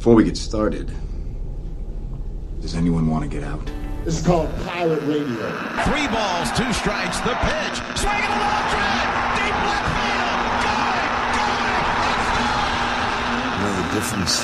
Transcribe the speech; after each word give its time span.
Before 0.00 0.14
we 0.14 0.24
get 0.24 0.38
started, 0.38 0.90
does 2.62 2.74
anyone 2.74 3.10
want 3.10 3.22
to 3.22 3.28
get 3.28 3.44
out? 3.44 3.60
This 4.06 4.18
is 4.18 4.26
called 4.26 4.48
Pirate 4.64 5.02
Radio. 5.02 5.44
Three 5.84 6.08
balls, 6.08 6.48
two 6.56 6.72
strikes, 6.72 7.20
the 7.20 7.36
pitch. 7.36 7.76
Swing 8.00 8.16
and 8.16 8.32
a 8.32 8.40
long 8.40 8.64
drive. 8.72 9.12
Deep 9.36 9.52
left 9.60 9.92
field. 9.92 10.40
Got 10.64 10.96
it. 11.04 11.12
Got 11.36 12.16
it. 12.16 12.32
You 13.44 13.60
know 13.60 13.76
the 13.76 13.92
difference 13.92 14.40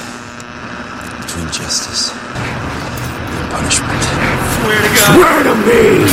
between 1.24 1.48
justice 1.48 2.12
and 2.12 3.48
punishment. 3.48 3.96
Swear 4.60 4.76
to 4.76 4.92
God. 4.92 5.08
Swear 5.08 5.40
to 5.40 5.56
me! 5.64 6.04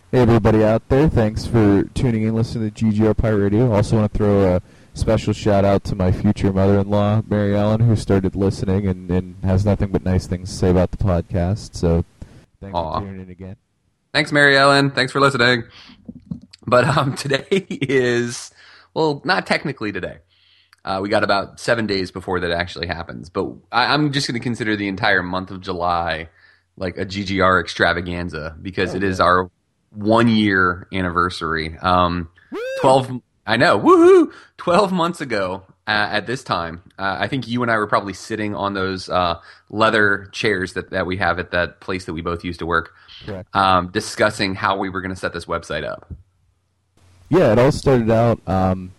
Hey 0.09 0.19
everybody 0.19 0.63
out 0.63 0.87
there, 0.87 1.09
thanks 1.09 1.45
for 1.45 1.83
tuning 1.93 2.23
in, 2.23 2.33
listening 2.33 2.71
to 2.71 2.85
GGR 2.85 3.17
Pirate 3.17 3.39
Radio. 3.39 3.73
Also 3.73 3.97
want 3.97 4.13
to 4.13 4.17
throw 4.17 4.55
a 4.55 4.61
special 4.93 5.33
shout 5.33 5.65
out 5.65 5.83
to 5.83 5.95
my 5.95 6.13
future 6.13 6.53
mother-in-law, 6.53 7.23
Mary 7.27 7.53
Ellen, 7.53 7.81
who 7.81 7.93
started 7.97 8.33
listening 8.33 8.87
and, 8.87 9.11
and 9.11 9.35
has 9.43 9.65
nothing 9.65 9.89
but 9.89 10.05
nice 10.05 10.25
things 10.25 10.49
to 10.49 10.55
say 10.55 10.69
about 10.69 10.91
the 10.91 10.97
podcast. 10.97 11.75
So 11.75 12.05
thanks 12.61 12.73
Aw. 12.73 12.99
for 12.99 13.05
tuning 13.05 13.21
in 13.23 13.29
again. 13.29 13.57
Thanks, 14.13 14.31
Mary 14.31 14.55
Ellen. 14.55 14.91
Thanks 14.91 15.11
for 15.11 15.19
listening. 15.19 15.65
But 16.65 16.85
um, 16.85 17.13
today 17.17 17.45
is, 17.51 18.51
well, 18.93 19.21
not 19.25 19.45
technically 19.45 19.91
today. 19.91 20.19
Uh, 20.85 20.99
we 21.01 21.09
got 21.09 21.25
about 21.25 21.59
seven 21.59 21.85
days 21.85 22.11
before 22.11 22.39
that 22.39 22.51
actually 22.51 22.87
happens. 22.87 23.29
But 23.29 23.51
I, 23.73 23.93
I'm 23.93 24.13
just 24.13 24.25
going 24.25 24.39
to 24.39 24.43
consider 24.43 24.77
the 24.77 24.87
entire 24.87 25.21
month 25.21 25.51
of 25.51 25.59
July 25.59 26.29
like 26.77 26.97
a 26.97 27.05
GGR 27.05 27.59
extravaganza 27.59 28.55
because 28.61 28.93
it 28.93 29.03
is 29.03 29.19
our 29.19 29.51
one 29.91 30.27
year 30.27 30.87
anniversary. 30.91 31.77
Um, 31.77 32.29
12, 32.81 33.21
I 33.45 33.57
know, 33.57 33.79
woohoo! 33.79 34.31
12 34.57 34.91
months 34.91 35.21
ago 35.21 35.63
uh, 35.87 36.09
at 36.11 36.27
this 36.27 36.43
time, 36.43 36.81
uh, 36.99 37.17
I 37.19 37.27
think 37.27 37.47
you 37.47 37.61
and 37.61 37.71
I 37.71 37.77
were 37.77 37.87
probably 37.87 38.13
sitting 38.13 38.53
on 38.55 38.73
those 38.73 39.09
uh, 39.09 39.39
leather 39.69 40.29
chairs 40.31 40.73
that, 40.73 40.89
that 40.91 41.05
we 41.05 41.17
have 41.17 41.39
at 41.39 41.51
that 41.51 41.79
place 41.79 42.05
that 42.05 42.13
we 42.13 42.21
both 42.21 42.43
used 42.43 42.59
to 42.59 42.65
work, 42.65 42.93
um, 43.53 43.89
discussing 43.91 44.55
how 44.55 44.77
we 44.77 44.89
were 44.89 45.01
going 45.01 45.13
to 45.13 45.19
set 45.19 45.33
this 45.33 45.45
website 45.45 45.87
up. 45.87 46.11
Yeah, 47.29 47.51
it 47.53 47.59
all 47.59 47.71
started 47.71 48.09
out. 48.09 48.39
Um, 48.47 48.91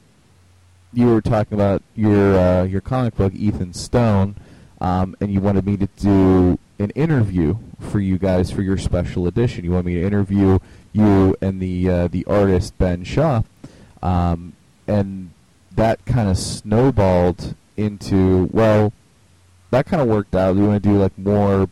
you 0.93 1.07
were 1.07 1.21
talking 1.21 1.55
about 1.55 1.83
your 1.95 2.39
uh, 2.39 2.65
your 2.65 2.81
comic 2.81 3.17
book, 3.17 3.35
Ethan 3.35 3.75
Stone, 3.75 4.37
um, 4.81 5.17
and 5.21 5.33
you 5.33 5.41
wanted 5.41 5.65
me 5.67 5.77
to 5.77 5.89
do 5.99 6.59
an 6.79 6.91
interview 6.91 7.57
for 7.79 8.01
you 8.01 8.19
guys 8.19 8.51
for 8.51 8.63
your 8.63 8.79
special 8.79 9.27
edition. 9.27 9.65
You 9.65 9.73
want 9.73 9.87
me 9.87 9.95
to 9.95 10.03
interview 10.03 10.59
you 10.93 11.37
and 11.41 11.61
the 11.61 11.89
uh, 11.89 12.09
the 12.09 12.25
artist 12.27 12.77
Ben 12.79 13.05
Shaw, 13.05 13.43
um, 14.03 14.55
and 14.87 15.31
that 15.75 16.05
kind 16.07 16.29
of 16.29 16.39
snowballed 16.39 17.55
into 17.77 18.49
well, 18.53 18.93
that 19.71 19.87
kind 19.87 20.03
of 20.03 20.09
worked 20.09 20.35
out. 20.35 20.57
We 20.57 20.63
want 20.63 20.83
to 20.83 20.89
do 20.89 20.99
like 20.99 21.17
more 21.19 21.69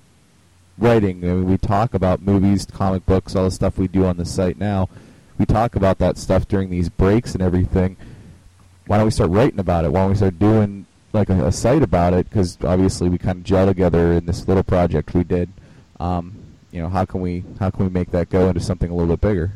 writing. 0.78 1.25
I 1.25 1.28
mean, 1.28 1.49
we 1.49 1.59
talk 1.59 1.94
about 1.94 2.23
movies, 2.23 2.67
comic 2.67 3.06
books, 3.06 3.34
all 3.34 3.44
the 3.44 3.50
stuff 3.50 3.78
we 3.78 3.88
do 3.88 4.05
on 4.05 4.17
the 4.17 4.25
site 4.25 4.59
now. 4.59 4.88
We 5.38 5.44
talk 5.44 5.77
about 5.77 5.99
that 5.99 6.17
stuff 6.17 6.49
during 6.49 6.71
these 6.71 6.88
breaks 6.88 7.34
and 7.34 7.43
everything. 7.43 7.97
Why 8.87 8.97
don't 8.97 9.06
we 9.06 9.11
start 9.11 9.31
writing 9.31 9.59
about 9.59 9.84
it? 9.84 9.93
Why 9.93 10.00
don't 10.00 10.11
we 10.11 10.17
start 10.17 10.38
doing 10.38 10.86
like 11.16 11.31
a, 11.31 11.47
a 11.47 11.53
site 11.53 11.82
about 11.82 12.15
it? 12.15 12.28
Because 12.28 12.59
obviously 12.62 13.09
we 13.09 13.19
kind 13.19 13.38
of 13.38 13.44
gel 13.44 13.66
together 13.66 14.12
in 14.12 14.27
this 14.27 14.47
little 14.47 14.62
project 14.62 15.15
we 15.15 15.25
did. 15.25 15.50
Um, 15.99 16.34
you 16.71 16.81
know, 16.81 16.88
how 16.88 17.04
can 17.04 17.21
we 17.21 17.44
how 17.59 17.71
can 17.71 17.87
we 17.87 17.91
make 17.91 18.10
that 18.10 18.31
go 18.31 18.49
into 18.49 18.60
something 18.60 18.91
a 18.91 18.94
little 18.94 19.16
bit 19.16 19.21
bigger? 19.21 19.53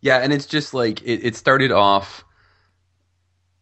Yeah, 0.00 0.18
and 0.18 0.32
it's 0.32 0.46
just 0.46 0.74
like 0.74 1.02
it, 1.02 1.26
it 1.26 1.36
started 1.36 1.72
off 1.72 2.24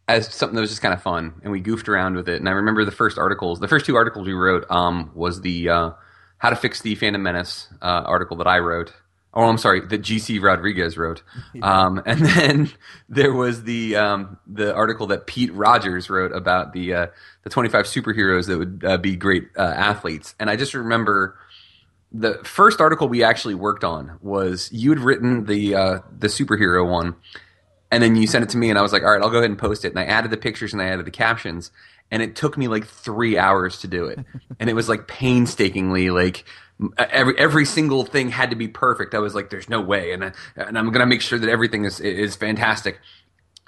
as 0.07 0.33
something 0.33 0.55
that 0.55 0.61
was 0.61 0.69
just 0.69 0.81
kind 0.81 0.93
of 0.93 1.01
fun, 1.01 1.33
and 1.43 1.51
we 1.51 1.59
goofed 1.59 1.89
around 1.89 2.15
with 2.15 2.29
it. 2.29 2.39
And 2.39 2.47
I 2.47 2.53
remember 2.53 2.85
the 2.85 2.91
first 2.91 3.17
articles, 3.17 3.59
the 3.59 3.67
first 3.67 3.85
two 3.85 3.95
articles 3.95 4.27
we 4.27 4.33
wrote, 4.33 4.69
um, 4.69 5.11
was 5.15 5.41
the 5.41 5.69
uh, 5.69 5.91
"How 6.37 6.49
to 6.49 6.55
Fix 6.55 6.81
the 6.81 6.95
Phantom 6.95 7.21
Menace" 7.21 7.67
uh, 7.81 8.03
article 8.05 8.37
that 8.37 8.47
I 8.47 8.59
wrote. 8.59 8.93
Oh, 9.37 9.43
I'm 9.43 9.59
sorry, 9.59 9.81
that 9.81 10.01
GC 10.01 10.41
Rodriguez 10.41 10.97
wrote. 10.97 11.21
Um, 11.61 12.01
and 12.05 12.19
then 12.25 12.71
there 13.09 13.33
was 13.33 13.63
the 13.63 13.95
um, 13.95 14.37
the 14.47 14.73
article 14.73 15.07
that 15.07 15.25
Pete 15.27 15.53
Rogers 15.53 16.09
wrote 16.09 16.31
about 16.31 16.73
the 16.73 16.93
uh, 16.93 17.07
the 17.43 17.49
25 17.49 17.85
superheroes 17.85 18.47
that 18.47 18.57
would 18.57 18.83
uh, 18.85 18.97
be 18.97 19.15
great 19.15 19.49
uh, 19.57 19.61
athletes. 19.61 20.35
And 20.39 20.49
I 20.49 20.55
just 20.55 20.73
remember 20.73 21.37
the 22.11 22.35
first 22.43 22.79
article 22.79 23.07
we 23.07 23.23
actually 23.23 23.55
worked 23.55 23.83
on 23.83 24.17
was 24.21 24.71
you 24.71 24.89
had 24.91 24.99
written 24.99 25.45
the 25.45 25.75
uh, 25.75 25.99
the 26.17 26.27
superhero 26.27 26.89
one, 26.89 27.15
and 27.91 28.01
then 28.01 28.15
you 28.15 28.27
sent 28.27 28.43
it 28.43 28.49
to 28.49 28.57
me, 28.57 28.69
and 28.69 28.79
I 28.79 28.81
was 28.81 28.93
like, 28.93 29.03
all 29.03 29.11
right, 29.11 29.21
I'll 29.21 29.29
go 29.31 29.37
ahead 29.39 29.49
and 29.49 29.59
post 29.59 29.83
it. 29.85 29.89
And 29.89 29.99
I 29.99 30.05
added 30.05 30.31
the 30.31 30.37
pictures 30.37 30.73
and 30.73 30.81
I 30.81 30.85
added 30.85 31.05
the 31.05 31.11
captions, 31.11 31.71
and 32.11 32.21
it 32.21 32.35
took 32.35 32.57
me 32.57 32.67
like 32.67 32.87
three 32.87 33.37
hours 33.37 33.79
to 33.79 33.87
do 33.87 34.05
it, 34.05 34.19
and 34.59 34.69
it 34.69 34.73
was 34.73 34.89
like 34.89 35.07
painstakingly 35.07 36.09
like. 36.09 36.45
Every 36.97 37.37
every 37.39 37.65
single 37.65 38.03
thing 38.03 38.29
had 38.29 38.51
to 38.51 38.55
be 38.55 38.67
perfect. 38.67 39.15
I 39.15 39.19
was 39.19 39.33
like, 39.33 39.49
"There's 39.49 39.67
no 39.67 39.81
way," 39.81 40.11
and 40.11 40.25
I, 40.25 40.31
and 40.55 40.77
I'm 40.77 40.91
gonna 40.91 41.07
make 41.07 41.21
sure 41.21 41.39
that 41.39 41.49
everything 41.49 41.85
is 41.85 41.99
is 41.99 42.35
fantastic. 42.35 42.99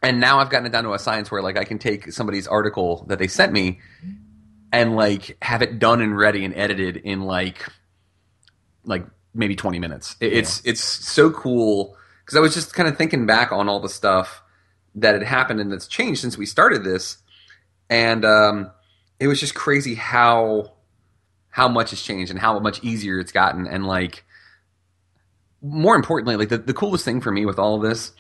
And 0.03 0.19
now 0.19 0.39
I've 0.39 0.49
gotten 0.49 0.67
it 0.67 0.71
down 0.71 0.83
to 0.83 0.93
a 0.93 0.99
science 0.99 1.31
where 1.31 1.41
like 1.41 1.57
I 1.57 1.63
can 1.63 1.79
take 1.79 2.11
somebody's 2.11 2.47
article 2.47 3.05
that 3.07 3.19
they 3.19 3.27
sent 3.27 3.51
me 3.51 3.79
and 4.71 4.95
like 4.95 5.37
have 5.41 5.61
it 5.61 5.79
done 5.79 6.01
and 6.01 6.15
ready 6.15 6.45
and 6.45 6.53
edited 6.55 6.97
in 6.97 7.21
like 7.21 7.65
like 8.85 9.05
maybe 9.33 9.55
20 9.55 9.79
minutes. 9.79 10.15
It, 10.19 10.33
It's 10.33 10.61
it's 10.65 10.83
so 10.83 11.31
cool 11.31 11.97
because 12.23 12.37
I 12.37 12.39
was 12.41 12.53
just 12.53 12.73
kind 12.73 12.87
of 12.87 12.97
thinking 12.97 13.25
back 13.25 13.51
on 13.51 13.67
all 13.67 13.79
the 13.79 13.89
stuff 13.89 14.43
that 14.95 15.13
had 15.13 15.23
happened 15.23 15.59
and 15.59 15.71
that's 15.71 15.87
changed 15.87 16.21
since 16.21 16.37
we 16.37 16.45
started 16.45 16.83
this, 16.83 17.17
and 17.89 18.23
um, 18.23 18.71
it 19.19 19.27
was 19.27 19.39
just 19.39 19.55
crazy 19.55 19.95
how 19.95 20.73
how 21.49 21.67
much 21.67 21.89
has 21.91 22.01
changed 22.01 22.31
and 22.31 22.39
how 22.39 22.59
much 22.59 22.83
easier 22.83 23.19
it's 23.19 23.31
gotten 23.31 23.67
and 23.67 23.85
like 23.85 24.23
more 25.61 25.95
importantly 25.95 26.35
like 26.35 26.49
the, 26.49 26.57
the 26.57 26.73
coolest 26.73 27.03
thing 27.03 27.19
for 27.21 27.31
me 27.31 27.45
with 27.45 27.59
all 27.59 27.75
of 27.75 27.81
this 27.81 28.11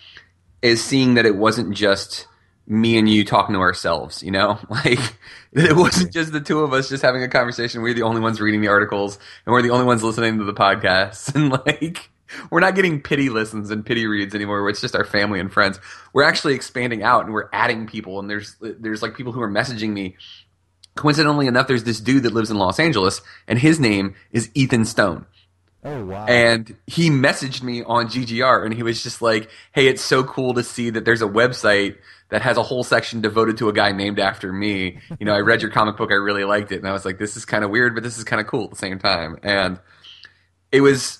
is 0.61 0.83
seeing 0.83 1.13
that 1.13 1.25
it 1.25 1.35
wasn't 1.35 1.73
just 1.73 2.27
me 2.69 2.97
and 2.97 3.09
you 3.09 3.25
talking 3.25 3.53
to 3.53 3.59
ourselves, 3.59 4.21
you 4.23 4.31
know? 4.31 4.59
Like 4.69 5.17
it 5.51 5.75
wasn't 5.75 6.13
just 6.13 6.31
the 6.31 6.39
two 6.39 6.59
of 6.59 6.71
us 6.73 6.89
just 6.89 7.01
having 7.01 7.23
a 7.23 7.27
conversation. 7.27 7.81
We're 7.81 7.95
the 7.95 8.03
only 8.03 8.21
ones 8.21 8.39
reading 8.39 8.61
the 8.61 8.67
articles 8.67 9.17
and 9.45 9.51
we're 9.51 9.63
the 9.63 9.71
only 9.71 9.85
ones 9.85 10.03
listening 10.03 10.37
to 10.37 10.45
the 10.45 10.53
podcasts 10.53 11.33
and 11.35 11.49
like 11.49 12.09
we're 12.51 12.59
not 12.59 12.75
getting 12.75 13.01
pity 13.01 13.29
listens 13.29 13.71
and 13.71 13.83
pity 13.83 14.05
reads 14.05 14.35
anymore 14.35 14.61
where 14.61 14.69
it's 14.69 14.81
just 14.81 14.95
our 14.95 15.03
family 15.03 15.39
and 15.39 15.51
friends. 15.51 15.79
We're 16.13 16.23
actually 16.23 16.53
expanding 16.53 17.01
out 17.01 17.25
and 17.25 17.33
we're 17.33 17.49
adding 17.51 17.87
people 17.87 18.19
and 18.19 18.29
there's 18.29 18.55
there's 18.61 19.01
like 19.01 19.15
people 19.15 19.33
who 19.33 19.41
are 19.41 19.49
messaging 19.49 19.89
me 19.89 20.15
coincidentally 20.99 21.47
enough, 21.47 21.67
there's 21.67 21.85
this 21.85 22.01
dude 22.01 22.23
that 22.23 22.33
lives 22.33 22.51
in 22.51 22.57
Los 22.57 22.77
Angeles, 22.77 23.21
and 23.47 23.57
his 23.57 23.79
name 23.79 24.15
is 24.31 24.51
Ethan 24.53 24.83
Stone. 24.83 25.25
Oh 25.81 26.03
wow! 26.03 26.25
And 26.25 26.75
he 26.87 27.09
messaged 27.09 27.63
me 27.63 27.83
on 27.83 28.07
GGR 28.07 28.65
and 28.65 28.73
he 28.73 28.83
was 28.83 29.01
just 29.01 29.21
like, 29.21 29.49
"Hey, 29.71 29.87
it's 29.87 30.01
so 30.01 30.25
cool 30.25 30.53
to 30.55 30.61
see 30.61 30.89
that 30.89 31.05
there's 31.05 31.21
a 31.21 31.27
website 31.27 31.95
that 32.31 32.41
has 32.41 32.57
a 32.57 32.63
whole 32.63 32.83
section 32.83 33.21
devoted 33.21 33.57
to 33.59 33.69
a 33.69 33.73
guy 33.73 33.93
named 33.93 34.19
after 34.19 34.51
me. 34.51 34.99
You 35.19 35.25
know, 35.25 35.33
I 35.33 35.39
read 35.39 35.61
your 35.61 35.71
comic 35.71 35.95
book, 35.95 36.11
I 36.11 36.15
really 36.15 36.43
liked 36.43 36.73
it, 36.73 36.79
and 36.79 36.87
I 36.87 36.91
was 36.91 37.05
like, 37.05 37.17
this 37.17 37.37
is 37.37 37.45
kind 37.45 37.63
of 37.63 37.71
weird, 37.71 37.95
but 37.95 38.03
this 38.03 38.17
is 38.17 38.25
kind 38.25 38.41
of 38.41 38.47
cool 38.47 38.65
at 38.65 38.71
the 38.71 38.75
same 38.75 38.99
time." 38.99 39.37
And 39.41 39.79
it 40.69 40.81
was 40.81 41.19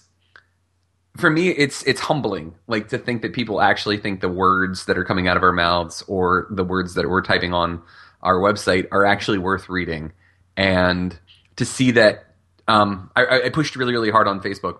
for 1.15 1.29
me 1.29 1.49
it's 1.49 1.83
it's 1.83 2.01
humbling 2.01 2.53
like 2.67 2.89
to 2.89 2.97
think 2.97 3.21
that 3.21 3.33
people 3.33 3.61
actually 3.61 3.97
think 3.97 4.19
the 4.21 4.29
words 4.29 4.85
that 4.85 4.97
are 4.97 5.03
coming 5.03 5.27
out 5.27 5.37
of 5.37 5.43
our 5.43 5.51
mouths 5.51 6.03
or 6.07 6.47
the 6.51 6.63
words 6.63 6.93
that 6.95 7.09
we're 7.09 7.21
typing 7.21 7.53
on 7.53 7.81
our 8.21 8.36
website 8.36 8.88
are 8.92 9.06
actually 9.06 9.38
worth 9.38 9.69
reading 9.69 10.12
and 10.57 11.18
to 11.56 11.66
see 11.66 11.92
that 11.92 12.25
um, 12.68 13.10
I, 13.16 13.42
I 13.45 13.50
pushed 13.50 13.75
really 13.75 13.94
really 13.94 14.12
hard 14.12 14.27
on 14.27 14.42
facebook 14.42 14.80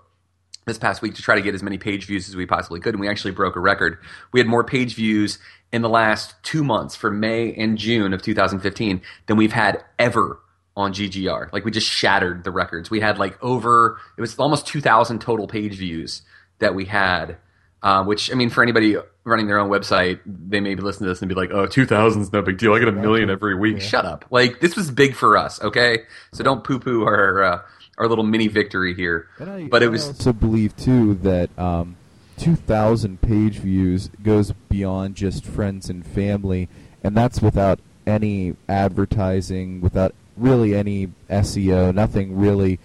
this 0.66 0.78
past 0.78 1.02
week 1.02 1.16
to 1.16 1.22
try 1.22 1.36
to 1.36 1.42
get 1.42 1.56
as 1.56 1.64
many 1.64 1.78
page 1.78 2.06
views 2.06 2.30
as 2.30 2.36
we 2.36 2.46
possibly 2.46 2.80
could 2.80 2.94
and 2.94 3.02
we 3.02 3.10
actually 3.10 3.32
broke 3.32 3.56
a 3.56 3.60
record 3.60 3.98
we 4.32 4.40
had 4.40 4.48
more 4.48 4.64
page 4.64 4.96
views 4.96 5.40
in 5.72 5.82
the 5.82 5.90
last 5.90 6.36
two 6.44 6.64
months 6.64 6.96
for 6.96 7.10
may 7.10 7.54
and 7.54 7.78
june 7.78 8.14
of 8.14 8.22
2015 8.22 9.02
than 9.26 9.38
we've 9.38 9.54
had 9.54 9.84
ever 9.98 10.40
on 10.80 10.94
GGR. 10.94 11.52
Like 11.52 11.66
we 11.66 11.72
just 11.72 11.88
shattered 11.88 12.46
the 12.46 12.52
records. 12.52 12.90
We 12.90 13.02
had 13.02 13.20
like 13.20 13.38
over 13.44 14.00
it 14.18 14.22
was 14.22 14.40
almost 14.40 14.66
2000 14.66 15.20
total 15.20 15.46
page 15.46 15.76
views 15.76 16.22
that 16.60 16.74
we 16.74 16.86
had. 16.86 17.38
Uh, 17.82 18.04
which 18.04 18.30
I 18.30 18.36
mean, 18.36 18.50
for 18.50 18.62
anybody 18.62 18.98
running 19.24 19.48
their 19.48 19.58
own 19.58 19.70
website, 19.70 20.20
they 20.26 20.60
may 20.60 20.76
be 20.76 20.82
listening 20.82 21.06
to 21.06 21.14
this 21.14 21.22
and 21.22 21.30
be 21.30 21.36
like, 21.36 21.52
"Oh, 21.52 21.66
2,000 21.66 22.22
is 22.22 22.34
no 22.34 22.42
big 22.42 22.58
deal. 22.58 22.74
I 22.74 22.80
get 22.80 22.90
a 22.90 22.92
million 22.92 23.30
every 23.30 23.56
week." 23.56 23.78
Yeah. 23.78 23.84
Shut 23.84 24.06
up! 24.06 24.26
Like 24.32 24.60
this 24.60 24.76
was 24.76 24.92
big 24.92 25.16
for 25.16 25.38
us, 25.38 25.62
okay? 25.62 26.00
So 26.34 26.44
don't 26.44 26.64
poo-poo 26.64 27.06
our 27.06 27.42
uh, 27.44 27.62
our 27.98 28.08
little 28.08 28.26
mini 28.26 28.48
victory 28.48 28.94
here. 28.94 29.28
I, 29.40 29.68
but 29.72 29.82
it 29.82 29.88
I 29.88 29.90
was 29.90 30.08
also 30.08 30.34
believe 30.34 30.76
too 30.76 31.16
that 31.16 31.58
um, 31.58 31.96
2,000 32.38 33.22
page 33.22 33.58
views 33.58 34.10
goes 34.24 34.54
beyond 34.70 35.16
just 35.16 35.46
friends 35.46 35.90
and 35.90 36.06
family, 36.06 36.70
and 37.04 37.16
that's 37.16 37.42
without 37.42 37.80
any 38.08 38.56
advertising, 38.68 39.82
without 39.82 40.16
really 40.38 40.74
any 40.74 41.12
SEO, 41.30 41.94
nothing 41.94 42.38
really 42.38 42.80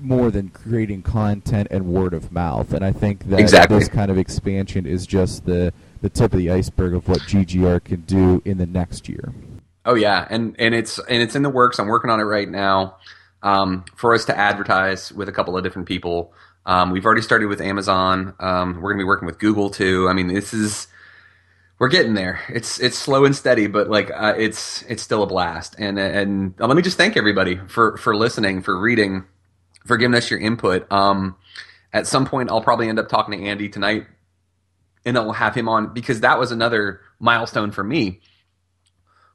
more 0.00 0.30
than 0.30 0.48
creating 0.48 1.02
content 1.02 1.68
and 1.70 1.86
word 1.86 2.14
of 2.14 2.32
mouth. 2.32 2.72
And 2.72 2.84
I 2.84 2.92
think 2.92 3.28
that 3.28 3.40
exactly. 3.40 3.78
this 3.78 3.88
kind 3.88 4.10
of 4.10 4.18
expansion 4.18 4.86
is 4.86 5.06
just 5.06 5.46
the 5.46 5.72
the 6.00 6.08
tip 6.08 6.32
of 6.32 6.38
the 6.38 6.50
iceberg 6.50 6.94
of 6.94 7.08
what 7.08 7.20
GGR 7.20 7.82
can 7.82 8.02
do 8.02 8.40
in 8.44 8.58
the 8.58 8.66
next 8.66 9.08
year. 9.08 9.32
Oh 9.84 9.94
yeah, 9.94 10.26
and 10.30 10.54
and 10.58 10.74
it's 10.74 10.98
and 10.98 11.22
it's 11.22 11.34
in 11.34 11.42
the 11.42 11.50
works. 11.50 11.78
I'm 11.78 11.88
working 11.88 12.10
on 12.10 12.20
it 12.20 12.24
right 12.24 12.48
now 12.48 12.96
um, 13.42 13.84
for 13.96 14.14
us 14.14 14.24
to 14.26 14.36
advertise 14.36 15.12
with 15.12 15.28
a 15.28 15.32
couple 15.32 15.56
of 15.56 15.64
different 15.64 15.88
people. 15.88 16.32
Um, 16.66 16.90
we've 16.90 17.06
already 17.06 17.22
started 17.22 17.46
with 17.46 17.60
Amazon. 17.60 18.34
Um, 18.38 18.74
we're 18.76 18.92
going 18.92 18.98
to 18.98 19.04
be 19.04 19.08
working 19.08 19.26
with 19.26 19.38
Google 19.38 19.70
too. 19.70 20.06
I 20.08 20.12
mean, 20.12 20.26
this 20.26 20.52
is 20.52 20.86
we're 21.78 21.88
getting 21.88 22.14
there. 22.14 22.40
It's 22.48 22.80
it's 22.80 22.98
slow 22.98 23.24
and 23.24 23.34
steady, 23.34 23.66
but 23.66 23.88
like 23.88 24.10
uh, 24.14 24.34
it's 24.36 24.82
it's 24.82 25.02
still 25.02 25.22
a 25.22 25.26
blast. 25.26 25.76
And 25.78 25.98
and 25.98 26.54
uh, 26.60 26.66
let 26.66 26.76
me 26.76 26.82
just 26.82 26.96
thank 26.96 27.16
everybody 27.16 27.58
for 27.68 27.96
for 27.96 28.14
listening, 28.14 28.62
for 28.62 28.78
reading, 28.78 29.24
for 29.88 29.96
giving 29.96 30.14
us 30.14 30.30
your 30.30 30.38
input. 30.38 30.90
Um, 30.92 31.34
at 31.92 32.06
some 32.06 32.26
point, 32.26 32.50
I'll 32.50 32.60
probably 32.60 32.88
end 32.88 32.98
up 32.98 33.08
talking 33.08 33.36
to 33.36 33.44
Andy 33.44 33.68
tonight, 33.68 34.06
and 35.04 35.16
I'll 35.16 35.32
have 35.32 35.54
him 35.54 35.68
on 35.68 35.92
because 35.94 36.20
that 36.20 36.38
was 36.38 36.52
another 36.52 37.00
milestone 37.18 37.72
for 37.72 37.82
me. 37.82 38.20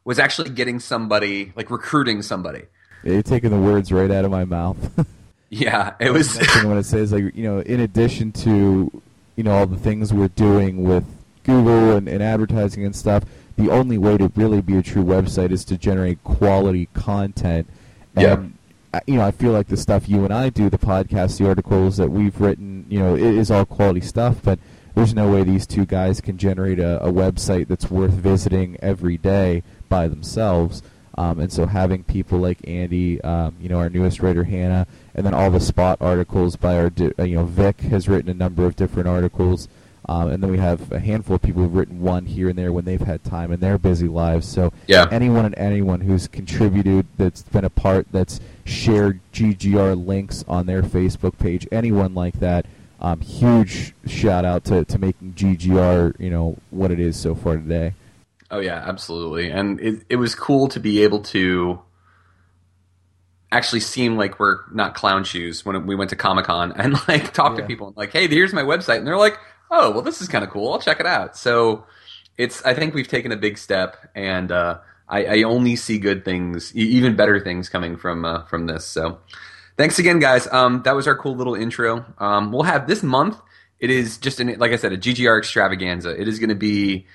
Was 0.05 0.19
actually 0.19 0.51
getting 0.51 0.79
somebody 0.79 1.51
like 1.55 1.71
recruiting 1.71 2.21
somebody. 2.21 2.63
Yeah, 3.03 3.13
you're 3.13 3.23
taking 3.23 3.50
the 3.50 3.59
words 3.59 3.91
right 3.91 4.11
out 4.11 4.23
of 4.25 4.31
my 4.31 4.45
mouth. 4.45 4.77
yeah, 5.50 5.95
it 6.00 6.11
was. 6.11 6.38
Thing 6.38 6.65
I 6.65 6.65
want 6.65 6.83
to 6.83 6.89
say 6.89 6.99
is 6.99 7.11
like 7.11 7.35
you 7.35 7.44
know, 7.44 7.59
in 7.59 7.79
addition 7.79 8.31
to 8.33 9.01
you 9.35 9.44
know 9.44 9.51
all 9.51 9.65
the 9.65 9.77
things 9.77 10.13
we're 10.13 10.27
doing 10.27 10.83
with 10.83 11.06
Google 11.44 11.95
and, 11.95 12.07
and 12.07 12.21
advertising 12.21 12.85
and 12.85 12.95
stuff, 12.95 13.23
the 13.57 13.69
only 13.69 13.97
way 13.97 14.17
to 14.17 14.31
really 14.35 14.61
be 14.61 14.77
a 14.77 14.83
true 14.83 15.03
website 15.03 15.51
is 15.51 15.65
to 15.65 15.77
generate 15.77 16.23
quality 16.23 16.89
content. 16.94 17.67
And, 18.15 18.21
yeah. 18.21 18.45
You 19.07 19.16
know, 19.16 19.25
I 19.25 19.31
feel 19.31 19.51
like 19.51 19.68
the 19.68 19.78
stuff 19.78 20.07
you 20.07 20.24
and 20.24 20.34
I 20.34 20.50
do, 20.50 20.69
the 20.69 20.78
podcast, 20.78 21.38
the 21.38 21.48
articles 21.48 21.98
that 21.98 22.10
we've 22.10 22.40
written, 22.40 22.86
you 22.90 23.00
know, 23.00 23.16
it 23.16 23.22
is 23.22 23.50
all 23.50 23.66
quality 23.66 24.01
stuff, 24.01 24.38
but 24.44 24.60
there's 24.95 25.13
no 25.13 25.31
way 25.31 25.44
these 25.44 25.66
two 25.66 25.86
guys 25.86 26.22
can 26.22 26.38
generate 26.38 26.80
a, 26.80 27.04
a 27.04 27.12
website 27.12 27.68
that's 27.68 27.90
worth 27.90 28.12
visiting 28.12 28.78
every 28.81 29.18
day 29.18 29.63
by 29.90 30.07
themselves. 30.07 30.84
Um, 31.16 31.40
and 31.40 31.51
so 31.51 31.66
having 31.66 32.04
people 32.04 32.40
like 32.40 32.60
Andy, 32.68 33.22
um, 33.22 33.56
you 33.60 33.69
know, 33.69 33.78
our 33.78 33.90
newest 33.90 34.22
writer 34.22 34.44
Hannah, 34.44 34.88
and 35.13 35.25
then 35.25 35.34
all 35.34 35.51
the 35.51 35.60
spot 35.60 35.98
articles 36.01 36.56
by 36.56 36.78
our, 36.78 36.92
uh, 37.19 37.24
you 37.24 37.36
know, 37.36 37.45
Vic 37.45 37.81
has 37.81 38.07
written 38.07 38.30
a 38.30 38.34
number 38.34 38.66
of 38.66 38.75
different 38.75 39.07
articles. 39.07 39.68
Um, 40.10 40.30
and 40.30 40.44
then 40.44 40.51
we 40.51 40.57
have 40.57 40.92
a 40.92 41.00
handful 41.00 41.38
of 41.38 41.42
people 41.42 41.62
who've 41.62 41.74
written 41.74 42.01
one 42.01 42.25
here 42.25 42.50
and 42.50 42.60
there 42.60 42.74
when 42.74 42.84
they've 42.84 43.00
had 43.00 43.24
time 43.24 43.51
in 43.51 43.60
their 43.62 43.78
busy 43.78 44.07
lives. 44.07 44.48
So 44.48 44.74
yeah. 44.86 45.07
anyone 45.12 45.45
and 45.45 45.57
anyone 45.57 46.01
who's 46.01 46.28
contributed, 46.28 47.06
that's 47.18 47.44
been 47.44 47.63
a 47.63 47.69
part, 47.69 48.07
that's 48.12 48.42
shared 48.65 49.19
GGR 49.33 50.06
links 50.06 50.44
on 50.48 50.65
their 50.65 50.81
Facebook 50.81 51.38
page, 51.38 51.68
anyone 51.71 52.13
like 52.13 52.39
that, 52.39 52.65
um, 53.01 53.19
huge 53.21 53.94
shout 54.07 54.45
out 54.45 54.63
to, 54.65 54.86
to 54.86 54.98
making 54.98 55.33
GGR, 55.33 56.19
you 56.19 56.30
know, 56.30 56.57
what 56.69 56.92
it 56.92 57.00
is 57.00 57.18
so 57.19 57.36
far 57.36 57.57
today. 57.57 57.94
Oh 58.50 58.60
yeah, 58.60 58.83
absolutely. 58.88 59.50
And 59.50 59.80
it, 59.81 60.04
it 60.10 60.15
was 60.18 60.36
cool 60.36 60.68
to 60.69 60.80
be 60.80 61.04
able 61.04 61.19
to 61.24 61.81
actually 63.51 63.80
seem 63.81 64.18
like 64.18 64.39
we're 64.39 64.60
not 64.71 64.95
clown 64.95 65.24
shoes 65.24 65.66
when 65.66 65.86
we 65.86 65.95
went 65.95 66.09
to 66.09 66.16
Comic 66.16 66.45
Con 66.45 66.71
and 66.75 66.95
like 67.07 67.33
talk 67.33 67.56
Yeah. 67.56 67.62
to 67.62 67.68
people 67.68 67.88
and 67.88 67.98
like, 67.98 68.12
hey, 68.12 68.27
here's 68.27 68.54
my 68.54 68.63
website, 68.63 68.98
and 68.98 69.07
they're 69.07 69.18
like, 69.18 69.38
oh, 69.71 69.92
well, 69.92 70.01
this 70.01 70.21
is 70.21 70.27
kind 70.27 70.44
of 70.44 70.50
cool. 70.50 70.71
I'll 70.71 70.80
check 70.80 71.00
it 71.00 71.06
out. 71.06 71.36
So 71.38 71.86
it's 72.38 72.63
I 72.66 72.74
think 72.74 72.94
we've 72.94 73.07
taken 73.07 73.31
a 73.31 73.38
big 73.38 73.57
step, 73.57 73.98
and 74.16 74.51
uh, 74.51 74.80
I, 75.07 75.25
I 75.25 75.44
only 75.44 75.75
see 75.75 75.97
good 75.97 76.25
things, 76.25 76.75
even 76.75 77.15
better 77.15 77.39
things 77.39 77.69
coming 77.69 77.97
from 77.97 78.25
uh, 78.25 78.45
from 78.45 78.67
this. 78.67 78.85
So 78.85 79.19
thanks 79.77 80.00
again, 80.00 80.19
guys. 80.19 80.47
Um, 80.51 80.81
that 80.83 80.95
was 80.95 81.07
our 81.07 81.15
cool 81.15 81.35
little 81.35 81.55
intro. 81.55 82.05
Um, 82.17 82.51
we'll 82.51 82.63
have 82.63 82.88
this 82.88 83.03
month. 83.03 83.38
It 83.79 83.89
is 83.89 84.17
just 84.17 84.39
an, 84.39 84.57
like 84.59 84.71
I 84.71 84.77
said, 84.77 84.94
a 84.94 84.97
GGR 84.97 85.38
extravaganza. 85.38 86.19
It 86.19 86.27
is 86.27 86.39
going 86.39 86.50
to 86.50 86.55
be 86.55 87.05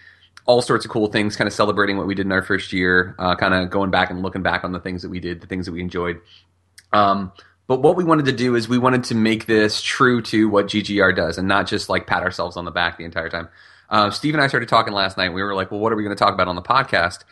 all 0.44 0.62
sorts 0.62 0.84
of 0.84 0.90
cool 0.90 1.08
things, 1.08 1.36
kind 1.36 1.46
of 1.46 1.52
celebrating 1.54 1.96
what 1.96 2.06
we 2.06 2.14
did 2.14 2.26
in 2.26 2.32
our 2.32 2.42
first 2.42 2.72
year, 2.72 3.14
uh, 3.18 3.36
kind 3.36 3.54
of 3.54 3.70
going 3.70 3.90
back 3.90 4.10
and 4.10 4.22
looking 4.22 4.42
back 4.42 4.64
on 4.64 4.72
the 4.72 4.80
things 4.80 5.02
that 5.02 5.10
we 5.10 5.20
did, 5.20 5.40
the 5.40 5.46
things 5.46 5.66
that 5.66 5.72
we 5.72 5.80
enjoyed. 5.80 6.20
Um, 6.92 7.32
but 7.66 7.82
what 7.82 7.96
we 7.96 8.04
wanted 8.04 8.24
to 8.26 8.32
do 8.32 8.54
is 8.54 8.66
we 8.66 8.78
wanted 8.78 9.04
to 9.04 9.14
make 9.14 9.44
this 9.44 9.82
true 9.82 10.22
to 10.22 10.48
what 10.48 10.66
GGR 10.66 11.14
does 11.14 11.36
and 11.36 11.46
not 11.46 11.66
just 11.66 11.90
like 11.90 12.06
pat 12.06 12.22
ourselves 12.22 12.56
on 12.56 12.64
the 12.64 12.70
back 12.70 12.96
the 12.96 13.04
entire 13.04 13.28
time. 13.28 13.48
Uh, 13.90 14.10
Steve 14.10 14.34
and 14.34 14.42
I 14.42 14.46
started 14.46 14.70
talking 14.70 14.94
last 14.94 15.18
night. 15.18 15.34
We 15.34 15.42
were 15.42 15.54
like, 15.54 15.70
well, 15.70 15.80
what 15.80 15.92
are 15.92 15.96
we 15.96 16.02
going 16.02 16.16
to 16.16 16.18
talk 16.18 16.32
about 16.32 16.48
on 16.48 16.56
the 16.56 16.62
podcast? 16.62 17.24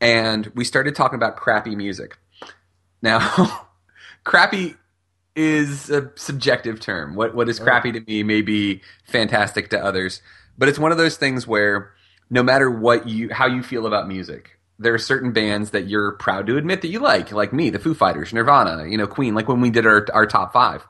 And 0.00 0.46
we 0.54 0.64
started 0.64 0.94
talking 0.94 1.16
about 1.16 1.36
crappy 1.36 1.74
music. 1.74 2.18
Now, 3.02 3.66
crappy 4.24 4.76
is 5.34 5.90
a 5.90 6.10
subjective 6.16 6.80
term. 6.80 7.14
What 7.14 7.34
what 7.34 7.48
is 7.48 7.60
crappy 7.60 7.92
to 7.92 8.00
me 8.00 8.22
may 8.22 8.40
be 8.40 8.82
fantastic 9.04 9.70
to 9.70 9.82
others, 9.82 10.22
but 10.56 10.68
it's 10.68 10.78
one 10.78 10.92
of 10.92 10.98
those 10.98 11.16
things 11.16 11.46
where 11.46 11.92
no 12.30 12.42
matter 12.42 12.70
what 12.70 13.08
you 13.08 13.32
how 13.32 13.46
you 13.46 13.62
feel 13.62 13.86
about 13.86 14.08
music, 14.08 14.58
there 14.78 14.94
are 14.94 14.98
certain 14.98 15.32
bands 15.32 15.70
that 15.70 15.86
you're 15.86 16.12
proud 16.12 16.46
to 16.46 16.56
admit 16.56 16.82
that 16.82 16.88
you 16.88 16.98
like, 16.98 17.32
like 17.32 17.52
me, 17.52 17.70
the 17.70 17.78
Foo 17.78 17.94
Fighters, 17.94 18.32
Nirvana, 18.32 18.86
you 18.88 18.96
know, 18.96 19.06
Queen, 19.06 19.34
like 19.34 19.48
when 19.48 19.60
we 19.60 19.70
did 19.70 19.86
our 19.86 20.06
our 20.12 20.26
top 20.26 20.52
five. 20.52 20.86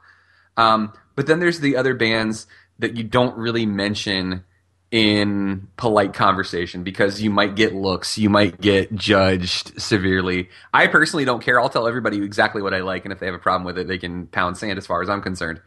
Um, 0.57 0.93
but 1.17 1.27
then 1.27 1.41
there's 1.41 1.61
the 1.61 1.77
other 1.77 1.95
bands 1.95 2.47
that 2.79 2.97
you 2.97 3.05
don't 3.05 3.37
really 3.37 3.67
mention 3.67 4.45
in 4.91 5.67
polite 5.77 6.15
conversation 6.15 6.85
because 6.85 7.21
you 7.21 7.31
might 7.31 7.57
get 7.57 7.75
looks, 7.75 8.17
you 8.17 8.31
might 8.31 8.61
get 8.61 8.95
judged 8.95 9.81
severely. 9.81 10.49
I 10.73 10.87
personally 10.87 11.25
don't 11.25 11.43
care. 11.43 11.61
I'll 11.61 11.69
tell 11.69 11.89
everybody 11.89 12.23
exactly 12.23 12.63
what 12.63 12.73
I 12.73 12.81
like, 12.81 13.05
and 13.05 13.13
if 13.13 13.19
they 13.19 13.27
have 13.27 13.35
a 13.35 13.41
problem 13.41 13.65
with 13.65 13.79
it, 13.79 13.89
they 13.89 13.99
can 13.99 14.27
pound 14.29 14.57
sand 14.57 14.79
as 14.79 14.87
far 14.87 15.03
as 15.03 15.09
I'm 15.09 15.23
concerned. 15.23 15.61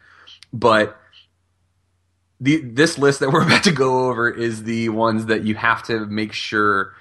But 0.52 0.98
the 2.40 2.62
this 2.62 2.98
list 2.98 3.20
that 3.20 3.30
we're 3.32 3.44
about 3.44 3.64
to 3.64 3.72
go 3.72 4.08
over 4.08 4.30
is 4.30 4.64
the 4.64 4.88
ones 4.88 5.26
that 5.26 5.44
you 5.44 5.54
have 5.54 5.82
to 5.84 6.06
make 6.06 6.32
sure 6.32 6.94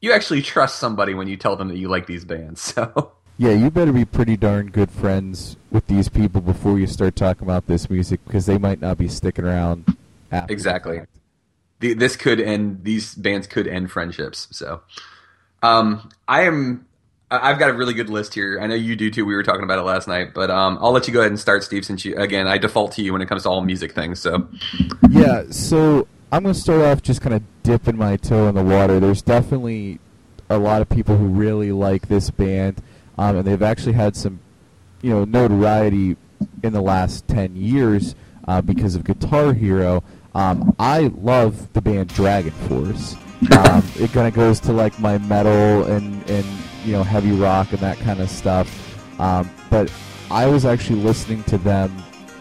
you 0.00 0.12
actually 0.12 0.42
trust 0.42 0.78
somebody 0.78 1.14
when 1.14 1.28
you 1.28 1.36
tell 1.36 1.56
them 1.56 1.68
that 1.68 1.78
you 1.78 1.88
like 1.88 2.06
these 2.06 2.24
bands. 2.24 2.60
So 2.74 3.12
Yeah, 3.36 3.50
you 3.50 3.70
better 3.70 3.92
be 3.92 4.04
pretty 4.04 4.36
darn 4.36 4.68
good 4.68 4.90
friends 4.90 5.56
with 5.72 5.88
these 5.88 6.08
people 6.08 6.40
before 6.40 6.78
you 6.78 6.86
start 6.86 7.16
talking 7.16 7.42
about 7.42 7.66
this 7.66 7.90
music 7.90 8.20
because 8.24 8.46
they 8.46 8.58
might 8.58 8.80
not 8.80 8.96
be 8.96 9.08
sticking 9.08 9.44
around. 9.44 9.96
After 10.30 10.46
the 10.46 10.52
Exactly. 10.52 11.00
This 11.92 12.16
could 12.16 12.40
end 12.40 12.84
these 12.84 13.14
bands 13.14 13.46
could 13.46 13.66
end 13.68 13.90
friendships. 13.90 14.48
So 14.50 14.80
um, 15.62 16.08
I 16.26 16.42
am 16.42 16.86
I've 17.30 17.58
got 17.58 17.70
a 17.70 17.72
really 17.72 17.94
good 17.94 18.10
list 18.10 18.34
here. 18.34 18.58
I 18.60 18.66
know 18.66 18.74
you 18.74 18.96
do 18.96 19.10
too. 19.10 19.24
We 19.24 19.34
were 19.34 19.42
talking 19.42 19.64
about 19.64 19.78
it 19.78 19.82
last 19.82 20.06
night, 20.06 20.34
but 20.34 20.50
um, 20.50 20.78
I'll 20.80 20.92
let 20.92 21.08
you 21.08 21.12
go 21.12 21.20
ahead 21.20 21.32
and 21.32 21.40
start, 21.40 21.64
Steve. 21.64 21.84
Since 21.84 22.04
you 22.04 22.16
again, 22.16 22.46
I 22.46 22.58
default 22.58 22.92
to 22.92 23.02
you 23.02 23.12
when 23.12 23.22
it 23.22 23.26
comes 23.26 23.44
to 23.44 23.48
all 23.48 23.60
music 23.60 23.92
things. 23.92 24.20
So 24.20 24.48
Yeah, 25.08 25.44
so 25.50 26.06
I'm 26.30 26.42
going 26.42 26.54
to 26.54 26.60
start 26.60 26.82
off 26.82 27.02
just 27.02 27.20
kind 27.20 27.34
of 27.34 27.42
dipping 27.62 27.96
my 27.96 28.16
toe 28.16 28.48
in 28.48 28.54
the 28.54 28.62
water. 28.62 29.00
There's 29.00 29.22
definitely 29.22 30.00
a 30.50 30.58
lot 30.58 30.82
of 30.82 30.88
people 30.88 31.16
who 31.16 31.26
really 31.26 31.72
like 31.72 32.08
this 32.08 32.30
band, 32.30 32.82
um, 33.18 33.36
and 33.36 33.46
they've 33.46 33.62
actually 33.62 33.94
had 33.94 34.16
some, 34.16 34.40
you 35.00 35.10
know, 35.10 35.24
notoriety 35.24 36.16
in 36.62 36.72
the 36.72 36.82
last 36.82 37.26
ten 37.26 37.56
years 37.56 38.14
uh, 38.46 38.60
because 38.60 38.94
of 38.94 39.04
Guitar 39.04 39.54
Hero. 39.54 40.04
Um, 40.34 40.74
I 40.78 41.12
love 41.16 41.72
the 41.72 41.80
band 41.80 42.08
Dragon 42.14 42.52
Force. 42.52 43.16
Um, 43.52 43.84
it 43.96 44.10
kind 44.12 44.26
of 44.26 44.32
goes 44.32 44.58
to 44.60 44.72
like 44.72 44.98
my 44.98 45.18
metal 45.18 45.84
and 45.84 46.30
and 46.30 46.46
you 46.82 46.92
know 46.92 47.02
heavy 47.02 47.32
rock 47.32 47.72
and 47.72 47.80
that 47.80 47.98
kind 47.98 48.20
of 48.20 48.30
stuff. 48.30 49.20
Um, 49.20 49.50
but 49.68 49.92
I 50.30 50.46
was 50.46 50.64
actually 50.64 51.00
listening 51.00 51.44
to 51.44 51.58
them 51.58 51.94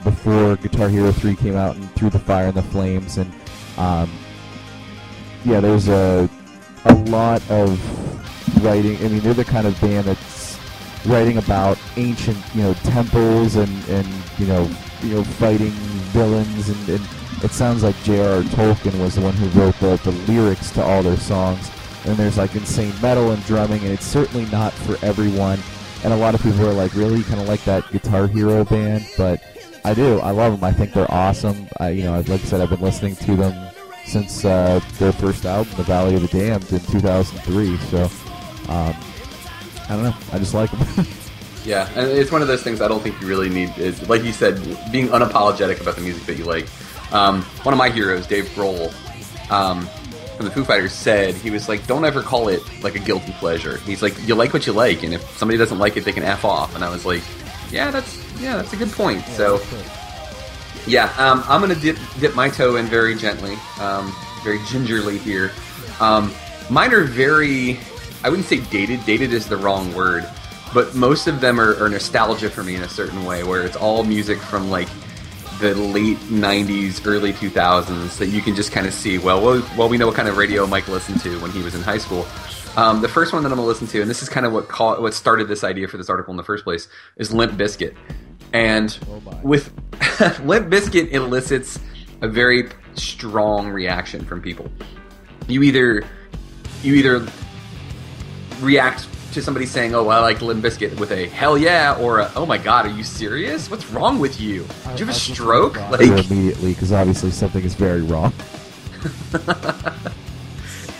before 0.05 0.55
Guitar 0.55 0.87
Hero 0.87 1.11
3 1.11 1.35
came 1.35 1.57
out 1.57 1.75
and 1.75 1.93
Through 1.95 2.11
the 2.11 2.19
Fire 2.19 2.45
and 2.45 2.53
the 2.53 2.61
Flames 2.61 3.17
and 3.17 3.33
um, 3.77 4.09
yeah, 5.43 5.59
there's 5.59 5.89
a 5.89 6.29
a 6.85 6.93
lot 7.09 7.41
of 7.49 8.63
writing. 8.63 8.97
I 8.97 9.09
mean, 9.09 9.19
they're 9.19 9.33
the 9.33 9.45
kind 9.45 9.67
of 9.67 9.79
band 9.81 10.05
that's 10.07 10.57
writing 11.05 11.37
about 11.37 11.77
ancient, 11.97 12.37
you 12.55 12.63
know, 12.63 12.73
temples 12.75 13.55
and 13.55 13.89
and 13.89 14.07
you 14.37 14.45
know, 14.45 14.69
you 15.01 15.15
know, 15.15 15.23
fighting 15.23 15.71
villains, 16.11 16.69
and, 16.69 16.89
and 16.89 17.07
it 17.43 17.51
sounds 17.51 17.83
like 17.83 17.95
J.R.R. 18.03 18.43
Tolkien 18.43 18.99
was 19.01 19.15
the 19.15 19.21
one 19.21 19.33
who 19.33 19.47
wrote 19.59 19.75
the 19.79 19.97
the 20.03 20.11
lyrics 20.31 20.71
to 20.71 20.83
all 20.83 21.03
their 21.03 21.17
songs. 21.17 21.69
And 22.05 22.17
there's 22.17 22.37
like 22.37 22.55
insane 22.55 22.93
metal 23.01 23.31
and 23.31 23.43
drumming, 23.45 23.81
and 23.83 23.91
it's 23.91 24.05
certainly 24.05 24.45
not 24.47 24.73
for 24.73 25.03
everyone. 25.05 25.59
And 26.03 26.11
a 26.11 26.17
lot 26.17 26.35
of 26.35 26.41
people 26.41 26.67
are 26.67 26.73
like, 26.73 26.93
really, 26.95 27.23
kind 27.23 27.39
of 27.39 27.47
like 27.47 27.63
that 27.63 27.89
Guitar 27.91 28.27
Hero 28.27 28.65
band, 28.65 29.07
but 29.17 29.41
I 29.85 29.93
do. 29.93 30.19
I 30.19 30.31
love 30.31 30.53
them. 30.53 30.63
I 30.63 30.73
think 30.73 30.93
they're 30.93 31.09
awesome. 31.09 31.67
I, 31.77 31.89
you 31.89 32.03
know, 32.03 32.19
like 32.19 32.29
I 32.29 32.37
said, 32.37 32.59
I've 32.59 32.69
been 32.69 32.81
listening 32.81 33.15
to 33.17 33.35
them 33.37 33.73
since 34.05 34.43
uh, 34.43 34.81
their 34.99 35.13
first 35.13 35.45
album, 35.45 35.73
The 35.77 35.83
Valley 35.83 36.15
of 36.15 36.21
the 36.21 36.27
Damned, 36.27 36.71
in 36.73 36.79
2003. 36.79 37.77
So, 37.77 38.03
um, 38.03 38.09
I 38.69 38.93
don't 39.89 40.03
know. 40.03 40.15
I 40.33 40.39
just 40.39 40.53
like 40.53 40.71
them. 40.71 41.05
Yeah, 41.65 41.89
and 41.95 42.11
it's 42.11 42.29
one 42.29 42.41
of 42.41 42.49
those 42.49 42.61
things 42.61 42.81
I 42.81 42.89
don't 42.89 43.01
think 43.01 43.19
you 43.21 43.27
really 43.27 43.49
need. 43.49 43.77
Is 43.77 44.07
like 44.09 44.23
you 44.23 44.33
said, 44.33 44.61
being 44.91 45.07
unapologetic 45.07 45.79
about 45.79 45.95
the 45.95 46.01
music 46.01 46.25
that 46.25 46.37
you 46.37 46.43
like. 46.43 46.67
Um, 47.13 47.43
one 47.63 47.73
of 47.73 47.77
my 47.77 47.89
heroes, 47.89 48.25
Dave 48.25 48.45
Grohl, 48.55 48.91
um, 49.51 49.87
from 50.35 50.45
the 50.45 50.51
Foo 50.51 50.63
Fighters, 50.63 50.91
said 50.91 51.35
he 51.35 51.51
was 51.51 51.69
like, 51.69 51.85
"Don't 51.85 52.05
ever 52.05 52.23
call 52.23 52.47
it 52.47 52.61
like 52.83 52.95
a 52.95 52.99
guilty 52.99 53.33
pleasure." 53.33 53.77
He's 53.77 54.01
like, 54.01 54.15
"You 54.27 54.33
like 54.33 54.51
what 54.51 54.65
you 54.65 54.73
like, 54.73 55.03
and 55.03 55.13
if 55.13 55.21
somebody 55.37 55.57
doesn't 55.57 55.77
like 55.77 55.95
it, 55.95 56.05
they 56.05 56.11
can 56.11 56.23
f 56.23 56.43
off." 56.43 56.75
And 56.75 56.83
I 56.83 56.89
was 56.89 57.05
like, 57.05 57.21
"Yeah, 57.71 57.91
that's 57.91 58.17
yeah, 58.41 58.57
that's 58.57 58.73
a 58.73 58.77
good 58.77 58.91
point." 58.91 59.23
So, 59.27 59.61
yeah, 60.87 61.13
um, 61.19 61.43
I'm 61.47 61.61
gonna 61.61 61.75
dip 61.75 61.97
dip 62.19 62.33
my 62.35 62.49
toe 62.49 62.77
in 62.77 62.87
very 62.87 63.15
gently, 63.15 63.57
um, 63.79 64.13
very 64.43 64.59
gingerly 64.67 65.19
here. 65.19 65.51
Um, 65.99 66.33
mine 66.71 66.93
are 66.93 67.03
very, 67.03 67.79
I 68.23 68.29
wouldn't 68.29 68.47
say 68.47 68.57
dated. 68.71 69.05
Dated 69.05 69.31
is 69.31 69.47
the 69.47 69.57
wrong 69.57 69.93
word 69.93 70.27
but 70.73 70.95
most 70.95 71.27
of 71.27 71.39
them 71.39 71.59
are, 71.59 71.77
are, 71.83 71.87
nostalgia 71.87 72.49
for 72.49 72.63
me 72.63 72.73
in 72.73 72.81
a 72.81 72.89
certain 72.89 73.23
way, 73.25 73.43
where 73.43 73.61
it's 73.61 73.75
all 73.75 74.03
music 74.03 74.39
from 74.39 74.71
like 74.71 74.87
the 75.63 75.75
late 75.75 76.17
'90s, 76.17 77.05
early 77.05 77.33
2000s 77.33 78.17
that 78.17 78.27
you 78.27 78.41
can 78.41 78.55
just 78.55 78.71
kind 78.71 78.85
of 78.85 78.93
see. 78.93 79.17
Well, 79.17 79.41
well, 79.41 79.65
well, 79.77 79.89
we 79.89 79.97
know 79.97 80.07
what 80.07 80.15
kind 80.15 80.27
of 80.27 80.37
radio 80.37 80.67
Mike 80.67 80.87
listened 80.87 81.21
to 81.21 81.39
when 81.39 81.51
he 81.51 81.61
was 81.61 81.73
in 81.75 81.81
high 81.81 81.97
school. 81.97 82.27
Um, 82.75 83.01
the 83.01 83.07
first 83.07 83.33
one 83.33 83.43
that 83.43 83.51
I'm 83.51 83.55
gonna 83.55 83.67
listen 83.67 83.87
to, 83.87 84.01
and 84.01 84.09
this 84.09 84.21
is 84.21 84.29
kind 84.29 84.45
of 84.45 84.51
what 84.51 84.67
call, 84.67 85.01
what 85.01 85.13
started 85.13 85.47
this 85.47 85.63
idea 85.63 85.87
for 85.87 85.97
this 85.97 86.09
article 86.09 86.31
in 86.31 86.37
the 86.37 86.43
first 86.43 86.63
place, 86.63 86.87
is 87.15 87.33
Limp 87.33 87.53
Bizkit. 87.53 87.95
And 88.51 88.97
with 89.43 89.71
Limp 90.43 90.69
Bizkit 90.69 91.11
elicits 91.11 91.79
a 92.21 92.27
very 92.27 92.69
strong 92.95 93.69
reaction 93.69 94.25
from 94.25 94.41
people. 94.41 94.71
You 95.47 95.63
either 95.63 96.03
you 96.81 96.95
either 96.95 97.25
react 98.59 99.07
to 99.33 99.41
somebody 99.41 99.65
saying, 99.65 99.95
"Oh, 99.95 100.07
I 100.07 100.19
like 100.19 100.41
Limp 100.41 100.63
Bizkit" 100.63 100.99
with 100.99 101.11
a 101.11 101.27
"Hell 101.27 101.57
yeah" 101.57 101.95
or 101.99 102.19
a 102.19 102.31
"Oh 102.35 102.45
my 102.45 102.57
God, 102.57 102.85
are 102.85 102.89
you 102.89 103.03
serious? 103.03 103.69
What's 103.69 103.89
wrong 103.89 104.19
with 104.19 104.39
you? 104.39 104.65
Did 104.89 104.99
you 104.99 105.05
have 105.05 105.15
a 105.15 105.19
stroke?" 105.19 105.77
Like 105.89 106.01
immediately, 106.01 106.73
because 106.73 106.91
obviously 106.91 107.31
something 107.31 107.63
is 107.63 107.75
very 107.75 108.01
wrong. 108.01 108.33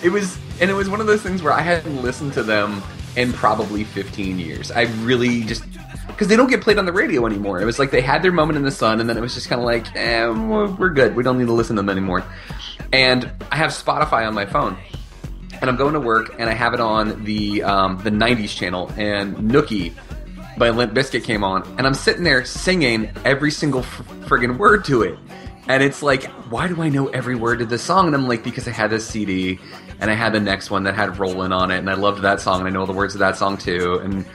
it 0.03 0.11
was, 0.11 0.37
and 0.59 0.69
it 0.69 0.73
was 0.73 0.89
one 0.89 0.99
of 0.99 1.07
those 1.07 1.21
things 1.21 1.41
where 1.41 1.53
I 1.53 1.61
hadn't 1.61 2.01
listened 2.01 2.33
to 2.33 2.43
them 2.43 2.83
in 3.15 3.31
probably 3.31 3.83
15 3.83 4.39
years. 4.39 4.71
I 4.71 4.83
really 5.03 5.43
just 5.43 5.63
because 6.07 6.27
they 6.27 6.35
don't 6.35 6.49
get 6.49 6.61
played 6.61 6.77
on 6.77 6.85
the 6.85 6.91
radio 6.91 7.25
anymore. 7.25 7.61
It 7.61 7.65
was 7.65 7.79
like 7.79 7.91
they 7.91 8.01
had 8.01 8.23
their 8.23 8.31
moment 8.31 8.57
in 8.57 8.63
the 8.63 8.71
sun, 8.71 8.99
and 8.99 9.09
then 9.09 9.17
it 9.17 9.21
was 9.21 9.33
just 9.33 9.49
kind 9.49 9.61
of 9.61 9.65
like, 9.65 9.95
eh, 9.95 10.27
we're 10.27 10.89
good. 10.89 11.15
We 11.15 11.23
don't 11.23 11.37
need 11.37 11.47
to 11.47 11.53
listen 11.53 11.75
to 11.75 11.81
them 11.81 11.89
anymore. 11.89 12.23
And 12.91 13.31
I 13.51 13.55
have 13.55 13.71
Spotify 13.71 14.27
on 14.27 14.33
my 14.33 14.45
phone, 14.45 14.77
and 15.63 15.69
I'm 15.69 15.77
going 15.77 15.93
to 15.93 15.99
work, 16.01 16.35
and 16.39 16.49
I 16.49 16.53
have 16.53 16.73
it 16.73 16.81
on 16.81 17.23
the 17.23 17.63
um, 17.63 17.97
the 18.03 18.09
'90s 18.09 18.53
channel, 18.53 18.91
and 18.97 19.33
Nookie 19.37 19.93
by 20.57 20.71
Limp 20.71 20.91
Bizkit 20.93 21.23
came 21.23 21.41
on, 21.41 21.63
and 21.77 21.87
I'm 21.87 21.93
sitting 21.93 22.25
there 22.25 22.43
singing 22.43 23.09
every 23.23 23.49
single 23.49 23.79
f- 23.79 24.05
friggin' 24.25 24.57
word 24.57 24.83
to 24.85 25.03
it. 25.03 25.17
And 25.69 25.81
it's 25.81 26.03
like, 26.03 26.25
why 26.51 26.67
do 26.67 26.81
I 26.81 26.89
know 26.89 27.07
every 27.07 27.35
word 27.35 27.61
of 27.61 27.69
this 27.69 27.81
song? 27.81 28.07
And 28.07 28.15
I'm 28.15 28.27
like, 28.27 28.43
because 28.43 28.67
I 28.67 28.71
had 28.71 28.89
this 28.89 29.07
CD, 29.07 29.57
and 30.01 30.11
I 30.11 30.15
had 30.15 30.33
the 30.33 30.41
next 30.41 30.69
one 30.69 30.83
that 30.83 30.95
had 30.95 31.17
Rollin' 31.17 31.53
on 31.53 31.71
it, 31.71 31.77
and 31.77 31.89
I 31.89 31.93
loved 31.93 32.23
that 32.23 32.41
song, 32.41 32.59
and 32.59 32.67
I 32.67 32.71
know 32.71 32.85
the 32.85 32.91
words 32.91 33.15
of 33.15 33.19
that 33.19 33.37
song 33.37 33.57
too. 33.57 34.01
And 34.03 34.25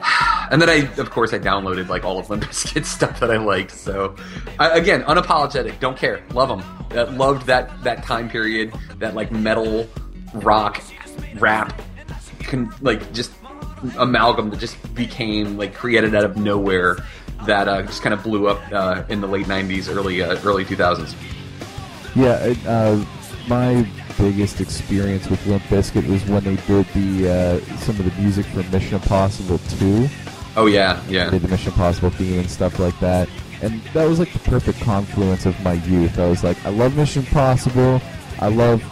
and 0.52 0.62
then 0.62 0.70
I, 0.70 0.88
of 1.00 1.10
course, 1.10 1.32
I 1.32 1.40
downloaded 1.40 1.88
like 1.88 2.04
all 2.04 2.20
of 2.20 2.30
Limp 2.30 2.44
Bizkit 2.44 2.84
stuff 2.84 3.18
that 3.18 3.32
I 3.32 3.38
liked. 3.38 3.72
So, 3.72 4.14
I, 4.60 4.78
again, 4.78 5.02
unapologetic, 5.02 5.80
don't 5.80 5.98
care, 5.98 6.24
love 6.34 6.48
them. 6.48 7.18
Loved 7.18 7.46
that 7.48 7.82
that 7.82 8.04
time 8.04 8.30
period, 8.30 8.72
that 9.00 9.16
like 9.16 9.32
metal, 9.32 9.88
rock, 10.34 10.82
rap, 11.34 11.80
con- 12.44 12.74
like 12.80 13.12
just 13.12 13.32
amalgam 13.96 14.50
that 14.50 14.58
just 14.58 14.94
became 14.94 15.56
like 15.56 15.74
created 15.74 16.14
out 16.14 16.24
of 16.24 16.36
nowhere. 16.36 16.98
That 17.46 17.68
uh, 17.68 17.82
just 17.82 18.02
kind 18.02 18.12
of 18.12 18.22
blew 18.22 18.48
up 18.48 18.60
uh, 18.72 19.04
in 19.08 19.20
the 19.20 19.28
late 19.28 19.46
'90s, 19.46 19.94
early 19.94 20.22
uh, 20.22 20.38
early 20.44 20.64
2000s. 20.64 21.14
Yeah, 22.16 22.36
it, 22.44 22.58
uh, 22.66 23.04
my 23.46 23.86
biggest 24.18 24.60
experience 24.60 25.28
with 25.30 25.44
Limp 25.46 25.62
Bizkit 25.64 26.06
was 26.08 26.24
when 26.26 26.42
they 26.42 26.56
did 26.66 26.86
the 26.94 27.30
uh, 27.30 27.76
some 27.78 27.98
of 28.00 28.04
the 28.04 28.22
music 28.22 28.44
for 28.46 28.64
Mission 28.64 28.94
Impossible 28.94 29.58
2. 29.78 30.08
Oh 30.56 30.66
yeah, 30.66 31.00
yeah. 31.08 31.30
They 31.30 31.38
did 31.38 31.42
the 31.42 31.48
Mission 31.48 31.72
Impossible 31.72 32.10
theme 32.10 32.40
and 32.40 32.50
stuff 32.50 32.78
like 32.80 32.98
that, 32.98 33.28
and 33.62 33.80
that 33.94 34.06
was 34.06 34.18
like 34.18 34.32
the 34.32 34.40
perfect 34.40 34.80
confluence 34.80 35.46
of 35.46 35.58
my 35.62 35.74
youth. 35.74 36.18
I 36.18 36.28
was 36.28 36.42
like, 36.42 36.62
I 36.66 36.70
love 36.70 36.96
Mission 36.96 37.24
Impossible, 37.24 38.02
I 38.40 38.48
love 38.48 38.82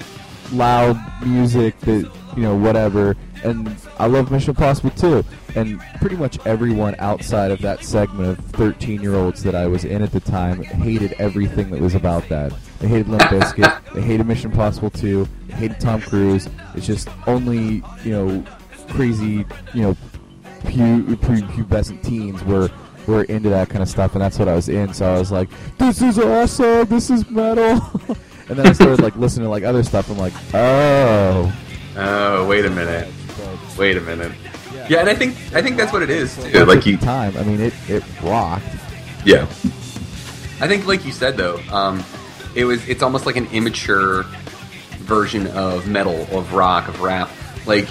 loud 0.53 0.99
music 1.25 1.79
that 1.81 2.11
you 2.37 2.43
know 2.43 2.55
whatever, 2.57 3.17
and 3.45 3.75
I 3.99 4.07
love 4.07 4.31
Mission 4.31 4.51
Impossible 4.51 4.91
too. 4.91 5.25
And 5.55 5.81
pretty 6.01 6.17
much 6.17 6.39
everyone 6.47 6.95
outside 6.99 7.51
of 7.51 7.61
that 7.63 7.83
segment 7.83 8.39
of 8.39 8.45
13 8.47 9.01
year 9.01 9.15
olds 9.15 9.43
that 9.43 9.55
I 9.55 9.67
was 9.67 9.85
in 9.85 10.03
at 10.03 10.13
the 10.13 10.21
time 10.21 10.63
hated 10.63 11.15
everything 11.15 11.71
that 11.71 11.81
was 11.81 11.95
about 11.95 12.29
that. 12.29 12.53
They 12.79 12.89
hated 12.89 13.09
Limp 13.09 13.23
Bizkit. 13.23 13.95
they 13.95 14.03
hated 14.03 14.27
Mission 14.27 14.51
Impossible 14.51 14.91
2. 14.91 15.27
They 15.47 15.55
hated 15.55 15.81
Tom 15.81 16.03
Cruise. 16.03 16.49
It's 16.75 16.87
just 16.87 17.09
only, 17.27 17.83
you 18.05 18.13
know, 18.13 18.45
crazy, 18.91 19.47
you 19.73 19.83
know, 19.83 19.97
pu- 20.65 21.17
pubescent 21.17 22.03
teens 22.03 22.43
were 22.45 22.71
were 23.07 23.23
into 23.25 23.49
that 23.49 23.69
kind 23.69 23.83
of 23.83 23.89
stuff, 23.89 24.15
and 24.15 24.21
that's 24.21 24.39
what 24.39 24.49
I 24.49 24.55
was 24.55 24.69
in. 24.69 24.93
So 24.93 25.07
I 25.07 25.19
was 25.19 25.31
like, 25.31 25.49
"This 25.79 26.03
is 26.03 26.19
awesome! 26.19 26.87
This 26.89 27.09
is 27.09 27.29
metal!" 27.31 27.81
and 28.49 28.59
then 28.59 28.67
I 28.67 28.73
started 28.73 29.01
like 29.01 29.17
listening 29.17 29.47
to 29.47 29.51
like 29.51 29.65
other 29.65 29.83
stuff. 29.83 30.11
I'm 30.11 30.19
like, 30.19 30.33
"Oh, 30.55 31.53
oh, 31.97 32.47
wait 32.47 32.65
a 32.65 32.71
minute, 32.71 33.13
wait 33.77 33.97
a 33.97 34.01
minute." 34.01 34.33
Yeah, 34.89 35.01
and 35.01 35.09
I 35.09 35.15
think 35.15 35.35
I 35.53 35.63
think 35.63 35.77
that's 35.77 35.93
what 35.93 36.03
it 36.03 36.11
is 36.11 36.37
too. 36.37 36.65
Like 36.65 36.87
you 36.87 36.97
time. 36.97 37.37
I 37.37 37.43
mean, 37.43 37.61
it 37.61 37.75
it 37.89 38.05
rocked. 38.23 38.67
Yeah, 39.25 39.43
I 40.61 40.69
think 40.69 40.87
like 40.87 41.05
you 41.05 41.13
said 41.13 41.37
though, 41.37 41.61
um, 41.73 42.05
it 42.55 42.65
was 42.65 42.87
it's 42.89 43.03
almost 43.03 43.27
like 43.27 43.37
an 43.37 43.47
immature 43.47 44.25
version 44.99 45.47
of 45.49 45.87
metal, 45.87 46.27
of 46.37 46.53
rock, 46.53 46.89
of 46.89 47.01
rap. 47.01 47.31
Like 47.67 47.89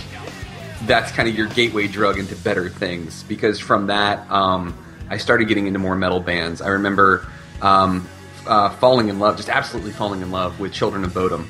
that's 0.84 1.12
kind 1.12 1.28
of 1.28 1.36
your 1.36 1.48
gateway 1.48 1.88
drug 1.88 2.18
into 2.18 2.36
better 2.36 2.70
things. 2.70 3.24
Because 3.24 3.60
from 3.60 3.88
that, 3.88 4.30
um, 4.32 4.78
I 5.10 5.18
started 5.18 5.48
getting 5.48 5.68
into 5.68 5.80
more 5.80 5.96
metal 5.96 6.20
bands. 6.20 6.62
I 6.62 6.70
remember 6.70 7.28
um, 7.62 8.08
uh, 8.48 8.70
falling 8.78 9.10
in 9.10 9.20
love, 9.20 9.38
just 9.38 9.50
absolutely 9.50 9.92
falling 9.92 10.22
in 10.22 10.32
love 10.32 10.60
with 10.60 10.74
Children 10.74 11.04
of 11.04 11.14
Bodom, 11.14 11.48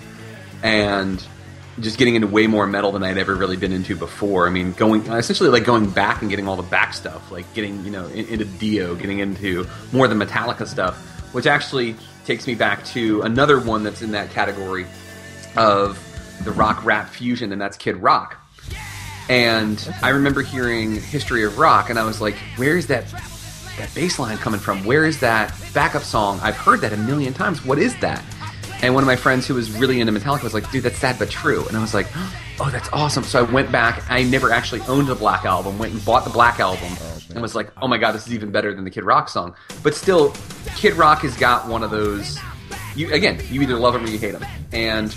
and 0.63 1.25
just 1.79 1.97
getting 1.97 2.15
into 2.15 2.27
way 2.27 2.47
more 2.47 2.65
metal 2.65 2.91
than 2.91 3.03
I'd 3.03 3.17
ever 3.17 3.35
really 3.35 3.57
been 3.57 3.73
into 3.73 3.95
before. 3.95 4.47
I 4.47 4.49
mean, 4.49 4.71
going 4.73 5.05
essentially 5.07 5.49
like 5.49 5.65
going 5.65 5.89
back 5.89 6.21
and 6.21 6.29
getting 6.29 6.47
all 6.47 6.55
the 6.55 6.63
back 6.63 6.93
stuff, 6.93 7.31
like 7.31 7.51
getting 7.53 7.83
you 7.83 7.91
know 7.91 8.07
in, 8.07 8.25
into 8.27 8.45
Dio, 8.45 8.95
getting 8.95 9.19
into 9.19 9.67
more 9.91 10.05
of 10.05 10.17
the 10.17 10.25
Metallica 10.25 10.67
stuff, 10.67 10.95
which 11.33 11.47
actually 11.47 11.95
takes 12.25 12.47
me 12.47 12.55
back 12.55 12.83
to 12.85 13.21
another 13.21 13.59
one 13.59 13.83
that's 13.83 14.01
in 14.01 14.11
that 14.11 14.31
category 14.31 14.85
of 15.55 16.01
the 16.43 16.51
rock 16.51 16.83
rap 16.85 17.09
fusion, 17.09 17.51
and 17.51 17.61
that's 17.61 17.77
Kid 17.77 17.97
Rock. 17.97 18.37
And 19.27 19.89
I 20.01 20.09
remember 20.09 20.43
hearing 20.43 21.01
History 21.01 21.43
of 21.43 21.57
Rock, 21.57 21.89
and 21.89 21.99
I 21.99 22.05
was 22.05 22.21
like, 22.21 22.35
"Where's 22.57 22.87
that 22.87 23.09
that 23.77 23.94
bass 23.94 24.20
line 24.20 24.38
coming 24.38 24.60
from? 24.60 24.84
Where 24.86 25.05
is 25.05 25.20
that 25.20 25.53
backup 25.74 26.03
song? 26.03 26.39
I've 26.41 26.58
heard 26.58 26.82
that 26.82 26.94
a 26.94 26.98
million 26.98 27.34
times. 27.34 27.63
What 27.65 27.79
is 27.79 27.96
that?" 28.00 28.24
And 28.82 28.94
one 28.94 29.03
of 29.03 29.08
my 29.08 29.15
friends 29.15 29.48
who 29.48 29.55
was 29.55 29.72
really 29.72 30.01
into 30.01 30.12
Metallica 30.12 30.44
was 30.44 30.53
like, 30.53 30.70
"Dude, 30.70 30.84
that's 30.84 30.98
sad 30.98 31.17
but 31.17 31.29
true." 31.29 31.65
And 31.67 31.77
I 31.77 31.82
was 31.82 31.94
like, 31.94 32.08
"Oh, 32.60 32.70
that's 32.70 32.89
awesome!" 32.91 33.24
So 33.24 33.39
I 33.39 33.41
went 33.44 33.72
back. 33.72 34.03
I 34.10 34.24
never 34.24 34.51
actually 34.51 34.82
owned 34.82 35.08
the 35.08 35.15
Black 35.15 35.46
album. 35.46 35.79
Went 35.79 35.94
and 35.94 36.03
bought 36.05 36.24
the 36.24 36.29
Black 36.29 36.60
album, 36.60 36.91
and 37.29 37.41
was 37.41 37.55
like, 37.55 37.72
"Oh 37.82 37.88
my 37.88 37.98
god, 37.98 38.12
this 38.12 38.27
is 38.27 38.34
even 38.34 38.51
better 38.51 38.74
than 38.74 38.84
the 38.84 38.91
Kid 38.91 39.03
Rock 39.03 39.29
song." 39.29 39.55
But 39.82 39.96
still, 39.96 40.34
Kid 40.75 40.96
Rock 40.96 41.22
has 41.22 41.36
got 41.38 41.67
one 41.67 41.84
of 41.84 41.89
those. 41.89 42.38
You 42.96 43.12
again, 43.13 43.39
you 43.50 43.62
either 43.62 43.77
love 43.77 43.96
him 43.96 44.03
or 44.03 44.08
you 44.08 44.20
hate 44.20 44.36
him, 44.36 44.46
and 44.72 45.15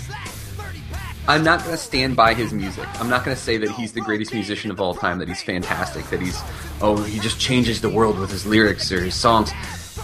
I'm 1.29 1.43
not 1.43 1.59
going 1.59 1.73
to 1.73 1.77
stand 1.77 2.15
by 2.15 2.33
his 2.33 2.51
music. 2.53 2.87
I'm 2.99 3.07
not 3.07 3.23
going 3.23 3.37
to 3.37 3.41
say 3.41 3.57
that 3.57 3.69
he's 3.69 3.93
the 3.93 4.01
greatest 4.01 4.33
musician 4.33 4.71
of 4.71 4.81
all 4.81 4.95
time, 4.95 5.19
that 5.19 5.27
he's 5.27 5.43
fantastic, 5.43 6.03
that 6.05 6.19
he's, 6.19 6.41
oh, 6.81 7.03
he 7.03 7.19
just 7.19 7.39
changes 7.39 7.81
the 7.81 7.89
world 7.89 8.17
with 8.17 8.31
his 8.31 8.47
lyrics 8.47 8.91
or 8.91 8.99
his 8.99 9.13
songs. 9.13 9.51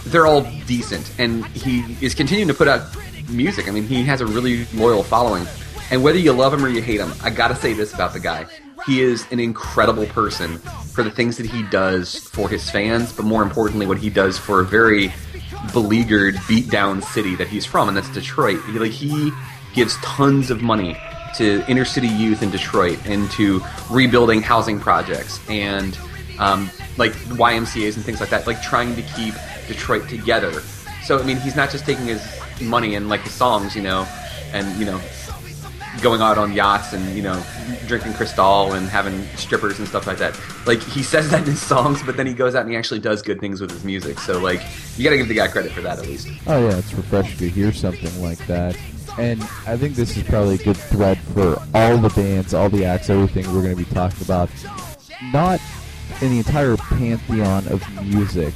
They're 0.04 0.28
all 0.28 0.42
decent, 0.68 1.10
and 1.18 1.44
he 1.46 1.96
is 2.00 2.14
continuing 2.14 2.46
to 2.46 2.54
put 2.54 2.68
out 2.68 2.96
music. 3.28 3.66
I 3.66 3.72
mean, 3.72 3.88
he 3.88 4.04
has 4.04 4.20
a 4.20 4.26
really 4.26 4.66
loyal 4.66 5.02
following. 5.02 5.44
And 5.90 6.04
whether 6.04 6.16
you 6.16 6.32
love 6.32 6.54
him 6.54 6.64
or 6.64 6.68
you 6.68 6.80
hate 6.80 7.00
him, 7.00 7.12
I 7.24 7.30
got 7.30 7.48
to 7.48 7.56
say 7.56 7.72
this 7.72 7.92
about 7.92 8.12
the 8.12 8.20
guy. 8.20 8.46
He 8.86 9.00
is 9.00 9.26
an 9.32 9.40
incredible 9.40 10.06
person 10.06 10.58
for 10.58 11.02
the 11.02 11.10
things 11.10 11.38
that 11.38 11.46
he 11.46 11.64
does 11.64 12.18
for 12.28 12.48
his 12.48 12.70
fans, 12.70 13.12
but 13.12 13.24
more 13.24 13.42
importantly, 13.42 13.86
what 13.86 13.98
he 13.98 14.10
does 14.10 14.38
for 14.38 14.60
a 14.60 14.64
very 14.64 15.12
beleaguered, 15.72 16.36
beat 16.46 16.70
down 16.70 17.02
city 17.02 17.34
that 17.34 17.48
he's 17.48 17.66
from, 17.66 17.88
and 17.88 17.96
that's 17.96 18.10
Detroit. 18.10 18.60
He, 18.66 18.78
like, 18.78 18.92
he 18.92 19.32
gives 19.74 19.96
tons 19.96 20.52
of 20.52 20.62
money 20.62 20.96
to 21.38 21.64
inner 21.68 21.84
city 21.84 22.08
youth 22.08 22.42
in 22.42 22.50
Detroit 22.50 22.98
and 23.06 23.30
to 23.32 23.60
rebuilding 23.90 24.42
housing 24.42 24.80
projects 24.80 25.40
and 25.48 25.98
um, 26.38 26.70
like 26.96 27.12
YMCA's 27.12 27.96
and 27.96 28.04
things 28.04 28.20
like 28.20 28.30
that, 28.30 28.46
like 28.46 28.62
trying 28.62 28.94
to 28.96 29.02
keep 29.02 29.34
Detroit 29.68 30.08
together. 30.08 30.52
So 31.04 31.18
I 31.18 31.22
mean, 31.22 31.36
he's 31.38 31.56
not 31.56 31.70
just 31.70 31.84
taking 31.84 32.06
his 32.06 32.22
money 32.60 32.94
and 32.94 33.08
like 33.08 33.20
his 33.22 33.32
songs, 33.32 33.76
you 33.76 33.82
know, 33.82 34.06
and 34.52 34.78
you 34.78 34.86
know, 34.86 35.00
going 36.02 36.20
out 36.20 36.38
on 36.38 36.52
yachts 36.52 36.92
and 36.92 37.16
you 37.16 37.22
know, 37.22 37.42
drinking 37.86 38.14
Cristal 38.14 38.72
and 38.72 38.88
having 38.88 39.26
strippers 39.36 39.78
and 39.78 39.88
stuff 39.88 40.06
like 40.06 40.18
that. 40.18 40.38
Like 40.66 40.82
he 40.82 41.02
says 41.02 41.30
that 41.30 41.40
in 41.40 41.46
his 41.46 41.62
songs, 41.62 42.02
but 42.02 42.16
then 42.16 42.26
he 42.26 42.34
goes 42.34 42.54
out 42.54 42.62
and 42.62 42.70
he 42.70 42.76
actually 42.76 43.00
does 43.00 43.22
good 43.22 43.40
things 43.40 43.60
with 43.60 43.70
his 43.70 43.84
music. 43.84 44.18
So 44.18 44.38
like, 44.38 44.62
you 44.96 45.04
got 45.04 45.10
to 45.10 45.16
give 45.16 45.28
the 45.28 45.34
guy 45.34 45.48
credit 45.48 45.72
for 45.72 45.80
that 45.82 45.98
at 45.98 46.06
least. 46.06 46.28
Oh 46.46 46.68
yeah, 46.68 46.76
it's 46.76 46.92
refreshing 46.92 47.38
to 47.38 47.48
hear 47.48 47.72
something 47.72 48.22
like 48.22 48.44
that. 48.46 48.76
And 49.18 49.42
I 49.66 49.76
think 49.76 49.94
this 49.94 50.16
is 50.16 50.22
probably 50.24 50.56
a 50.56 50.58
good 50.58 50.76
thread 50.76 51.18
for 51.18 51.62
all 51.74 51.96
the 51.98 52.10
bands, 52.10 52.52
all 52.52 52.68
the 52.68 52.84
acts, 52.84 53.08
everything 53.08 53.46
we're 53.46 53.62
going 53.62 53.76
to 53.76 53.84
be 53.84 53.94
talking 53.94 54.22
about. 54.22 54.50
Not 55.32 55.60
in 56.20 56.30
the 56.30 56.38
entire 56.38 56.76
pantheon 56.76 57.66
of 57.68 57.82
music, 58.04 58.52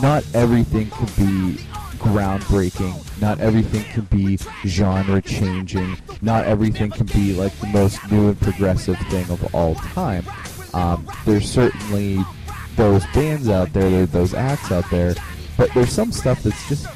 not 0.00 0.24
everything 0.34 0.90
can 0.90 1.06
be 1.16 1.62
groundbreaking. 2.02 3.20
Not 3.20 3.40
everything 3.40 3.84
can 3.84 4.02
be 4.04 4.36
genre 4.66 5.22
changing. 5.22 5.96
Not 6.20 6.44
everything 6.44 6.90
can 6.90 7.06
be 7.06 7.32
like 7.34 7.56
the 7.60 7.68
most 7.68 8.10
new 8.10 8.28
and 8.28 8.40
progressive 8.40 8.98
thing 9.08 9.30
of 9.30 9.54
all 9.54 9.76
time. 9.76 10.24
Um, 10.74 11.08
there's 11.24 11.50
certainly 11.50 12.18
those 12.76 13.04
bands 13.14 13.48
out 13.48 13.72
there 13.72 14.06
those 14.06 14.34
acts 14.34 14.72
out 14.72 14.88
there, 14.90 15.14
but 15.56 15.72
there's 15.74 15.92
some 15.92 16.10
stuff 16.10 16.42
that's 16.42 16.68
just 16.68 16.86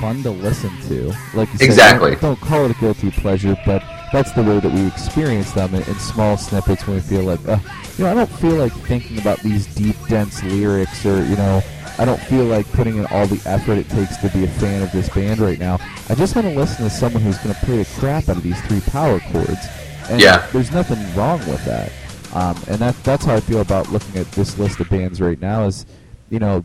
fun 0.00 0.22
to 0.22 0.30
listen 0.30 0.70
to. 0.88 1.12
Like 1.34 1.50
you 1.52 1.58
said, 1.58 1.64
Exactly. 1.66 2.10
don't, 2.12 2.20
don't 2.22 2.40
call 2.40 2.64
it 2.64 2.70
a 2.76 2.80
guilty 2.80 3.10
pleasure, 3.10 3.56
but 3.66 3.82
that's 4.12 4.32
the 4.32 4.42
way 4.42 4.58
that 4.60 4.72
we 4.72 4.86
experience 4.86 5.52
them 5.52 5.74
in, 5.74 5.82
in 5.82 5.94
small 5.98 6.36
snippets 6.36 6.86
when 6.86 6.96
we 6.96 7.02
feel 7.02 7.22
like, 7.24 7.46
uh, 7.48 7.58
you 7.96 8.04
know, 8.04 8.10
I 8.10 8.14
don't 8.14 8.30
feel 8.30 8.54
like 8.56 8.72
thinking 8.72 9.18
about 9.18 9.40
these 9.40 9.66
deep, 9.74 9.96
dense 10.08 10.42
lyrics, 10.42 11.04
or 11.04 11.24
you 11.24 11.36
know, 11.36 11.62
I 11.98 12.04
don't 12.04 12.20
feel 12.22 12.44
like 12.44 12.70
putting 12.72 12.96
in 12.96 13.06
all 13.06 13.26
the 13.26 13.40
effort 13.48 13.76
it 13.78 13.88
takes 13.90 14.16
to 14.18 14.28
be 14.30 14.44
a 14.44 14.48
fan 14.48 14.82
of 14.82 14.92
this 14.92 15.08
band 15.08 15.40
right 15.40 15.58
now. 15.58 15.78
I 16.08 16.14
just 16.14 16.34
want 16.36 16.46
to 16.46 16.54
listen 16.54 16.84
to 16.84 16.90
someone 16.90 17.22
who's 17.22 17.38
going 17.38 17.54
to 17.54 17.60
play 17.66 17.78
the 17.78 17.88
crap 17.98 18.28
out 18.28 18.36
of 18.36 18.42
these 18.42 18.60
three 18.62 18.80
power 18.92 19.18
chords. 19.32 19.66
And 20.08 20.20
Yeah. 20.20 20.46
there's 20.52 20.70
nothing 20.70 20.98
wrong 21.16 21.38
with 21.40 21.64
that. 21.64 21.90
Um, 22.34 22.56
and 22.68 22.78
that 22.78 22.94
that's 23.04 23.24
how 23.24 23.34
I 23.34 23.40
feel 23.40 23.60
about 23.60 23.90
looking 23.90 24.16
at 24.20 24.30
this 24.32 24.58
list 24.58 24.78
of 24.80 24.88
bands 24.88 25.20
right 25.20 25.40
now. 25.40 25.64
Is 25.64 25.86
you 26.30 26.38
know, 26.38 26.64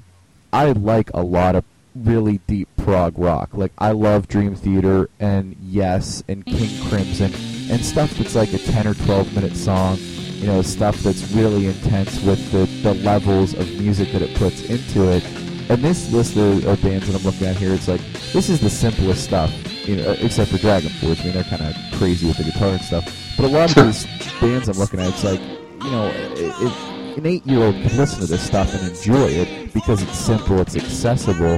I 0.51 0.71
like 0.73 1.09
a 1.13 1.21
lot 1.21 1.55
of 1.55 1.63
really 1.95 2.39
deep 2.47 2.67
prog 2.83 3.17
rock. 3.17 3.49
Like 3.53 3.71
I 3.77 3.91
love 3.91 4.27
Dream 4.27 4.55
Theater 4.55 5.09
and 5.19 5.55
Yes 5.61 6.23
and 6.27 6.45
King 6.45 6.69
Crimson 6.89 7.33
and 7.71 7.83
stuff 7.83 8.11
that's 8.11 8.35
like 8.35 8.53
a 8.53 8.57
10 8.57 8.87
or 8.87 8.93
12 8.93 9.33
minute 9.33 9.55
song. 9.55 9.97
You 9.99 10.47
know, 10.47 10.61
stuff 10.61 10.97
that's 10.97 11.31
really 11.31 11.67
intense 11.67 12.21
with 12.21 12.51
the, 12.51 12.65
the 12.83 12.95
levels 12.95 13.53
of 13.53 13.65
music 13.79 14.11
that 14.11 14.21
it 14.21 14.35
puts 14.35 14.61
into 14.63 15.09
it. 15.09 15.25
And 15.69 15.81
this 15.81 16.11
list 16.11 16.35
of, 16.35 16.65
of 16.65 16.81
bands 16.81 17.07
that 17.07 17.15
I'm 17.17 17.23
looking 17.23 17.47
at 17.47 17.55
here, 17.55 17.73
it's 17.73 17.87
like 17.87 18.01
this 18.33 18.49
is 18.49 18.59
the 18.59 18.69
simplest 18.69 19.23
stuff. 19.23 19.51
You 19.87 19.97
know, 19.97 20.09
uh, 20.09 20.15
except 20.19 20.51
for 20.51 20.57
Dragon 20.57 20.89
Force. 20.89 21.21
I 21.21 21.23
mean, 21.23 21.33
they're 21.33 21.43
kind 21.45 21.61
of 21.61 21.75
crazy 21.97 22.27
with 22.27 22.37
the 22.37 22.43
guitar 22.43 22.69
and 22.69 22.81
stuff. 22.81 23.33
But 23.37 23.45
a 23.45 23.47
lot 23.47 23.75
of 23.75 23.85
these 23.85 24.05
bands 24.41 24.67
I'm 24.67 24.77
looking 24.77 24.99
at, 24.99 25.07
it's 25.07 25.23
like, 25.23 25.39
you 25.39 25.91
know, 25.91 26.07
it, 26.07 26.37
it, 26.37 27.17
an 27.17 27.25
eight-year-old 27.25 27.75
can 27.75 27.97
listen 27.97 28.19
to 28.19 28.25
this 28.25 28.45
stuff 28.45 28.73
and 28.73 28.89
enjoy 28.89 29.27
it 29.27 29.73
because 29.73 30.01
it's 30.01 30.17
simple, 30.17 30.59
it's 30.59 30.75
accessible. 30.75 31.57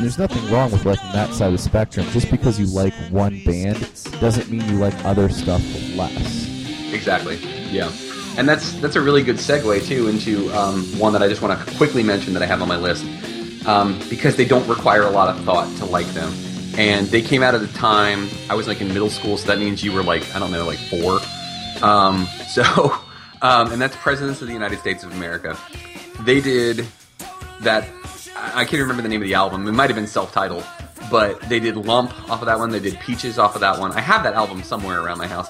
There's 0.00 0.18
nothing 0.18 0.50
wrong 0.50 0.72
with 0.72 0.86
liking 0.86 1.12
that 1.12 1.32
side 1.34 1.48
of 1.48 1.52
the 1.52 1.58
spectrum. 1.58 2.06
Just 2.10 2.30
because 2.30 2.58
you 2.58 2.66
like 2.66 2.94
one 3.10 3.42
band 3.44 3.78
doesn't 4.20 4.50
mean 4.50 4.66
you 4.68 4.76
like 4.76 4.94
other 5.04 5.28
stuff 5.28 5.62
less. 5.94 6.48
Exactly. 6.92 7.36
Yeah. 7.70 7.92
And 8.38 8.48
that's 8.48 8.72
that's 8.80 8.96
a 8.96 9.00
really 9.00 9.22
good 9.22 9.36
segue 9.36 9.86
too 9.86 10.08
into 10.08 10.50
um, 10.52 10.84
one 10.98 11.12
that 11.12 11.22
I 11.22 11.28
just 11.28 11.42
want 11.42 11.58
to 11.58 11.76
quickly 11.76 12.02
mention 12.02 12.32
that 12.32 12.42
I 12.42 12.46
have 12.46 12.62
on 12.62 12.68
my 12.68 12.76
list 12.76 13.04
um, 13.66 14.00
because 14.08 14.36
they 14.36 14.46
don't 14.46 14.66
require 14.66 15.02
a 15.02 15.10
lot 15.10 15.28
of 15.28 15.44
thought 15.44 15.68
to 15.78 15.84
like 15.84 16.06
them, 16.08 16.32
and 16.78 17.06
they 17.08 17.20
came 17.20 17.42
out 17.42 17.54
at 17.54 17.62
a 17.62 17.72
time 17.74 18.28
I 18.48 18.54
was 18.54 18.66
like 18.66 18.80
in 18.80 18.88
middle 18.88 19.10
school, 19.10 19.36
so 19.36 19.46
that 19.48 19.58
means 19.58 19.84
you 19.84 19.92
were 19.92 20.02
like 20.02 20.34
I 20.34 20.38
don't 20.38 20.50
know 20.50 20.64
like 20.64 20.78
four. 20.78 21.20
Um, 21.82 22.26
so, 22.48 22.62
um, 23.42 23.72
and 23.72 23.80
that's 23.80 23.96
Presidents 23.96 24.40
of 24.40 24.46
the 24.46 24.54
United 24.54 24.78
States 24.78 25.04
of 25.04 25.12
America. 25.12 25.58
They 26.20 26.40
did 26.40 26.86
that. 27.60 27.86
I 28.40 28.64
can't 28.64 28.80
remember 28.80 29.02
the 29.02 29.08
name 29.08 29.22
of 29.22 29.28
the 29.28 29.34
album. 29.34 29.66
It 29.66 29.72
might 29.72 29.90
have 29.90 29.96
been 29.96 30.06
self-titled, 30.06 30.64
but 31.10 31.40
they 31.48 31.60
did 31.60 31.76
Lump 31.76 32.12
off 32.30 32.40
of 32.40 32.46
that 32.46 32.58
one. 32.58 32.70
They 32.70 32.80
did 32.80 32.98
Peaches 33.00 33.38
off 33.38 33.54
of 33.54 33.60
that 33.60 33.78
one. 33.78 33.92
I 33.92 34.00
have 34.00 34.22
that 34.22 34.34
album 34.34 34.62
somewhere 34.62 35.00
around 35.00 35.18
my 35.18 35.26
house. 35.26 35.48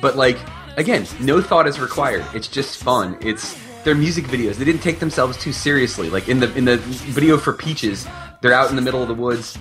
But 0.00 0.16
like 0.16 0.38
again, 0.76 1.06
no 1.20 1.40
thought 1.40 1.66
is 1.66 1.80
required. 1.80 2.24
It's 2.34 2.48
just 2.48 2.82
fun. 2.82 3.16
It's 3.20 3.58
their 3.84 3.94
music 3.94 4.26
videos. 4.26 4.56
They 4.56 4.64
didn't 4.64 4.82
take 4.82 4.98
themselves 4.98 5.36
too 5.38 5.52
seriously. 5.52 6.10
Like 6.10 6.28
in 6.28 6.40
the 6.40 6.54
in 6.56 6.64
the 6.64 6.76
video 6.76 7.38
for 7.38 7.52
Peaches, 7.52 8.06
they're 8.40 8.52
out 8.52 8.70
in 8.70 8.76
the 8.76 8.82
middle 8.82 9.02
of 9.02 9.08
the 9.08 9.14
woods, 9.14 9.58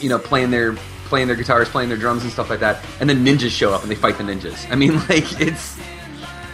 you 0.00 0.08
know, 0.08 0.18
playing 0.18 0.50
their 0.50 0.74
playing 1.06 1.26
their 1.26 1.36
guitars, 1.36 1.68
playing 1.68 1.88
their 1.88 1.98
drums 1.98 2.22
and 2.22 2.32
stuff 2.32 2.50
like 2.50 2.60
that. 2.60 2.84
And 3.00 3.08
then 3.08 3.24
ninjas 3.24 3.50
show 3.50 3.72
up 3.72 3.82
and 3.82 3.90
they 3.90 3.94
fight 3.96 4.18
the 4.18 4.24
ninjas. 4.24 4.70
I 4.70 4.74
mean, 4.74 4.96
like 5.08 5.40
it's 5.40 5.78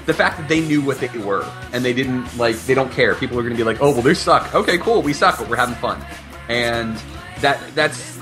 the 0.06 0.14
fact 0.14 0.38
that 0.38 0.48
they 0.48 0.60
knew 0.60 0.82
what 0.82 0.98
they 1.00 1.08
were 1.18 1.50
and 1.72 1.84
they 1.84 1.92
didn't 1.92 2.36
like 2.36 2.56
they 2.66 2.74
don't 2.74 2.92
care. 2.92 3.14
People 3.14 3.38
are 3.38 3.42
going 3.42 3.54
to 3.54 3.56
be 3.56 3.64
like, 3.64 3.80
"Oh, 3.80 3.90
well, 3.92 4.02
they 4.02 4.14
suck." 4.14 4.54
Okay, 4.54 4.78
cool, 4.78 5.02
we 5.02 5.12
suck, 5.12 5.38
but 5.38 5.48
we're 5.48 5.56
having 5.56 5.74
fun, 5.76 6.04
and 6.48 6.96
that 7.40 7.60
that's 7.74 8.18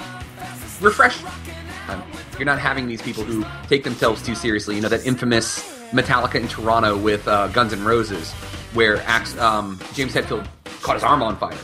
refreshing. 0.81 1.27
You're 2.39 2.47
not 2.47 2.59
having 2.59 2.87
these 2.87 3.03
people 3.03 3.25
who 3.25 3.45
take 3.69 3.85
themselves 3.85 4.23
too 4.23 4.35
seriously. 4.35 4.77
You 4.77 4.81
know 4.81 4.89
that 4.89 5.07
infamous 5.07 5.61
Metallica 5.93 6.37
in 6.37 6.49
Toronto 6.49 6.97
with 6.97 7.27
uh, 7.29 7.49
Guns 7.49 7.73
N' 7.73 7.85
Roses, 7.85 8.33
where 8.73 8.99
Ax- 9.03 9.37
um, 9.39 9.79
James 9.93 10.15
Hetfield 10.15 10.47
caught 10.83 10.95
his 10.95 11.05
arm 11.05 11.23
on 11.23 11.37
fire 11.37 11.57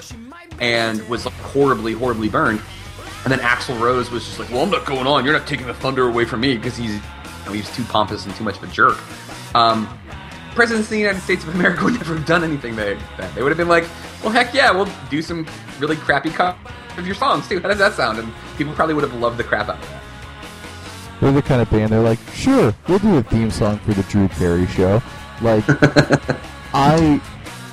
and 0.61 1.07
was 1.09 1.25
like, 1.25 1.35
horribly, 1.37 1.95
horribly 1.95 2.29
burned. 2.29 2.61
And 3.25 3.33
then 3.33 3.41
Axl 3.41 3.81
Rose 3.81 4.11
was 4.11 4.25
just 4.25 4.39
like, 4.39 4.51
"Well, 4.51 4.63
I'm 4.63 4.71
not 4.71 4.87
going 4.87 5.07
on. 5.07 5.25
You're 5.25 5.37
not 5.37 5.47
taking 5.47 5.67
the 5.67 5.75
thunder 5.75 6.07
away 6.07 6.25
from 6.25 6.41
me 6.41 6.57
because 6.57 6.77
he's, 6.77 6.95
you 6.95 7.01
know, 7.47 7.53
he's 7.53 7.75
too 7.75 7.85
pompous 7.85 8.25
and 8.27 8.35
too 8.37 8.45
much 8.45 8.57
of 8.57 8.63
a 8.63 8.69
jerk." 8.69 8.99
Um, 9.55 9.89
presidents 10.59 10.89
of 10.89 10.91
the 10.91 10.99
United 10.99 11.21
States 11.21 11.45
of 11.45 11.55
America 11.55 11.85
would 11.85 11.95
never 11.95 12.17
have 12.17 12.27
done 12.27 12.43
anything 12.43 12.75
they, 12.75 12.95
that. 13.17 13.33
They 13.37 13.45
would 13.45 13.51
have 13.51 13.57
been 13.57 13.69
like, 13.69 13.85
well, 14.25 14.33
heck 14.33 14.53
yeah, 14.53 14.73
we'll 14.73 14.89
do 15.09 15.23
some 15.23 15.47
really 15.79 15.95
crappy 15.95 16.31
cut 16.31 16.57
of 16.97 17.07
your 17.07 17.15
songs 17.15 17.49
too. 17.49 17.61
How 17.61 17.69
does 17.69 17.79
that 17.79 17.93
sound? 17.93 18.19
And 18.19 18.33
people 18.57 18.73
probably 18.73 18.97
would 18.97 19.05
have 19.05 19.15
loved 19.15 19.37
the 19.37 19.45
crap 19.45 19.69
out 19.69 19.77
of 19.77 19.83
that. 19.83 20.03
They're 21.21 21.31
the 21.31 21.43
kind 21.43 21.63
of 21.63 21.71
band 21.71 21.93
they're 21.93 22.01
like, 22.01 22.19
sure, 22.35 22.75
we'll 22.89 22.99
do 22.99 23.19
a 23.19 23.23
theme 23.23 23.53
song 23.53 23.79
for 23.79 23.95
the 23.95 24.03
Drew 24.03 24.27
Carey 24.27 24.67
show. 24.67 25.01
Like, 25.43 25.63
I 26.75 27.21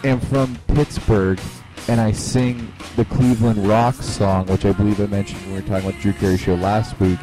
am 0.04 0.20
from 0.20 0.56
Pittsburgh, 0.68 1.40
and 1.88 2.00
I 2.00 2.12
sing 2.12 2.72
the 2.98 3.06
Cleveland 3.06 3.68
Rock 3.68 3.96
song, 3.96 4.46
which 4.46 4.64
I 4.64 4.74
believe 4.74 5.02
I 5.02 5.08
mentioned 5.08 5.42
when 5.42 5.54
we 5.56 5.62
were 5.62 5.68
talking 5.68 5.90
about 5.90 6.00
Drew 6.02 6.14
Carey 6.14 6.38
show 6.38 6.54
last 6.54 7.00
week. 7.00 7.18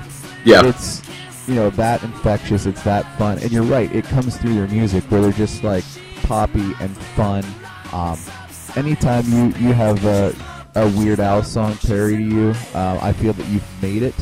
Yeah. 0.45 0.67
It's, 0.67 1.03
you 1.53 1.59
know, 1.59 1.69
that 1.69 2.03
infectious, 2.03 2.65
it's 2.65 2.83
that 2.83 3.05
fun. 3.19 3.39
And 3.41 3.53
you're 3.53 3.63
right, 3.63 3.95
it 3.95 4.07
comes 4.07 4.39
through 4.39 4.55
their 4.55 4.69
music 4.69 5.05
where 5.11 5.21
they're 5.21 5.33
just 5.33 5.63
like 5.63 5.85
poppy 6.23 6.73
and 6.81 6.97
fun. 6.97 7.45
Um, 7.93 8.19
anytime 8.75 9.27
you, 9.27 9.49
you 9.59 9.75
have 9.75 10.03
a, 10.07 10.35
a 10.75 10.89
Weird 10.97 11.21
Al 11.21 11.43
song 11.43 11.77
parody 11.77 12.17
to 12.17 12.23
you, 12.23 12.55
uh, 12.75 12.99
I 13.03 13.13
feel 13.13 13.35
that 13.35 13.47
you've 13.49 13.83
made 13.83 14.03
it. 14.03 14.15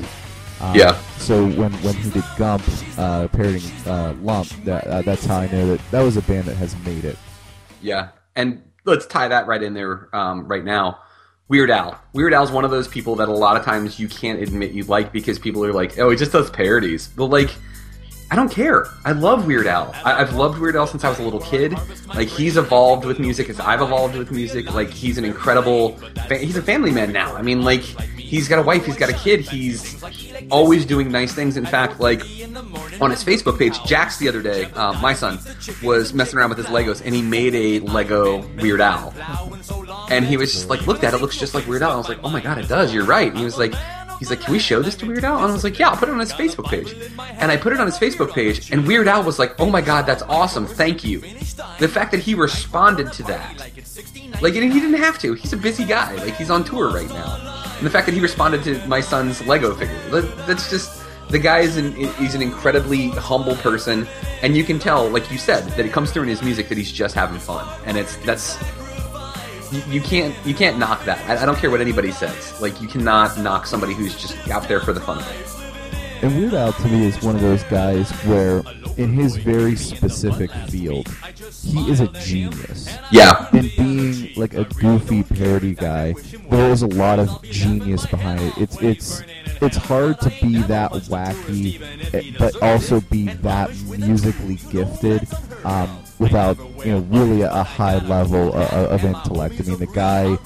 Um, 0.61 0.75
Yeah. 0.75 1.01
So 1.19 1.45
when 1.47 1.73
when 1.85 1.95
he 1.95 2.11
did 2.11 2.25
Gump, 2.37 2.64
uh, 2.99 3.29
parodying 3.29 3.71
uh, 3.87 4.14
Lump, 4.23 4.49
that 4.64 4.87
uh, 4.88 5.03
that's 5.03 5.25
how 5.25 5.38
I 5.38 5.47
know 5.53 5.69
that 5.69 5.90
that 5.93 6.03
was 6.03 6.16
a 6.16 6.23
band 6.23 6.47
that 6.47 6.57
has 6.57 6.77
made 6.85 7.05
it. 7.05 7.16
Yeah, 7.81 8.09
and 8.35 8.62
let's 8.85 9.07
tie 9.07 9.29
that 9.29 9.47
right 9.47 9.62
in 9.62 9.75
there 9.75 10.09
um, 10.12 10.49
right 10.49 10.64
now. 10.64 10.99
Weird 11.51 11.69
Al. 11.69 12.01
Weird 12.13 12.33
Al's 12.33 12.53
one 12.53 12.65
of 12.65 12.71
those 12.71 12.87
people 12.87 13.17
that 13.17 13.29
a 13.29 13.33
lot 13.33 13.57
of 13.57 13.65
times 13.65 13.99
you 13.99 14.07
can't 14.07 14.41
admit 14.41 14.71
you 14.71 14.85
like 14.85 15.13
because 15.13 15.37
people 15.37 15.65
are 15.65 15.73
like, 15.73 15.99
oh, 15.99 16.09
he 16.09 16.17
just 16.17 16.31
does 16.31 16.49
parodies. 16.49 17.09
But 17.09 17.27
like, 17.27 17.51
I 18.31 18.37
don't 18.37 18.53
care. 18.53 18.87
I 19.05 19.11
love 19.11 19.49
Weird 19.49 19.67
Al. 19.67 19.93
I, 20.05 20.21
I've 20.21 20.37
loved 20.37 20.61
Weird 20.61 20.77
Al 20.77 20.87
since 20.87 21.03
I 21.03 21.09
was 21.09 21.19
a 21.19 21.25
little 21.25 21.41
kid. 21.41 21.75
Like 22.07 22.29
he's 22.29 22.57
evolved 22.57 23.05
with 23.05 23.19
music 23.19 23.51
as 23.51 23.59
I've 23.59 23.83
evolved 23.83 24.15
with 24.15 24.31
music. 24.31 24.73
Like 24.73 24.91
he's 24.91 25.19
an 25.19 25.25
incredible. 25.25 25.97
Fa- 26.29 26.39
he's 26.39 26.57
a 26.57 26.63
family 26.63 26.93
man 26.93 27.11
now. 27.11 27.35
I 27.35 27.43
mean, 27.43 27.63
like 27.63 27.81
he's 27.81 28.47
got 28.49 28.61
a 28.61 28.63
wife. 28.63 28.87
He's 28.87 28.97
got 28.97 29.11
a 29.11 29.15
kid. 29.15 29.41
He's 29.41 30.01
always 30.50 30.85
doing 30.87 31.11
nice 31.11 31.33
things. 31.33 31.57
In 31.57 31.66
fact, 31.66 32.00
like 32.00 32.20
on 33.00 33.11
his 33.11 33.24
Facebook 33.24 33.59
page, 33.59 33.83
Jax 33.85 34.18
the 34.18 34.29
other 34.29 34.42
day, 34.42 34.64
uh, 34.72 34.92
my 35.00 35.14
son 35.14 35.38
was 35.83 36.12
messing 36.12 36.38
around 36.38 36.50
with 36.50 36.59
his 36.59 36.66
Legos 36.68 37.03
and 37.05 37.14
he 37.14 37.22
made 37.22 37.55
a 37.55 37.81
Lego 37.81 38.46
Weird 38.57 38.81
Al. 38.81 39.14
And 40.11 40.24
he 40.24 40.37
was 40.37 40.53
just 40.53 40.68
like, 40.68 40.87
looked 40.87 41.05
at 41.05 41.14
it, 41.14 41.20
looks 41.20 41.38
just 41.38 41.55
like 41.55 41.66
Weird 41.66 41.83
Al. 41.83 41.92
I 41.92 41.96
was 41.96 42.09
like, 42.09 42.22
oh 42.24 42.31
my 42.31 42.40
god, 42.40 42.59
it 42.59 42.68
does. 42.68 42.92
You're 42.92 43.05
right. 43.05 43.29
And 43.29 43.38
he 43.38 43.44
was 43.44 43.59
like, 43.59 43.74
he's 44.18 44.31
like, 44.31 44.40
can 44.40 44.53
we 44.53 44.59
show 44.59 44.83
this 44.83 44.94
to 44.96 45.07
Weird 45.07 45.24
Al? 45.24 45.37
And 45.37 45.50
I 45.50 45.53
was 45.53 45.64
like, 45.64 45.79
yeah, 45.79 45.88
I'll 45.88 45.96
put 45.96 46.09
it 46.09 46.12
on 46.12 46.20
his 46.20 46.33
Facebook 46.33 46.66
page. 46.66 46.94
And 47.18 47.50
I 47.50 47.57
put 47.57 47.72
it 47.72 47.81
on 47.81 47.87
his 47.87 47.98
Facebook 47.98 48.33
page, 48.33 48.70
and 48.70 48.87
Weird 48.87 49.09
Al 49.09 49.24
was 49.24 49.38
like, 49.38 49.59
oh 49.59 49.70
my 49.70 49.81
god, 49.81 50.03
that's 50.07 50.22
awesome. 50.22 50.66
Thank 50.66 51.05
you. 51.05 51.20
The 51.79 51.88
fact 51.88 52.11
that 52.12 52.20
he 52.20 52.35
responded 52.35 53.12
to 53.14 53.22
that, 53.24 53.59
like, 54.42 54.55
and 54.55 54.72
he 54.72 54.81
didn't 54.81 54.98
have 54.98 55.18
to. 55.20 55.35
He's 55.35 55.53
a 55.53 55.57
busy 55.57 55.85
guy. 55.85 56.14
Like, 56.16 56.35
he's 56.37 56.50
on 56.50 56.64
tour 56.64 56.92
right 56.92 57.09
now. 57.09 57.60
And 57.81 57.87
the 57.87 57.90
fact 57.90 58.05
that 58.05 58.12
he 58.12 58.21
responded 58.21 58.62
to 58.64 58.87
my 58.87 59.01
son's 59.01 59.40
Lego 59.47 59.75
figure, 59.75 59.99
that, 60.11 60.47
that's 60.47 60.69
just. 60.69 61.03
The 61.31 61.38
guy 61.38 61.61
is 61.61 61.77
an 61.77 61.95
he's 61.95 62.35
an 62.35 62.43
incredibly 62.43 63.09
humble 63.11 63.55
person, 63.57 64.07
and 64.43 64.55
you 64.57 64.64
can 64.64 64.79
tell, 64.79 65.09
like 65.09 65.31
you 65.31 65.38
said, 65.38 65.64
that 65.77 65.87
it 65.87 65.93
comes 65.93 66.11
through 66.11 66.25
in 66.25 66.29
his 66.29 66.43
music 66.43 66.69
that 66.69 66.77
he's 66.77 66.93
just 66.93 67.14
having 67.14 67.38
fun, 67.38 67.66
and 67.87 67.97
it's 67.97 68.16
that's 68.27 68.59
you, 69.73 69.81
you 69.88 70.01
can't 70.01 70.35
you 70.45 70.55
can't 70.55 70.77
knock 70.77 71.05
that. 71.05 71.19
I, 71.31 71.43
I 71.43 71.47
don't 71.47 71.57
care 71.57 71.71
what 71.71 71.81
anybody 71.81 72.11
says. 72.11 72.61
Like 72.61 72.83
you 72.83 72.88
cannot 72.88 73.38
knock 73.38 73.66
somebody 73.66 73.95
who's 73.95 74.21
just 74.21 74.37
out 74.51 74.66
there 74.69 74.81
for 74.81 74.93
the 74.93 75.01
fun 75.01 75.19
of 75.19 75.31
it. 75.31 76.23
And 76.23 76.37
Weird 76.37 76.53
Al 76.53 76.73
to 76.75 76.88
me 76.88 77.07
is 77.07 77.23
one 77.23 77.35
of 77.35 77.40
those 77.40 77.62
guys 77.64 78.11
where, 78.25 78.62
in 79.01 79.15
his 79.15 79.37
very 79.37 79.77
specific 79.77 80.51
field, 80.69 81.09
he 81.63 81.91
is 81.91 82.01
a 82.01 82.09
genius. 82.09 82.95
Yeah. 83.11 83.49
And 83.53 83.73
being 83.75 84.35
like 84.37 84.53
a 84.53 84.65
goofy 84.65 85.23
parody 85.23 85.75
guy, 85.75 86.15
there 86.51 86.71
is 86.71 86.83
a 86.83 86.87
lot 86.87 87.19
of 87.19 87.43
genius 87.43 88.05
behind 88.05 88.43
it. 88.43 88.59
It's 88.59 88.77
it's 88.83 89.23
it's 89.63 89.77
hard 89.77 90.21
to 90.21 90.31
be 90.43 90.59
that 90.63 90.93
wacky, 90.93 91.81
eh, 92.13 92.33
but 92.39 92.63
also 92.63 93.01
be 93.01 93.27
that 93.27 93.71
musically 93.99 94.57
gifted 94.71 95.27
um, 95.65 96.03
without 96.19 96.59
you 96.85 96.93
know 96.93 96.99
really 97.09 97.41
a, 97.41 97.51
a 97.51 97.63
high 97.63 97.99
level 97.99 98.55
uh, 98.55 98.89
of 98.91 99.03
intellect. 99.03 99.55
I 99.61 99.63
mean, 99.65 99.79
the 99.79 99.87
guy 99.87 100.37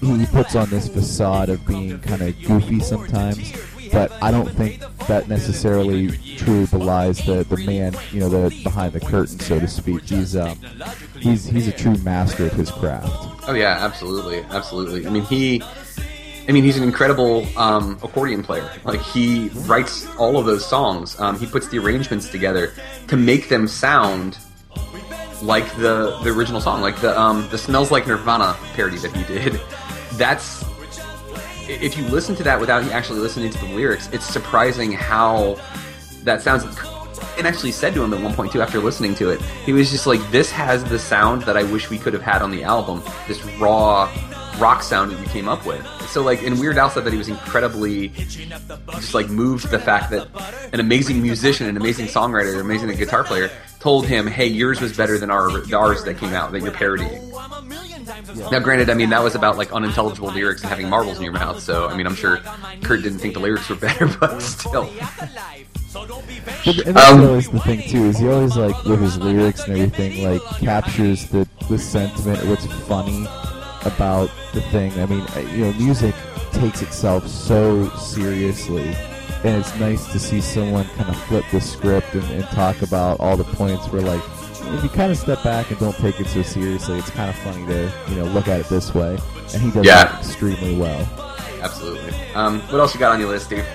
he 0.00 0.26
puts 0.26 0.54
on 0.54 0.68
this 0.70 0.88
facade 0.88 1.48
of 1.48 1.66
being 1.66 1.98
kind 2.00 2.22
of 2.22 2.40
goofy 2.42 2.80
sometimes, 2.80 3.52
but 3.92 4.12
I 4.22 4.30
don't 4.30 4.50
think 4.50 4.82
that 5.06 5.28
necessarily 5.28 6.16
truly 6.36 6.66
belies 6.66 7.24
the, 7.24 7.44
the 7.44 7.56
man, 7.58 7.96
you 8.12 8.20
know, 8.20 8.28
the 8.28 8.62
behind 8.62 8.92
the 8.92 9.00
curtain, 9.00 9.38
so 9.38 9.58
to 9.58 9.68
speak. 9.68 10.02
He's 10.04 10.36
um, 10.36 10.58
he's 11.18 11.46
he's 11.46 11.68
a 11.68 11.72
true 11.72 11.96
master 11.98 12.46
of 12.46 12.52
his 12.52 12.70
craft. 12.70 13.10
Oh 13.48 13.54
yeah, 13.54 13.78
absolutely, 13.80 14.40
absolutely. 14.50 15.06
I 15.06 15.10
mean 15.10 15.22
he. 15.22 15.62
I 16.48 16.52
mean, 16.52 16.62
he's 16.62 16.76
an 16.76 16.84
incredible 16.84 17.44
um, 17.58 17.98
accordion 18.04 18.44
player. 18.44 18.70
Like 18.84 19.00
he 19.00 19.48
writes 19.66 20.06
all 20.16 20.38
of 20.38 20.46
those 20.46 20.64
songs. 20.64 21.18
Um, 21.18 21.36
he 21.40 21.46
puts 21.46 21.66
the 21.66 21.78
arrangements 21.80 22.28
together 22.28 22.72
to 23.08 23.16
make 23.16 23.48
them 23.48 23.66
sound 23.66 24.38
like 25.42 25.68
the 25.76 26.18
the 26.22 26.30
original 26.30 26.60
song, 26.60 26.82
like 26.82 27.00
the 27.00 27.18
um, 27.18 27.48
the 27.50 27.58
"Smells 27.58 27.90
Like 27.90 28.06
Nirvana" 28.06 28.56
parody 28.74 28.98
that 28.98 29.14
he 29.14 29.24
did. 29.24 29.60
That's 30.12 30.64
if 31.68 31.96
you 31.96 32.04
listen 32.08 32.34
to 32.36 32.42
that 32.44 32.60
without 32.60 32.84
actually 32.92 33.20
listening 33.20 33.50
to 33.50 33.58
the 33.58 33.66
lyrics, 33.74 34.08
it's 34.12 34.24
surprising 34.24 34.92
how 34.92 35.60
that 36.24 36.42
sounds. 36.42 36.64
And 37.38 37.46
actually 37.46 37.72
said 37.72 37.94
to 37.94 38.02
him 38.02 38.14
at 38.14 38.22
one 38.22 38.34
point 38.34 38.52
too, 38.52 38.62
after 38.62 38.78
listening 38.78 39.14
to 39.16 39.30
it, 39.30 39.40
he 39.64 39.72
was 39.72 39.90
just 39.90 40.06
like, 40.06 40.20
"This 40.30 40.50
has 40.50 40.84
the 40.84 40.98
sound 40.98 41.42
that 41.42 41.56
I 41.56 41.64
wish 41.64 41.90
we 41.90 41.98
could 41.98 42.12
have 42.14 42.22
had 42.22 42.40
on 42.40 42.50
the 42.50 42.64
album. 42.64 43.02
This 43.28 43.44
raw 43.58 44.10
rock 44.58 44.82
sound 44.82 45.12
that 45.12 45.20
you 45.20 45.26
came 45.26 45.48
up 45.48 45.66
with." 45.66 45.86
So 46.08 46.22
like, 46.22 46.42
and 46.42 46.58
Weird 46.58 46.78
Al 46.78 46.88
said 46.88 47.04
that 47.04 47.12
he 47.12 47.18
was 47.18 47.28
incredibly 47.28 48.08
just 48.08 49.12
like 49.12 49.28
moved 49.28 49.70
the 49.70 49.78
fact 49.78 50.10
that 50.10 50.28
an 50.72 50.80
amazing 50.80 51.20
musician, 51.22 51.68
an 51.68 51.76
amazing 51.76 52.06
songwriter, 52.06 52.54
an 52.54 52.60
amazing 52.60 52.88
guitar 52.96 53.24
player 53.24 53.50
told 53.80 54.06
him, 54.06 54.26
"Hey, 54.26 54.46
yours 54.46 54.80
was 54.80 54.96
better 54.96 55.18
than 55.18 55.30
our 55.30 55.50
ours 55.74 56.04
that 56.04 56.18
came 56.18 56.32
out 56.32 56.52
that 56.52 56.62
you're 56.62 56.72
parodying." 56.72 57.32
Now, 58.50 58.58
granted, 58.60 58.90
I 58.90 58.94
mean 58.94 59.10
that 59.10 59.22
was 59.22 59.34
about 59.34 59.56
like 59.56 59.72
unintelligible 59.72 60.30
lyrics 60.30 60.60
and 60.62 60.70
having 60.70 60.88
marbles 60.88 61.16
in 61.18 61.24
your 61.24 61.32
mouth. 61.32 61.60
So, 61.60 61.88
I 61.88 61.96
mean, 61.96 62.06
I'm 62.06 62.14
sure 62.14 62.38
Kurt 62.82 63.02
didn't 63.02 63.18
think 63.18 63.34
the 63.34 63.40
lyrics 63.40 63.68
were 63.68 63.76
better, 63.76 64.06
but 64.20 64.40
still. 64.40 64.90
But, 66.64 66.86
and 66.86 66.96
that's 66.96 67.10
Um, 67.10 67.20
always 67.24 67.48
the 67.48 67.60
thing 67.60 67.82
too. 67.88 68.04
Is 68.04 68.18
he 68.18 68.28
always 68.28 68.56
like 68.56 68.84
with 68.84 69.00
his 69.00 69.16
lyrics 69.18 69.64
and 69.64 69.72
everything, 69.76 70.24
like 70.24 70.42
captures 70.60 71.26
the 71.28 71.48
the 71.68 71.78
sentiment, 71.78 72.42
or 72.44 72.50
what's 72.50 72.66
funny 72.86 73.26
about 73.84 74.30
the 74.52 74.60
thing. 74.72 74.92
I 75.00 75.06
mean, 75.06 75.20
uh, 75.36 75.40
you 75.40 75.64
know, 75.64 75.72
music 75.74 76.14
takes 76.52 76.82
itself 76.82 77.26
so 77.28 77.88
seriously, 77.90 78.94
and 79.44 79.56
it's 79.56 79.74
nice 79.78 80.10
to 80.12 80.18
see 80.18 80.40
someone 80.40 80.84
kind 80.96 81.08
of 81.08 81.16
flip 81.24 81.44
the 81.52 81.60
script 81.60 82.14
and, 82.14 82.24
and 82.30 82.44
talk 82.48 82.82
about 82.82 83.18
all 83.20 83.36
the 83.36 83.44
points 83.44 83.88
where 83.88 84.02
like. 84.02 84.22
If 84.74 84.82
you 84.82 84.88
kind 84.90 85.10
of 85.12 85.18
step 85.18 85.42
back 85.42 85.70
and 85.70 85.78
don't 85.78 85.96
take 85.96 86.20
it 86.20 86.26
so 86.26 86.42
seriously, 86.42 86.98
it's 86.98 87.10
kind 87.10 87.30
of 87.30 87.36
funny 87.36 87.64
to 87.66 87.92
you 88.08 88.16
know 88.16 88.24
look 88.26 88.48
at 88.48 88.60
it 88.60 88.68
this 88.68 88.94
way, 88.94 89.18
and 89.52 89.62
he 89.62 89.70
does 89.70 89.86
Yeah. 89.86 90.04
that 90.04 90.18
extremely 90.20 90.76
well. 90.76 91.08
Absolutely. 91.62 92.12
Um, 92.34 92.60
what 92.62 92.80
else 92.80 92.92
you 92.94 93.00
got 93.00 93.12
on 93.12 93.20
your 93.20 93.28
list, 93.30 93.50
Dave? 93.50 93.66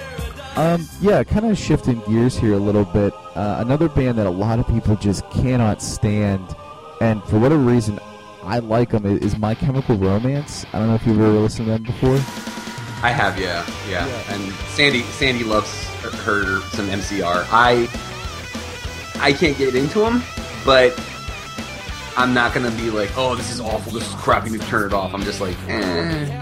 Um, 0.56 0.88
yeah, 1.00 1.24
kind 1.24 1.46
of 1.46 1.58
shifting 1.58 2.02
gears 2.08 2.38
here 2.38 2.54
a 2.54 2.58
little 2.60 2.84
bit. 2.86 3.14
Uh, 3.36 3.58
another 3.60 3.88
band 3.90 4.18
that 4.18 4.28
a 4.28 4.30
lot 4.32 4.60
of 4.60 4.68
people 4.68 4.96
just 4.98 5.28
cannot 5.32 5.82
stand, 5.82 6.56
and 7.00 7.24
for 7.24 7.40
whatever 7.40 7.62
reason, 7.62 8.00
I 8.44 8.60
like 8.60 8.90
them, 8.90 9.06
is 9.06 9.38
My 9.38 9.56
Chemical 9.56 9.96
Romance. 9.98 10.66
I 10.74 10.80
don't 10.80 10.88
know 10.90 10.96
if 10.96 11.06
you've 11.08 11.20
ever 11.20 11.30
listened 11.32 11.68
to 11.68 11.72
them 11.74 11.84
before. 11.84 12.16
I 13.04 13.10
have, 13.12 13.40
yeah, 13.40 13.66
yeah. 13.90 14.06
And 14.34 14.52
Sandy, 14.76 15.02
Sandy 15.04 15.44
loves 15.44 15.72
her, 16.02 16.10
her 16.10 16.60
some 16.76 16.88
MCR. 16.88 17.48
I, 17.52 17.88
I 19.20 19.32
can't 19.34 19.58
get 19.58 19.74
into 19.76 20.00
them, 20.00 20.22
but 20.66 20.94
I'm 22.18 22.34
not 22.34 22.54
gonna 22.54 22.72
be 22.72 22.90
like, 22.90 23.12
oh, 23.18 23.36
this 23.36 23.52
is 23.52 23.60
awful, 23.60 23.92
this 23.92 24.08
is 24.08 24.16
crap, 24.16 24.46
you 24.46 24.52
need 24.52 24.62
to 24.62 24.68
turn 24.68 24.88
it 24.88 24.94
off. 24.94 25.14
I'm 25.14 25.24
just 25.24 25.42
like, 25.42 25.56
eh. 25.68 26.40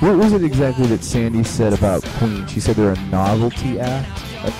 What 0.00 0.16
was 0.16 0.32
it 0.32 0.42
exactly 0.42 0.86
that 0.86 1.04
Sandy 1.04 1.44
said 1.44 1.74
about 1.74 2.02
Queen? 2.16 2.46
She 2.46 2.58
said 2.58 2.76
they're 2.76 2.92
a 2.92 3.00
novelty 3.08 3.78
act. 3.78 4.08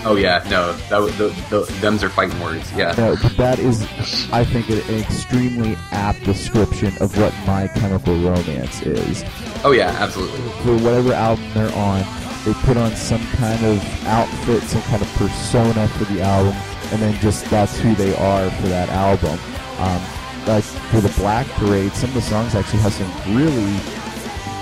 Oh 0.04 0.14
yeah, 0.16 0.44
no, 0.50 0.74
that 0.90 0.98
was 0.98 1.16
the, 1.16 1.28
the 1.48 1.60
them's 1.80 2.04
are 2.04 2.10
fighting 2.10 2.38
words. 2.42 2.70
Yeah, 2.74 2.92
No, 2.98 3.16
but 3.22 3.34
that 3.38 3.58
is, 3.58 3.82
I 4.30 4.44
think, 4.44 4.68
an 4.68 4.80
extremely 5.00 5.76
apt 5.92 6.22
description 6.24 6.92
of 7.00 7.16
what 7.18 7.32
My 7.46 7.68
Chemical 7.68 8.14
Romance 8.20 8.82
is. 8.82 9.24
oh 9.64 9.72
yeah, 9.72 9.96
absolutely. 9.98 10.38
for 10.62 10.76
whatever 10.84 11.14
album 11.14 11.44
they're 11.54 11.74
on, 11.74 12.04
they 12.44 12.52
put 12.64 12.76
on 12.76 12.94
some 12.94 13.26
kind 13.28 13.64
of 13.64 14.04
outfit, 14.06 14.62
some 14.64 14.82
kind 14.82 15.00
of 15.00 15.08
persona 15.14 15.88
for 15.88 16.04
the 16.12 16.20
album, 16.20 16.52
and 16.92 17.00
then 17.00 17.18
just 17.20 17.44
that's 17.50 17.79
who 17.79 17.94
they 17.94 18.14
are 18.16 18.50
for 18.50 18.68
that 18.68 18.88
album. 18.90 19.38
Um, 19.79 20.00
like 20.46 20.64
for 20.64 21.00
the 21.00 21.12
Black 21.20 21.46
Parade, 21.48 21.92
some 21.92 22.11
of 22.11 22.14
the 22.14 22.22
songs 22.22 22.55
actually 22.55 22.81
have 22.81 22.92
some 22.92 23.37
really 23.37 23.76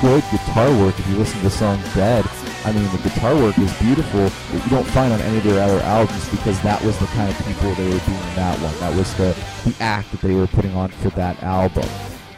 good 0.01 0.23
guitar 0.31 0.71
work. 0.79 0.99
If 0.99 1.09
you 1.09 1.17
listen 1.17 1.39
to 1.39 1.45
the 1.45 1.51
song 1.51 1.81
Dead, 1.95 2.25
I 2.65 2.73
mean 2.73 2.85
the 2.91 2.99
guitar 3.09 3.35
work 3.35 3.57
is 3.59 3.73
beautiful 3.79 4.21
that 4.29 4.65
you 4.65 4.71
don't 4.71 4.87
find 4.89 5.13
on 5.13 5.21
any 5.23 5.39
of 5.39 5.45
their 5.45 5.63
other 5.63 5.81
albums 5.81 6.29
because 6.31 6.61
that 6.63 6.83
was 6.85 6.99
the 6.99 7.07
kind 7.07 7.31
of 7.31 7.37
people 7.47 7.73
they 7.75 7.85
were 7.85 8.01
being 8.07 8.19
in 8.19 8.35
that 8.37 8.59
one. 8.61 8.77
That 8.81 8.95
was 8.97 9.13
the 9.15 9.37
the 9.65 9.75
act 9.83 10.11
that 10.13 10.21
they 10.21 10.35
were 10.35 10.47
putting 10.49 10.75
on 10.75 10.89
for 10.91 11.11
that 11.11 11.43
album. 11.43 11.89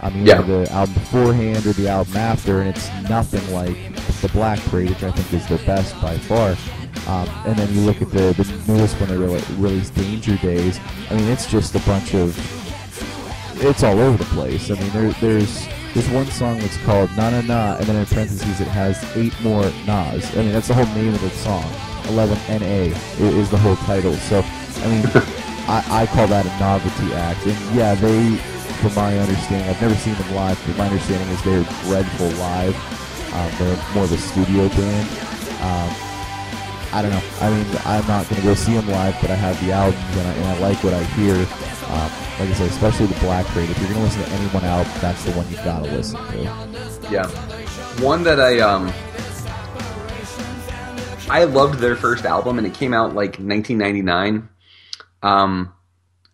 I 0.02 0.08
mean, 0.10 0.24
Yeah. 0.26 0.40
the 0.40 0.66
album 0.72 0.94
beforehand 0.94 1.66
or 1.66 1.72
the 1.74 1.88
album 1.88 2.16
after, 2.16 2.60
and 2.60 2.70
it's 2.70 2.88
nothing 3.10 3.52
like 3.52 3.76
the 4.22 4.28
Black 4.28 4.58
Parade, 4.60 4.88
which 4.90 5.02
I 5.02 5.10
think 5.10 5.32
is 5.42 5.46
the 5.48 5.62
best 5.66 6.00
by 6.00 6.16
far. 6.16 6.56
Um, 7.06 7.28
and 7.46 7.56
then 7.56 7.72
you 7.74 7.80
look 7.80 8.02
at 8.02 8.10
the, 8.10 8.32
the 8.32 8.72
newest 8.72 8.98
one 9.00 9.08
they 9.08 9.16
re- 9.16 9.44
released, 9.56 9.94
Danger 9.94 10.36
Days. 10.36 10.78
I 11.10 11.14
mean, 11.14 11.28
it's 11.28 11.50
just 11.50 11.74
a 11.74 11.80
bunch 11.80 12.14
of 12.14 12.36
it's 13.62 13.82
all 13.82 13.98
over 13.98 14.16
the 14.16 14.24
place. 14.30 14.70
I 14.70 14.74
mean, 14.74 14.90
there, 14.90 15.10
there's 15.20 15.66
there's 15.92 16.08
one 16.10 16.26
song 16.26 16.58
that's 16.58 16.76
called 16.84 17.10
Na 17.16 17.30
Na 17.30 17.40
Na, 17.40 17.76
and 17.76 17.86
then 17.86 17.96
in 17.96 18.06
parentheses 18.06 18.60
it 18.60 18.68
has 18.68 19.02
eight 19.16 19.34
more 19.42 19.64
Nas. 19.86 20.24
I 20.36 20.42
mean, 20.42 20.52
that's 20.52 20.68
the 20.68 20.74
whole 20.74 20.86
name 20.94 21.14
of 21.14 21.20
the 21.20 21.30
song. 21.30 21.68
11 22.08 22.38
NA 22.60 22.96
is 23.18 23.50
the 23.50 23.58
whole 23.58 23.76
title. 23.76 24.14
So, 24.14 24.40
I 24.40 24.88
mean, 24.88 25.04
I, 25.68 26.02
I 26.02 26.06
call 26.06 26.26
that 26.28 26.46
a 26.46 26.60
novelty 26.60 27.12
act. 27.14 27.44
And 27.46 27.76
yeah, 27.76 27.94
they, 27.94 28.36
from 28.80 28.94
my 28.94 29.18
understanding, 29.18 29.68
I've 29.68 29.80
never 29.80 29.94
seen 29.96 30.14
them 30.14 30.34
live, 30.34 30.60
but 30.66 30.76
my 30.76 30.86
understanding 30.86 31.28
is 31.28 31.42
they're 31.42 31.64
dreadful 31.84 32.28
live. 32.38 32.74
Um, 33.34 33.50
they're 33.58 33.94
more 33.94 34.04
of 34.04 34.12
a 34.12 34.18
studio 34.18 34.68
band. 34.68 35.08
Um, 35.60 36.09
I 36.92 37.02
don't 37.02 37.10
know. 37.10 37.22
I 37.40 37.50
mean, 37.50 37.66
I'm 37.84 38.06
not 38.06 38.28
going 38.28 38.40
to 38.40 38.46
go 38.46 38.54
see 38.54 38.74
them 38.74 38.88
live, 38.88 39.16
but 39.20 39.30
I 39.30 39.34
have 39.34 39.64
the 39.64 39.72
albums 39.72 40.16
and 40.16 40.26
I, 40.26 40.32
and 40.32 40.44
I 40.46 40.58
like 40.58 40.82
what 40.82 40.94
I 40.94 41.04
hear. 41.04 41.34
Um, 41.34 42.10
like 42.38 42.48
I 42.48 42.52
said, 42.54 42.70
especially 42.70 43.06
the 43.06 43.20
Black 43.20 43.46
Parade. 43.46 43.70
If 43.70 43.78
you're 43.78 43.88
going 43.88 44.00
to 44.00 44.04
listen 44.04 44.22
to 44.22 44.30
any 44.30 44.46
one 44.48 44.64
album, 44.64 44.92
that's 45.00 45.24
the 45.24 45.32
one 45.32 45.48
you've 45.50 45.64
got 45.64 45.84
to 45.84 45.90
listen 45.90 46.18
to. 46.26 46.42
Yeah, 47.10 47.26
one 48.00 48.22
that 48.24 48.40
I 48.40 48.60
um 48.60 48.92
I 51.30 51.44
loved 51.44 51.78
their 51.78 51.94
first 51.94 52.24
album, 52.24 52.58
and 52.58 52.66
it 52.66 52.74
came 52.74 52.92
out 52.92 53.14
like 53.14 53.38
1999. 53.38 54.48
Um, 55.22 55.72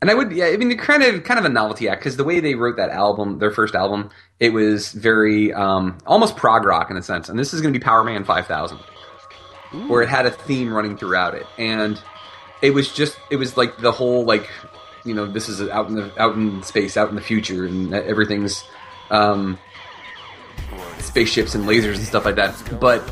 and 0.00 0.10
I 0.10 0.14
would, 0.14 0.32
yeah, 0.32 0.46
I 0.46 0.56
mean, 0.56 0.68
they're 0.68 0.78
kind 0.78 1.02
of 1.02 1.24
kind 1.24 1.38
of 1.38 1.44
a 1.44 1.50
novelty 1.50 1.88
act 1.88 2.00
because 2.00 2.16
the 2.16 2.24
way 2.24 2.40
they 2.40 2.54
wrote 2.54 2.76
that 2.76 2.90
album, 2.90 3.38
their 3.38 3.50
first 3.50 3.74
album, 3.74 4.10
it 4.40 4.54
was 4.54 4.92
very 4.92 5.52
um, 5.52 5.98
almost 6.06 6.36
prog 6.36 6.64
rock 6.64 6.90
in 6.90 6.96
a 6.96 7.02
sense. 7.02 7.28
And 7.28 7.38
this 7.38 7.52
is 7.52 7.60
going 7.60 7.74
to 7.74 7.78
be 7.78 7.82
Power 7.82 8.04
Man 8.04 8.24
5000, 8.24 8.78
where 9.88 10.02
it 10.02 10.08
had 10.08 10.26
a 10.26 10.30
theme 10.30 10.72
running 10.72 10.96
throughout 10.96 11.34
it, 11.34 11.46
and 11.58 12.00
it 12.62 12.70
was 12.70 12.92
just, 12.92 13.18
it 13.30 13.36
was 13.36 13.56
like 13.56 13.78
the 13.78 13.92
whole 13.92 14.24
like, 14.24 14.48
you 15.04 15.14
know, 15.14 15.26
this 15.26 15.48
is 15.48 15.60
out 15.68 15.88
in 15.88 15.94
the 15.94 16.10
out 16.20 16.34
in 16.34 16.62
space, 16.62 16.96
out 16.96 17.08
in 17.08 17.14
the 17.14 17.20
future, 17.20 17.64
and 17.64 17.94
everything's 17.94 18.64
um, 19.10 19.58
spaceships 20.98 21.54
and 21.54 21.64
lasers 21.64 21.96
and 21.96 22.04
stuff 22.04 22.24
like 22.24 22.36
that. 22.36 22.54
But 22.80 23.02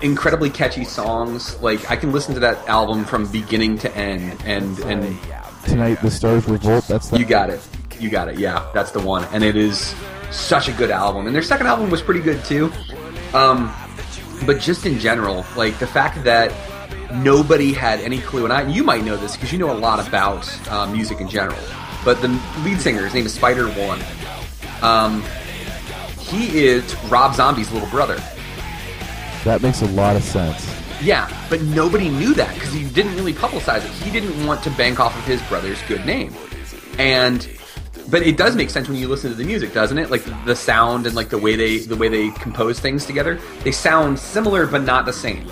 incredibly 0.00 0.50
catchy 0.50 0.84
songs. 0.84 1.60
Like 1.60 1.90
I 1.90 1.96
can 1.96 2.12
listen 2.12 2.34
to 2.34 2.40
that 2.40 2.68
album 2.68 3.04
from 3.04 3.26
beginning 3.30 3.78
to 3.78 3.96
end, 3.96 4.40
and 4.44 4.78
and 4.80 5.18
Tonight, 5.64 6.00
the 6.02 6.10
Stars 6.10 6.46
Revolt. 6.46 6.86
That's 6.86 7.08
the 7.08 7.18
you 7.18 7.24
got 7.24 7.50
it, 7.50 7.60
you 7.98 8.10
got 8.10 8.28
it. 8.28 8.38
Yeah, 8.38 8.70
that's 8.74 8.90
the 8.90 9.00
one, 9.00 9.24
and 9.32 9.42
it 9.42 9.56
is 9.56 9.94
such 10.30 10.68
a 10.68 10.72
good 10.72 10.90
album. 10.90 11.26
And 11.26 11.34
their 11.34 11.42
second 11.42 11.66
album 11.66 11.90
was 11.90 12.02
pretty 12.02 12.20
good 12.20 12.44
too. 12.44 12.70
Um, 13.32 13.74
but 14.46 14.60
just 14.60 14.86
in 14.86 14.98
general, 14.98 15.44
like 15.56 15.78
the 15.78 15.86
fact 15.86 16.22
that 16.24 16.52
nobody 17.12 17.72
had 17.72 18.00
any 18.00 18.18
clue, 18.20 18.44
and 18.44 18.52
I, 18.52 18.68
you 18.68 18.84
might 18.84 19.04
know 19.04 19.16
this 19.16 19.36
because 19.36 19.52
you 19.52 19.58
know 19.58 19.70
a 19.70 19.78
lot 19.78 20.06
about 20.06 20.68
uh, 20.70 20.90
music 20.90 21.20
in 21.20 21.28
general. 21.28 21.58
But 22.04 22.20
the 22.20 22.28
lead 22.64 22.80
singer, 22.80 23.04
his 23.04 23.14
name 23.14 23.26
is 23.26 23.34
Spider 23.34 23.68
One. 23.68 24.00
Um, 24.82 25.22
he 26.18 26.64
is 26.64 26.94
Rob 27.04 27.34
Zombie's 27.34 27.70
little 27.72 27.88
brother. 27.88 28.22
That 29.44 29.60
makes 29.62 29.82
a 29.82 29.86
lot 29.86 30.16
of 30.16 30.22
sense. 30.22 30.70
Yeah, 31.02 31.30
but 31.50 31.60
nobody 31.62 32.08
knew 32.08 32.34
that 32.34 32.54
because 32.54 32.72
he 32.72 32.84
didn't 32.84 33.14
really 33.16 33.34
publicize 33.34 33.84
it. 33.84 33.90
He 33.90 34.10
didn't 34.10 34.46
want 34.46 34.62
to 34.64 34.70
bank 34.70 35.00
off 35.00 35.16
of 35.16 35.24
his 35.24 35.42
brother's 35.48 35.80
good 35.82 36.04
name. 36.06 36.34
And 36.98 37.48
but 38.08 38.22
it 38.22 38.36
does 38.36 38.56
make 38.56 38.70
sense 38.70 38.88
when 38.88 38.98
you 38.98 39.08
listen 39.08 39.30
to 39.30 39.36
the 39.36 39.44
music, 39.44 39.72
doesn't 39.72 39.98
it? 39.98 40.10
Like 40.10 40.24
the 40.44 40.56
sound 40.56 41.06
and 41.06 41.14
like 41.14 41.28
the 41.28 41.38
way 41.38 41.56
they 41.56 41.78
the 41.78 41.96
way 41.96 42.08
they 42.08 42.30
compose 42.30 42.80
things 42.80 43.06
together. 43.06 43.40
They 43.62 43.72
sound 43.72 44.18
similar 44.18 44.66
but 44.66 44.82
not 44.82 45.06
the 45.06 45.12
same. 45.12 45.50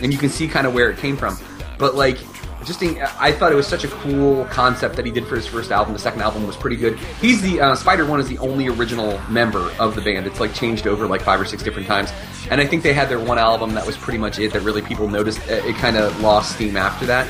And 0.00 0.12
you 0.12 0.18
can 0.18 0.28
see 0.28 0.48
kind 0.48 0.66
of 0.66 0.74
where 0.74 0.90
it 0.90 0.98
came 0.98 1.16
from. 1.16 1.38
But 1.78 1.94
like 1.94 2.18
just 2.66 2.82
I 2.82 3.30
thought 3.30 3.52
it 3.52 3.54
was 3.54 3.66
such 3.66 3.84
a 3.84 3.88
cool 3.88 4.44
concept 4.46 4.96
that 4.96 5.06
he 5.06 5.12
did 5.12 5.26
for 5.26 5.36
his 5.36 5.46
first 5.46 5.70
album. 5.70 5.92
The 5.92 6.00
second 6.00 6.20
album 6.20 6.46
was 6.46 6.56
pretty 6.56 6.76
good. 6.76 6.98
He's 7.20 7.40
the 7.40 7.60
uh, 7.60 7.74
Spider 7.76 8.04
One 8.04 8.18
is 8.18 8.28
the 8.28 8.38
only 8.38 8.66
original 8.66 9.20
member 9.30 9.70
of 9.78 9.94
the 9.94 10.02
band. 10.02 10.26
It's 10.26 10.40
like 10.40 10.52
changed 10.52 10.86
over 10.86 11.06
like 11.06 11.22
five 11.22 11.40
or 11.40 11.44
six 11.44 11.62
different 11.62 11.86
times, 11.86 12.12
and 12.50 12.60
I 12.60 12.66
think 12.66 12.82
they 12.82 12.92
had 12.92 13.08
their 13.08 13.20
one 13.20 13.38
album 13.38 13.74
that 13.74 13.86
was 13.86 13.96
pretty 13.96 14.18
much 14.18 14.38
it 14.40 14.52
that 14.52 14.62
really 14.62 14.82
people 14.82 15.08
noticed. 15.08 15.40
It 15.48 15.76
kind 15.76 15.96
of 15.96 16.20
lost 16.20 16.56
steam 16.56 16.76
after 16.76 17.06
that. 17.06 17.28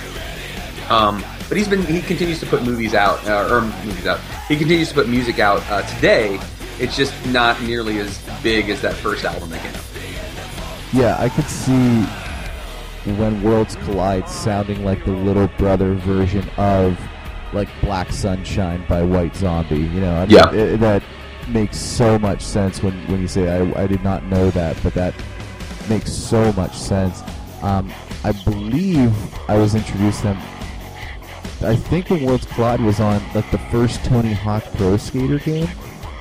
Um, 0.90 1.22
but 1.48 1.56
he's 1.56 1.68
been 1.68 1.82
he 1.82 2.00
continues 2.02 2.40
to 2.40 2.46
put 2.46 2.62
movies 2.62 2.94
out 2.94 3.24
uh, 3.26 3.48
or 3.52 3.60
movies 3.60 4.06
out. 4.06 4.20
He 4.48 4.56
continues 4.56 4.88
to 4.88 4.94
put 4.94 5.08
music 5.08 5.38
out 5.38 5.62
uh, 5.70 5.82
today. 5.94 6.40
It's 6.78 6.96
just 6.96 7.14
not 7.26 7.60
nearly 7.62 7.98
as 7.98 8.18
big 8.42 8.68
as 8.68 8.82
that 8.82 8.94
first 8.94 9.24
album 9.24 9.50
that 9.50 9.62
came 9.62 9.74
out. 9.74 9.86
Yeah, 10.92 11.16
I 11.18 11.28
could 11.28 11.46
see 11.46 12.04
when 13.14 13.42
worlds 13.42 13.76
collide 13.76 14.28
sounding 14.28 14.84
like 14.84 15.04
the 15.04 15.12
little 15.12 15.46
brother 15.58 15.94
version 15.94 16.48
of 16.56 16.98
like 17.52 17.68
black 17.80 18.10
sunshine 18.10 18.84
by 18.88 19.00
white 19.02 19.34
zombie 19.36 19.76
you 19.76 20.00
know 20.00 20.16
I 20.16 20.26
mean, 20.26 20.30
yeah 20.30 20.52
it, 20.52 20.80
that 20.80 21.04
makes 21.48 21.78
so 21.78 22.18
much 22.18 22.42
sense 22.42 22.82
when, 22.82 22.94
when 23.06 23.20
you 23.20 23.28
say 23.28 23.48
I, 23.48 23.84
I 23.84 23.86
did 23.86 24.02
not 24.02 24.24
know 24.24 24.50
that 24.50 24.76
but 24.82 24.92
that 24.94 25.14
makes 25.88 26.12
so 26.12 26.52
much 26.54 26.76
sense 26.76 27.22
um, 27.62 27.92
i 28.24 28.32
believe 28.32 29.14
i 29.48 29.56
was 29.56 29.76
introduced 29.76 30.18
to 30.18 30.24
them 30.24 30.42
i 31.62 31.74
think 31.74 32.10
when 32.10 32.24
worlds 32.24 32.46
collide 32.46 32.80
was 32.80 33.00
on 33.00 33.22
like 33.34 33.50
the 33.50 33.58
first 33.70 34.04
tony 34.04 34.32
hawk 34.32 34.64
pro 34.74 34.96
skater 34.96 35.38
game 35.38 35.68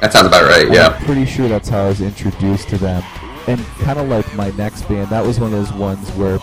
that 0.01 0.11
sounds 0.11 0.27
about 0.27 0.43
right 0.43 0.71
yeah 0.71 0.87
i'm 0.87 1.05
pretty 1.05 1.25
sure 1.25 1.47
that's 1.47 1.69
how 1.69 1.85
i 1.85 1.87
was 1.87 2.01
introduced 2.01 2.69
to 2.69 2.77
them 2.77 3.03
and 3.47 3.59
kind 3.79 3.99
of 3.99 4.07
like 4.09 4.31
my 4.35 4.49
next 4.51 4.83
band 4.83 5.09
that 5.09 5.25
was 5.25 5.39
one 5.39 5.53
of 5.53 5.59
those 5.59 5.73
ones 5.73 6.09
where 6.11 6.39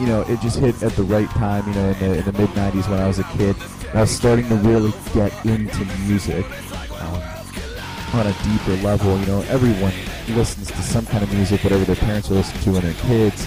you 0.00 0.06
know, 0.06 0.22
it 0.22 0.40
just 0.40 0.58
hit 0.58 0.82
at 0.82 0.92
the 0.92 1.02
right 1.02 1.28
time, 1.30 1.66
you 1.68 1.74
know, 1.74 1.88
in 1.88 1.98
the, 1.98 2.18
in 2.18 2.24
the 2.24 2.32
mid 2.32 2.50
90s 2.50 2.88
when 2.88 3.00
I 3.00 3.06
was 3.06 3.18
a 3.18 3.24
kid. 3.24 3.56
And 3.88 3.98
I 3.98 4.00
was 4.02 4.10
starting 4.10 4.48
to 4.48 4.56
really 4.56 4.92
get 5.14 5.32
into 5.46 5.84
music 6.06 6.44
um, 7.00 7.22
on 8.12 8.26
a 8.26 8.36
deeper 8.44 8.82
level. 8.82 9.18
You 9.18 9.26
know, 9.26 9.40
everyone 9.48 9.92
listens 10.36 10.68
to 10.68 10.82
some 10.82 11.06
kind 11.06 11.22
of 11.22 11.32
music, 11.32 11.64
whatever 11.64 11.84
their 11.84 11.96
parents 11.96 12.30
are 12.30 12.34
listening 12.34 12.62
to 12.64 12.72
when 12.72 12.82
they're 12.82 12.94
kids. 12.94 13.46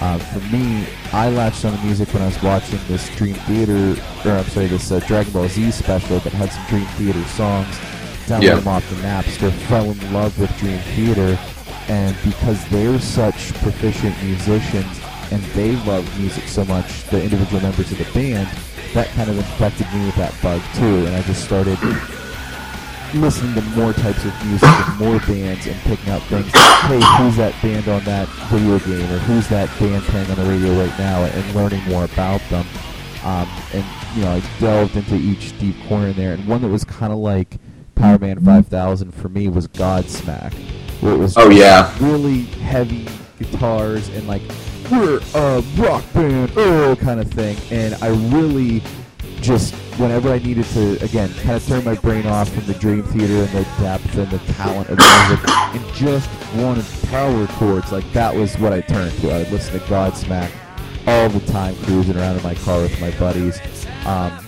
Uh, 0.00 0.18
for 0.18 0.40
me, 0.54 0.86
I 1.12 1.30
latched 1.30 1.64
on 1.64 1.76
to 1.76 1.84
music 1.84 2.12
when 2.12 2.22
I 2.22 2.26
was 2.26 2.42
watching 2.42 2.78
this 2.88 3.08
Dream 3.16 3.34
Theater, 3.34 4.00
or 4.24 4.32
I'm 4.32 4.44
sorry, 4.44 4.66
this 4.66 4.90
uh, 4.90 5.00
Dragon 5.00 5.32
Ball 5.32 5.48
Z 5.48 5.70
special 5.70 6.18
that 6.18 6.32
had 6.32 6.50
some 6.50 6.66
Dream 6.66 6.86
Theater 6.96 7.22
songs. 7.28 7.74
Downloaded 8.26 8.42
yeah. 8.42 8.54
them 8.56 8.68
off 8.68 8.88
the 8.88 8.96
Napster, 8.96 9.52
fell 9.68 9.90
in 9.90 10.12
love 10.12 10.38
with 10.38 10.56
Dream 10.58 10.78
Theater, 10.96 11.38
and 11.88 12.16
because 12.24 12.66
they're 12.70 12.98
such 12.98 13.52
proficient 13.54 14.20
musicians, 14.22 15.00
and 15.30 15.42
they 15.54 15.76
love 15.84 16.18
music 16.18 16.44
so 16.44 16.64
much, 16.64 17.04
the 17.04 17.22
individual 17.22 17.60
members 17.60 17.92
of 17.92 17.98
the 17.98 18.10
band, 18.12 18.48
that 18.94 19.08
kind 19.08 19.28
of 19.28 19.36
infected 19.36 19.86
me 19.92 20.06
with 20.06 20.16
that 20.16 20.34
bug 20.42 20.60
too, 20.74 21.06
and 21.06 21.14
I 21.14 21.22
just 21.22 21.44
started 21.44 21.78
listening 23.14 23.54
to 23.54 23.62
more 23.70 23.92
types 23.92 24.24
of 24.24 24.46
music 24.46 24.68
and 24.68 24.98
more 24.98 25.18
bands 25.20 25.66
and 25.66 25.78
picking 25.82 26.10
out 26.10 26.22
things. 26.22 26.50
hey, 26.52 27.00
who's 27.18 27.36
that 27.36 27.54
band 27.62 27.88
on 27.88 28.02
that 28.04 28.28
video 28.50 28.78
game, 28.80 29.10
or 29.12 29.18
who's 29.18 29.48
that 29.48 29.68
band 29.78 30.02
playing 30.04 30.30
on 30.30 30.36
the 30.36 30.44
radio 30.44 30.72
right 30.78 30.98
now, 30.98 31.22
and 31.24 31.54
learning 31.54 31.82
more 31.84 32.04
about 32.04 32.40
them. 32.50 32.66
Um, 33.24 33.48
and 33.72 33.84
you 34.16 34.22
know, 34.22 34.32
I 34.32 34.42
delved 34.60 34.96
into 34.96 35.16
each 35.16 35.58
deep 35.58 35.76
corner 35.88 36.08
in 36.08 36.16
there, 36.16 36.34
and 36.34 36.46
one 36.46 36.62
that 36.62 36.68
was 36.68 36.84
kind 36.84 37.12
of 37.12 37.18
like 37.18 37.58
Power 37.94 38.18
Man 38.18 38.44
5000 38.44 39.12
for 39.12 39.28
me 39.28 39.48
was 39.48 39.68
Godsmack, 39.68 40.52
where 41.00 41.14
it 41.14 41.18
was 41.18 41.36
oh 41.36 41.50
yeah 41.50 41.94
really 42.00 42.42
heavy 42.42 43.06
guitars 43.38 44.08
and 44.10 44.26
like 44.28 44.42
we're 44.90 45.20
a 45.34 45.60
rock 45.76 46.04
band, 46.12 46.52
oh, 46.56 46.96
kind 47.00 47.20
of 47.20 47.30
thing. 47.30 47.56
And 47.70 47.94
I 48.02 48.08
really 48.08 48.82
just, 49.40 49.74
whenever 49.98 50.30
I 50.30 50.38
needed 50.38 50.64
to, 50.66 51.02
again, 51.04 51.32
kind 51.34 51.56
of 51.56 51.66
turn 51.66 51.84
my 51.84 51.94
brain 51.94 52.26
off 52.26 52.48
from 52.52 52.64
the 52.66 52.74
dream 52.74 53.02
theater 53.02 53.34
and 53.34 53.48
the 53.48 53.62
depth 53.80 54.16
and 54.16 54.30
the 54.30 54.38
talent 54.54 54.88
of 54.90 54.98
music 54.98 55.48
and 55.48 55.94
just 55.94 56.30
wanted 56.56 56.84
power 57.10 57.46
chords, 57.58 57.92
like 57.92 58.10
that 58.12 58.34
was 58.34 58.58
what 58.58 58.72
I 58.72 58.80
turned 58.80 59.16
to. 59.20 59.32
I 59.32 59.38
would 59.38 59.50
listen 59.50 59.78
to 59.78 59.86
Godsmack 59.86 60.50
all 61.06 61.28
the 61.28 61.40
time, 61.52 61.76
cruising 61.84 62.16
around 62.16 62.36
in 62.36 62.42
my 62.42 62.54
car 62.54 62.80
with 62.80 63.00
my 63.00 63.10
buddies. 63.12 63.60
Um, 64.06 64.40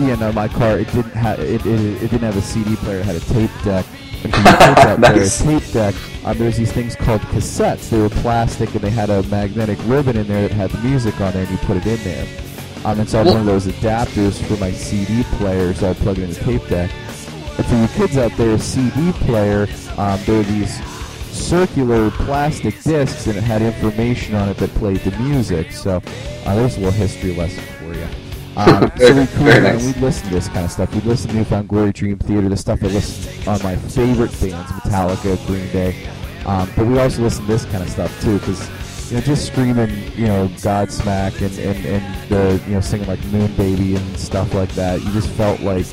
yeah, 0.00 0.14
no, 0.14 0.32
my 0.32 0.48
car 0.48 0.78
it 0.78 0.90
didn't 0.92 1.12
have 1.12 1.40
it, 1.40 1.64
it, 1.66 2.02
it 2.02 2.10
didn't 2.10 2.20
have 2.20 2.36
a 2.36 2.42
CD 2.42 2.76
player. 2.76 3.00
It 3.00 3.04
had 3.04 3.16
a 3.16 3.20
tape 3.20 3.50
deck, 3.64 3.84
and 4.22 4.32
from 4.32 4.44
the 4.44 4.50
tape, 4.50 4.98
nice. 5.16 5.42
tape 5.42 5.72
deck, 5.72 5.94
um, 6.24 6.38
there's 6.38 6.56
these 6.56 6.72
things 6.72 6.96
called 6.96 7.20
cassettes. 7.22 7.90
They 7.90 7.98
were 7.98 8.08
plastic 8.08 8.72
and 8.74 8.80
they 8.80 8.90
had 8.90 9.10
a 9.10 9.22
magnetic 9.24 9.78
ribbon 9.84 10.16
in 10.16 10.26
there 10.26 10.48
that 10.48 10.54
had 10.54 10.70
the 10.70 10.78
music 10.78 11.20
on 11.20 11.32
there, 11.32 11.42
and 11.42 11.50
you 11.50 11.58
put 11.58 11.76
it 11.76 11.86
in 11.86 12.02
there. 12.04 12.47
Um, 12.88 13.00
and 13.00 13.10
so 13.10 13.20
I 13.20 13.24
had 13.24 13.32
one 13.32 13.40
of 13.40 13.44
those 13.44 13.66
adapters 13.66 14.42
for 14.46 14.56
my 14.56 14.72
CD 14.72 15.22
player, 15.36 15.74
so 15.74 15.90
I 15.90 15.92
plug 15.92 16.16
it 16.16 16.22
in 16.22 16.30
the 16.30 16.36
tape 16.36 16.66
deck. 16.68 16.90
And 17.58 17.66
for 17.66 17.74
you 17.74 17.88
kids 17.88 18.16
out 18.16 18.32
there, 18.38 18.54
a 18.54 18.58
CD 18.58 19.12
player, 19.12 19.68
um, 19.98 20.18
there 20.24 20.40
are 20.40 20.44
these 20.44 20.82
circular 21.30 22.10
plastic 22.12 22.82
discs, 22.82 23.26
and 23.26 23.36
it 23.36 23.42
had 23.42 23.60
information 23.60 24.34
on 24.36 24.48
it 24.48 24.56
that 24.56 24.70
played 24.70 25.00
the 25.00 25.10
music. 25.18 25.70
So 25.70 26.00
uh, 26.46 26.54
there's 26.54 26.78
a 26.78 26.80
little 26.80 26.92
history 26.92 27.34
lesson 27.34 27.62
for 27.62 27.92
you. 27.92 28.08
Um, 28.56 28.90
so 28.96 29.20
we 29.20 29.26
cool, 29.26 29.44
nice. 29.44 29.84
we'd 29.84 29.96
listen 29.98 30.28
to 30.28 30.34
this 30.34 30.48
kind 30.48 30.64
of 30.64 30.70
stuff. 30.70 30.94
We'd 30.94 31.04
listen 31.04 31.28
to 31.28 31.36
New 31.36 31.44
Found 31.44 31.68
Glory, 31.68 31.92
Dream 31.92 32.18
Theater, 32.18 32.48
the 32.48 32.56
stuff 32.56 32.82
I 32.82 32.86
listened 32.86 33.46
on 33.46 33.62
my 33.62 33.76
favorite 33.76 34.30
bands, 34.40 34.72
Metallica, 34.72 35.46
Green 35.46 35.70
Day. 35.72 36.08
Um, 36.46 36.70
but 36.74 36.86
we 36.86 36.98
also 36.98 37.20
listen 37.20 37.44
to 37.44 37.52
this 37.52 37.66
kind 37.66 37.82
of 37.82 37.90
stuff 37.90 38.18
too, 38.22 38.38
because 38.38 38.66
you 39.08 39.16
know, 39.16 39.22
just 39.22 39.46
screaming, 39.46 39.90
you 40.14 40.26
know, 40.26 40.48
Godsmack 40.48 41.40
and, 41.40 41.58
and, 41.58 41.86
and 41.86 42.30
the, 42.30 42.62
you 42.66 42.74
know, 42.74 42.80
singing 42.80 43.08
like 43.08 43.22
Moon 43.26 43.54
Baby 43.56 43.96
and 43.96 44.18
stuff 44.18 44.54
like 44.54 44.70
that. 44.72 45.02
You 45.02 45.12
just 45.12 45.30
felt 45.30 45.60
like 45.60 45.90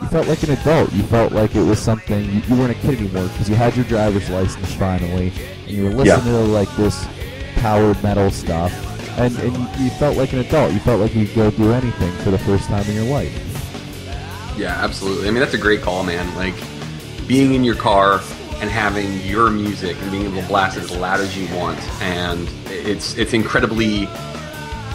you 0.00 0.08
felt 0.08 0.28
like 0.28 0.42
an 0.42 0.50
adult. 0.50 0.92
You 0.92 1.02
felt 1.04 1.32
like 1.32 1.54
it 1.54 1.62
was 1.62 1.80
something 1.80 2.24
you, 2.24 2.40
you 2.40 2.56
weren't 2.56 2.70
a 2.70 2.80
kid 2.80 3.00
anymore 3.00 3.28
because 3.28 3.48
you 3.50 3.56
had 3.56 3.76
your 3.76 3.84
driver's 3.86 4.28
license 4.30 4.72
finally, 4.74 5.32
and 5.66 5.70
you 5.70 5.84
were 5.84 5.90
listening 5.90 6.34
yeah. 6.34 6.40
to 6.40 6.44
like 6.46 6.74
this 6.76 7.06
power 7.56 7.94
metal 8.02 8.30
stuff 8.30 8.72
and, 9.18 9.36
and 9.38 9.80
you 9.80 9.90
felt 9.90 10.16
like 10.16 10.32
an 10.32 10.38
adult. 10.38 10.72
You 10.72 10.78
felt 10.80 11.00
like 11.00 11.14
you 11.14 11.26
could 11.26 11.34
go 11.34 11.50
do 11.50 11.72
anything 11.72 12.12
for 12.18 12.30
the 12.30 12.38
first 12.38 12.68
time 12.68 12.86
in 12.86 12.94
your 12.94 13.04
life. 13.04 13.34
Yeah, 14.56 14.72
absolutely. 14.72 15.28
I 15.28 15.30
mean, 15.30 15.40
that's 15.40 15.54
a 15.54 15.58
great 15.58 15.82
call, 15.82 16.04
man. 16.04 16.32
Like 16.36 16.54
being 17.26 17.54
in 17.54 17.64
your 17.64 17.74
car 17.74 18.20
and 18.60 18.70
having 18.70 19.20
your 19.20 19.50
music 19.50 19.96
and 20.00 20.10
being 20.10 20.24
able 20.24 20.40
to 20.40 20.48
blast 20.48 20.76
it 20.76 20.82
as 20.82 20.90
loud 20.90 21.20
as 21.20 21.36
you 21.36 21.54
want, 21.56 21.78
and 22.02 22.48
it's 22.66 23.16
it's 23.16 23.32
incredibly. 23.32 24.08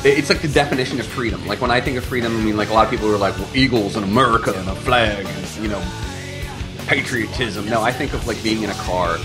It's 0.05 0.29
like 0.29 0.41
the 0.41 0.49
definition 0.49 0.99
of 0.99 1.05
freedom. 1.05 1.47
Like 1.47 1.61
when 1.61 1.71
I 1.71 1.79
think 1.79 1.97
of 1.97 2.03
freedom, 2.03 2.35
I 2.35 2.43
mean, 2.43 2.57
like 2.57 2.69
a 2.69 2.73
lot 2.73 2.83
of 2.83 2.91
people 2.91 3.09
are 3.09 3.17
like 3.17 3.37
well, 3.37 3.49
Eagles 3.55 3.95
and 3.95 4.03
America 4.03 4.53
and 4.53 4.67
a 4.67 4.75
flag 4.75 5.25
and 5.25 5.63
you 5.63 5.69
know 5.69 5.81
patriotism. 6.87 7.65
No, 7.69 7.81
I 7.81 7.91
think 7.91 8.13
of 8.13 8.27
like 8.27 8.41
being 8.43 8.63
in 8.63 8.69
a 8.69 8.75
car 8.75 9.17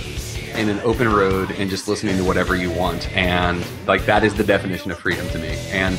in 0.54 0.68
an 0.68 0.80
open 0.80 1.08
road 1.08 1.50
and 1.52 1.68
just 1.68 1.88
listening 1.88 2.16
to 2.16 2.24
whatever 2.24 2.56
you 2.56 2.70
want. 2.70 3.10
And 3.16 3.64
like 3.86 4.06
that 4.06 4.24
is 4.24 4.34
the 4.34 4.44
definition 4.44 4.90
of 4.90 4.98
freedom 4.98 5.28
to 5.30 5.38
me. 5.38 5.56
And 5.70 5.96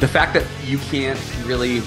the 0.00 0.08
fact 0.08 0.34
that 0.34 0.46
you 0.64 0.78
can't 0.78 1.20
really 1.44 1.80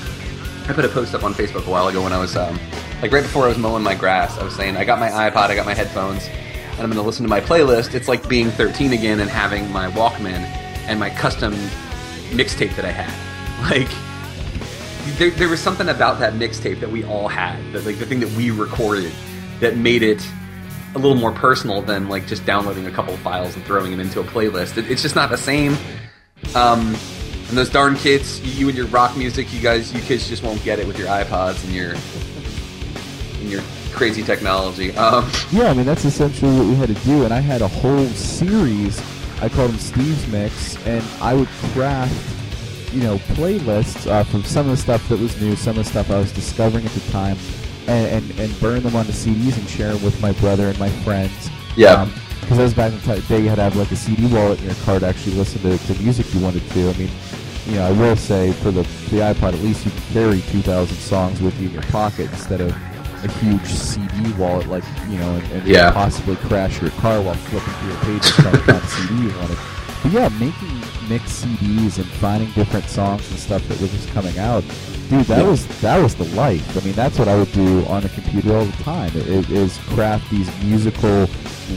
I 0.68 0.74
put 0.74 0.86
a 0.86 0.90
post 0.90 1.16
up 1.16 1.24
on 1.24 1.34
Facebook 1.34 1.66
a 1.66 1.72
while 1.72 1.88
ago 1.88 2.04
when 2.04 2.14
I 2.14 2.20
was 2.20 2.38
um, 2.38 2.60
like 3.02 3.12
right 3.12 3.24
before 3.24 3.46
I 3.46 3.48
was 3.48 3.58
mowing 3.58 3.84
my 3.84 3.96
grass. 3.96 4.38
I 4.38 4.44
was 4.44 4.56
saying 4.56 4.78
I 4.78 4.86
got 4.86 5.00
my 5.00 5.10
iPod, 5.10 5.50
I 5.50 5.56
got 5.56 5.66
my 5.66 5.74
headphones, 5.74 6.28
and 6.28 6.80
I'm 6.80 6.90
going 6.90 6.94
to 6.94 7.02
listen 7.02 7.24
to 7.24 7.30
my 7.30 7.42
playlist. 7.42 7.94
It's 7.94 8.08
like 8.08 8.28
being 8.28 8.50
13 8.52 8.94
again 8.94 9.20
and 9.20 9.30
having 9.30 9.72
my 9.72 9.90
Walkman 9.92 10.44
and 10.88 11.00
my 11.00 11.10
custom 11.10 11.54
mixtape 12.32 12.76
that 12.76 12.86
I 12.86 12.92
had. 12.92 13.14
Like 13.60 13.90
there, 15.18 15.32
there 15.32 15.50
was 15.50 15.60
something 15.60 15.90
about 15.90 16.20
that 16.20 16.32
mixtape 16.32 16.80
that 16.80 16.90
we 16.90 17.04
all 17.04 17.28
had, 17.28 17.62
that 17.74 17.86
like 17.86 18.00
the 18.00 18.06
thing 18.06 18.22
that 18.22 18.32
we 18.32 18.52
recorded, 18.52 19.12
that 19.60 19.76
made 19.76 20.02
it 20.02 20.26
a 20.96 20.98
little 20.98 21.18
more 21.18 21.34
personal 21.34 21.82
than 21.82 22.08
like 22.08 22.26
just 22.26 22.46
downloading 22.46 22.88
a 22.88 22.92
couple 22.92 23.14
of 23.14 23.20
files 23.20 23.56
and 23.58 23.66
throwing 23.66 23.92
them 23.92 24.00
into 24.00 24.22
a 24.22 24.24
playlist. 24.24 24.78
It, 24.78 24.90
it's 24.90 25.02
just 25.02 25.16
not 25.16 25.30
the 25.30 25.38
same. 25.38 25.74
Um, 26.56 26.96
and 27.50 27.58
those 27.58 27.70
darn 27.70 27.96
kids, 27.96 28.40
you 28.58 28.70
and 28.70 28.78
your 28.78 28.88
rock 28.88 29.18
music, 29.18 29.52
you 29.54 29.60
guys, 29.60 29.94
you 29.94 30.02
kids 30.02 30.30
just 30.30 30.42
won't 30.42 30.64
get 30.64 30.80
it 30.80 30.88
with 30.88 30.98
your 30.98 31.08
iPods 31.10 31.64
and 31.66 31.74
your 31.74 31.96
and 33.40 33.50
your 33.50 33.62
crazy 33.92 34.24
technology. 34.24 34.96
Um, 34.96 35.30
Yeah, 35.52 35.70
I 35.70 35.74
mean 35.74 35.86
that's 35.86 36.06
essentially 36.06 36.56
what 36.58 36.68
we 36.68 36.76
had 36.76 36.90
to 36.90 37.06
do, 37.06 37.24
and 37.26 37.34
I 37.34 37.40
had 37.40 37.62
a 37.62 37.68
whole 37.68 38.06
series. 38.08 39.02
I 39.42 39.50
called 39.50 39.72
them 39.72 39.80
Steve's 39.80 40.28
Mix, 40.28 40.76
and 40.86 41.04
I 41.22 41.34
would 41.34 41.48
craft, 41.74 42.14
you 42.94 43.02
know, 43.02 43.18
playlists 43.36 44.08
uh, 44.08 44.24
from 44.24 44.44
some 44.44 44.66
of 44.66 44.72
the 44.72 44.82
stuff 44.82 45.08
that 45.10 45.20
was 45.20 45.40
new, 45.42 45.56
some 45.56 45.72
of 45.78 45.86
the 45.86 45.90
stuff 45.90 46.12
I 46.12 46.20
was 46.20 46.32
discovering 46.32 46.86
at 46.86 46.92
the 46.92 47.12
time, 47.12 47.38
and 47.88 48.24
and, 48.24 48.40
and 48.40 48.60
burn 48.60 48.84
them 48.84 48.96
onto 48.96 49.12
CDs 49.12 49.58
and 49.58 49.68
share 49.68 49.94
them 49.94 50.04
with 50.04 50.20
my 50.22 50.32
brother 50.34 50.68
and 50.68 50.80
my 50.80 50.90
friends. 51.04 51.50
Yeah. 51.76 52.10
Because 52.42 52.58
that 52.58 52.64
was 52.64 52.74
back 52.74 52.92
in 52.94 53.00
the 53.00 53.22
day, 53.28 53.42
you 53.42 53.50
had 53.50 53.56
to 53.56 53.64
have 53.64 53.76
like 53.76 53.92
a 53.92 53.96
CD 53.96 54.26
wallet 54.34 54.60
in 54.60 54.66
your 54.66 54.76
car 54.76 55.00
to 55.00 55.06
actually 55.06 55.36
listen 55.36 55.62
to, 55.62 55.78
to 55.78 56.02
music 56.02 56.34
you 56.34 56.40
wanted 56.40 56.68
to. 56.72 56.90
I 56.90 56.94
mean, 56.94 57.10
you 57.68 57.76
know, 57.76 57.86
I 57.86 57.92
will 57.92 58.16
say 58.16 58.54
for 58.54 58.72
the 58.72 58.82
the 59.12 59.18
iPod, 59.18 59.54
at 59.54 59.60
least 59.60 59.86
you 59.86 59.92
can 59.92 60.02
carry 60.14 60.42
2,000 60.50 60.96
songs 60.98 61.42
with 61.42 61.60
you 61.60 61.68
in 61.68 61.74
your 61.74 61.84
pocket 61.84 62.32
instead 62.32 62.62
of 62.62 62.76
a 63.24 63.32
huge 63.34 63.66
CD 63.68 64.32
wallet, 64.34 64.68
like 64.68 64.84
you 65.10 65.18
know, 65.18 65.30
and, 65.36 65.52
and 65.52 65.68
Yeah. 65.68 65.92
possibly 65.92 66.36
crash 66.38 66.82
your 66.82 66.92
car 66.92 67.22
while 67.22 67.34
flipping 67.36 67.74
through 67.74 67.90
your 67.90 68.00
pages 68.02 68.32
trying 68.36 68.54
to 68.54 68.60
find 68.60 68.82
the 68.82 68.88
CD 68.88 69.14
you 69.24 69.38
wanted. 69.38 69.58
But 70.04 70.12
yeah, 70.14 70.30
making 70.40 70.80
mixed 71.10 71.44
CDs 71.44 71.98
and 71.98 72.06
finding 72.06 72.50
different 72.52 72.86
songs 72.86 73.30
and 73.30 73.38
stuff 73.40 73.68
that 73.68 73.82
was 73.82 73.92
just 73.92 74.08
coming 74.12 74.38
out, 74.40 74.64
dude, 75.10 75.26
that 75.26 75.46
was 75.46 75.66
that 75.82 76.02
was 76.02 76.16
the 76.16 76.24
life. 76.36 76.78
I 76.82 76.86
mean, 76.86 76.94
that's 76.94 77.20
what 77.20 77.28
I 77.28 77.36
would 77.38 77.52
do 77.52 77.86
on 77.88 78.04
a 78.06 78.10
computer 78.10 78.56
all 78.56 78.64
the 78.66 78.84
time. 78.84 79.12
It, 79.16 79.28
it 79.28 79.50
is 79.50 79.78
craft 79.90 80.30
these 80.32 80.50
musical 80.64 81.28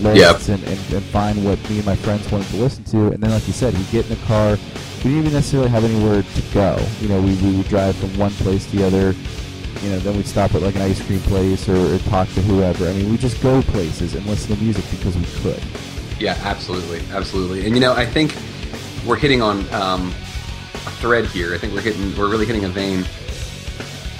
lists 0.02 0.48
and, 0.48 0.62
and, 0.64 0.78
and 0.92 1.02
find 1.06 1.44
what 1.44 1.58
me 1.68 1.78
and 1.78 1.86
my 1.86 1.96
friends 1.96 2.30
wanted 2.30 2.46
to 2.48 2.56
listen 2.58 2.84
to, 2.84 3.08
and 3.08 3.20
then, 3.22 3.30
like 3.30 3.46
you 3.48 3.52
said, 3.52 3.74
we 3.76 3.82
get 3.90 4.08
in 4.08 4.16
the 4.18 4.24
car. 4.26 4.56
We 5.04 5.10
didn't 5.10 5.18
even 5.26 5.32
necessarily 5.32 5.68
have 5.70 5.82
anywhere 5.84 6.22
to 6.22 6.42
go. 6.54 6.78
You 7.00 7.08
know, 7.08 7.20
we, 7.20 7.34
we 7.42 7.56
would 7.56 7.66
drive 7.66 7.96
from 7.96 8.16
one 8.16 8.30
place 8.30 8.70
to 8.70 8.76
the 8.76 8.86
other. 8.86 9.14
You 9.80 9.90
know, 9.90 9.98
then 10.00 10.16
we'd 10.16 10.26
stop 10.26 10.54
at 10.54 10.62
like 10.62 10.76
an 10.76 10.82
ice 10.82 11.04
cream 11.04 11.20
place 11.20 11.68
or, 11.68 11.94
or 11.94 11.98
talk 12.00 12.28
to 12.34 12.42
whoever. 12.42 12.86
I 12.86 12.92
mean, 12.92 13.10
we 13.10 13.16
just 13.16 13.42
go 13.42 13.62
places 13.62 14.14
and 14.14 14.24
listen 14.26 14.54
to 14.54 14.62
music 14.62 14.84
because 14.90 15.16
we 15.16 15.24
could. 15.40 15.62
Yeah, 16.20 16.38
absolutely, 16.42 17.00
absolutely. 17.10 17.66
And 17.66 17.74
you 17.74 17.80
know, 17.80 17.94
I 17.94 18.06
think 18.06 18.36
we're 19.06 19.16
hitting 19.16 19.42
on 19.42 19.60
um, 19.74 20.08
a 20.08 20.90
thread 21.00 21.24
here. 21.26 21.54
I 21.54 21.58
think 21.58 21.74
we're 21.74 21.80
hitting, 21.80 22.16
we're 22.16 22.30
really 22.30 22.46
hitting 22.46 22.64
a 22.64 22.68
vein 22.68 23.00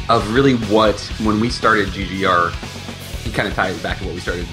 of 0.09 0.35
really 0.35 0.55
what 0.55 1.01
when 1.23 1.39
we 1.41 1.49
started 1.49 1.89
GGR. 1.89 3.27
It 3.27 3.35
kind 3.35 3.47
of 3.47 3.55
ties 3.55 3.81
back 3.83 3.99
to 3.99 4.05
what 4.05 4.15
we 4.15 4.21
started 4.21 4.49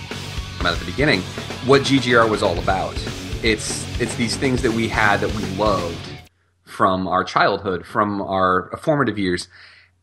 about 0.60 0.74
at 0.74 0.80
the 0.80 0.86
beginning. 0.86 1.22
What 1.66 1.82
GGR 1.82 2.30
was 2.30 2.44
all 2.44 2.58
about. 2.60 2.96
It's 3.42 3.86
it's 4.00 4.16
these 4.16 4.38
things 4.38 4.62
that 4.62 4.72
we 4.72 4.88
had 4.88 5.22
that 5.22 5.34
we 5.34 5.44
loved 5.56 5.98
from 6.66 7.08
our 7.08 7.24
childhood, 7.24 7.86
from 7.86 8.22
our 8.22 8.70
formative 8.78 9.18
years. 9.18 9.48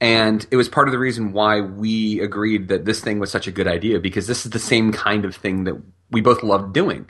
And 0.01 0.47
it 0.51 0.57
was 0.57 0.69
part 0.69 0.89
of 0.89 0.93
the 0.93 0.99
reason 0.99 1.33
why 1.33 1.61
we 1.61 2.21
agreed 2.21 2.69
that 2.69 2.85
this 2.85 3.01
thing 3.01 3.19
was 3.19 3.31
such 3.31 3.47
a 3.47 3.53
good 3.53 3.67
idea 3.67 3.99
because 3.99 4.27
this 4.27 4.45
is 4.45 4.53
the 4.53 4.59
same 4.59 4.93
kind 4.93 5.25
of 5.25 5.35
thing 5.35 5.65
that 5.65 5.81
we 6.11 6.21
both 6.21 6.43
loved 6.43 6.75
doing 6.75 7.09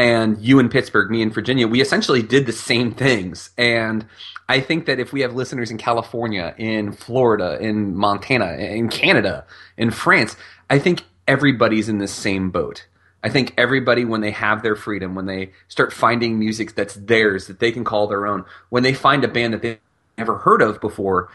and 0.00 0.40
you 0.40 0.58
in 0.58 0.70
Pittsburgh, 0.70 1.10
me 1.10 1.20
in 1.20 1.30
Virginia, 1.30 1.68
we 1.68 1.82
essentially 1.82 2.22
did 2.22 2.46
the 2.46 2.52
same 2.52 2.92
things. 2.92 3.50
And 3.58 4.06
I 4.48 4.60
think 4.60 4.86
that 4.86 4.98
if 4.98 5.12
we 5.12 5.20
have 5.20 5.34
listeners 5.34 5.70
in 5.70 5.76
California, 5.76 6.54
in 6.56 6.92
Florida, 6.92 7.58
in 7.60 7.94
Montana, 7.94 8.54
in 8.54 8.88
Canada, 8.88 9.44
in 9.76 9.90
France, 9.90 10.36
I 10.70 10.78
think 10.78 11.04
everybody's 11.28 11.90
in 11.90 11.98
the 11.98 12.08
same 12.08 12.50
boat. 12.50 12.86
I 13.22 13.28
think 13.28 13.52
everybody, 13.58 14.06
when 14.06 14.22
they 14.22 14.30
have 14.30 14.62
their 14.62 14.74
freedom, 14.74 15.14
when 15.14 15.26
they 15.26 15.50
start 15.68 15.92
finding 15.92 16.38
music 16.38 16.74
that's 16.74 16.94
theirs, 16.94 17.46
that 17.48 17.60
they 17.60 17.70
can 17.70 17.84
call 17.84 18.06
their 18.06 18.26
own, 18.26 18.46
when 18.70 18.82
they 18.82 18.94
find 18.94 19.22
a 19.22 19.28
band 19.28 19.52
that 19.52 19.60
they've 19.60 19.78
never 20.16 20.38
heard 20.38 20.62
of 20.62 20.80
before, 20.80 21.28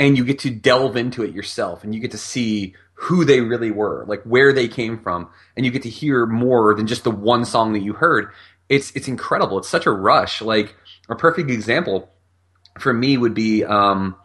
and 0.00 0.16
you 0.16 0.24
get 0.24 0.38
to 0.40 0.50
delve 0.50 0.96
into 0.96 1.22
it 1.22 1.32
yourself 1.32 1.84
and 1.84 1.94
you 1.94 2.00
get 2.00 2.10
to 2.10 2.18
see 2.18 2.74
who 2.94 3.24
they 3.24 3.40
really 3.40 3.70
were, 3.70 4.04
like 4.08 4.22
where 4.24 4.52
they 4.52 4.66
came 4.66 4.98
from, 4.98 5.28
and 5.56 5.64
you 5.64 5.70
get 5.70 5.82
to 5.82 5.90
hear 5.90 6.26
more 6.26 6.74
than 6.74 6.86
just 6.86 7.04
the 7.04 7.10
one 7.10 7.44
song 7.44 7.74
that 7.74 7.80
you 7.80 7.92
heard. 7.92 8.30
It's 8.68 8.90
it's 8.92 9.08
incredible. 9.08 9.58
It's 9.58 9.68
such 9.68 9.86
a 9.86 9.90
rush. 9.90 10.42
Like 10.42 10.74
a 11.08 11.14
perfect 11.14 11.50
example 11.50 12.10
for 12.78 12.92
me 12.92 13.16
would 13.18 13.34
be 13.34 13.64
um, 13.64 14.16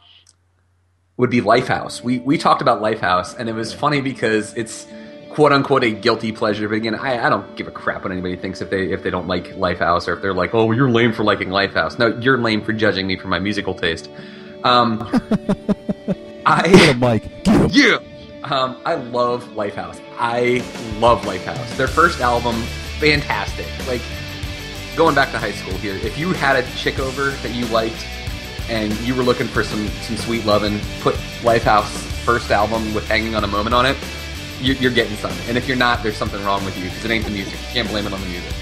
would 1.17 1.29
be 1.29 1.41
Lifehouse. 1.41 2.01
We 2.01 2.19
we 2.19 2.37
talked 2.37 2.61
about 2.61 2.81
Lifehouse, 2.81 3.37
and 3.37 3.49
it 3.49 3.53
was 3.53 3.73
funny 3.73 3.99
because 4.01 4.53
it's 4.55 4.87
quote 5.29 5.51
unquote 5.51 5.83
a 5.83 5.91
guilty 5.91 6.31
pleasure. 6.31 6.69
But 6.69 6.75
again, 6.75 6.95
I, 6.95 7.25
I 7.25 7.29
don't 7.29 7.55
give 7.57 7.67
a 7.67 7.71
crap 7.71 8.03
what 8.03 8.13
anybody 8.13 8.37
thinks 8.37 8.61
if 8.61 8.69
they 8.69 8.91
if 8.91 9.03
they 9.03 9.09
don't 9.09 9.27
like 9.27 9.47
Lifehouse 9.55 10.07
or 10.07 10.13
if 10.13 10.21
they're 10.21 10.33
like, 10.33 10.53
oh, 10.53 10.71
you're 10.71 10.89
lame 10.89 11.11
for 11.11 11.23
liking 11.23 11.49
Lifehouse. 11.49 11.99
No, 11.99 12.17
you're 12.19 12.37
lame 12.37 12.63
for 12.63 12.71
judging 12.71 13.07
me 13.07 13.17
for 13.17 13.27
my 13.27 13.39
musical 13.39 13.73
taste. 13.73 14.09
Um, 14.65 15.07
I 16.45 16.63
Get 16.67 16.89
him, 16.89 16.99
Mike. 16.99 17.43
Get 17.43 17.55
him. 17.55 17.69
yeah. 17.71 17.97
Um, 18.43 18.77
I 18.85 18.95
love 18.95 19.43
Lifehouse. 19.55 20.01
I 20.17 20.63
love 20.99 21.21
Lifehouse. 21.21 21.77
Their 21.77 21.87
first 21.87 22.19
album, 22.19 22.55
fantastic. 22.99 23.67
Like 23.87 24.01
going 24.95 25.15
back 25.15 25.31
to 25.31 25.39
high 25.39 25.51
school 25.51 25.73
here, 25.77 25.95
if 25.95 26.17
you 26.17 26.33
had 26.33 26.55
a 26.55 26.67
chick 26.75 26.99
over 26.99 27.29
that 27.29 27.53
you 27.53 27.65
liked 27.67 28.05
and 28.69 28.91
you 29.01 29.13
were 29.15 29.23
looking 29.23 29.47
for 29.47 29.63
some 29.63 29.87
some 30.01 30.17
sweet 30.17 30.45
loving, 30.45 30.79
put 31.01 31.15
Lifehouse 31.41 31.89
first 32.25 32.49
album 32.51 32.93
with 32.93 33.07
"Hanging 33.07 33.35
on 33.35 33.43
a 33.43 33.47
Moment" 33.47 33.75
on 33.75 33.85
it. 33.85 33.97
You're, 34.61 34.75
you're 34.77 34.91
getting 34.91 35.15
some. 35.17 35.33
And 35.47 35.57
if 35.57 35.67
you're 35.67 35.77
not, 35.77 36.01
there's 36.01 36.17
something 36.17 36.43
wrong 36.43 36.63
with 36.65 36.77
you 36.77 36.85
because 36.85 37.05
it 37.05 37.11
ain't 37.11 37.25
the 37.25 37.31
music. 37.31 37.53
You 37.53 37.67
can't 37.73 37.89
blame 37.89 38.07
it 38.07 38.13
on 38.13 38.21
the 38.21 38.27
music. 38.27 38.53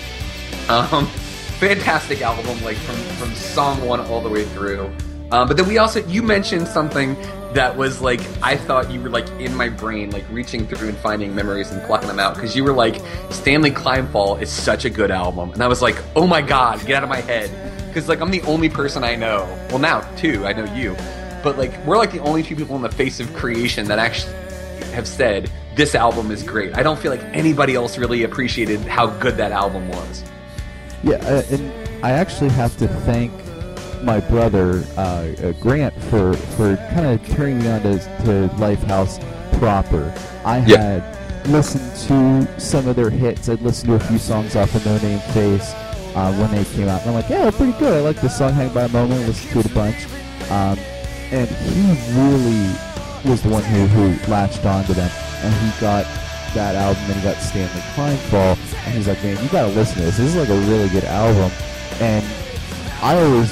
Um, 0.69 1.05
fantastic 1.59 2.21
album, 2.21 2.61
like 2.63 2.77
from 2.77 2.95
from 3.17 3.33
song 3.35 3.85
one 3.85 3.99
all 4.01 4.21
the 4.21 4.29
way 4.29 4.43
through. 4.45 4.91
Um, 5.33 5.47
but 5.47 5.57
then 5.57 5.67
we 5.67 5.79
also 5.79 6.05
you 6.05 6.21
mentioned 6.21 6.67
something 6.67 7.15
that 7.53 7.75
was 7.75 8.01
like 8.01 8.21
I 8.43 8.55
thought 8.55 8.91
you 8.91 9.01
were 9.01 9.09
like 9.09 9.27
in 9.39 9.55
my 9.55 9.67
brain, 9.67 10.11
like 10.11 10.25
reaching 10.29 10.67
through 10.67 10.89
and 10.89 10.97
finding 10.99 11.33
memories 11.33 11.71
and 11.71 11.81
plucking 11.87 12.07
them 12.07 12.19
out 12.19 12.35
because 12.35 12.55
you 12.55 12.63
were 12.63 12.71
like 12.71 13.01
Stanley 13.31 13.71
Climbfall 13.71 14.39
is 14.39 14.51
such 14.51 14.85
a 14.85 14.91
good 14.91 15.09
album, 15.09 15.51
and 15.51 15.63
I 15.63 15.67
was 15.67 15.81
like, 15.81 15.95
oh 16.15 16.27
my 16.27 16.43
god, 16.43 16.85
get 16.85 16.97
out 16.97 17.03
of 17.03 17.09
my 17.09 17.21
head 17.21 17.49
because 17.87 18.07
like 18.07 18.21
I'm 18.21 18.29
the 18.29 18.43
only 18.43 18.69
person 18.69 19.03
I 19.03 19.15
know. 19.15 19.39
Well, 19.69 19.79
now 19.79 20.01
two, 20.17 20.45
I 20.45 20.53
know 20.53 20.71
you, 20.75 20.95
but 21.41 21.57
like 21.57 21.83
we're 21.83 21.97
like 21.97 22.11
the 22.11 22.19
only 22.19 22.43
two 22.43 22.55
people 22.55 22.75
on 22.75 22.83
the 22.83 22.91
face 22.91 23.19
of 23.19 23.33
creation 23.33 23.87
that 23.87 23.97
actually 23.97 24.35
have 24.91 25.07
said 25.07 25.49
this 25.75 25.95
album 25.95 26.29
is 26.29 26.43
great. 26.43 26.77
I 26.77 26.83
don't 26.83 26.99
feel 26.99 27.09
like 27.09 27.23
anybody 27.33 27.73
else 27.73 27.97
really 27.97 28.21
appreciated 28.21 28.81
how 28.81 29.07
good 29.07 29.37
that 29.37 29.51
album 29.51 29.89
was. 29.89 30.23
Yeah, 31.01 31.15
uh, 31.15 31.41
and 31.49 31.73
I 32.05 32.11
actually 32.11 32.49
have 32.51 32.77
to 32.77 32.87
thank 32.87 33.31
my 34.03 34.19
brother 34.19 34.83
uh, 34.97 35.01
uh, 35.43 35.51
Grant 35.53 35.93
for 36.03 36.33
for 36.33 36.75
kind 36.93 37.05
of 37.07 37.27
turning 37.29 37.59
me 37.59 37.69
on 37.69 37.81
to, 37.83 37.97
to 37.99 38.49
Lifehouse 38.55 39.19
proper. 39.59 40.13
I 40.45 40.57
Yeah. 40.65 40.77
had 40.99 41.47
listened 41.47 41.95
to 42.07 42.59
some 42.59 42.87
of 42.87 42.95
their 42.95 43.09
hits. 43.09 43.49
I'd 43.49 43.61
listened 43.61 43.89
to 43.89 43.95
a 43.95 44.07
few 44.07 44.17
songs 44.17 44.55
off 44.55 44.73
of 44.75 44.85
No 44.85 44.97
Name 44.99 45.19
Face 45.31 45.73
uh, 46.15 46.33
when 46.35 46.51
they 46.51 46.63
came 46.75 46.87
out, 46.87 47.01
and 47.01 47.09
I'm 47.09 47.15
like, 47.15 47.29
yeah, 47.29 47.49
pretty 47.51 47.73
good. 47.79 47.93
I 47.97 47.99
like 48.01 48.21
this 48.21 48.37
song, 48.37 48.53
Hang 48.53 48.73
by 48.73 48.83
a 48.83 48.89
Moment. 48.89 49.21
I 49.23 49.27
listened 49.27 49.51
to 49.53 49.59
it 49.59 49.65
a 49.65 49.75
bunch, 49.75 50.05
um, 50.51 50.77
and 51.31 51.49
he 51.49 51.81
really 52.19 52.71
was 53.29 53.41
the 53.41 53.49
one 53.49 53.63
who, 53.63 53.87
who 53.87 54.31
latched 54.31 54.65
onto 54.65 54.93
them, 54.93 55.09
and 55.41 55.53
he 55.53 55.81
got 55.81 56.05
that 56.53 56.75
album, 56.75 57.01
and 57.05 57.15
he 57.15 57.23
got 57.23 57.37
Stanley 57.37 57.81
Climbfall, 57.95 58.57
and 58.85 58.93
he's 58.95 59.07
like, 59.07 59.21
man, 59.23 59.41
you 59.43 59.49
gotta 59.49 59.69
listen 59.73 59.95
to 59.95 60.01
this. 60.03 60.17
This 60.17 60.35
is 60.35 60.35
like 60.35 60.49
a 60.49 60.59
really 60.69 60.87
good 60.89 61.05
album, 61.05 61.51
and 61.99 62.23
I 63.01 63.19
always 63.21 63.51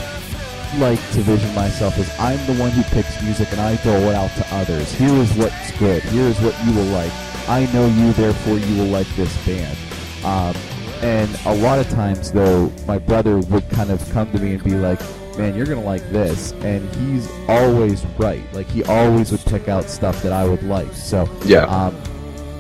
like 0.80 1.00
to 1.12 1.22
vision 1.22 1.54
myself 1.56 1.98
as 1.98 2.10
I'm 2.20 2.38
the 2.48 2.60
one 2.62 2.72
who 2.72 2.84
picks 2.84 3.22
music 3.24 3.52
and 3.52 3.62
I 3.62 3.76
throw 3.78 3.94
it 3.94 4.16
out 4.16 4.32
to 4.38 4.56
others. 4.56 4.92
Here 4.94 5.14
is 5.14 5.34
what's 5.36 5.72
good. 5.78 6.02
Here 6.04 6.24
is 6.24 6.40
what 6.42 6.56
you 6.66 6.74
will 6.74 6.86
like. 6.86 7.12
I 7.50 7.66
know 7.74 7.88
you, 7.88 8.14
therefore 8.14 8.58
you 8.58 8.78
will 8.78 8.90
like 8.90 9.08
this 9.16 9.36
band. 9.46 9.78
Um, 10.24 10.56
and 11.04 11.30
a 11.46 11.56
lot 11.56 11.80
of 11.80 11.90
times, 11.90 12.32
though, 12.32 12.72
my 12.88 13.00
brother 13.00 13.40
would 13.40 13.68
kind 13.72 13.90
of 13.90 14.08
come 14.12 14.32
to 14.32 14.40
me 14.40 14.54
and 14.54 14.64
be 14.64 14.76
like, 14.76 15.00
"Man, 15.38 15.56
you're 15.56 15.66
gonna 15.66 15.82
like 15.82 16.08
this," 16.12 16.52
and 16.62 16.88
he's 16.96 17.28
always 17.50 18.06
right. 18.20 18.44
Like 18.54 18.68
he 18.68 18.84
always 18.84 19.32
would 19.32 19.44
pick 19.46 19.68
out 19.68 19.90
stuff 19.90 20.22
that 20.22 20.32
I 20.32 20.48
would 20.48 20.62
like. 20.62 20.94
So 20.94 21.28
Yeah. 21.44 21.64
um, 21.64 21.96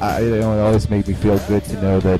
I, 0.01 0.21
you 0.21 0.37
know, 0.37 0.57
it 0.57 0.61
always 0.61 0.89
made 0.89 1.07
me 1.07 1.13
feel 1.13 1.37
good 1.47 1.63
to 1.65 1.81
know 1.83 1.99
that, 1.99 2.19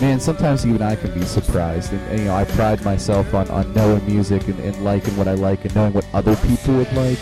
man, 0.00 0.20
sometimes 0.20 0.66
even 0.66 0.82
I 0.82 0.96
can 0.96 1.12
be 1.12 1.22
surprised. 1.24 1.92
And, 1.92 2.00
and 2.10 2.18
you 2.20 2.24
know, 2.26 2.34
I 2.34 2.44
pride 2.44 2.84
myself 2.84 3.34
on, 3.34 3.48
on 3.50 3.72
knowing 3.74 4.04
music 4.06 4.46
and, 4.48 4.58
and 4.60 4.84
liking 4.84 5.16
what 5.16 5.28
I 5.28 5.34
like 5.34 5.64
and 5.64 5.74
knowing 5.74 5.92
what 5.92 6.06
other 6.14 6.36
people 6.36 6.74
would 6.76 6.92
like. 6.92 7.18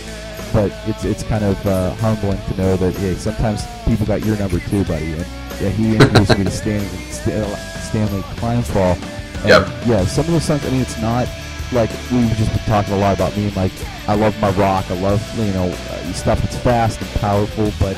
But 0.52 0.72
it's 0.86 1.04
it's 1.04 1.22
kind 1.24 1.44
of 1.44 1.66
uh, 1.66 1.90
humbling 1.96 2.40
to 2.48 2.56
know 2.56 2.76
that 2.76 2.98
yeah, 3.00 3.12
sometimes 3.14 3.62
people 3.84 4.06
got 4.06 4.24
your 4.24 4.36
number 4.38 4.58
too, 4.60 4.82
buddy. 4.84 5.12
And 5.12 5.26
yeah, 5.60 5.68
he 5.68 5.94
introduced 5.96 6.38
me 6.38 6.44
to 6.44 6.50
Stanley, 6.50 6.88
Stanley 7.12 8.22
Climbfall. 8.40 8.94
And, 9.40 9.48
Yep. 9.48 9.68
Yeah, 9.86 10.04
some 10.06 10.24
of 10.24 10.32
those 10.32 10.44
songs. 10.44 10.64
I 10.66 10.70
mean, 10.70 10.80
it's 10.80 11.00
not 11.00 11.28
like 11.70 11.90
we've 12.10 12.34
just 12.36 12.50
been 12.50 12.64
talking 12.64 12.94
a 12.94 12.98
lot 12.98 13.14
about 13.14 13.36
me. 13.36 13.46
And 13.46 13.56
like, 13.56 13.72
I 14.08 14.14
love 14.14 14.36
my 14.40 14.50
rock. 14.52 14.90
I 14.90 14.98
love 15.00 15.20
you 15.38 15.52
know 15.52 15.66
uh, 15.68 16.12
stuff 16.12 16.40
that's 16.40 16.56
fast 16.56 16.98
and 17.00 17.10
powerful. 17.20 17.70
But 17.78 17.96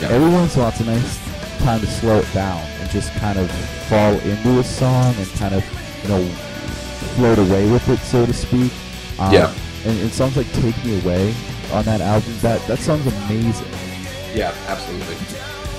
Yeah. 0.00 0.08
every 0.08 0.28
once 0.30 0.54
in 0.56 0.60
a 0.62 0.64
while, 0.64 0.72
it's 0.72 0.80
a 0.80 0.84
nice 0.86 1.18
time 1.64 1.80
to 1.80 1.86
slow 1.86 2.18
it 2.18 2.32
down 2.34 2.60
and 2.78 2.90
just 2.90 3.10
kind 3.14 3.38
of 3.38 3.50
fall 3.88 4.12
into 4.20 4.58
a 4.60 4.64
song 4.64 5.14
and 5.16 5.26
kind 5.32 5.54
of 5.54 5.64
you 6.02 6.08
know 6.10 6.24
float 7.16 7.38
away 7.38 7.70
with 7.70 7.88
it, 7.88 7.98
so 8.00 8.26
to 8.26 8.32
speak. 8.32 8.70
Um, 9.18 9.32
Yeah. 9.32 9.54
And, 9.86 9.98
and 10.00 10.10
songs 10.12 10.36
like 10.36 10.50
"Take 10.52 10.76
Me 10.84 11.00
Away" 11.00 11.34
on 11.72 11.84
that 11.84 12.00
album, 12.00 12.32
that 12.42 12.60
that 12.68 12.78
song's 12.78 13.06
amazing. 13.06 13.66
Yeah, 14.34 14.54
absolutely. 14.68 15.16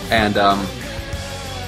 And 0.09 0.38
um, 0.38 0.65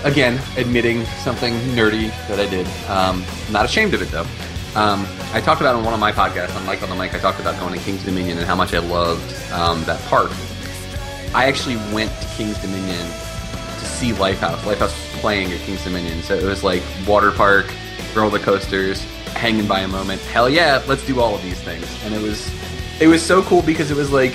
again, 0.04 0.40
admitting 0.58 1.06
something 1.24 1.54
nerdy 1.76 2.10
that 2.28 2.40
I 2.40 2.50
did. 2.50 2.68
Um, 2.90 3.24
not 3.52 3.66
ashamed 3.66 3.94
of 3.94 4.02
it 4.02 4.10
though. 4.10 4.28
Um, 4.76 5.08
I 5.34 5.42
talked 5.42 5.62
about 5.62 5.76
on 5.76 5.84
one 5.84 5.94
of 5.94 6.00
my 6.00 6.12
podcasts 6.12 6.56
on 6.56 6.66
Mike 6.66 6.82
on 6.82 6.90
the 6.90 6.96
Mic. 6.96 7.14
I 7.14 7.20
talked 7.20 7.40
about 7.40 7.60
going 7.60 7.74
to 7.74 7.80
King's 7.86 8.04
Dominion 8.04 8.38
and 8.40 8.48
how 8.48 8.56
much 8.56 8.74
I 8.74 8.80
loved 8.80 9.52
um, 9.52 9.84
that 9.86 10.00
park. 10.04 10.32
I 11.36 11.46
actually 11.46 11.78
went 11.94 12.12
to 12.22 12.28
King's 12.30 12.60
Dominion 12.62 13.06
see 13.98 14.12
Lifehouse. 14.12 14.60
Lifehouse 14.60 14.94
was 14.94 15.22
playing 15.22 15.52
at 15.52 15.60
King's 15.62 15.84
Dominion, 15.84 16.22
so 16.22 16.36
it 16.36 16.44
was 16.44 16.64
like 16.64 16.84
water 17.08 17.32
park, 17.32 17.74
roller 18.16 18.38
coasters, 18.38 19.02
hanging 19.34 19.68
by 19.68 19.80
a 19.80 19.88
moment. 19.88 20.22
Hell 20.22 20.48
yeah, 20.50 20.84
let's 20.88 21.06
do 21.06 21.20
all 21.20 21.34
of 21.34 21.42
these 21.42 21.60
things. 21.62 21.86
And 22.04 22.14
it 22.14 22.22
was, 22.22 22.48
it 23.02 23.08
was 23.08 23.26
so 23.26 23.42
cool 23.42 23.64
because 23.64 23.90
it 23.90 23.98
was 23.98 24.12
like, 24.12 24.34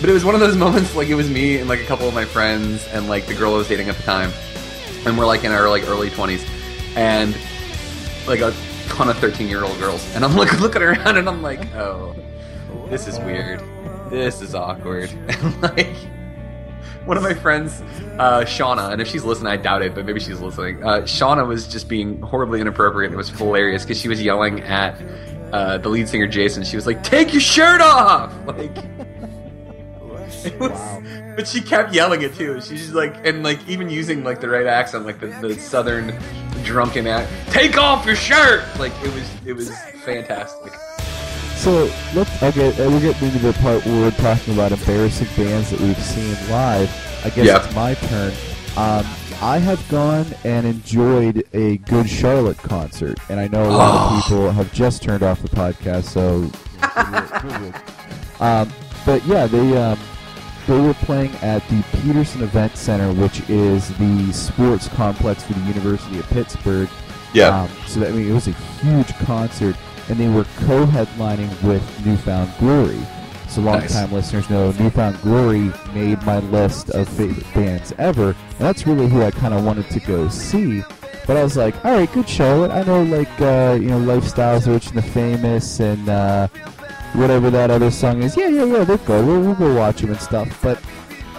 but 0.00 0.08
it 0.08 0.12
was 0.12 0.24
one 0.24 0.34
of 0.34 0.40
those 0.40 0.56
moments 0.66 0.94
like 0.94 1.08
it 1.08 1.16
was 1.16 1.28
me 1.28 1.58
and 1.58 1.68
like 1.68 1.80
a 1.80 1.84
couple 1.84 2.06
of 2.06 2.14
my 2.14 2.24
friends 2.24 2.86
and 2.88 3.08
like 3.08 3.26
the 3.26 3.34
girl 3.34 3.54
I 3.54 3.58
was 3.58 3.68
dating 3.68 3.88
at 3.88 3.96
the 3.96 4.04
time, 4.04 4.30
and 5.04 5.18
we're 5.18 5.26
like 5.26 5.42
in 5.42 5.50
our 5.50 5.68
like 5.68 5.88
early 5.88 6.10
twenties, 6.10 6.46
and 6.94 7.36
like 8.28 8.40
a 8.40 8.54
ton 8.86 9.08
of 9.08 9.18
thirteen 9.18 9.48
year 9.48 9.64
old 9.64 9.78
girls, 9.80 10.08
and 10.14 10.24
I'm 10.24 10.36
like 10.36 10.60
looking 10.60 10.82
around 10.82 11.16
and 11.16 11.28
I'm 11.28 11.42
like, 11.42 11.74
oh, 11.74 12.14
this 12.88 13.08
is 13.08 13.18
weird, 13.18 13.60
this 14.10 14.40
is 14.42 14.54
awkward, 14.54 15.10
and 15.28 15.62
like 15.62 15.96
one 17.04 17.16
of 17.16 17.22
my 17.22 17.34
friends, 17.34 17.80
uh, 18.18 18.40
Shauna, 18.44 18.92
and 18.92 19.00
if 19.02 19.08
she's 19.08 19.24
listening, 19.24 19.52
I 19.52 19.56
doubt 19.56 19.82
it, 19.82 19.94
but 19.94 20.04
maybe 20.04 20.20
she's 20.20 20.40
listening. 20.40 20.82
Uh, 20.84 21.00
Shauna 21.02 21.46
was 21.46 21.66
just 21.66 21.88
being 21.88 22.20
horribly 22.20 22.60
inappropriate. 22.60 23.10
and 23.10 23.14
It 23.14 23.18
was 23.18 23.30
hilarious 23.30 23.82
because 23.82 24.00
she 24.00 24.08
was 24.08 24.22
yelling 24.22 24.60
at 24.60 25.00
uh, 25.52 25.78
the 25.78 25.88
lead 25.88 26.08
singer 26.08 26.26
Jason. 26.26 26.62
She 26.64 26.76
was 26.76 26.86
like, 26.86 27.02
"Take 27.02 27.32
your 27.32 27.40
shirt 27.40 27.80
off!" 27.80 28.32
Like, 28.46 28.76
it 30.44 30.58
was, 30.58 31.02
but 31.36 31.46
she 31.46 31.60
kept 31.60 31.94
yelling 31.94 32.22
it 32.22 32.34
too. 32.34 32.60
She's 32.60 32.80
just 32.82 32.94
like, 32.94 33.24
and 33.26 33.42
like 33.42 33.60
even 33.68 33.88
using 33.90 34.24
like 34.24 34.40
the 34.40 34.48
right 34.48 34.66
accent, 34.66 35.04
like 35.06 35.20
the, 35.20 35.28
the 35.28 35.54
southern 35.54 36.14
drunken 36.64 37.06
act. 37.06 37.30
Take 37.50 37.78
off 37.78 38.04
your 38.06 38.16
shirt! 38.16 38.64
Like 38.78 38.92
it 39.02 39.12
was, 39.14 39.30
it 39.46 39.52
was 39.52 39.70
fantastic. 40.04 40.72
So 41.62 41.88
let's 42.14 42.42
okay, 42.42 42.70
uh, 42.84 42.90
we're 42.90 43.00
getting 43.00 43.28
into 43.28 43.38
the 43.38 43.52
part 43.60 43.84
where 43.86 44.00
we're 44.00 44.10
talking 44.12 44.54
about 44.54 44.72
embarrassing 44.72 45.28
bands 45.36 45.70
that 45.70 45.78
we've 45.80 45.96
seen 46.02 46.34
live. 46.50 46.90
I 47.24 47.30
guess 47.30 47.46
Yeah. 47.46 47.64
it's 47.64 47.72
my 47.74 47.94
turn. 47.94 48.32
Um, 48.76 49.06
I 49.40 49.58
have 49.58 49.86
gone 49.88 50.26
and 50.44 50.66
enjoyed 50.66 51.44
a 51.52 51.76
Good 51.78 52.08
Charlotte 52.10 52.58
concert, 52.58 53.18
and 53.28 53.38
I 53.38 53.46
know 53.46 53.64
a 53.64 53.70
lot 53.70 53.92
Oh. 53.94 54.16
of 54.16 54.24
people 54.24 54.50
have 54.50 54.72
just 54.72 55.02
turned 55.04 55.22
off 55.22 55.40
the 55.40 55.48
podcast. 55.50 56.04
So, 56.04 56.50
um, 58.40 58.68
but 59.06 59.24
yeah, 59.24 59.46
they 59.46 59.76
um, 59.76 59.98
they 60.66 60.80
were 60.80 60.94
playing 60.94 61.30
at 61.42 61.62
the 61.68 61.84
Petersen 62.02 62.42
Event 62.42 62.76
Center, 62.76 63.12
which 63.12 63.40
is 63.48 63.88
the 63.98 64.32
sports 64.32 64.88
complex 64.88 65.44
for 65.44 65.52
the 65.52 65.60
University 65.60 66.18
of 66.18 66.28
Pittsburgh. 66.30 66.88
Um, 67.64 67.68
so 67.86 68.00
that, 68.00 68.08
I 68.10 68.12
mean, 68.12 68.28
it 68.28 68.34
was 68.34 68.48
a 68.48 68.52
huge 68.82 69.08
concert, 69.18 69.76
and 70.08 70.18
they 70.18 70.28
were 70.28 70.44
co-headlining 70.60 71.50
with 71.62 72.06
New 72.06 72.16
Found 72.18 72.52
Glory. 72.58 73.00
So 73.48 73.60
long-time 73.60 74.12
listeners 74.12 74.48
know 74.48 74.72
New 74.72 74.90
Found 74.90 75.20
Glory 75.20 75.72
made 75.94 76.22
my 76.22 76.38
list 76.38 76.90
of 76.90 77.08
favorite 77.08 77.52
bands 77.52 77.92
ever, 77.98 78.28
and 78.30 78.58
that's 78.58 78.86
really 78.86 79.08
who 79.08 79.22
I 79.22 79.30
kind 79.30 79.52
of 79.52 79.64
wanted 79.64 79.90
to 79.90 80.00
go 80.00 80.28
see. 80.28 80.82
But 81.26 81.36
I 81.36 81.44
was 81.44 81.56
like, 81.56 81.84
all 81.84 81.92
right, 81.92 82.10
good 82.12 82.28
Charlotte. 82.28 82.70
I 82.70 82.82
know, 82.82 83.02
like, 83.04 83.40
uh, 83.40 83.78
you 83.80 83.88
know, 83.88 84.00
Lifestyles, 84.00 84.66
Rich 84.66 84.88
and 84.88 84.98
the 84.98 85.02
Famous, 85.02 85.80
and 85.80 86.08
uh, 86.08 86.48
whatever 87.12 87.50
that 87.50 87.70
other 87.70 87.90
song 87.90 88.22
is. 88.22 88.36
Yeah, 88.36 88.48
yeah, 88.48 88.64
yeah, 88.64 88.84
they'll 88.84 88.96
go. 88.98 89.24
We'll, 89.24 89.40
we'll 89.40 89.54
go 89.54 89.74
watch 89.74 90.00
them 90.00 90.10
and 90.10 90.20
stuff. 90.20 90.58
But 90.62 90.78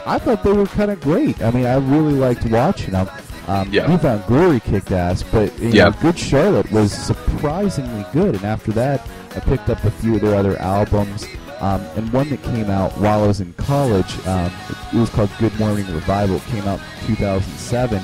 I 0.05 0.20
thought 0.20 0.43
they 0.43 0.53
were 0.53 0.68
kind 0.68 0.91
of 0.91 1.01
great. 1.01 1.41
I 1.41 1.51
mean, 1.51 1.66
I 1.66 1.76
really 1.76 2.14
liked 2.14 2.45
watching 2.45 2.91
them. 2.91 3.09
Um, 3.47 3.69
Yeah. 3.71 3.87
New 3.87 3.97
Found 3.97 4.25
Glory 4.25 4.59
kicked 4.59 4.91
ass, 4.91 5.23
but 5.23 5.57
you 5.59 5.69
know, 5.69 5.91
Good 6.01 6.17
Charlotte 6.17 6.71
was 6.71 6.91
surprisingly 6.91 8.05
good. 8.13 8.35
And 8.35 8.45
after 8.45 8.71
that, 8.73 9.05
I 9.35 9.39
picked 9.41 9.69
up 9.69 9.83
a 9.83 9.91
few 9.91 10.15
of 10.15 10.21
their 10.21 10.35
other 10.35 10.57
albums. 10.59 11.25
Um, 11.59 11.81
and 11.95 12.11
one 12.11 12.29
that 12.29 12.43
came 12.43 12.69
out 12.69 12.91
while 12.97 13.23
I 13.23 13.27
was 13.27 13.39
in 13.39 13.53
college, 13.53 14.25
um, 14.27 14.51
it 14.93 14.97
was 14.97 15.09
called 15.09 15.29
Good 15.39 15.57
Morning 15.59 15.85
Revival. 15.93 16.37
It 16.37 16.43
came 16.43 16.67
out 16.67 16.79
in 17.07 17.15
2007. 17.15 18.01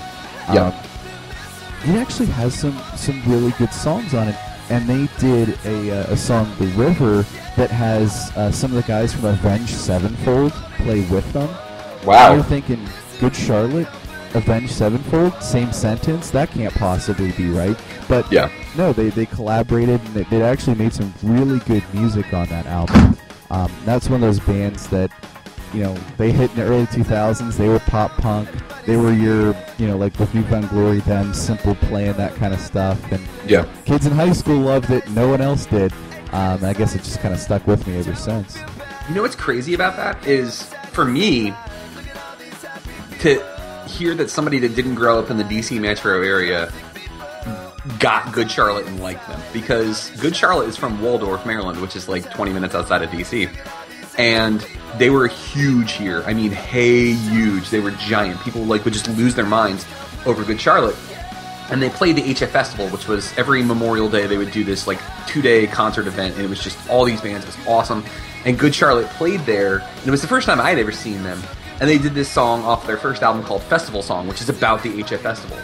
Yeah. 0.53 0.67
Um, 0.67 0.73
it 1.85 1.95
actually 1.97 2.27
has 2.27 2.53
some 2.53 2.77
some 2.95 3.21
really 3.25 3.51
good 3.57 3.71
songs 3.73 4.13
on 4.13 4.27
it. 4.27 4.35
And 4.69 4.87
they 4.87 5.07
did 5.19 5.57
a, 5.65 5.91
uh, 6.01 6.13
a 6.13 6.17
song, 6.17 6.53
The 6.59 6.67
River, 6.67 7.23
that 7.57 7.71
has 7.71 8.31
uh, 8.37 8.51
some 8.51 8.69
of 8.71 8.75
the 8.75 8.87
guys 8.87 9.13
from 9.13 9.25
Avenged 9.25 9.73
Sevenfold 9.73 10.51
play 10.77 11.01
with 11.09 11.31
them. 11.33 11.49
Wow. 12.05 12.35
You're 12.35 12.43
thinking, 12.43 12.87
Good 13.19 13.35
Charlotte, 13.35 13.87
Avenged 14.35 14.71
Sevenfold, 14.71 15.41
same 15.41 15.71
sentence? 15.73 16.29
That 16.31 16.51
can't 16.51 16.73
possibly 16.75 17.31
be 17.31 17.49
right. 17.49 17.77
But 18.07 18.31
Yeah. 18.31 18.49
no, 18.77 18.93
they, 18.93 19.09
they 19.09 19.25
collaborated 19.25 19.99
and 20.01 20.13
they, 20.13 20.23
they 20.23 20.41
actually 20.43 20.75
made 20.75 20.93
some 20.93 21.13
really 21.23 21.59
good 21.59 21.83
music 21.93 22.33
on 22.33 22.47
that 22.49 22.65
album. 22.67 23.17
Um, 23.51 23.71
that's 23.85 24.09
one 24.09 24.21
of 24.23 24.27
those 24.27 24.39
bands 24.39 24.87
that, 24.89 25.11
you 25.73 25.81
know, 25.83 25.95
they 26.17 26.31
hit 26.31 26.51
in 26.51 26.57
the 26.57 26.63
early 26.63 26.85
2000s. 26.87 27.57
They 27.57 27.67
were 27.69 27.79
pop 27.79 28.11
punk. 28.17 28.47
They 28.85 28.95
were 28.97 29.11
your, 29.13 29.55
you 29.77 29.87
know, 29.87 29.97
like 29.97 30.17
with 30.19 30.33
New 30.35 30.43
Found 30.43 30.69
Glory, 30.69 30.99
them, 30.99 31.33
Simple 31.33 31.75
Plan 31.75 32.15
that 32.17 32.35
kind 32.35 32.53
of 32.53 32.59
stuff. 32.59 32.99
And 33.11 33.21
Yeah. 33.47 33.65
kids 33.85 34.05
in 34.05 34.11
high 34.13 34.33
school 34.33 34.57
loved 34.59 34.91
it. 34.91 35.07
No 35.11 35.27
one 35.29 35.41
else 35.41 35.65
did. 35.65 35.91
Um, 36.31 36.63
I 36.63 36.73
guess 36.73 36.93
it 36.93 36.99
just 36.99 37.19
kind 37.21 37.33
of 37.33 37.39
stuck 37.39 37.65
with 37.65 37.87
me 37.87 37.97
ever 37.97 38.13
since. 38.13 38.59
You 39.09 39.15
know 39.15 39.23
what's 39.23 39.35
crazy 39.35 39.73
about 39.73 39.95
that 39.97 40.27
is 40.27 40.63
for 40.91 41.05
me 41.05 41.53
to 43.21 43.43
hear 43.89 44.15
that 44.15 44.29
somebody 44.29 44.59
that 44.59 44.75
didn't 44.75 44.95
grow 44.95 45.19
up 45.19 45.29
in 45.29 45.37
the 45.37 45.43
DC 45.43 45.79
metro 45.79 46.21
area 46.21 46.71
got 47.97 48.31
Good 48.31 48.51
Charlotte 48.51 48.85
and 48.85 48.99
liked 48.99 49.27
them 49.27 49.41
because 49.51 50.11
Good 50.21 50.35
Charlotte 50.35 50.69
is 50.69 50.77
from 50.77 51.01
Waldorf, 51.01 51.45
Maryland, 51.45 51.81
which 51.81 51.95
is 51.95 52.07
like 52.07 52.29
20 52.31 52.53
minutes 52.53 52.75
outside 52.75 53.01
of 53.01 53.09
DC. 53.09 53.49
And 54.17 54.65
they 54.97 55.09
were 55.09 55.27
huge 55.27 55.93
here. 55.93 56.23
I 56.25 56.33
mean, 56.33 56.51
hey, 56.51 57.13
huge. 57.13 57.69
They 57.69 57.79
were 57.79 57.91
giant. 57.91 58.41
People 58.41 58.63
like 58.63 58.83
would 58.85 58.93
just 58.93 59.07
lose 59.17 59.33
their 59.33 59.45
minds 59.45 59.85
over 60.25 60.43
Good 60.43 60.59
Charlotte. 60.59 60.95
And 61.71 61.81
they 61.81 61.89
played 61.89 62.15
the 62.15 62.23
HF 62.23 62.49
Festival, 62.49 62.87
which 62.89 63.07
was 63.07 63.35
every 63.37 63.63
Memorial 63.63 64.09
Day 64.09 64.25
they 64.27 64.37
would 64.37 64.51
do 64.51 64.63
this 64.63 64.87
like 64.87 64.99
two 65.27 65.41
day 65.41 65.67
concert 65.67 66.07
event, 66.07 66.35
and 66.35 66.43
it 66.43 66.49
was 66.49 66.63
just 66.63 66.89
all 66.89 67.05
these 67.05 67.21
bands. 67.21 67.45
It 67.45 67.55
was 67.57 67.67
awesome. 67.67 68.03
And 68.43 68.57
Good 68.57 68.73
Charlotte 68.73 69.07
played 69.11 69.41
there, 69.41 69.79
and 69.79 70.07
it 70.07 70.11
was 70.11 70.21
the 70.21 70.27
first 70.27 70.47
time 70.47 70.59
I 70.59 70.69
had 70.69 70.79
ever 70.79 70.91
seen 70.91 71.23
them. 71.23 71.41
And 71.79 71.89
they 71.89 71.97
did 71.97 72.13
this 72.13 72.29
song 72.29 72.63
off 72.63 72.85
their 72.85 72.97
first 72.97 73.23
album 73.23 73.43
called 73.43 73.63
Festival 73.63 74.01
Song, 74.01 74.27
which 74.27 74.41
is 74.41 74.49
about 74.49 74.83
the 74.83 75.01
HF 75.01 75.19
Festival 75.19 75.57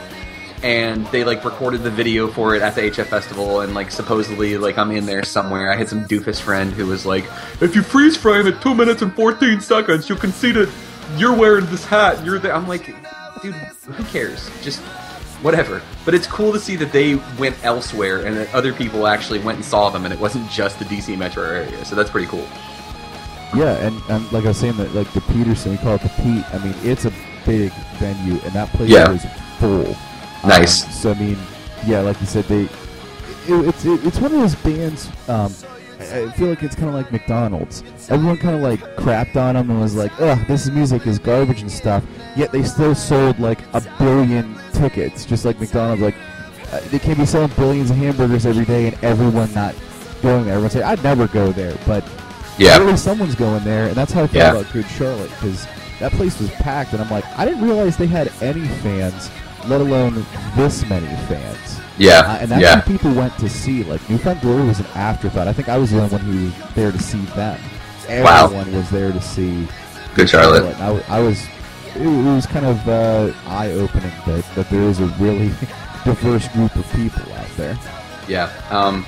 and 0.63 1.05
they 1.07 1.24
like 1.24 1.45
recorded 1.45 1.84
the 1.84 1.91
video 1.91 2.28
for 2.28 2.55
it 2.55 2.61
at 2.63 2.74
the 2.74 2.82
HF 2.82 3.05
festival 3.05 3.61
and 3.61 3.76
like 3.76 3.91
supposedly 3.91 4.57
like 4.57 4.80
I'm 4.80 4.89
in 4.89 5.05
there 5.05 5.24
somewhere. 5.24 5.72
I 5.72 5.76
had 5.76 5.88
some 5.88 6.05
doofus 6.05 6.41
friend 6.41 6.74
who 6.74 6.88
was 6.88 7.05
like, 7.05 7.26
if 7.61 7.76
you 7.76 7.84
freeze 7.84 8.18
frame 8.18 8.47
at 8.47 8.61
two 8.63 8.74
minutes 8.74 9.03
and 9.03 9.13
fourteen 9.13 9.61
seconds, 9.61 10.09
you 10.09 10.16
can 10.16 10.32
see 10.32 10.51
that 10.53 10.68
you're 11.18 11.36
wearing 11.36 11.68
this 11.68 11.86
hat. 11.86 12.26
You're 12.26 12.39
there. 12.39 12.55
I'm 12.55 12.68
like, 12.68 12.88
dude, 13.43 13.53
who 13.53 14.03
cares? 14.05 14.49
Just 14.63 14.82
whatever. 15.43 15.84
But 16.03 16.16
it's 16.16 16.26
cool 16.26 16.51
to 16.51 16.59
see 16.59 16.76
that 16.78 16.91
they 16.91 17.16
went 17.38 17.63
elsewhere 17.63 18.26
and 18.26 18.36
that 18.36 18.53
other 18.55 18.74
people 18.74 19.05
actually 19.05 19.39
went 19.39 19.57
and 19.57 19.66
saw 19.66 19.91
them, 19.91 20.05
and 20.05 20.13
it 20.13 20.20
wasn't 20.20 20.49
just 20.49 20.80
the 20.80 20.86
DC 20.86 21.16
metro 21.16 21.43
area. 21.43 21.86
So 21.86 21.95
that's 21.95 22.09
pretty 22.09 22.28
cool. 22.28 22.47
Yeah, 23.56 23.76
and, 23.86 24.02
and 24.10 24.32
like 24.32 24.46
I 24.46 24.50
was 24.50 24.58
saying, 24.58 24.78
that 24.78 24.93
like 24.96 25.12
the 25.14 25.22
Petersen, 25.22 25.72
we 25.72 25.78
call 25.78 25.96
it 25.96 26.02
the 26.02 26.10
Pete. 26.10 26.43
I 26.54 26.58
mean, 26.64 26.76
it's 26.84 27.06
a 27.06 27.12
big 27.46 27.72
venue, 28.00 28.39
and 28.43 28.54
that 28.54 28.70
place 28.70 28.89
Yeah. 28.89 29.12
is 29.12 29.26
full. 29.60 29.88
Um, 30.43 30.50
Nice. 30.50 31.02
so 31.02 31.12
I 31.12 31.14
mean, 31.20 31.38
yeah, 31.86 32.02
like 32.02 32.20
you 32.20 32.28
said, 32.28 32.46
they 32.46 32.64
it, 33.48 33.68
it's 33.68 33.86
it, 33.86 34.04
it's 34.06 34.20
one 34.20 34.34
of 34.34 34.39
those 34.39 34.56
bands. 34.56 35.10
Um, 35.30 35.54
I 36.00 36.24
I 36.24 36.32
feel 36.32 36.50
like 36.50 36.64
it's 36.64 36.76
kind 36.76 36.89
of 36.89 36.96
like 36.96 37.12
McDonald's. 37.12 37.84
Everyone 38.10 38.38
kind 38.38 38.56
of 38.56 38.62
like 38.62 38.80
crapped 38.98 39.36
on 39.38 39.56
them 39.56 39.70
and 39.70 39.80
was 39.80 39.96
like, 39.96 40.12
"Ugh, 40.20 40.39
this 40.48 40.68
music 40.70 41.08
is 41.08 41.20
garbage 41.20 41.62
and 41.62 41.72
stuff." 41.72 42.04
Yet 42.36 42.52
they 42.52 42.64
still 42.64 42.93
sold 42.96 43.39
like 43.39 43.60
a 43.74 43.82
billion 44.00 44.56
tickets, 44.74 45.24
just 45.26 45.46
like 45.46 45.60
McDonald's. 45.60 46.02
Like 46.02 46.16
uh, 46.74 46.80
they 46.91 47.00
can't 47.00 47.18
be 47.18 47.26
selling 47.26 47.52
billions 47.56 47.91
of 47.91 47.98
hamburgers 47.98 48.46
every 48.46 48.66
day, 48.66 48.88
and 48.88 49.04
everyone 49.04 49.54
not 49.54 49.74
going 50.22 50.43
there. 50.46 50.56
Everyone 50.56 50.70
say, 50.72 50.82
"I'd 50.84 51.02
never 51.04 51.28
go 51.28 51.52
there," 51.54 51.78
but 51.88 52.04
Yeah. 52.58 52.78
clearly 52.78 52.97
someone's 52.97 53.36
going 53.36 53.64
there, 53.64 53.88
and 53.88 53.95
that's 53.95 54.12
how 54.12 54.24
I 54.24 54.28
felt 54.28 54.34
Yeah. 54.36 54.51
about 54.60 54.72
Good 54.74 54.88
Charlotte 54.89 55.30
because 55.32 55.66
that 55.99 56.12
place 56.14 56.39
was 56.39 56.49
packed, 56.51 56.93
and 56.93 57.01
I'm 57.01 57.10
like, 57.10 57.26
I 57.38 57.45
didn't 57.45 57.64
realize 57.64 57.97
they 57.97 58.08
had 58.08 58.32
any 58.41 58.68
fans, 58.68 59.30
let 59.68 59.82
alone 59.82 60.26
this 60.56 60.86
many 60.89 61.08
fans. 61.28 61.80
Yeah, 61.97 62.20
Uh, 62.22 62.38
and 62.41 62.51
that's 62.51 62.62
yeah. 62.62 62.82
who 62.82 62.91
people 62.91 63.12
went 63.14 63.38
to 63.39 63.49
see. 63.49 63.84
Like 63.84 64.01
New 64.10 64.16
Newfound 64.18 64.41
Glory 64.41 64.64
was 64.68 64.80
an 64.80 64.86
afterthought. 64.95 65.47
I 65.47 65.53
think 65.53 65.70
I 65.70 65.78
was 65.78 65.91
the 65.91 65.97
only 66.01 66.10
one 66.10 66.22
who 66.22 66.45
was 66.45 66.53
there 66.76 66.91
to 66.91 66.99
see 67.01 67.20
them. 67.36 67.60
Wow. 68.10 68.45
Everyone 68.45 68.74
was 68.74 68.89
there 68.89 69.12
to 69.12 69.22
see 69.22 69.68
Good 70.14 70.30
Charlotte. 70.30 70.64
And 70.66 70.76
I, 70.76 70.88
w- 70.88 71.03
I 71.10 71.20
was. 71.22 71.41
It, 71.95 72.01
it 72.01 72.36
was 72.36 72.45
kind 72.45 72.66
of 72.66 72.86
uh, 72.89 73.32
eye-opening 73.47 74.12
that, 74.28 74.43
that 74.56 74.70
there 74.70 74.82
is 74.84 74.99
a 74.99 75.06
really 75.18 75.47
diverse 76.03 76.47
group 76.49 76.76
of 76.76 76.86
people 76.91 77.22
out 77.34 77.47
there. 77.56 77.80
Yeah. 78.28 78.51
Um, 78.70 79.06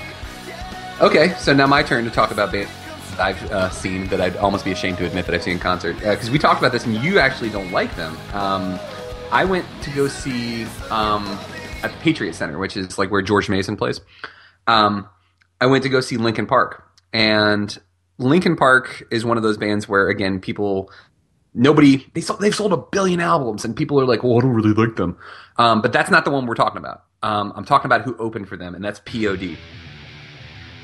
okay, 1.02 1.34
so 1.38 1.52
now 1.52 1.66
my 1.66 1.82
turn 1.82 2.04
to 2.06 2.10
talk 2.10 2.30
about 2.30 2.50
bands 2.50 2.70
I've 3.18 3.42
uh, 3.50 3.70
seen 3.70 4.06
that 4.08 4.20
I'd 4.20 4.36
almost 4.36 4.64
be 4.64 4.72
ashamed 4.72 4.98
to 4.98 5.06
admit 5.06 5.26
that 5.26 5.34
I've 5.34 5.42
seen 5.42 5.54
in 5.54 5.58
concert. 5.58 5.96
Because 5.96 6.30
we 6.30 6.38
talked 6.38 6.60
about 6.60 6.72
this 6.72 6.86
and 6.86 6.94
you 6.96 7.18
actually 7.18 7.50
don't 7.50 7.70
like 7.72 7.94
them. 7.96 8.16
Um, 8.32 8.78
I 9.30 9.44
went 9.44 9.66
to 9.82 9.90
go 9.90 10.08
see 10.08 10.64
um, 10.90 11.26
at 11.82 11.92
the 11.92 11.98
Patriot 11.98 12.34
Center, 12.34 12.58
which 12.58 12.76
is 12.76 12.98
like 12.98 13.10
where 13.10 13.22
George 13.22 13.48
Mason 13.48 13.76
plays. 13.76 14.00
Um, 14.66 15.08
I 15.60 15.66
went 15.66 15.82
to 15.82 15.88
go 15.88 16.00
see 16.00 16.16
Linkin 16.16 16.46
Park. 16.46 16.84
And 17.12 17.76
Linkin 18.18 18.56
Park 18.56 19.04
is 19.10 19.24
one 19.24 19.36
of 19.36 19.42
those 19.42 19.58
bands 19.58 19.88
where, 19.88 20.08
again, 20.08 20.40
people 20.40 20.90
nobody 21.54 22.06
they 22.14 22.20
sold, 22.20 22.40
they've 22.40 22.54
sold 22.54 22.72
a 22.72 22.76
billion 22.76 23.20
albums 23.20 23.64
and 23.64 23.74
people 23.74 23.98
are 24.00 24.04
like 24.04 24.22
well 24.22 24.36
i 24.38 24.40
don't 24.40 24.52
really 24.52 24.74
like 24.74 24.96
them 24.96 25.16
um, 25.56 25.80
but 25.80 25.92
that's 25.92 26.10
not 26.10 26.24
the 26.24 26.30
one 26.30 26.46
we're 26.46 26.54
talking 26.54 26.78
about 26.78 27.04
um, 27.22 27.52
i'm 27.56 27.64
talking 27.64 27.86
about 27.86 28.02
who 28.02 28.16
opened 28.18 28.46
for 28.46 28.56
them 28.56 28.74
and 28.74 28.84
that's 28.84 29.00
pod 29.00 29.40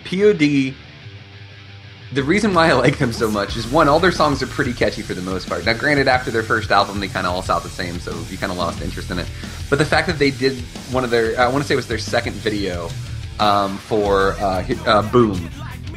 pod 0.04 0.74
the 2.14 2.22
reason 2.22 2.54
why 2.54 2.68
i 2.68 2.72
like 2.72 2.98
them 2.98 3.12
so 3.12 3.30
much 3.30 3.56
is 3.56 3.66
one 3.68 3.88
all 3.88 4.00
their 4.00 4.12
songs 4.12 4.42
are 4.42 4.46
pretty 4.46 4.72
catchy 4.72 5.02
for 5.02 5.14
the 5.14 5.22
most 5.22 5.48
part 5.48 5.64
now 5.66 5.72
granted 5.72 6.08
after 6.08 6.30
their 6.30 6.42
first 6.42 6.70
album 6.70 7.00
they 7.00 7.08
kind 7.08 7.26
of 7.26 7.32
all 7.32 7.42
sound 7.42 7.62
the 7.64 7.68
same 7.68 7.98
so 7.98 8.16
you 8.30 8.38
kind 8.38 8.52
of 8.52 8.58
lost 8.58 8.80
interest 8.82 9.10
in 9.10 9.18
it 9.18 9.26
but 9.68 9.78
the 9.78 9.84
fact 9.84 10.06
that 10.06 10.18
they 10.18 10.30
did 10.30 10.58
one 10.90 11.04
of 11.04 11.10
their 11.10 11.38
i 11.40 11.46
want 11.48 11.62
to 11.62 11.68
say 11.68 11.74
it 11.74 11.76
was 11.76 11.88
their 11.88 11.98
second 11.98 12.34
video 12.34 12.88
um, 13.40 13.78
for 13.78 14.34
uh, 14.34 14.64
uh, 14.86 15.02
boom 15.10 15.50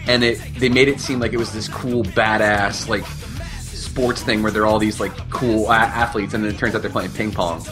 and 0.07 0.23
it 0.23 0.39
they 0.57 0.69
made 0.69 0.87
it 0.87 0.99
seem 0.99 1.19
like 1.19 1.33
it 1.33 1.37
was 1.37 1.51
this 1.53 1.67
cool 1.67 2.03
badass 2.03 2.87
like 2.87 3.05
sports 3.97 4.21
thing 4.21 4.43
where 4.43 4.51
they're 4.51 4.67
all 4.67 4.77
these 4.77 4.99
like 4.99 5.11
cool 5.31 5.71
a- 5.71 5.73
athletes, 5.73 6.35
and 6.35 6.43
then 6.43 6.53
it 6.53 6.57
turns 6.59 6.75
out 6.75 6.83
they're 6.83 6.91
playing 6.91 7.11
ping 7.13 7.31
pong. 7.31 7.65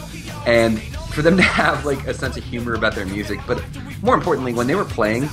And 0.44 0.82
for 1.12 1.22
them 1.22 1.36
to 1.36 1.42
have 1.44 1.84
like 1.84 2.04
a 2.08 2.14
sense 2.14 2.36
of 2.36 2.42
humor 2.42 2.74
about 2.74 2.96
their 2.96 3.06
music, 3.06 3.38
but 3.46 3.62
more 4.02 4.16
importantly, 4.16 4.52
when 4.52 4.66
they 4.66 4.74
were 4.74 4.84
playing, 4.84 5.28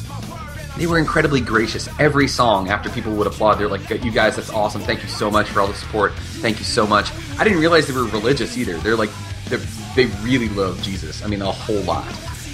they 0.78 0.88
were 0.88 1.00
incredibly 1.00 1.42
gracious. 1.42 1.88
Every 2.00 2.28
song, 2.28 2.70
after 2.70 2.90
people 2.90 3.14
would 3.16 3.28
applaud, 3.28 3.56
they're 3.56 3.68
like, 3.68 3.90
"You 4.04 4.12
guys, 4.12 4.36
that's 4.36 4.50
awesome! 4.50 4.82
Thank 4.82 5.04
you 5.04 5.10
so 5.10 5.30
much 5.30 5.50
for 5.50 5.62
all 5.62 5.68
the 5.68 5.74
support. 5.74 6.14
Thank 6.16 6.60
you 6.60 6.66
so 6.66 6.88
much." 6.88 7.12
I 7.38 7.44
didn't 7.44 7.60
realize 7.60 7.88
they 7.88 7.94
were 7.94 8.06
religious 8.06 8.58
either. 8.58 8.78
They're 8.78 8.96
like, 8.96 9.12
they're, 9.46 9.60
they 9.96 10.06
really 10.22 10.50
love 10.50 10.82
Jesus. 10.82 11.24
I 11.24 11.28
mean, 11.28 11.42
a 11.42 11.52
whole 11.52 11.82
lot. 11.82 12.08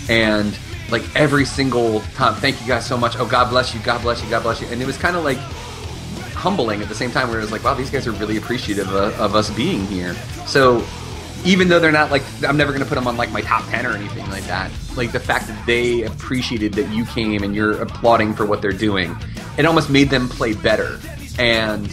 And 0.09 0.57
like 0.89 1.03
every 1.15 1.45
single 1.45 2.01
time, 2.15 2.35
thank 2.35 2.59
you 2.61 2.67
guys 2.67 2.85
so 2.85 2.97
much. 2.97 3.17
Oh, 3.17 3.27
God 3.27 3.49
bless 3.49 3.73
you. 3.73 3.79
God 3.81 4.01
bless 4.01 4.23
you. 4.23 4.29
God 4.29 4.43
bless 4.43 4.61
you. 4.61 4.67
And 4.67 4.81
it 4.81 4.85
was 4.85 4.97
kind 4.97 5.15
of 5.15 5.23
like 5.23 5.37
humbling 6.39 6.81
at 6.81 6.87
the 6.87 6.95
same 6.95 7.11
time 7.11 7.27
where 7.27 7.37
it 7.37 7.41
was 7.41 7.51
like 7.51 7.65
wow 7.65 7.73
these 7.73 7.89
guys 7.89 8.07
are 8.07 8.13
really 8.13 8.37
appreciative 8.37 8.87
of, 8.93 9.19
of 9.19 9.35
us 9.35 9.49
being 9.49 9.85
here 9.87 10.13
so 10.47 10.79
even 11.45 11.67
though 11.67 11.79
they're 11.79 11.91
not 11.91 12.11
like 12.11 12.23
i'm 12.43 12.57
never 12.57 12.77
to 12.77 12.85
put 12.85 12.95
them 12.95 13.07
on 13.07 13.17
like 13.17 13.31
my 13.31 13.41
top 13.41 13.63
10 13.69 13.85
or 13.85 13.91
anything 13.91 14.27
like 14.29 14.43
that 14.45 14.71
like 14.95 15.11
the 15.11 15.19
fact 15.19 15.47
that 15.47 15.65
they 15.65 16.03
appreciated 16.03 16.73
that 16.73 16.89
you 16.93 17.05
came 17.05 17.43
and 17.43 17.55
you're 17.55 17.81
applauding 17.81 18.33
for 18.33 18.45
what 18.45 18.61
they're 18.61 18.71
doing 18.71 19.15
it 19.57 19.65
almost 19.65 19.89
made 19.89 20.09
them 20.09 20.27
play 20.29 20.53
better 20.53 20.99
and 21.37 21.89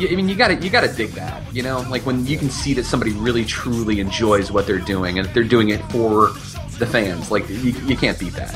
I 0.00 0.14
mean, 0.14 0.28
you 0.28 0.36
gotta 0.36 0.54
you 0.54 0.70
gotta 0.70 0.86
dig 0.92 1.10
that, 1.12 1.42
you 1.52 1.60
know, 1.60 1.80
like 1.90 2.06
when 2.06 2.24
you 2.24 2.38
can 2.38 2.50
see 2.50 2.72
that 2.74 2.84
somebody 2.84 3.10
really 3.14 3.44
truly 3.44 3.98
enjoys 3.98 4.52
what 4.52 4.64
they're 4.64 4.78
doing, 4.78 5.18
and 5.18 5.26
they're 5.30 5.42
doing 5.42 5.70
it 5.70 5.80
for 5.90 6.28
the 6.78 6.86
fans, 6.86 7.32
like 7.32 7.48
you, 7.48 7.72
you 7.72 7.96
can't 7.96 8.16
beat 8.16 8.32
that. 8.34 8.54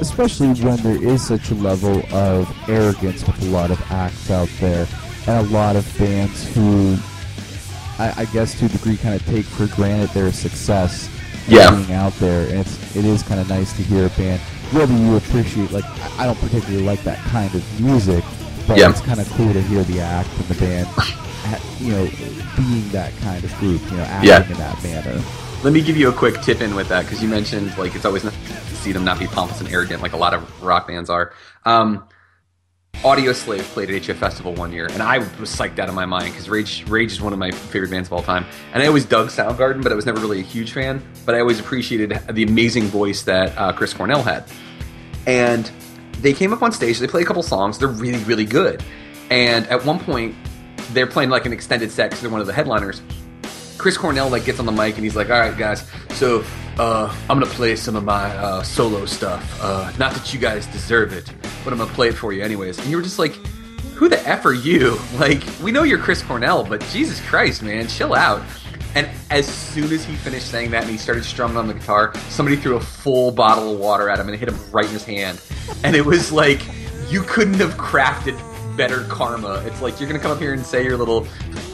especially 0.00 0.48
when 0.64 0.76
there 0.78 1.00
is 1.00 1.24
such 1.24 1.50
a 1.52 1.54
level 1.54 2.02
of 2.12 2.52
arrogance 2.68 3.24
with 3.24 3.40
a 3.42 3.46
lot 3.50 3.70
of 3.70 3.80
acts 3.92 4.32
out 4.32 4.48
there, 4.58 4.88
and 5.28 5.46
a 5.46 5.50
lot 5.50 5.76
of 5.76 5.86
bands 5.96 6.52
who, 6.54 6.96
I, 8.00 8.22
I 8.22 8.24
guess, 8.26 8.58
to 8.60 8.64
a 8.66 8.68
degree, 8.68 8.96
kind 8.96 9.14
of 9.14 9.24
take 9.26 9.44
for 9.44 9.66
granted 9.76 10.10
their 10.10 10.32
success. 10.32 11.08
Yeah. 11.48 11.70
being 11.74 11.92
out 11.94 12.12
there, 12.14 12.48
and 12.48 12.60
it's 12.60 12.96
it 12.96 13.04
is 13.04 13.22
kind 13.24 13.40
of 13.40 13.48
nice 13.48 13.72
to 13.76 13.82
hear 13.82 14.06
a 14.06 14.10
band. 14.10 14.40
Whether 14.72 14.94
you 14.94 15.16
appreciate, 15.16 15.72
like, 15.72 15.84
I 15.84 16.22
I 16.24 16.26
don't 16.26 16.38
particularly 16.38 16.84
like 16.84 17.02
that 17.04 17.18
kind 17.30 17.52
of 17.54 17.80
music, 17.80 18.22
but 18.68 18.78
Yeah. 18.78 18.90
it's 18.90 19.00
kind 19.00 19.18
of 19.18 19.28
cool 19.32 19.52
to 19.52 19.60
hear 19.62 19.82
the 19.84 20.00
act 20.00 20.28
and 20.36 20.44
the 20.46 20.54
band, 20.60 20.88
you 21.80 21.92
know, 21.92 22.08
being 22.56 22.88
that 22.90 23.12
kind 23.22 23.42
of 23.42 23.52
group, 23.58 23.80
you 23.90 23.96
know, 23.96 24.02
acting 24.04 24.28
Yeah. 24.28 24.46
in 24.46 24.58
that 24.58 24.82
manner. 24.84 25.20
Let 25.64 25.72
me 25.72 25.80
give 25.80 25.96
you 25.96 26.08
a 26.08 26.12
quick 26.12 26.40
tip 26.42 26.60
in 26.60 26.74
with 26.76 26.88
that 26.88 27.02
because 27.04 27.20
you 27.22 27.28
mentioned 27.28 27.76
like 27.76 27.94
it's 27.96 28.04
always 28.04 28.22
nice 28.22 28.34
to 28.68 28.76
see 28.76 28.92
them 28.92 29.04
not 29.04 29.18
be 29.18 29.26
pompous 29.26 29.60
and 29.60 29.68
arrogant 29.70 30.02
like 30.02 30.12
a 30.12 30.16
lot 30.16 30.34
of 30.34 30.62
rock 30.62 30.86
bands 30.86 31.10
are. 31.10 31.32
Um, 31.66 32.04
Audioslave 33.02 33.62
played 33.62 33.88
at 33.90 34.02
HF 34.02 34.16
Festival 34.16 34.54
one 34.54 34.72
year, 34.72 34.86
and 34.92 35.02
I 35.02 35.18
was 35.18 35.48
psyched 35.48 35.78
out 35.78 35.88
of 35.88 35.94
my 35.94 36.04
mind 36.04 36.32
because 36.32 36.50
Rage 36.50 36.86
Rage 36.86 37.12
is 37.12 37.20
one 37.22 37.32
of 37.32 37.38
my 37.38 37.50
favorite 37.50 37.90
bands 37.90 38.10
of 38.10 38.12
all 38.12 38.22
time. 38.22 38.44
And 38.74 38.82
I 38.82 38.86
always 38.88 39.06
dug 39.06 39.28
Soundgarden, 39.28 39.82
but 39.82 39.90
I 39.90 39.94
was 39.94 40.04
never 40.04 40.20
really 40.20 40.40
a 40.40 40.44
huge 40.44 40.72
fan. 40.72 41.02
But 41.24 41.34
I 41.34 41.40
always 41.40 41.58
appreciated 41.58 42.10
the 42.30 42.42
amazing 42.42 42.84
voice 42.84 43.22
that 43.22 43.56
uh, 43.56 43.72
Chris 43.72 43.94
Cornell 43.94 44.22
had. 44.22 44.44
And 45.26 45.70
they 46.20 46.34
came 46.34 46.52
up 46.52 46.62
on 46.62 46.72
stage. 46.72 46.98
They 46.98 47.06
played 47.06 47.24
a 47.24 47.26
couple 47.26 47.42
songs. 47.42 47.78
They're 47.78 47.88
really, 47.88 48.22
really 48.24 48.44
good. 48.44 48.84
And 49.30 49.66
at 49.68 49.82
one 49.86 49.98
point, 49.98 50.34
they're 50.92 51.06
playing 51.06 51.30
like 51.30 51.46
an 51.46 51.54
extended 51.54 51.90
set 51.90 52.10
because 52.10 52.20
they're 52.20 52.30
one 52.30 52.42
of 52.42 52.46
the 52.46 52.52
headliners. 52.52 53.00
Chris 53.80 53.96
Cornell 53.96 54.28
like 54.28 54.44
gets 54.44 54.60
on 54.60 54.66
the 54.66 54.72
mic 54.72 54.96
and 54.96 55.04
he's 55.04 55.16
like, 55.16 55.30
"All 55.30 55.40
right, 55.40 55.56
guys, 55.56 55.90
so 56.10 56.44
uh, 56.78 57.10
I'm 57.30 57.40
gonna 57.40 57.46
play 57.46 57.76
some 57.76 57.96
of 57.96 58.04
my 58.04 58.26
uh, 58.36 58.62
solo 58.62 59.06
stuff. 59.06 59.58
Uh, 59.62 59.90
not 59.98 60.12
that 60.12 60.34
you 60.34 60.38
guys 60.38 60.66
deserve 60.66 61.14
it, 61.14 61.32
but 61.64 61.72
I'm 61.72 61.78
gonna 61.78 61.90
play 61.94 62.08
it 62.08 62.14
for 62.14 62.30
you 62.34 62.42
anyways." 62.42 62.78
And 62.78 62.88
you 62.88 62.98
were 62.98 63.02
just 63.02 63.18
like, 63.18 63.32
"Who 63.94 64.10
the 64.10 64.20
f 64.28 64.44
are 64.44 64.52
you? 64.52 64.98
Like, 65.18 65.42
we 65.62 65.72
know 65.72 65.82
you're 65.82 65.98
Chris 65.98 66.22
Cornell, 66.22 66.62
but 66.62 66.82
Jesus 66.92 67.26
Christ, 67.26 67.62
man, 67.62 67.88
chill 67.88 68.12
out." 68.12 68.42
And 68.94 69.08
as 69.30 69.46
soon 69.46 69.90
as 69.92 70.04
he 70.04 70.14
finished 70.14 70.50
saying 70.50 70.72
that 70.72 70.82
and 70.82 70.90
he 70.90 70.98
started 70.98 71.24
strumming 71.24 71.56
on 71.56 71.66
the 71.66 71.74
guitar, 71.74 72.12
somebody 72.28 72.56
threw 72.56 72.76
a 72.76 72.80
full 72.80 73.30
bottle 73.30 73.72
of 73.72 73.78
water 73.78 74.10
at 74.10 74.18
him 74.18 74.26
and 74.26 74.34
it 74.34 74.38
hit 74.38 74.48
him 74.48 74.58
right 74.72 74.84
in 74.84 74.90
his 74.90 75.04
hand. 75.04 75.40
And 75.84 75.96
it 75.96 76.04
was 76.04 76.32
like, 76.32 76.60
you 77.08 77.22
couldn't 77.22 77.60
have 77.60 77.74
crafted 77.74 78.36
better 78.76 79.04
karma. 79.04 79.62
It's 79.64 79.80
like 79.80 80.00
you're 80.00 80.08
gonna 80.08 80.20
come 80.20 80.32
up 80.32 80.38
here 80.38 80.52
and 80.52 80.66
say 80.66 80.84
your 80.84 80.96
little 80.96 81.26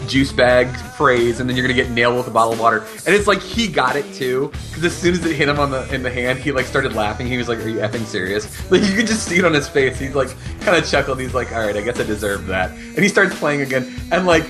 juice 0.06 0.32
bag 0.32 0.68
phrase, 0.96 1.40
and 1.40 1.48
then 1.48 1.56
you're 1.56 1.66
gonna 1.66 1.74
get 1.74 1.90
nailed 1.90 2.16
with 2.16 2.26
a 2.26 2.30
bottle 2.30 2.52
of 2.52 2.60
water. 2.60 2.84
And 3.06 3.14
it's 3.14 3.26
like 3.26 3.40
he 3.40 3.68
got 3.68 3.96
it 3.96 4.12
too, 4.14 4.50
because 4.68 4.84
as 4.84 4.96
soon 4.96 5.14
as 5.14 5.24
it 5.24 5.34
hit 5.34 5.48
him 5.48 5.58
on 5.58 5.70
the 5.70 5.92
in 5.94 6.02
the 6.02 6.10
hand, 6.10 6.38
he 6.38 6.52
like 6.52 6.66
started 6.66 6.94
laughing. 6.94 7.26
He 7.26 7.36
was 7.36 7.48
like, 7.48 7.58
"Are 7.58 7.68
you 7.68 7.78
effing 7.78 8.04
serious?" 8.06 8.46
Like 8.70 8.82
you 8.82 8.94
could 8.94 9.06
just 9.06 9.26
see 9.28 9.38
it 9.38 9.44
on 9.44 9.54
his 9.54 9.68
face. 9.68 9.98
He's 9.98 10.14
like 10.14 10.28
kind 10.60 10.76
of 10.76 10.88
chuckled. 10.88 11.20
He's 11.20 11.34
like, 11.34 11.52
"All 11.52 11.60
right, 11.64 11.76
I 11.76 11.82
guess 11.82 12.00
I 12.00 12.02
deserve 12.02 12.46
that." 12.46 12.70
And 12.70 12.98
he 12.98 13.08
starts 13.08 13.38
playing 13.38 13.62
again, 13.62 13.94
and 14.12 14.26
like. 14.26 14.44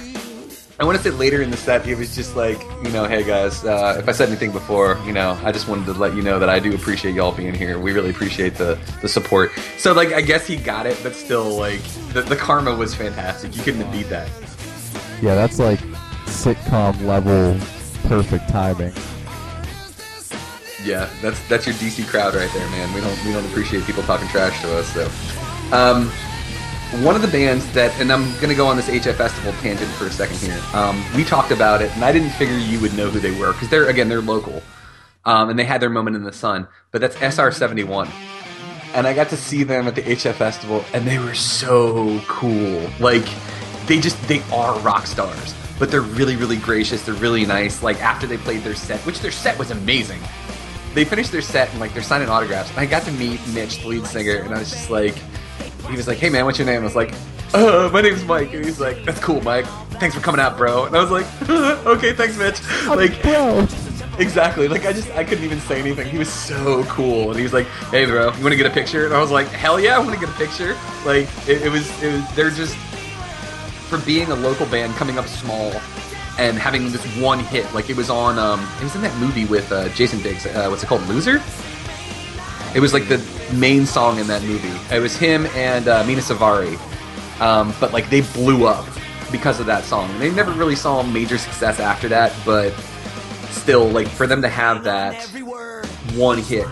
I 0.78 0.84
want 0.84 0.98
to 0.98 1.02
say 1.02 1.08
later 1.08 1.40
in 1.40 1.50
the 1.50 1.56
set, 1.56 1.86
he 1.86 1.94
was 1.94 2.14
just 2.14 2.36
like, 2.36 2.60
you 2.84 2.90
know, 2.90 3.06
hey 3.06 3.24
guys, 3.24 3.64
uh, 3.64 3.96
if 3.98 4.10
I 4.10 4.12
said 4.12 4.28
anything 4.28 4.52
before, 4.52 5.00
you 5.06 5.12
know, 5.12 5.40
I 5.42 5.50
just 5.50 5.68
wanted 5.68 5.86
to 5.86 5.94
let 5.94 6.14
you 6.14 6.20
know 6.20 6.38
that 6.38 6.50
I 6.50 6.58
do 6.58 6.74
appreciate 6.74 7.14
y'all 7.14 7.32
being 7.32 7.54
here. 7.54 7.78
We 7.78 7.92
really 7.92 8.10
appreciate 8.10 8.56
the, 8.56 8.78
the 9.00 9.08
support. 9.08 9.52
So, 9.78 9.94
like, 9.94 10.12
I 10.12 10.20
guess 10.20 10.46
he 10.46 10.56
got 10.56 10.84
it, 10.84 10.98
but 11.02 11.14
still, 11.14 11.56
like, 11.56 11.82
the, 12.12 12.20
the 12.20 12.36
karma 12.36 12.74
was 12.76 12.94
fantastic. 12.94 13.56
You 13.56 13.62
couldn't 13.62 13.90
beat 13.90 14.10
that. 14.10 14.28
Yeah, 15.22 15.34
that's 15.34 15.58
like 15.58 15.80
sitcom 16.26 17.04
level 17.06 17.58
perfect 18.06 18.48
timing. 18.48 18.92
Yeah, 20.84 21.10
that's 21.20 21.40
that's 21.48 21.66
your 21.66 21.74
DC 21.76 22.06
crowd 22.06 22.34
right 22.34 22.50
there, 22.52 22.68
man. 22.70 22.92
We 22.94 23.00
don't 23.00 23.24
we 23.24 23.32
don't 23.32 23.44
appreciate 23.46 23.84
people 23.84 24.02
talking 24.04 24.28
trash 24.28 24.60
to 24.62 24.78
us. 24.78 24.92
So, 24.92 25.10
um, 25.74 26.08
one 27.02 27.16
of 27.16 27.22
the 27.22 27.28
bands 27.28 27.70
that, 27.72 27.98
and 28.00 28.12
I'm 28.12 28.38
gonna 28.40 28.54
go 28.54 28.66
on 28.66 28.76
this 28.76 28.88
HF 28.88 29.14
Festival 29.14 29.52
tangent 29.54 29.90
for 29.92 30.06
a 30.06 30.10
second 30.10 30.36
here. 30.36 30.60
Um, 30.74 31.04
we 31.16 31.24
talked 31.24 31.50
about 31.50 31.82
it, 31.82 31.90
and 31.96 32.04
I 32.04 32.12
didn't 32.12 32.30
figure 32.30 32.56
you 32.56 32.78
would 32.80 32.94
know 32.94 33.10
who 33.10 33.18
they 33.18 33.32
were 33.38 33.52
because 33.52 33.68
they're 33.68 33.88
again 33.88 34.08
they're 34.08 34.20
local, 34.20 34.62
um, 35.24 35.50
and 35.50 35.58
they 35.58 35.64
had 35.64 35.80
their 35.80 35.90
moment 35.90 36.14
in 36.16 36.22
the 36.22 36.32
sun. 36.32 36.68
But 36.92 37.00
that's 37.00 37.16
SR71, 37.16 38.08
and 38.94 39.06
I 39.06 39.12
got 39.12 39.30
to 39.30 39.36
see 39.36 39.64
them 39.64 39.88
at 39.88 39.96
the 39.96 40.02
HF 40.02 40.34
Festival, 40.34 40.84
and 40.92 41.04
they 41.06 41.18
were 41.18 41.34
so 41.34 42.20
cool. 42.28 42.88
Like 43.00 43.26
they 43.86 44.00
just 44.00 44.20
they 44.28 44.42
are 44.52 44.78
rock 44.80 45.06
stars, 45.06 45.54
but 45.78 45.90
they're 45.90 46.00
really 46.00 46.36
really 46.36 46.56
gracious. 46.56 47.04
They're 47.04 47.14
really 47.14 47.46
nice. 47.46 47.82
Like 47.82 48.02
after 48.02 48.26
they 48.26 48.38
played 48.38 48.62
their 48.62 48.74
set, 48.74 49.00
which 49.00 49.20
their 49.20 49.32
set 49.32 49.58
was 49.58 49.70
amazing 49.70 50.20
they 50.96 51.04
finished 51.04 51.30
their 51.30 51.42
set 51.42 51.70
and 51.70 51.78
like 51.78 51.92
they're 51.92 52.02
signing 52.02 52.28
autographs. 52.28 52.70
And 52.70 52.80
I 52.80 52.86
got 52.86 53.04
to 53.04 53.12
meet 53.12 53.38
Mitch, 53.48 53.82
the 53.82 53.88
lead 53.88 54.06
singer, 54.06 54.36
and 54.36 54.52
I 54.52 54.58
was 54.58 54.70
just 54.70 54.90
like, 54.90 55.14
he 55.88 55.94
was 55.94 56.08
like, 56.08 56.18
"Hey 56.18 56.30
man, 56.30 56.46
what's 56.46 56.58
your 56.58 56.66
name?" 56.66 56.80
I 56.80 56.84
was 56.84 56.96
like, 56.96 57.12
"Uh, 57.54 57.90
my 57.92 58.00
name's 58.00 58.24
Mike," 58.24 58.52
and 58.54 58.64
he's 58.64 58.80
like, 58.80 59.04
"That's 59.04 59.20
cool, 59.20 59.40
Mike. 59.42 59.66
Thanks 60.00 60.16
for 60.16 60.22
coming 60.22 60.40
out, 60.40 60.56
bro." 60.56 60.86
And 60.86 60.96
I 60.96 61.00
was 61.00 61.10
like, 61.10 61.26
"Okay, 61.86 62.14
thanks, 62.14 62.36
Mitch." 62.38 62.60
Like, 62.88 63.22
bro. 63.22 63.68
exactly. 64.18 64.68
Like 64.68 64.86
I 64.86 64.92
just 64.94 65.10
I 65.10 65.22
couldn't 65.22 65.44
even 65.44 65.60
say 65.60 65.78
anything. 65.78 66.08
He 66.08 66.16
was 66.18 66.32
so 66.32 66.82
cool, 66.84 67.28
and 67.28 67.36
he 67.36 67.42
was 67.42 67.52
like, 67.52 67.66
"Hey, 67.90 68.06
bro, 68.06 68.32
you 68.32 68.42
want 68.42 68.52
to 68.52 68.56
get 68.56 68.66
a 68.66 68.70
picture?" 68.70 69.04
And 69.04 69.14
I 69.14 69.20
was 69.20 69.30
like, 69.30 69.48
"Hell 69.48 69.78
yeah, 69.78 69.96
I 69.96 69.98
want 69.98 70.14
to 70.14 70.20
get 70.20 70.30
a 70.30 70.38
picture." 70.38 70.76
Like 71.04 71.28
it, 71.46 71.62
it 71.62 71.70
was 71.70 71.86
it 72.02 72.10
was 72.10 72.34
they're 72.34 72.50
just 72.50 72.74
for 73.88 73.98
being 73.98 74.30
a 74.30 74.34
local 74.34 74.66
band 74.66 74.94
coming 74.94 75.18
up 75.18 75.26
small 75.26 75.72
and 76.38 76.58
having 76.58 76.90
this 76.92 77.04
one 77.18 77.38
hit. 77.40 77.72
Like 77.74 77.88
it 77.90 77.96
was 77.96 78.10
on 78.10 78.38
um 78.38 78.60
it 78.78 78.84
was 78.84 78.94
in 78.94 79.02
that 79.02 79.16
movie 79.18 79.44
with 79.46 79.70
uh, 79.72 79.88
Jason 79.90 80.20
Biggs. 80.22 80.46
Uh, 80.46 80.66
what's 80.68 80.82
it 80.82 80.86
called? 80.86 81.02
Loser. 81.08 81.42
It 82.74 82.80
was 82.80 82.92
like 82.92 83.08
the 83.08 83.18
main 83.54 83.86
song 83.86 84.18
in 84.18 84.26
that 84.26 84.42
movie. 84.42 84.72
It 84.94 85.00
was 85.00 85.16
him 85.16 85.46
and 85.54 85.88
uh, 85.88 86.04
Mena 86.04 86.20
Suvari. 86.20 86.76
Um, 87.40 87.74
but 87.80 87.92
like 87.92 88.10
they 88.10 88.20
blew 88.20 88.66
up 88.66 88.86
because 89.32 89.60
of 89.60 89.66
that 89.66 89.84
song. 89.84 90.18
They 90.18 90.30
never 90.30 90.50
really 90.52 90.76
saw 90.76 91.02
major 91.02 91.38
success 91.38 91.80
after 91.80 92.08
that, 92.08 92.32
but 92.44 92.72
still, 93.50 93.88
like 93.88 94.08
for 94.08 94.26
them 94.26 94.42
to 94.42 94.48
have 94.48 94.84
that 94.84 95.22
one 96.14 96.38
hit 96.38 96.66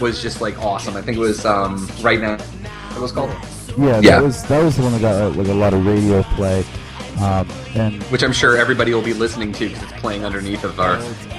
was 0.00 0.20
just 0.20 0.40
like 0.40 0.58
awesome. 0.62 0.96
I 0.96 1.02
think 1.02 1.16
it 1.16 1.20
was 1.20 1.44
um, 1.44 1.86
right 2.00 2.20
now. 2.20 2.36
What 2.92 3.02
was 3.02 3.12
called? 3.12 3.30
Yeah, 3.78 3.92
that 4.00 4.04
Yeah. 4.04 4.20
was 4.20 4.42
that 4.44 4.62
was 4.62 4.76
the 4.76 4.82
one 4.82 4.92
that 4.92 5.00
got 5.00 5.36
like 5.36 5.48
a 5.48 5.54
lot 5.54 5.72
of 5.72 5.86
radio 5.86 6.21
play, 6.32 6.64
um, 7.20 7.48
and 7.74 8.02
Which 8.04 8.22
I'm 8.22 8.32
sure 8.32 8.56
everybody 8.56 8.94
will 8.94 9.02
be 9.02 9.14
listening 9.14 9.52
to 9.52 9.68
because 9.68 9.82
it's 9.82 10.00
playing 10.00 10.24
underneath 10.24 10.64
of 10.64 10.80
our 10.80 10.96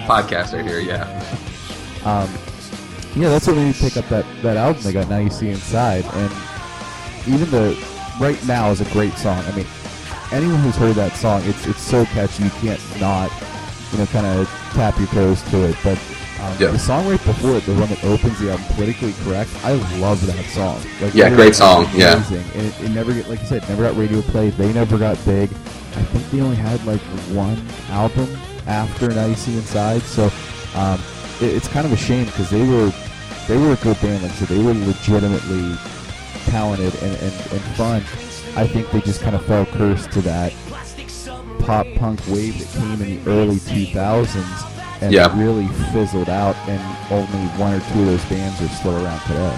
podcast 0.07 0.53
right 0.53 0.65
here. 0.65 0.79
Yeah. 0.79 1.03
um, 2.05 2.29
yeah, 3.15 3.29
that's 3.29 3.47
what 3.47 3.55
made 3.55 3.67
me 3.67 3.73
pick 3.73 3.97
up 3.97 4.07
that, 4.09 4.25
that 4.41 4.57
album 4.57 4.81
they 4.83 4.93
got. 4.93 5.09
Now 5.09 5.19
you 5.19 5.29
see 5.29 5.49
inside, 5.49 6.05
and 6.05 6.31
even 7.27 7.49
the 7.51 7.77
right 8.19 8.43
now 8.47 8.71
is 8.71 8.81
a 8.81 8.89
great 8.91 9.13
song. 9.13 9.43
I 9.45 9.55
mean, 9.55 9.67
anyone 10.31 10.59
who's 10.59 10.75
heard 10.75 10.95
that 10.95 11.13
song, 11.13 11.41
it's 11.45 11.67
it's 11.67 11.81
so 11.81 12.05
catchy 12.05 12.43
you 12.43 12.49
can't 12.51 12.81
not 12.99 13.31
you 13.91 13.99
know 13.99 14.05
kind 14.07 14.25
of 14.25 14.47
tap 14.73 14.97
your 14.97 15.07
toes 15.07 15.41
to 15.51 15.69
it. 15.69 15.75
But 15.83 15.99
um, 16.43 16.57
Yeah. 16.59 16.67
the 16.71 16.79
song 16.79 17.07
right 17.07 17.23
before 17.23 17.55
it, 17.57 17.65
the 17.65 17.73
one 17.73 17.89
that 17.89 18.03
opens 18.03 18.39
the 18.39 18.51
album, 18.51 18.65
politically 18.75 19.13
correct, 19.23 19.49
I 19.63 19.73
love 19.99 20.25
that 20.27 20.45
song. 20.45 20.79
Like, 21.01 21.13
Yeah, 21.13 21.29
great 21.29 21.55
song, 21.55 21.87
yeah. 21.93 22.15
amazing. 22.15 22.43
And 22.55 22.67
it, 22.67 22.81
it 22.81 22.89
never 22.91 23.13
get 23.13 23.29
like 23.29 23.39
you 23.41 23.47
said, 23.47 23.67
never 23.69 23.83
got 23.83 23.95
radio 23.97 24.21
play. 24.21 24.49
They 24.49 24.71
never 24.73 24.97
got 24.97 25.23
big. 25.25 25.49
I 25.51 26.03
think 26.11 26.29
they 26.31 26.41
only 26.41 26.55
had 26.55 26.83
like 26.85 27.01
one 27.31 27.61
album 27.89 28.27
after 28.67 29.09
Now 29.09 29.25
You 29.25 29.35
See 29.35 29.55
Inside. 29.55 30.01
So 30.03 30.31
um, 30.75 30.99
it, 31.41 31.53
it's 31.55 31.67
kind 31.67 31.85
of 31.85 31.91
a 31.93 31.97
shame 31.97 32.25
because 32.25 32.49
they 32.49 32.67
were 32.67 32.91
they 33.47 33.57
were 33.57 33.73
a 33.73 33.77
good 33.77 33.99
band. 34.01 34.23
Like 34.23 34.31
said, 34.33 34.47
they 34.47 34.63
were 34.63 34.73
legitimately 34.73 35.75
talented 36.45 36.93
and, 37.03 37.15
and, 37.17 37.33
and 37.51 37.61
fun. 37.77 38.01
I 38.55 38.67
think 38.67 38.89
they 38.91 39.01
just 39.01 39.21
kind 39.21 39.35
of 39.35 39.45
fell 39.45 39.65
cursed 39.65 40.11
to 40.13 40.21
that 40.21 40.53
pop 41.59 41.87
punk 41.95 42.19
wave 42.27 42.59
that 42.59 42.79
came 42.79 43.01
in 43.01 43.23
the 43.23 43.29
early 43.31 43.55
2000s 43.55 44.72
and 45.03 45.13
Yeah. 45.13 45.31
really 45.39 45.67
fizzled 45.91 46.29
out, 46.29 46.55
and 46.67 46.81
only 47.11 47.47
one 47.57 47.73
or 47.73 47.79
two 47.91 47.99
of 48.01 48.05
those 48.07 48.25
bands 48.25 48.61
are 48.61 48.67
still 48.69 48.95
around 49.03 49.19
today. 49.21 49.55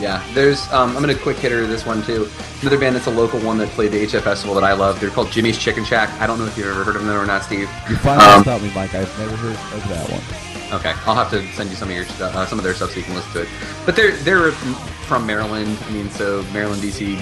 Yeah, 0.00 0.22
there's. 0.32 0.70
Um, 0.72 0.94
I'm 0.96 1.00
gonna 1.00 1.14
quick 1.16 1.38
hitter 1.38 1.66
this 1.66 1.84
one 1.84 2.02
too. 2.04 2.28
Another 2.60 2.78
band 2.78 2.94
that's 2.94 3.08
a 3.08 3.10
local 3.10 3.40
one 3.40 3.58
that 3.58 3.68
played 3.70 3.90
the 3.90 3.98
HF 4.06 4.22
Festival 4.22 4.54
that 4.54 4.62
I 4.62 4.72
love. 4.72 5.00
They're 5.00 5.10
called 5.10 5.32
Jimmy's 5.32 5.58
Chicken 5.58 5.84
Shack. 5.84 6.08
I 6.20 6.26
don't 6.28 6.38
know 6.38 6.46
if 6.46 6.56
you've 6.56 6.68
ever 6.68 6.84
heard 6.84 6.94
of 6.94 7.04
them 7.04 7.16
or 7.16 7.26
not, 7.26 7.42
Steve. 7.42 7.68
You 7.90 7.96
finally 7.96 8.24
Um, 8.24 8.42
stopped 8.42 8.62
me, 8.62 8.70
Mike. 8.76 8.94
I've 8.94 9.18
never 9.18 9.36
heard 9.36 9.56
of 9.74 9.88
that 9.88 10.08
one. 10.08 10.78
Okay, 10.80 10.92
I'll 11.06 11.16
have 11.16 11.30
to 11.30 11.42
send 11.54 11.70
you 11.70 11.76
some 11.76 11.88
of 11.88 11.96
your 11.96 12.04
uh, 12.20 12.46
some 12.46 12.58
of 12.58 12.64
their 12.64 12.74
stuff 12.74 12.90
so 12.92 12.98
you 12.98 13.02
can 13.02 13.14
listen 13.16 13.32
to 13.32 13.40
it. 13.42 13.48
But 13.84 13.96
they're 13.96 14.12
they're 14.18 14.52
from, 14.52 14.74
from 15.06 15.26
Maryland. 15.26 15.76
I 15.88 15.90
mean, 15.90 16.08
so 16.10 16.44
Maryland, 16.52 16.80
DC, 16.80 17.16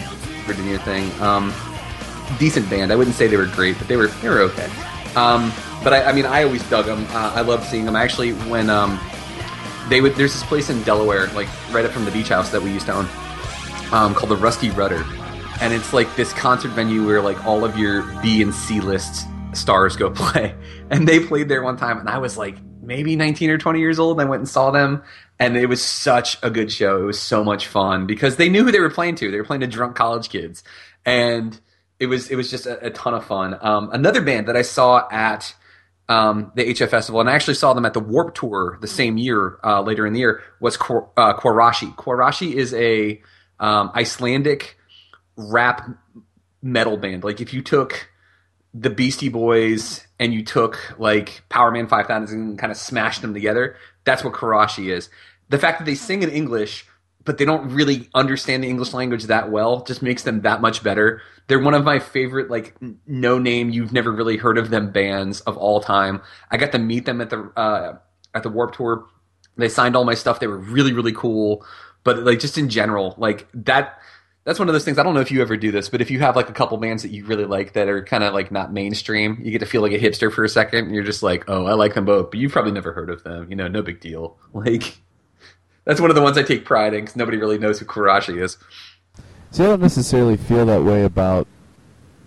Virginia 0.47 0.79
thing. 0.81 1.11
Um, 1.23 1.55
decent 2.39 2.69
band. 2.69 2.93
I 2.93 2.97
wouldn't 2.97 3.17
say 3.17 3.27
they 3.27 3.37
were 3.39 3.47
great, 3.47 3.79
but 3.79 3.89
they 3.89 3.97
were 3.97 4.09
they 4.09 4.29
were 4.29 4.41
okay. 4.41 4.69
Um, 5.15 5.51
but 5.87 5.93
I, 5.93 6.11
I 6.11 6.13
mean, 6.13 6.27
I 6.27 6.43
always 6.43 6.69
dug 6.69 6.87
them. 6.87 7.07
Uh, 7.11 7.31
I 7.37 7.43
loved 7.43 7.63
seeing 7.63 7.85
them. 7.85 7.95
Actually, 7.95 8.33
when 8.33 8.71
um, 8.71 8.99
they 9.89 10.01
would, 10.01 10.17
there's 10.17 10.33
this 10.33 10.43
place 10.43 10.69
in 10.69 10.83
Delaware, 10.83 11.29
like 11.29 11.47
right 11.73 11.85
up 11.85 11.93
from 11.93 12.05
the 12.05 12.11
beach 12.11 12.31
house 12.31 12.51
that 12.51 12.61
we 12.61 12.73
used 12.73 12.87
to 12.87 12.93
own, 12.93 13.09
um, 13.93 14.13
called 14.13 14.33
the 14.33 14.37
Rusty 14.37 14.71
Rudder, 14.71 15.05
and 15.61 15.73
it's 15.73 15.93
like 15.93 16.13
this 16.17 16.33
concert 16.33 16.71
venue 16.71 17.07
where 17.07 17.23
like 17.23 17.47
all 17.47 17.65
of 17.65 17.79
your 17.79 18.03
B 18.21 18.43
and 18.43 18.53
C 18.53 18.81
list 18.81 19.29
stars 19.53 19.95
go 19.95 20.11
play, 20.15 20.57
and 20.91 21.07
they 21.07 21.21
played 21.21 21.49
there 21.49 21.63
one 21.63 21.77
time, 21.77 22.01
and 22.01 22.09
I 22.09 22.19
was 22.19 22.37
like 22.37 22.57
maybe 22.83 23.15
19 23.15 23.51
or 23.51 23.59
20 23.59 23.79
years 23.79 24.01
old. 24.01 24.19
And 24.19 24.27
I 24.27 24.29
went 24.29 24.41
and 24.41 24.49
saw 24.49 24.73
them, 24.73 25.05
and 25.39 25.57
it 25.57 25.67
was 25.67 25.81
such 25.81 26.37
a 26.43 26.51
good 26.51 26.73
show. 26.73 27.01
It 27.01 27.07
was 27.07 27.21
so 27.21 27.45
much 27.45 27.69
fun 27.69 28.09
because 28.09 28.35
they 28.35 28.49
knew 28.49 28.65
who 28.65 28.73
they 28.73 28.81
were 28.81 28.91
playing 28.91 29.15
to. 29.17 29.31
They 29.31 29.39
were 29.39 29.45
playing 29.45 29.61
to 29.61 29.69
drunk 29.69 29.95
college 29.95 30.31
kids, 30.31 30.65
and 31.05 31.57
it 32.01 32.07
was 32.07 32.29
it 32.29 32.35
was 32.35 32.51
just 32.51 32.67
a, 32.67 32.87
a 32.87 32.91
ton 32.91 33.15
of 33.15 33.25
fun. 33.25 33.57
Um, 33.61 33.91
another 33.93 34.21
band 34.21 34.49
that 34.49 34.57
I 34.57 34.63
saw 34.63 35.07
at 35.13 35.55
um, 36.09 36.53
the 36.55 36.65
HF 36.65 36.89
Festival, 36.89 37.21
and 37.21 37.29
I 37.29 37.35
actually 37.35 37.55
saw 37.55 37.75
them 37.75 37.85
at 37.85 37.95
the 37.95 38.01
Warp 38.01 38.35
Tour 38.35 38.79
the 38.81 38.87
same 38.87 39.19
year, 39.19 39.59
uh, 39.65 39.81
later 39.83 40.07
in 40.07 40.13
the 40.13 40.21
year, 40.21 40.43
was 40.61 40.77
Kwar- 40.77 41.09
uh, 41.17 41.35
Quarashi. 41.35 41.95
Quarashi 41.97 42.53
is 42.53 42.73
a 42.75 43.21
um, 43.59 43.91
Icelandic 43.95 44.77
rap 45.37 45.89
metal 46.63 46.97
band. 46.97 47.25
Like 47.25 47.41
if 47.41 47.53
you 47.53 47.63
took 47.63 48.09
the 48.73 48.91
Beastie 48.91 49.29
Boys 49.29 50.07
and 50.19 50.35
you 50.35 50.45
took 50.45 50.99
like 50.99 51.43
Powerman 51.51 51.89
5000 51.89 52.39
and 52.39 52.59
kind 52.59 52.71
of 52.71 52.77
smashed 52.77 53.23
them 53.23 53.35
together, 53.35 53.77
that's 54.05 54.23
what 54.23 54.35
Quarashi 54.35 54.91
is. 54.91 55.09
The 55.49 55.59
fact 55.59 55.79
that 55.79 55.85
they 55.85 55.95
sing 55.95 56.23
in 56.23 56.31
English, 56.31 56.87
but 57.27 57.39
they 57.39 57.45
don't 57.45 57.71
really 57.73 58.09
understand 58.15 58.65
the 58.65 58.69
English 58.69 58.95
language 58.95 59.25
that 59.25 59.51
well, 59.51 59.83
just 59.83 60.01
makes 60.01 60.23
them 60.23 60.43
that 60.43 60.61
much 60.61 60.83
better. 60.83 61.21
They're 61.49 61.61
one 61.61 61.75
of 61.75 61.85
my 61.85 61.99
favorite, 61.99 62.51
like, 62.51 62.75
no 63.07 63.39
name, 63.39 63.71
you've 63.71 63.93
never 63.93 64.11
really 64.11 64.37
heard 64.37 64.57
of 64.57 64.71
them 64.71 64.91
bands 64.91 65.41
of 65.43 65.57
all 65.57 65.81
time. 65.81 66.23
I 66.51 66.57
got 66.57 66.73
to 66.73 66.79
meet 66.79 67.05
them 67.05 67.21
at 67.21 67.31
the 67.31 67.53
uh, 67.57 67.99
at 68.35 68.43
the 68.43 68.49
Warp 68.49 68.75
Tour. 68.75 69.07
They 69.57 69.69
signed 69.69 69.97
all 69.97 70.05
my 70.05 70.15
stuff. 70.15 70.41
They 70.41 70.47
were 70.47 70.57
really, 70.57 70.93
really 70.93 71.13
cool. 71.13 71.67
But 72.05 72.21
like, 72.21 72.41
just 72.41 72.57
in 72.57 72.69
general, 72.69 73.15
like 73.19 73.49
that 73.53 73.99
that's 74.47 74.61
one 74.61 74.69
of 74.69 74.73
those 74.75 74.85
things. 74.85 74.97
I 74.97 75.03
don't 75.03 75.13
know 75.15 75.21
if 75.21 75.33
you 75.33 75.43
ever 75.43 75.57
do 75.57 75.73
this, 75.73 75.89
but 75.89 76.01
if 76.01 76.09
you 76.09 76.21
have 76.21 76.37
like 76.37 76.49
a 76.49 76.53
couple 76.53 76.79
bands 76.79 77.03
that 77.03 77.11
you 77.11 77.25
really 77.25 77.47
like 77.47 77.73
that 77.73 77.89
are 77.89 78.05
kind 78.05 78.23
of 78.23 78.33
like 78.33 78.53
not 78.53 78.73
mainstream, 78.73 79.39
you 79.43 79.51
get 79.51 79.59
to 79.59 79.67
feel 79.67 79.83
like 79.83 79.91
a 79.91 79.99
hipster 79.99 80.33
for 80.33 80.45
a 80.45 80.49
second. 80.49 80.87
And 80.87 80.95
you're 80.95 81.03
just 81.03 81.21
like, 81.21 81.45
oh, 81.49 81.67
I 81.67 81.75
like 81.75 81.95
them 81.95 82.05
both, 82.05 82.31
but 82.31 82.39
you've 82.39 82.53
probably 82.53 82.71
never 82.71 82.93
heard 82.93 83.11
of 83.11 83.25
them. 83.25 83.51
You 83.51 83.57
know, 83.57 83.67
no 83.67 83.83
big 83.83 84.01
deal. 84.01 84.39
Like, 84.55 84.99
that's 85.87 86.01
one 86.01 86.11
of 86.11 86.17
the 86.17 86.23
ones 86.23 86.37
I 86.37 86.43
take 86.43 86.67
pride 86.67 86.93
in 86.93 87.01
because 87.03 87.17
nobody 87.17 87.39
really 87.39 87.59
knows 87.59 87.79
who 87.79 87.87
Quarashi 87.87 88.43
is. 88.43 88.59
See, 89.53 89.65
I 89.65 89.69
don't 89.69 89.81
necessarily 89.81 90.37
feel 90.37 90.67
that 90.67 90.83
way 90.85 91.05
about 91.05 91.47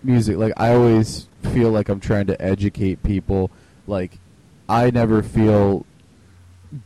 music. 0.02 0.36
Like, 0.38 0.54
I 0.56 0.72
always 0.74 1.28
feel 1.52 1.70
like 1.70 1.88
I'm 1.88 2.00
trying 2.00 2.26
to 2.26 2.42
educate 2.42 3.02
people. 3.04 3.52
Like, 3.86 4.18
I 4.68 4.90
never 4.90 5.22
feel 5.22 5.86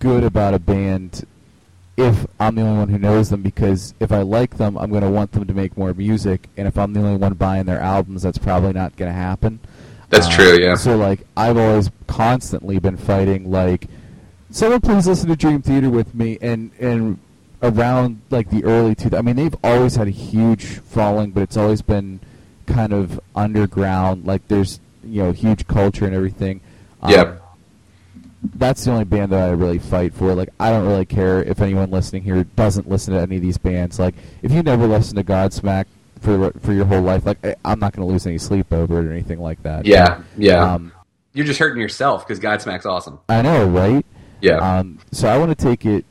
good 0.00 0.24
about 0.24 0.54
a 0.54 0.58
band 0.58 1.26
if 1.96 2.26
I'm 2.40 2.56
the 2.56 2.62
only 2.62 2.78
one 2.78 2.88
who 2.88 2.98
knows 2.98 3.30
them 3.30 3.42
because 3.42 3.94
if 4.00 4.10
I 4.10 4.22
like 4.22 4.56
them, 4.56 4.76
I'm 4.76 4.90
going 4.90 5.02
to 5.04 5.10
want 5.10 5.32
them 5.32 5.46
to 5.46 5.54
make 5.54 5.76
more 5.78 5.94
music, 5.94 6.48
and 6.56 6.66
if 6.66 6.76
I'm 6.76 6.92
the 6.92 7.00
only 7.00 7.16
one 7.16 7.34
buying 7.34 7.66
their 7.66 7.80
albums, 7.80 8.22
that's 8.22 8.38
probably 8.38 8.72
not 8.72 8.96
going 8.96 9.10
to 9.12 9.16
happen. 9.16 9.60
That's 10.10 10.26
Uh, 10.26 10.30
true, 10.30 10.58
yeah. 10.60 10.74
So 10.74 10.96
like, 10.96 11.20
I've 11.36 11.56
always 11.56 11.90
constantly 12.08 12.78
been 12.80 12.96
fighting 12.96 13.50
like, 13.50 13.86
someone 14.54 14.80
please 14.80 15.06
listen 15.06 15.28
to 15.28 15.36
Dream 15.36 15.60
Theater 15.62 15.90
with 15.90 16.14
me, 16.14 16.38
and 16.40 16.70
and 16.80 17.18
around 17.62 18.20
like 18.30 18.50
the 18.50 18.64
early 18.64 18.94
two. 18.94 19.10
I 19.16 19.22
mean, 19.22 19.36
they've 19.36 19.56
always 19.64 19.96
had 19.96 20.06
a 20.06 20.10
huge 20.12 20.64
following, 20.64 21.30
but 21.32 21.42
it's 21.42 21.56
always 21.56 21.82
been 21.82 22.20
kind 22.66 22.92
of 22.92 23.20
underground. 23.36 24.24
Like 24.26 24.46
there's 24.48 24.80
you 25.02 25.22
know 25.22 25.32
huge 25.32 25.66
culture 25.66 26.06
and 26.06 26.14
everything. 26.14 26.60
Um, 27.02 27.10
Yeah. 27.12 27.34
That's 28.56 28.84
the 28.84 28.90
only 28.90 29.04
band 29.04 29.32
that 29.32 29.48
I 29.48 29.52
really 29.52 29.78
fight 29.78 30.12
for. 30.12 30.34
Like, 30.34 30.50
I 30.60 30.68
don't 30.70 30.86
really 30.86 31.06
care 31.06 31.42
if 31.42 31.62
anyone 31.62 31.90
listening 31.90 32.24
here 32.24 32.44
doesn't 32.44 32.86
listen 32.86 33.14
to 33.14 33.20
any 33.20 33.36
of 33.36 33.42
these 33.42 33.56
bands. 33.56 33.98
Like, 33.98 34.14
if 34.42 34.52
you 34.52 34.62
never 34.62 34.86
listen 34.86 35.16
to 35.16 35.24
Godsmack 35.24 35.86
for 36.20 36.50
for 36.60 36.74
your 36.74 36.84
whole 36.84 37.00
life, 37.00 37.24
like, 37.24 37.38
I- 37.42 37.54
I'm 37.64 37.78
not 37.80 37.94
going 37.94 38.06
to 38.06 38.12
lose 38.12 38.26
any 38.26 38.36
sleep 38.36 38.70
over 38.70 39.00
it 39.00 39.06
or 39.06 39.12
anything 39.12 39.40
like 39.40 39.62
that. 39.62 39.86
Yeah, 39.86 40.20
yeah. 40.36 40.62
Um, 40.74 40.92
You're 41.32 41.46
just 41.46 41.58
hurting 41.58 41.80
yourself 41.80 42.26
because 42.28 42.38
Godsmack's 42.38 42.84
awesome. 42.84 43.18
I 43.30 43.40
know, 43.40 43.64
right? 43.66 44.04
Yeah. 44.40 44.56
Um, 44.56 44.98
so 45.12 45.28
I 45.28 45.38
want 45.38 45.56
to 45.56 45.64
take 45.64 45.86
it 45.86 46.04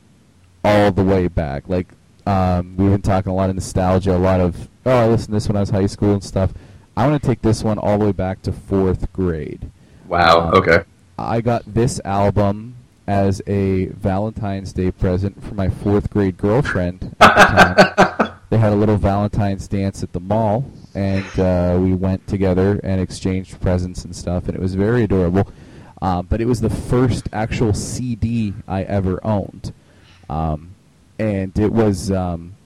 all 0.64 0.90
the 0.90 1.04
way 1.04 1.28
back. 1.28 1.68
Like 1.68 1.88
um, 2.26 2.76
we've 2.76 2.90
been 2.90 3.02
talking 3.02 3.30
a 3.30 3.34
lot 3.34 3.50
of 3.50 3.56
nostalgia, 3.56 4.16
a 4.16 4.18
lot 4.18 4.40
of 4.40 4.68
oh, 4.86 4.90
I 4.90 5.06
listened 5.06 5.28
to 5.28 5.32
this 5.32 5.48
when 5.48 5.56
I 5.56 5.60
was 5.60 5.70
high 5.70 5.86
school 5.86 6.12
and 6.12 6.24
stuff. 6.24 6.52
I 6.96 7.06
want 7.06 7.20
to 7.20 7.28
take 7.28 7.42
this 7.42 7.64
one 7.64 7.78
all 7.78 7.98
the 7.98 8.06
way 8.06 8.12
back 8.12 8.42
to 8.42 8.52
fourth 8.52 9.12
grade. 9.12 9.70
Wow. 10.06 10.48
Um, 10.48 10.54
okay. 10.54 10.84
I 11.18 11.40
got 11.40 11.62
this 11.66 12.00
album 12.04 12.76
as 13.06 13.42
a 13.46 13.86
Valentine's 13.86 14.72
Day 14.72 14.90
present 14.90 15.42
for 15.42 15.54
my 15.54 15.68
fourth 15.68 16.10
grade 16.10 16.36
girlfriend 16.36 17.14
at 17.20 17.34
the 17.34 18.14
time. 18.14 18.38
they 18.50 18.58
had 18.58 18.72
a 18.72 18.76
little 18.76 18.96
Valentine's 18.96 19.68
dance 19.68 20.02
at 20.02 20.12
the 20.12 20.20
mall, 20.20 20.70
and 20.94 21.38
uh, 21.38 21.78
we 21.80 21.94
went 21.94 22.26
together 22.26 22.80
and 22.82 23.00
exchanged 23.00 23.60
presents 23.60 24.04
and 24.04 24.14
stuff, 24.14 24.46
and 24.46 24.54
it 24.56 24.60
was 24.60 24.74
very 24.74 25.02
adorable. 25.02 25.48
Uh, 26.04 26.20
but 26.20 26.38
it 26.38 26.44
was 26.44 26.60
the 26.60 26.68
first 26.68 27.30
actual 27.32 27.72
CD 27.72 28.52
I 28.68 28.82
ever 28.82 29.26
owned, 29.26 29.72
um, 30.28 30.74
and 31.18 31.58
it 31.58 31.72
was 31.72 32.10
um, 32.10 32.56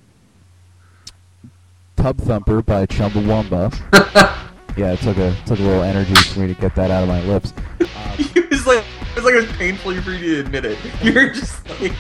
Tub 1.95 2.19
Thumper 2.19 2.63
by 2.63 2.85
Chumbawamba. 2.87 3.73
yeah, 4.77 4.95
it 4.95 4.99
took 5.03 5.19
a 5.19 5.37
took 5.47 5.61
a 5.61 5.63
little 5.63 5.85
energy 5.85 6.17
for 6.17 6.41
me 6.41 6.49
to 6.49 6.61
get 6.61 6.75
that 6.75 6.91
out 6.91 7.05
of 7.05 7.09
my 7.09 7.23
lips. 7.27 7.53
it 7.79 8.51
was 8.51 8.67
like 8.67 8.85
it 9.11 9.15
was 9.15 9.25
like 9.25 9.35
it 9.35 9.47
was 9.47 9.57
painful 9.57 9.95
for 10.03 10.11
you 10.11 10.35
to 10.35 10.41
admit 10.41 10.65
it. 10.65 10.79
You're 11.05 11.33
just 11.33 11.65
like, 11.81 11.93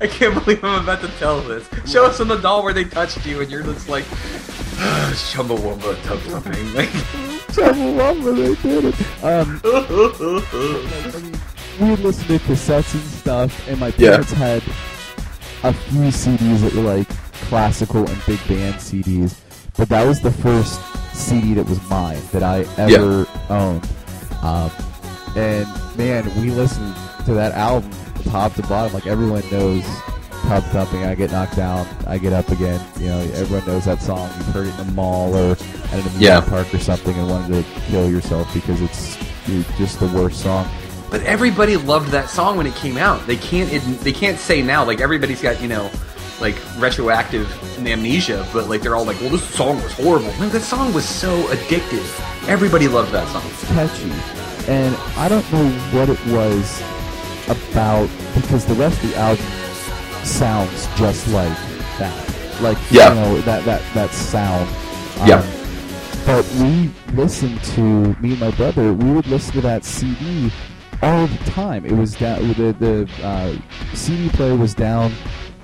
I 0.00 0.06
can't 0.06 0.32
believe 0.32 0.64
I'm 0.64 0.82
about 0.82 1.02
to 1.02 1.08
tell 1.18 1.42
this. 1.42 1.68
Show 1.84 2.06
us 2.06 2.20
on 2.20 2.28
the 2.28 2.38
doll 2.38 2.62
where 2.64 2.72
they 2.72 2.84
touched 2.84 3.26
you, 3.26 3.42
and 3.42 3.50
you're 3.50 3.62
just 3.62 3.90
like, 3.90 4.04
Chumbawamba 5.28 6.02
tub 6.04 6.20
thumping. 6.20 6.72
Like, 6.72 6.88
Chumbawamba, 7.52 8.34
they 8.34 8.62
did 8.62 8.84
it. 8.86 8.94
Um, 9.22 9.60
we 11.80 11.90
would 11.90 12.00
listen 12.00 12.26
to 12.28 12.38
cassettes 12.44 12.94
and 12.94 13.02
stuff, 13.02 13.68
and 13.68 13.78
my 13.78 13.92
Yeah. 13.98 14.10
parents 14.10 14.32
had 14.32 14.62
a 15.62 15.72
few 15.72 16.10
CDs 16.10 16.60
that 16.62 16.74
were 16.74 16.82
like 16.82 17.08
classical 17.48 18.08
and 18.08 18.22
big 18.26 18.38
band 18.48 18.76
CDs, 18.76 19.36
but 19.76 19.88
that 19.90 20.06
was 20.06 20.20
the 20.20 20.30
first 20.30 20.80
CD 21.14 21.54
that 21.54 21.66
was 21.68 21.78
mine 21.90 22.20
that 22.32 22.42
I 22.42 22.60
ever 22.78 23.26
owned. 23.50 23.86
Um, 24.42 24.70
and 25.36 25.66
man, 25.98 26.24
we 26.40 26.50
listened 26.50 26.94
to 27.26 27.34
that 27.34 27.52
album 27.52 27.90
top 28.30 28.54
to 28.54 28.62
bottom. 28.62 28.92
Like 28.94 29.06
everyone 29.06 29.42
knows, 29.50 29.84
Tub 30.50 30.64
Thumping. 30.64 31.04
I 31.04 31.14
get 31.14 31.30
knocked 31.30 31.54
down, 31.54 31.86
I 32.08 32.18
get 32.18 32.32
up 32.32 32.48
again. 32.48 32.84
You 32.98 33.06
know, 33.06 33.20
everyone 33.34 33.64
knows 33.68 33.84
that 33.84 34.02
song. 34.02 34.28
You've 34.36 34.46
heard 34.48 34.66
it 34.66 34.74
in 34.80 34.88
a 34.88 34.90
mall 34.90 35.32
or 35.32 35.52
at 35.52 35.60
an 35.62 36.00
amusement 36.00 36.20
Yeah. 36.20 36.40
park 36.40 36.74
or 36.74 36.80
something, 36.80 37.14
and 37.16 37.30
wanted 37.30 37.64
to 37.64 37.80
kill 37.82 38.10
yourself 38.10 38.52
because 38.52 38.80
it's 38.82 39.16
you're 39.46 39.62
just 39.78 40.00
the 40.00 40.08
worst 40.08 40.40
song. 40.40 40.68
but 41.08 41.22
everybody 41.22 41.76
loved 41.76 42.08
that 42.10 42.28
song 42.28 42.56
when 42.56 42.66
it 42.66 42.74
came 42.74 42.96
out. 42.96 43.24
They 43.28 43.36
can't 43.36 43.72
ad- 43.72 44.00
they 44.00 44.10
can't 44.12 44.40
say 44.40 44.60
now. 44.60 44.84
Like 44.84 45.00
everybody's 45.00 45.40
got 45.40 45.62
you 45.62 45.68
know. 45.68 45.88
Like 46.40 46.56
retroactive 46.78 47.46
amnesia, 47.86 48.44
but 48.52 48.68
like 48.68 48.80
they're 48.82 48.96
all 48.96 49.04
like, 49.04 49.20
"Well, 49.20 49.30
this 49.30 49.44
song 49.54 49.80
was 49.84 49.92
horrible." 49.92 50.32
No, 50.40 50.48
that 50.48 50.62
song 50.62 50.92
was 50.92 51.04
so 51.08 51.42
addictive. 51.44 52.08
Everybody 52.48 52.88
loved 52.88 53.12
that 53.12 53.28
song. 53.28 53.42
It's 53.46 53.64
catchy, 53.68 54.10
and 54.66 54.96
I 55.16 55.28
don't 55.28 55.46
know 55.52 55.68
what 55.92 56.08
it 56.08 56.18
was 56.26 56.82
about 57.48 58.08
because 58.34 58.64
the 58.64 58.74
rest 58.74 59.00
of 59.04 59.10
the 59.10 59.16
album 59.16 59.44
sounds 60.26 60.86
just 60.96 61.28
like 61.28 61.56
that, 61.98 62.60
like 62.60 62.78
Yeah. 62.90 63.08
you 63.10 63.14
know 63.20 63.40
that 63.42 63.64
that 63.64 63.82
that 63.94 64.10
sound. 64.10 64.68
Yeah. 65.26 65.44
But 66.26 66.46
we 66.60 66.90
listened 67.14 67.62
to 67.74 67.80
me 68.20 68.32
and 68.32 68.40
my 68.40 68.50
brother. 68.52 68.92
We 68.92 69.10
would 69.12 69.26
listen 69.26 69.52
to 69.54 69.60
that 69.62 69.84
CD 69.84 70.50
all 71.02 71.26
the 71.26 71.38
time. 71.50 71.84
It 71.86 71.92
was 71.92 72.14
down. 72.14 72.46
The 72.54 72.72
the 72.78 73.10
uh, 73.24 73.56
CD 73.94 74.28
player 74.30 74.56
was 74.56 74.74
down 74.74 75.12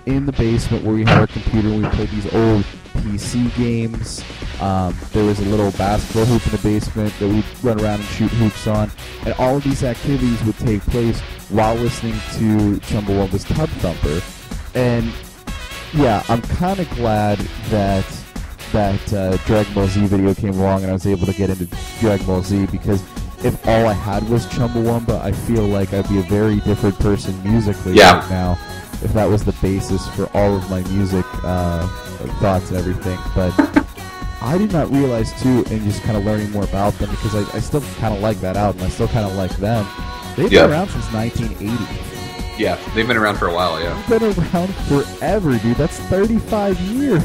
in 0.07 0.25
the 0.27 0.33
basement 0.33 0.85
where 0.85 0.95
we 0.95 1.05
had 1.05 1.19
our 1.19 1.27
computer. 1.27 1.69
and 1.69 1.83
We 1.83 1.89
played 1.91 2.09
these 2.11 2.33
old 2.35 2.65
PC 2.95 3.55
games. 3.57 4.25
Um, 4.61 4.97
there 5.13 5.25
was 5.25 5.39
a 5.41 5.45
little 5.45 5.71
basketball 5.73 6.25
hoop 6.25 6.45
in 6.47 6.53
the 6.53 6.63
basement 6.63 7.13
that 7.19 7.29
we'd 7.29 7.45
run 7.63 7.79
around 7.81 8.01
and 8.01 8.09
shoot 8.09 8.31
hoops 8.33 8.67
on. 8.67 8.91
And 9.27 9.35
all 9.39 9.57
of 9.59 9.65
these 9.65 9.85
activities 9.85 10.43
would 10.45 10.57
take 10.59 10.81
place 10.83 11.21
while 11.51 11.75
listening 11.75 12.15
to 12.39 12.81
Chumbawamba's 12.87 13.45
Tub 13.45 13.69
Thumper. 13.69 14.23
And 14.77 15.11
yeah, 15.95 16.22
I'm 16.29 16.43
kind 16.43 16.79
of 16.79 16.89
glad 16.91 17.39
that 17.70 18.05
that 18.72 19.12
uh, 19.12 19.37
Dragon 19.47 19.72
Ball 19.74 19.87
Z 19.87 20.07
video 20.07 20.35
came 20.35 20.55
along 20.55 20.83
and 20.83 20.91
I 20.91 20.93
was 20.93 21.07
able 21.07 21.27
to 21.27 21.33
get 21.33 21.51
into 21.51 21.66
Dragon 22.01 22.27
Ball 22.27 22.43
Z 22.43 22.66
because 22.66 23.03
if 23.45 23.66
all 23.66 23.87
I 23.87 23.93
had 23.93 24.29
was 24.29 24.45
Chumbawamba, 24.47 25.20
I 25.22 25.33
feel 25.33 25.62
like 25.66 25.93
I'd 25.95 26.09
be 26.09 26.18
a 26.18 26.22
very 26.22 26.57
different 26.61 26.99
person 26.99 27.41
musically 27.43 27.95
Yeah. 27.95 28.20
right 28.20 28.31
now 28.31 28.59
if 29.03 29.12
that 29.12 29.27
was 29.27 29.45
the 29.45 29.53
basis 29.62 30.07
for 30.16 30.24
all 30.37 30.57
of 30.57 30.68
my 30.70 30.81
music 30.91 31.24
uh, 31.45 31.87
thoughts 32.41 32.70
and 32.70 32.79
everything. 32.79 33.18
But 33.35 33.53
I 34.43 34.57
did 34.59 34.72
not 34.72 34.91
realize 34.91 35.33
too, 35.43 35.64
and 35.70 35.83
just 35.85 36.03
kind 36.03 36.16
of 36.16 36.24
learning 36.24 36.51
more 36.51 36.64
about 36.64 36.95
them 36.95 37.11
because 37.11 37.35
I, 37.35 37.57
I 37.57 37.61
still 37.61 37.83
kind 37.99 38.14
of 38.14 38.20
like 38.20 38.41
that 38.41 38.57
album. 38.57 38.83
I 38.83 38.89
still 38.89 39.09
kind 39.09 39.27
of 39.27 39.35
like 39.37 39.51
them. 39.59 39.87
They've 40.37 40.51
Yeah. 40.53 40.62
been 40.62 40.72
around 40.72 40.89
since 40.91 41.11
1980. 41.12 42.16
Yeah, 42.59 42.77
they've 42.95 43.07
been 43.07 43.17
around 43.17 43.37
for 43.37 43.49
a 43.49 43.55
while. 43.55 43.81
Yeah. 43.81 43.95
they've 44.09 44.21
Been 44.21 44.33
around 44.55 44.75
forever, 44.89 45.59
dude. 45.59 45.77
That's 45.77 45.99
35 45.99 46.81
years. 46.81 47.23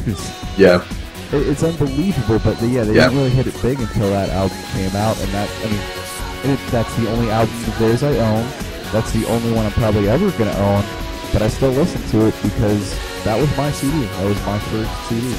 Yeah. 0.58 0.84
It, 1.32 1.48
it's 1.48 1.64
unbelievable, 1.64 2.40
but 2.44 2.58
they, 2.60 2.68
yeah, 2.68 2.84
they 2.84 2.96
Yeah. 2.96 3.04
didn't 3.08 3.18
really 3.18 3.30
hit 3.30 3.48
it 3.48 3.62
big 3.62 3.80
until 3.80 4.10
that 4.10 4.30
album 4.30 4.58
came 4.74 4.94
out, 4.96 5.18
and 5.22 5.32
that 5.32 5.50
I 5.64 5.70
mean, 5.72 6.54
it, 6.54 6.60
that's 6.72 6.94
the 6.98 7.10
only 7.12 7.30
album 7.32 7.56
of 7.56 7.80
theirs 7.80 8.04
I 8.04 8.18
own. 8.18 8.46
That's 8.92 9.12
the 9.14 9.26
only 9.28 9.54
one 9.54 9.66
I'm 9.66 9.72
probably 9.72 10.10
ever 10.10 10.30
gonna 10.32 10.52
own, 10.58 10.84
but 11.32 11.42
I 11.42 11.48
still 11.48 11.72
listen 11.72 12.02
to 12.10 12.26
it 12.28 12.36
because 12.44 12.94
that 13.24 13.40
was 13.40 13.48
my 13.56 13.72
CD. 13.72 14.02
That 14.06 14.26
was 14.26 14.46
my 14.46 14.60
first 14.60 15.08
CD. 15.08 15.34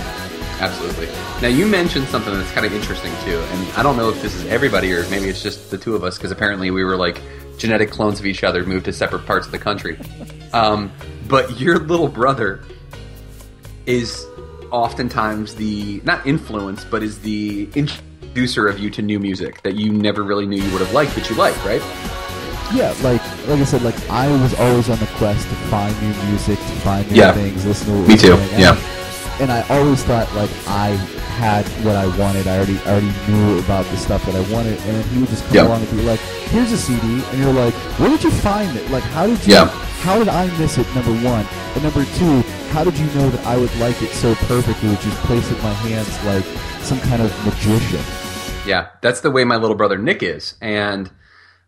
Absolutely. 0.61 1.09
Now 1.43 1.49
you 1.49 1.67
mentioned 1.67 2.07
something 2.09 2.33
that's 2.33 2.51
kind 2.53 2.65
of 2.65 2.73
interesting 2.73 3.13
too, 3.25 3.39
and 3.39 3.73
I 3.77 3.83
don't 3.83 3.97
know 3.99 4.09
if 4.09 4.23
this 4.23 4.35
is 4.35 4.47
everybody 4.47 4.93
or 4.95 5.07
maybe 5.11 5.29
it's 5.29 5.43
just 5.43 5.71
the 5.71 5.77
two 5.77 5.95
of 5.95 6.05
us 6.05 6.17
because 6.17 6.31
apparently 6.31 6.71
we 6.71 6.85
were 6.85 6.97
like 6.97 7.21
genetic 7.59 7.91
clones 7.91 8.19
of 8.21 8.27
each 8.27 8.43
other, 8.45 8.65
moved 8.65 8.85
to 8.87 8.93
separate 8.93 9.27
parts 9.27 9.47
of 9.47 9.53
the 9.53 9.59
country. 9.59 9.99
Um, 10.53 10.91
but 11.29 11.59
your 11.61 11.79
little 11.79 12.09
brother 12.09 12.65
is 13.87 14.27
oftentimes 14.71 15.55
the 15.55 16.01
not 16.05 16.27
influence, 16.27 16.85
but 16.85 17.03
is 17.03 17.21
the 17.21 17.69
introducer 17.75 18.69
of 18.69 18.79
you 18.79 18.91
to 18.91 19.03
new 19.03 19.19
music 19.19 19.63
that 19.63 19.75
you 19.75 19.93
never 19.93 20.23
really 20.23 20.47
knew 20.47 20.63
you 20.63 20.71
would 20.73 20.81
have 20.81 20.93
liked, 20.93 21.15
but 21.15 21.29
you 21.29 21.37
like, 21.37 21.57
right? 21.65 21.83
Yeah, 22.73 22.95
like 23.03 23.21
like 23.49 23.61
I 23.61 23.65
said, 23.65 23.83
like 23.83 24.09
I 24.09 24.29
was 24.41 24.55
always 24.55 24.89
on 24.89 24.99
the 24.99 25.07
quest 25.17 25.47
to 25.49 25.55
find 25.69 25.95
new 26.01 26.15
music, 26.31 26.59
to 26.59 26.65
find 26.81 27.11
new 27.11 27.17
Yeah. 27.19 27.33
things, 27.33 27.67
listen 27.67 27.89
to 27.93 27.99
what 28.01 28.09
Me 28.09 28.17
too, 28.17 28.37
yeah. 28.59 28.77
And 29.41 29.51
I 29.51 29.67
always 29.71 30.03
thought 30.05 30.33
like 30.35 30.51
I 30.69 30.91
had 31.41 31.67
what 31.85 31.97
I 31.97 32.07
wanted. 32.19 32.47
I 32.47 32.57
already 32.59 32.79
I 32.81 32.91
already 32.93 33.13
knew 33.29 33.59
about 33.61 33.85
the 33.87 33.97
stuff 33.97 34.25
that 34.27 34.35
I 34.35 34.41
wanted, 34.53 34.79
and 34.81 34.97
then 34.97 35.05
he 35.09 35.21
would 35.21 35.29
just 35.31 35.45
come 35.47 35.57
Yeah. 35.57 35.67
along 35.67 35.83
and 35.83 35.91
be 35.91 36.03
like, 36.03 36.21
"Here's 36.51 36.71
a 36.73 36.77
CD," 36.79 37.01
and 37.31 37.39
you're 37.41 37.53
like, 37.53 37.75
"Where 37.99 38.11
did 38.11 38.23
you 38.23 38.31
find 38.31 38.77
it? 38.77 38.89
Like, 38.91 39.03
how 39.05 39.27
did 39.27 39.45
you? 39.47 39.55
Yeah. 39.55 39.69
How 40.03 40.19
did 40.19 40.29
I 40.29 40.47
miss 40.59 40.79
it? 40.79 40.87
Number 40.95 41.13
one, 41.27 41.47
and 41.75 41.83
number 41.83 42.05
two, 42.19 42.43
how 42.73 42.85
did 42.85 42.97
you 42.99 43.07
know 43.15 43.31
that 43.31 43.47
I 43.47 43.57
would 43.57 43.75
like 43.77 44.01
it 44.03 44.11
so 44.11 44.35
perfectly? 44.47 44.89
Would 44.91 45.01
just 45.01 45.17
place 45.23 45.49
it 45.51 45.57
in 45.57 45.63
my 45.63 45.73
hands 45.75 46.11
like 46.25 46.45
some 46.83 47.01
kind 47.01 47.23
of 47.23 47.33
magician?" 47.47 48.01
Yeah, 48.67 48.89
that's 49.01 49.21
the 49.21 49.31
way 49.31 49.45
my 49.45 49.57
little 49.57 49.77
brother 49.77 49.99
Nick 49.99 50.23
is, 50.23 50.55
and 50.61 51.11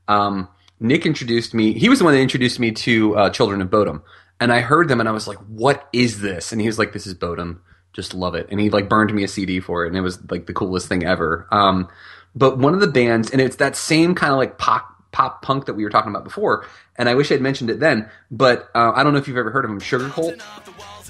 um, 0.07 0.49
Nick 0.81 1.07
introduced 1.07 1.55
me. 1.55 1.73
He 1.73 1.89
was 1.89 1.99
the 1.99 2.05
one 2.05 2.15
that 2.15 2.21
introduced 2.21 2.61
me 2.61 2.71
to 2.73 3.17
uh, 3.17 3.31
Children 3.31 3.63
of 3.63 3.71
Bodom, 3.71 4.03
and 4.45 4.53
I 4.53 4.61
heard 4.61 4.89
them, 4.89 5.01
and 5.01 5.09
I 5.09 5.13
was 5.13 5.27
like, 5.27 5.39
"What 5.49 5.89
is 5.95 6.21
this?" 6.21 6.53
And 6.53 6.61
he 6.61 6.67
was 6.67 6.79
like, 6.79 6.93
"This 6.93 7.07
is 7.07 7.15
Bodom. 7.15 7.61
Just 7.95 8.13
love 8.13 8.35
it." 8.35 8.47
And 8.51 8.61
he 8.61 8.69
like 8.69 8.91
burned 8.91 9.13
me 9.15 9.25
a 9.25 9.29
CD 9.29 9.59
for 9.59 9.85
it, 9.85 9.89
and 9.89 9.97
it 9.97 10.03
was 10.03 10.19
like 10.31 10.45
the 10.45 10.53
coolest 10.53 10.87
thing 10.87 11.03
ever. 11.03 11.49
Um, 11.51 11.89
but 12.35 12.59
one 12.59 12.75
of 12.75 12.81
the 12.81 12.87
bands, 12.89 13.31
and 13.31 13.41
it's 13.41 13.57
that 13.57 13.75
same 13.75 14.15
kind 14.15 14.33
of 14.33 14.39
like 14.39 14.59
pop 14.59 14.87
pop 15.13 15.41
punk 15.41 15.65
that 15.65 15.75
we 15.75 15.83
were 15.85 15.89
talking 15.91 16.11
about 16.11 16.25
before. 16.25 16.67
And 16.97 17.09
I 17.09 17.15
wish 17.15 17.33
I'd 17.33 17.41
mentioned 17.41 17.71
it 17.71 17.81
then, 17.81 18.11
but 18.31 18.69
uh, 18.75 18.93
I 18.95 19.03
don't 19.03 19.15
know 19.15 19.19
if 19.19 19.27
you've 19.27 19.39
ever 19.39 19.51
heard 19.51 19.65
of 19.65 19.71
them, 19.71 19.81
Sugarcult. 19.81 20.43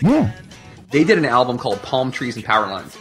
Yeah. 0.01 0.33
They 0.93 1.03
did 1.03 1.19
an 1.19 1.25
album 1.25 1.59
called 1.59 1.83
Palm 1.83 2.13
Trees 2.13 2.37
and 2.37 2.45
Power 2.45 2.69
Lines. 2.69 2.97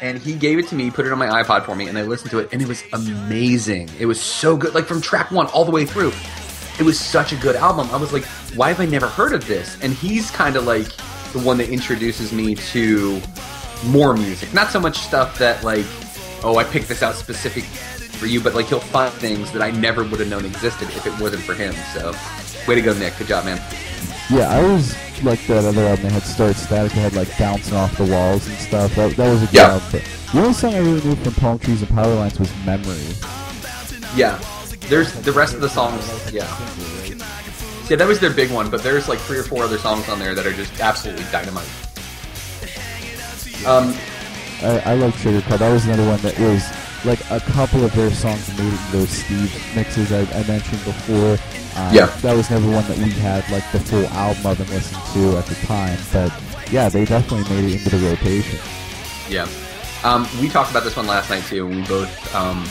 And 0.00 0.18
he 0.18 0.34
gave 0.34 0.58
it 0.58 0.66
to 0.68 0.74
me, 0.74 0.90
put 0.90 1.06
it 1.06 1.12
on 1.12 1.18
my 1.18 1.42
iPod 1.42 1.64
for 1.64 1.76
me, 1.76 1.86
and 1.86 1.96
I 1.96 2.02
listened 2.02 2.32
to 2.32 2.40
it, 2.40 2.48
and 2.52 2.60
it 2.60 2.66
was 2.66 2.82
amazing. 2.92 3.88
It 4.00 4.06
was 4.06 4.20
so 4.20 4.56
good, 4.56 4.74
like 4.74 4.86
from 4.86 5.00
track 5.00 5.30
one 5.30 5.46
all 5.48 5.64
the 5.64 5.70
way 5.70 5.86
through. 5.86 6.12
It 6.78 6.82
was 6.84 6.98
such 7.00 7.32
a 7.32 7.36
good 7.36 7.56
album. 7.56 7.88
I 7.90 7.96
was 7.96 8.12
like, 8.12 8.24
why 8.54 8.68
have 8.68 8.80
I 8.80 8.86
never 8.86 9.08
heard 9.08 9.32
of 9.32 9.46
this? 9.46 9.78
And 9.82 9.92
he's 9.94 10.30
kind 10.30 10.56
of 10.56 10.64
like 10.66 10.88
the 11.32 11.38
one 11.38 11.56
that 11.58 11.70
introduces 11.70 12.32
me 12.32 12.54
to 12.54 13.20
more 13.86 14.14
music. 14.14 14.52
Not 14.52 14.70
so 14.70 14.78
much 14.80 14.98
stuff 14.98 15.38
that, 15.38 15.62
like, 15.64 15.86
oh, 16.44 16.56
I 16.58 16.64
picked 16.64 16.88
this 16.88 17.02
out 17.02 17.14
specific 17.14 17.64
for 17.64 18.26
you, 18.26 18.40
but 18.40 18.54
like 18.54 18.66
he'll 18.66 18.80
find 18.80 19.12
things 19.14 19.50
that 19.52 19.62
I 19.62 19.70
never 19.70 20.02
would 20.04 20.20
have 20.20 20.28
known 20.28 20.44
existed 20.44 20.88
if 20.88 21.06
it 21.06 21.18
wasn't 21.20 21.42
for 21.42 21.54
him. 21.54 21.74
So, 21.94 22.12
way 22.68 22.74
to 22.74 22.82
go, 22.82 22.92
Nick. 22.94 23.16
Good 23.18 23.28
job, 23.28 23.44
man. 23.44 23.60
Yeah, 24.30 24.48
I 24.50 24.62
was 24.62 24.94
like 25.22 25.46
that 25.46 25.64
other 25.64 25.82
album 25.86 26.04
that 26.04 26.12
had 26.12 26.22
Start 26.24 26.56
Static 26.56 26.92
that 26.92 26.98
had 26.98 27.14
like 27.14 27.38
bouncing 27.38 27.74
off 27.76 27.96
the 27.96 28.04
walls 28.04 28.46
and 28.48 28.56
stuff. 28.58 28.94
That, 28.96 29.16
that 29.16 29.30
was 29.30 29.42
a 29.42 29.46
good 29.46 29.54
Yeah. 29.54 29.72
album. 29.72 29.88
But 29.92 30.02
the 30.32 30.40
only 30.40 30.52
song 30.52 30.74
I 30.74 30.78
really 30.78 31.00
knew 31.02 31.16
from 31.16 31.34
Palm 31.34 31.58
Trees 31.58 31.80
and 31.82 31.90
Power 31.90 32.14
Lines 32.14 32.38
was 32.38 32.50
Memory. 32.66 32.96
Yeah. 34.14 34.38
There's 34.88 35.12
the 35.12 35.32
rest 35.32 35.54
of 35.54 35.60
the 35.60 35.68
songs. 35.68 36.04
Yeah. 36.32 36.46
Yeah, 37.88 37.96
that 37.96 38.06
was 38.08 38.18
their 38.18 38.32
big 38.32 38.50
one, 38.50 38.68
but 38.70 38.82
there's 38.82 39.08
like 39.08 39.18
three 39.20 39.38
or 39.38 39.42
four 39.44 39.62
other 39.62 39.78
songs 39.78 40.08
on 40.08 40.18
there 40.18 40.34
that 40.34 40.44
are 40.46 40.52
just 40.52 40.80
absolutely 40.80 41.24
dynamite. 41.30 41.68
Um, 43.66 43.94
I, 44.62 44.82
I 44.86 44.94
love 44.94 45.14
Sugarcult. 45.14 45.58
That 45.58 45.72
was 45.72 45.84
another 45.86 46.06
one 46.06 46.20
that 46.20 46.38
was 46.38 46.62
like 47.04 47.20
a 47.30 47.40
couple 47.52 47.84
of 47.84 47.94
their 47.94 48.10
songs 48.10 48.48
made 48.58 48.72
it 48.72 48.80
in 48.86 48.92
those 48.92 49.10
Steve 49.10 49.76
mixes 49.76 50.12
I, 50.12 50.20
I 50.38 50.46
mentioned 50.46 50.84
before. 50.84 51.32
Um, 51.76 51.94
Yeah. 51.94 52.06
That 52.22 52.36
was 52.36 52.50
never 52.50 52.66
one 52.70 52.86
that 52.88 52.98
we 52.98 53.10
had 53.10 53.48
like 53.50 53.70
the 53.72 53.80
full 53.80 54.06
album 54.08 54.46
of 54.46 54.60
and 54.60 54.70
listened 54.70 55.02
to 55.14 55.36
at 55.38 55.46
the 55.46 55.54
time. 55.66 55.98
But 56.12 56.32
yeah, 56.72 56.88
they 56.88 57.04
definitely 57.04 57.48
made 57.54 57.72
it 57.72 57.84
into 57.84 57.96
the 57.98 58.08
rotation. 58.08 58.58
yeah. 59.28 59.48
Um, 60.04 60.28
we 60.40 60.48
talked 60.48 60.70
about 60.70 60.84
this 60.84 60.94
one 60.96 61.06
last 61.06 61.30
night 61.30 61.42
too, 61.44 61.66
and 61.66 61.76
we 61.76 61.82
both 61.86 62.34
um, 62.34 62.64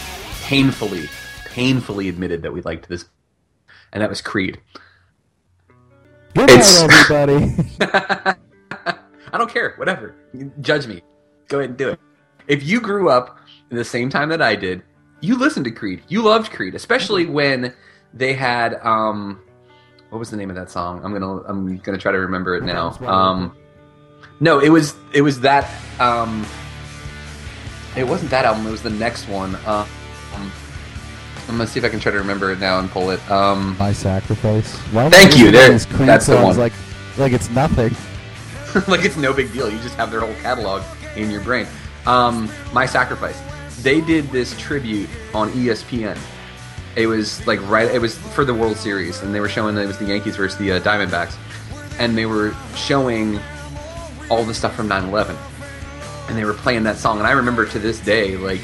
painfully, 0.44 1.10
painfully 1.56 2.10
admitted 2.10 2.42
that 2.44 2.52
we 2.52 2.60
liked 2.62 2.90
this, 2.90 3.06
and 3.94 4.02
that 4.04 4.10
was 4.10 4.20
Creed. 4.20 4.60
Good 6.36 6.50
It's- 6.50 6.82
everybody. 6.82 7.56
I 9.32 9.38
don't 9.38 9.50
care. 9.50 9.74
Whatever. 9.78 10.16
Judge 10.60 10.86
me. 10.86 11.02
Go 11.48 11.60
ahead 11.60 11.70
and 11.70 11.78
do 11.78 11.90
it. 11.90 12.00
If 12.48 12.64
you 12.64 12.82
grew 12.82 13.10
up 13.10 13.38
in 13.72 13.78
the 13.78 13.86
same 13.86 14.10
time 14.10 14.30
that 14.30 14.42
I 14.42 14.56
did, 14.56 14.84
you 15.22 15.38
listened 15.38 15.64
to 15.66 15.72
Creed. 15.72 16.04
You 16.10 16.24
loved 16.24 16.52
Creed, 16.52 16.76
especially 16.76 17.26
when 17.26 17.74
they 18.14 18.34
had 18.34 18.76
um, 18.84 19.42
what 20.10 20.20
was 20.20 20.30
the 20.30 20.38
name 20.38 20.50
of 20.50 20.56
that 20.58 20.70
song? 20.70 21.02
I'm 21.06 21.14
gonna 21.14 21.38
I'm 21.44 21.78
gonna 21.78 21.98
try 21.98 22.12
to 22.12 22.20
remember 22.20 22.56
it 22.56 22.64
now. 22.64 22.98
Um, 23.06 23.56
no, 24.42 24.60
it 24.60 24.70
was 24.70 24.94
it 25.14 25.22
was 25.22 25.40
that 25.42 25.70
um, 26.00 26.46
it 27.96 28.04
wasn't 28.06 28.30
that 28.32 28.44
album. 28.46 28.68
It 28.68 28.72
was 28.72 28.84
the 28.84 28.90
next 28.90 29.28
one. 29.30 29.56
Uh, 29.66 29.86
I'm 31.48 31.58
gonna 31.58 31.68
see 31.68 31.80
if 31.80 31.86
I 31.86 31.90
can 31.90 32.00
try 32.00 32.12
to 32.12 32.18
remember 32.18 32.52
it 32.52 32.60
now 32.60 32.80
and 32.80 32.90
pull 32.90 33.12
it. 33.12 33.32
Um, 33.32 33.76
My 33.78 33.94
sacrifice. 33.94 34.76
Why 34.92 35.10
Thank 35.10 35.38
you, 35.38 35.52
there- 35.52 35.70
that's 35.78 36.26
the 36.26 36.38
one. 36.42 36.58
Like, 36.58 36.74
like 37.18 37.34
it's 37.34 37.50
nothing. 37.50 37.96
like 38.88 39.06
it's 39.06 39.16
no 39.16 39.32
big 39.32 39.54
deal. 39.54 39.70
You 39.70 39.78
just 39.80 39.96
have 39.96 40.12
their 40.12 40.20
whole 40.20 40.34
catalog 40.36 40.84
in 41.16 41.30
your 41.32 41.42
brain. 41.42 41.66
Um, 42.06 42.50
My 42.74 42.86
Sacrifice. 42.86 43.40
They 43.82 44.02
did 44.02 44.30
this 44.32 44.58
tribute 44.60 45.10
on 45.34 45.50
ESPN. 45.52 46.18
It 46.96 47.08
was 47.08 47.46
like 47.48 47.62
right. 47.70 47.90
It 47.90 48.00
was 48.00 48.18
for 48.18 48.44
the 48.44 48.54
World 48.54 48.78
Series, 48.78 49.22
and 49.22 49.34
they 49.34 49.40
were 49.40 49.50
showing 49.50 49.76
that 49.76 49.84
it 49.84 49.88
was 49.88 49.98
the 49.98 50.06
Yankees 50.06 50.36
versus 50.36 50.58
the 50.58 50.74
uh, 50.74 50.80
Diamondbacks, 50.82 51.36
and 52.00 52.18
they 52.18 52.26
were 52.26 52.54
showing 52.76 53.40
all 54.30 54.44
the 54.44 54.54
stuff 54.54 54.76
from 54.76 54.90
9/11, 54.90 55.38
and 56.30 56.38
they 56.38 56.46
were 56.46 56.54
playing 56.54 56.84
that 56.84 56.98
song. 56.98 57.20
And 57.20 57.28
I 57.28 57.32
remember 57.32 57.66
to 57.66 57.80
this 57.80 58.00
day, 58.00 58.38
like, 58.38 58.62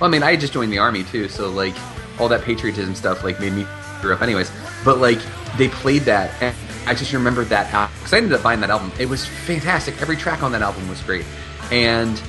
well, 0.00 0.08
I 0.08 0.10
mean, 0.10 0.22
I 0.22 0.36
just 0.36 0.52
joined 0.52 0.72
the 0.72 0.78
army 0.78 1.04
too, 1.04 1.28
so 1.28 1.50
like 1.50 1.74
all 2.18 2.28
that 2.28 2.42
patriotism 2.42 2.94
stuff 2.94 3.22
like 3.24 3.40
made 3.40 3.52
me 3.52 3.66
grew 4.00 4.14
up 4.14 4.22
anyways. 4.22 4.50
But 4.84 4.98
like 4.98 5.20
they 5.56 5.68
played 5.68 6.02
that, 6.02 6.30
and 6.42 6.54
I 6.86 6.94
just 6.94 7.12
remembered 7.12 7.48
that 7.48 7.66
because 7.98 8.12
I 8.12 8.18
ended 8.18 8.32
up 8.32 8.42
buying 8.42 8.60
that 8.60 8.70
album. 8.70 8.92
It 8.98 9.08
was 9.08 9.26
fantastic. 9.26 10.00
Every 10.00 10.16
track 10.16 10.42
on 10.42 10.52
that 10.52 10.62
album 10.62 10.88
was 10.88 11.00
great, 11.02 11.24
and 11.70 12.20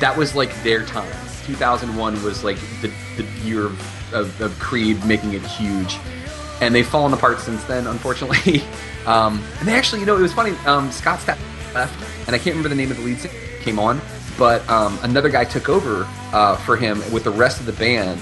that 0.00 0.16
was 0.16 0.34
like 0.34 0.50
their 0.62 0.84
time. 0.84 1.12
2001 1.46 2.22
was 2.22 2.44
like 2.44 2.58
the, 2.80 2.92
the 3.16 3.24
year 3.42 3.66
of, 3.66 4.14
of, 4.14 4.40
of 4.40 4.58
Creed 4.58 5.04
making 5.04 5.32
it 5.34 5.42
huge, 5.42 5.98
and 6.60 6.74
they've 6.74 6.86
fallen 6.86 7.12
apart 7.12 7.40
since 7.40 7.62
then, 7.64 7.86
unfortunately. 7.86 8.62
um, 9.06 9.42
and 9.58 9.68
they 9.68 9.74
actually, 9.74 10.00
you 10.00 10.06
know, 10.06 10.16
it 10.16 10.22
was 10.22 10.32
funny. 10.32 10.56
Um, 10.66 10.90
Scott 10.92 11.20
Stapp 11.20 11.38
left, 11.74 11.94
and 12.26 12.34
I 12.34 12.38
can't 12.38 12.56
remember 12.56 12.68
the 12.68 12.74
name 12.74 12.90
of 12.90 12.96
the 12.96 13.02
lead 13.02 13.18
singer 13.18 13.34
came 13.60 13.78
on, 13.78 14.00
but 14.38 14.68
um, 14.68 14.98
another 15.02 15.28
guy 15.28 15.44
took 15.44 15.68
over 15.68 16.06
uh, 16.32 16.56
for 16.56 16.76
him 16.76 16.98
with 17.12 17.24
the 17.24 17.30
rest 17.30 17.60
of 17.60 17.66
the 17.66 17.72
band, 17.72 18.20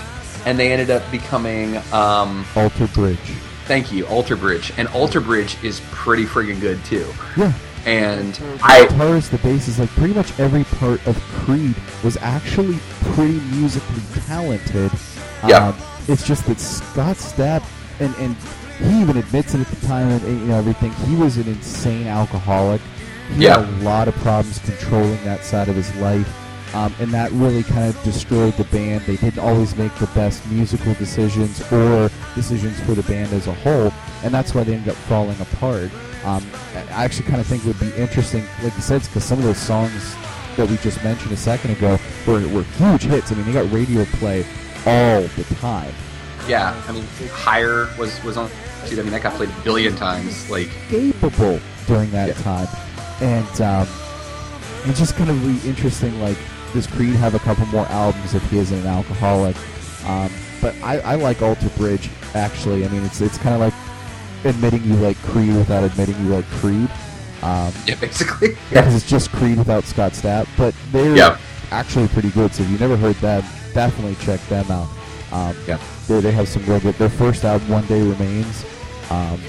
and 0.48 0.58
they 0.58 0.72
ended 0.72 0.90
up 0.90 1.02
becoming. 1.10 1.76
Um, 1.92 2.44
Alter 2.56 2.86
Bridge. 2.88 3.18
Thank 3.66 3.92
you, 3.92 4.06
Alter 4.06 4.34
Bridge, 4.34 4.72
and 4.78 4.88
Alter 4.88 5.20
Bridge 5.20 5.62
is 5.62 5.80
pretty 5.90 6.24
friggin' 6.24 6.58
good 6.58 6.82
too. 6.86 7.06
Yeah. 7.36 7.52
And 7.84 8.32
The 8.34 8.58
I, 8.62 8.86
guitars, 8.86 9.28
the 9.28 9.36
basses, 9.38 9.78
like 9.78 9.90
pretty 9.90 10.14
much 10.14 10.38
every 10.40 10.64
part 10.64 11.06
of 11.06 11.20
Creed 11.44 11.74
was 12.02 12.16
actually 12.18 12.78
pretty 13.12 13.40
musically 13.56 14.02
talented. 14.26 14.90
Yeah. 15.46 15.68
Um, 15.68 15.76
it's 16.08 16.26
just 16.26 16.46
that 16.46 16.58
Scott 16.58 17.16
Stapp, 17.16 17.62
and, 18.00 18.14
and 18.16 18.34
he 18.80 19.02
even 19.02 19.18
admits 19.18 19.54
it 19.54 19.60
at 19.60 19.66
the 19.66 19.86
time, 19.86 20.08
and 20.08 20.22
you 20.40 20.46
know 20.46 20.56
everything. 20.58 20.92
He 21.06 21.14
was 21.14 21.36
an 21.36 21.46
insane 21.46 22.06
alcoholic. 22.06 22.80
He 23.36 23.44
Yeah. 23.44 23.60
had 23.60 23.68
a 23.68 23.84
lot 23.84 24.08
of 24.08 24.14
problems 24.16 24.58
controlling 24.60 25.22
that 25.24 25.44
side 25.44 25.68
of 25.68 25.76
his 25.76 25.94
life. 25.96 26.26
Um, 26.74 26.94
and 27.00 27.10
that 27.14 27.32
really 27.32 27.62
kind 27.62 27.88
of 27.88 28.02
destroyed 28.02 28.52
the 28.54 28.64
band. 28.64 29.02
They 29.06 29.16
didn't 29.16 29.38
always 29.38 29.74
make 29.76 29.94
the 29.96 30.06
best 30.08 30.46
musical 30.50 30.92
decisions 30.94 31.60
or 31.72 32.10
decisions 32.34 32.78
for 32.80 32.92
the 32.94 33.02
band 33.04 33.32
as 33.32 33.46
a 33.46 33.54
whole, 33.54 33.90
and 34.22 34.32
that's 34.34 34.54
why 34.54 34.64
they 34.64 34.74
ended 34.74 34.90
up 34.90 34.96
falling 34.96 35.40
apart. 35.40 35.90
Um, 36.24 36.44
I 36.74 37.04
actually 37.04 37.26
kind 37.28 37.40
of 37.40 37.46
think 37.46 37.64
it 37.64 37.68
would 37.68 37.80
be 37.80 37.94
interesting, 37.96 38.44
like 38.62 38.74
you 38.74 38.82
said, 38.82 39.02
because 39.02 39.24
some 39.24 39.38
of 39.38 39.44
those 39.44 39.56
songs 39.58 40.14
that 40.56 40.68
we 40.68 40.76
just 40.78 41.02
mentioned 41.02 41.32
a 41.32 41.36
second 41.36 41.70
ago 41.70 41.98
were, 42.26 42.46
were 42.48 42.64
huge 42.64 43.04
hits. 43.04 43.32
I 43.32 43.36
mean, 43.36 43.46
they 43.46 43.52
got 43.52 43.70
radio 43.72 44.04
play 44.04 44.44
all 44.84 45.22
the 45.22 45.44
time. 45.60 45.92
yeah, 46.48 46.80
I 46.86 46.92
mean, 46.92 47.04
Higher 47.32 47.88
was 47.98 48.22
was 48.24 48.36
on. 48.36 48.50
Dude, 48.88 48.98
I 48.98 49.02
mean, 49.02 49.12
that 49.12 49.22
got 49.22 49.34
played 49.34 49.48
a 49.50 49.60
billion 49.64 49.94
times. 49.96 50.48
Like, 50.50 50.68
capable 50.88 51.60
during 51.86 52.10
that 52.10 52.28
Yeah. 52.28 52.34
time. 52.42 52.68
And 53.20 53.60
um, 53.62 53.88
it's 54.84 54.98
just 54.98 55.16
kind 55.16 55.30
of 55.30 55.44
really 55.46 55.68
interesting. 55.68 56.20
Like, 56.20 56.36
does 56.72 56.86
Creed 56.86 57.14
have 57.16 57.34
a 57.34 57.38
couple 57.40 57.66
more 57.66 57.86
albums 57.86 58.34
if 58.34 58.42
he 58.50 58.58
isn't 58.58 58.78
an 58.78 58.86
alcoholic? 58.86 59.56
Um, 60.04 60.30
but 60.60 60.74
I, 60.82 60.98
I 61.00 61.14
like 61.16 61.42
Alter 61.42 61.68
Bridge 61.70 62.08
actually. 62.34 62.84
I 62.84 62.88
mean, 62.88 63.04
it's 63.04 63.20
it's 63.20 63.38
kind 63.38 63.54
of 63.54 63.60
like 63.60 63.74
admitting 64.44 64.84
you 64.84 64.94
like 64.94 65.16
Creed 65.22 65.54
without 65.54 65.84
admitting 65.84 66.16
you 66.24 66.30
like 66.30 66.44
Creed. 66.46 66.90
Um, 67.42 67.72
yeah, 67.86 67.94
basically. 68.00 68.56
because 68.68 68.94
it's 68.94 69.08
just 69.08 69.30
Creed 69.32 69.58
without 69.58 69.84
Scott 69.84 70.12
Stapp. 70.12 70.48
But 70.56 70.74
they're 70.92 71.16
Yeah. 71.16 71.38
actually 71.70 72.08
pretty 72.08 72.30
good. 72.30 72.52
So 72.54 72.62
if 72.64 72.70
you 72.70 72.78
never 72.78 72.96
heard 72.96 73.16
them, 73.16 73.44
definitely 73.74 74.16
check 74.24 74.40
them 74.48 74.70
out. 74.70 74.88
Um, 75.32 75.56
Yeah. 75.66 75.78
they, 76.08 76.20
they 76.20 76.32
have 76.32 76.48
some 76.48 76.64
real 76.66 76.80
good. 76.80 76.94
Their 76.96 77.08
first 77.10 77.44
album, 77.44 77.68
One 77.68 77.86
Day 77.86 78.02
Remains. 78.02 78.64
Um, 79.10 79.40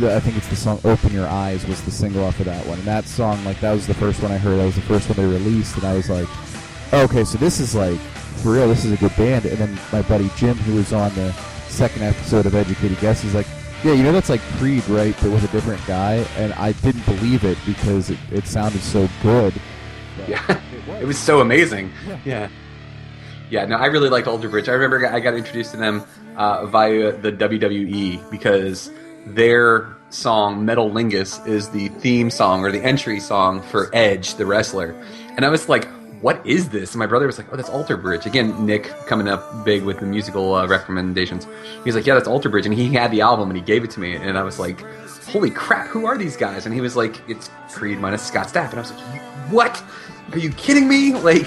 I 0.00 0.20
think 0.20 0.36
it's 0.36 0.48
the 0.48 0.56
song 0.56 0.80
"Open 0.84 1.12
Your 1.12 1.28
Eyes" 1.28 1.66
was 1.66 1.80
the 1.82 1.90
single 1.90 2.24
off 2.24 2.38
of 2.40 2.46
that 2.46 2.66
one, 2.66 2.78
and 2.78 2.86
that 2.86 3.04
song, 3.04 3.42
like 3.44 3.60
that 3.60 3.72
was 3.72 3.86
the 3.86 3.94
first 3.94 4.22
one 4.22 4.32
I 4.32 4.38
heard. 4.38 4.58
That 4.58 4.64
was 4.66 4.74
the 4.74 4.80
first 4.82 5.08
one 5.08 5.16
they 5.16 5.26
released, 5.26 5.76
and 5.76 5.84
I 5.84 5.94
was 5.94 6.10
like, 6.10 6.28
okay, 6.92 7.24
so 7.24 7.38
this 7.38 7.60
is 7.60 7.74
like 7.74 7.98
for 8.42 8.52
real. 8.52 8.68
This 8.68 8.84
is 8.84 8.92
a 8.92 8.96
good 8.96 9.16
band. 9.16 9.46
And 9.46 9.58
then 9.58 9.78
my 9.92 10.02
buddy 10.02 10.30
Jim, 10.36 10.56
who 10.56 10.74
was 10.74 10.92
on 10.92 11.14
the 11.14 11.32
second 11.68 12.02
episode 12.02 12.46
of 12.46 12.54
Educated 12.54 12.98
Guess, 13.00 13.22
he's 13.22 13.34
like, 13.34 13.46
yeah, 13.82 13.92
you 13.92 14.02
know 14.02 14.12
that's 14.12 14.30
like 14.30 14.40
Creed, 14.58 14.86
right? 14.88 15.14
But 15.22 15.30
with 15.30 15.44
a 15.44 15.52
different 15.52 15.84
guy, 15.86 16.14
and 16.36 16.52
I 16.54 16.72
didn't 16.72 17.04
believe 17.06 17.44
it 17.44 17.58
because 17.66 18.10
it, 18.10 18.18
it 18.32 18.46
sounded 18.46 18.80
so 18.80 19.08
good. 19.22 19.54
Yeah. 20.26 20.42
it 20.48 20.60
It 21.02 21.06
was 21.06 21.18
so 21.18 21.40
amazing. 21.40 21.92
Yeah. 22.06 22.18
Yeah. 22.24 22.48
Yeah, 23.50 23.66
no, 23.66 23.76
I 23.76 23.86
really 23.86 24.08
liked 24.08 24.26
Alter 24.26 24.48
Bridge. 24.48 24.68
I 24.68 24.72
remember 24.72 25.06
I 25.06 25.20
got 25.20 25.34
introduced 25.34 25.72
to 25.72 25.76
them 25.76 26.04
uh, 26.36 26.66
via 26.66 27.12
the 27.12 27.30
WWE 27.30 28.30
because 28.30 28.90
their 29.26 29.96
song 30.10 30.64
Metalingus 30.64 31.46
is 31.46 31.68
the 31.70 31.88
theme 31.88 32.30
song 32.30 32.64
or 32.64 32.70
the 32.70 32.82
entry 32.82 33.20
song 33.20 33.62
for 33.62 33.90
Edge, 33.94 34.34
the 34.34 34.46
wrestler. 34.46 34.94
And 35.36 35.44
I 35.44 35.48
was 35.48 35.68
like, 35.68 35.88
what 36.20 36.44
is 36.46 36.70
this? 36.70 36.92
And 36.92 36.98
my 36.98 37.06
brother 37.06 37.26
was 37.26 37.36
like, 37.36 37.52
oh, 37.52 37.56
that's 37.56 37.68
Alter 37.68 37.96
Bridge. 37.96 38.24
Again, 38.24 38.64
Nick 38.64 38.84
coming 39.06 39.28
up 39.28 39.64
big 39.64 39.82
with 39.82 40.00
the 40.00 40.06
musical 40.06 40.54
uh, 40.54 40.66
recommendations. 40.66 41.46
He's 41.84 41.94
like, 41.94 42.06
yeah, 42.06 42.14
that's 42.14 42.28
Alter 42.28 42.48
Bridge. 42.48 42.64
And 42.64 42.74
he 42.74 42.92
had 42.94 43.10
the 43.10 43.20
album 43.20 43.50
and 43.50 43.58
he 43.58 43.62
gave 43.62 43.84
it 43.84 43.90
to 43.90 44.00
me. 44.00 44.14
And 44.16 44.38
I 44.38 44.42
was 44.42 44.58
like, 44.58 44.80
holy 45.26 45.50
crap, 45.50 45.88
who 45.88 46.06
are 46.06 46.16
these 46.16 46.36
guys? 46.36 46.64
And 46.64 46.74
he 46.74 46.80
was 46.80 46.96
like, 46.96 47.20
it's 47.28 47.50
Creed 47.70 47.98
minus 47.98 48.26
Scott 48.26 48.46
Stapp. 48.46 48.70
And 48.70 48.78
I 48.78 48.80
was 48.80 48.92
like, 48.92 49.22
what? 49.52 49.84
Are 50.32 50.38
you 50.38 50.50
kidding 50.52 50.88
me? 50.88 51.12
Like, 51.12 51.46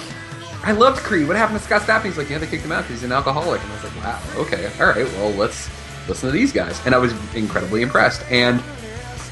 I 0.64 0.74
loved 0.74 1.00
Creed. 1.00 1.28
What 1.28 1.38
happened 1.38 1.58
to 1.58 1.66
Scott 1.66 1.82
Stapp? 1.82 2.04
He's 2.04 2.18
like, 2.18 2.30
yeah, 2.30 2.38
they 2.38 2.48
kicked 2.48 2.64
him 2.64 2.72
out 2.72 2.84
because 2.84 2.98
he's 2.98 3.04
an 3.04 3.12
alcoholic. 3.12 3.62
And 3.64 3.72
I 3.72 3.76
was 3.76 3.84
like, 3.84 4.04
wow, 4.04 4.22
okay, 4.36 4.72
all 4.80 4.88
right, 4.88 5.06
well, 5.14 5.32
let's 5.32 5.70
listen 6.08 6.28
to 6.28 6.34
these 6.34 6.52
guys. 6.52 6.84
And 6.86 6.96
I 6.96 6.98
was 6.98 7.14
incredibly 7.36 7.82
impressed. 7.82 8.24
And 8.32 8.62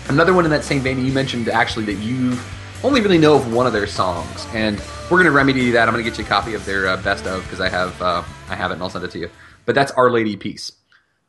another 0.10 0.34
one 0.34 0.46
in 0.46 0.52
that 0.52 0.64
same 0.64 0.82
vein, 0.82 1.06
you 1.06 1.12
mentioned 1.12 1.50
actually 1.50 1.86
that 1.86 2.02
you 2.02 2.38
only 2.84 3.02
really 3.02 3.18
know 3.18 3.36
of 3.36 3.52
one 3.52 3.66
of 3.66 3.74
their 3.74 3.88
songs, 3.88 4.46
and 4.54 4.82
we're 5.10 5.18
gonna 5.18 5.32
remedy 5.32 5.72
that. 5.72 5.88
I'm 5.88 5.94
gonna 5.94 6.04
get 6.04 6.18
you 6.18 6.26
a 6.26 6.28
copy 6.28 6.54
of 6.54 6.66
their 6.66 6.88
uh, 6.88 6.98
best 7.02 7.26
of 7.26 7.44
because 7.44 7.60
I 7.60 7.70
have 7.70 8.00
uh, 8.02 8.24
I 8.50 8.56
have 8.56 8.72
it, 8.72 8.76
and 8.76 8.84
I'll 8.84 8.90
send 8.90 9.04
it 9.04 9.12
to 9.12 9.20
you. 9.20 9.30
But 9.66 9.76
that's 9.76 9.92
Our 9.94 10.12
Lady 10.12 10.36
Peace, 10.38 10.72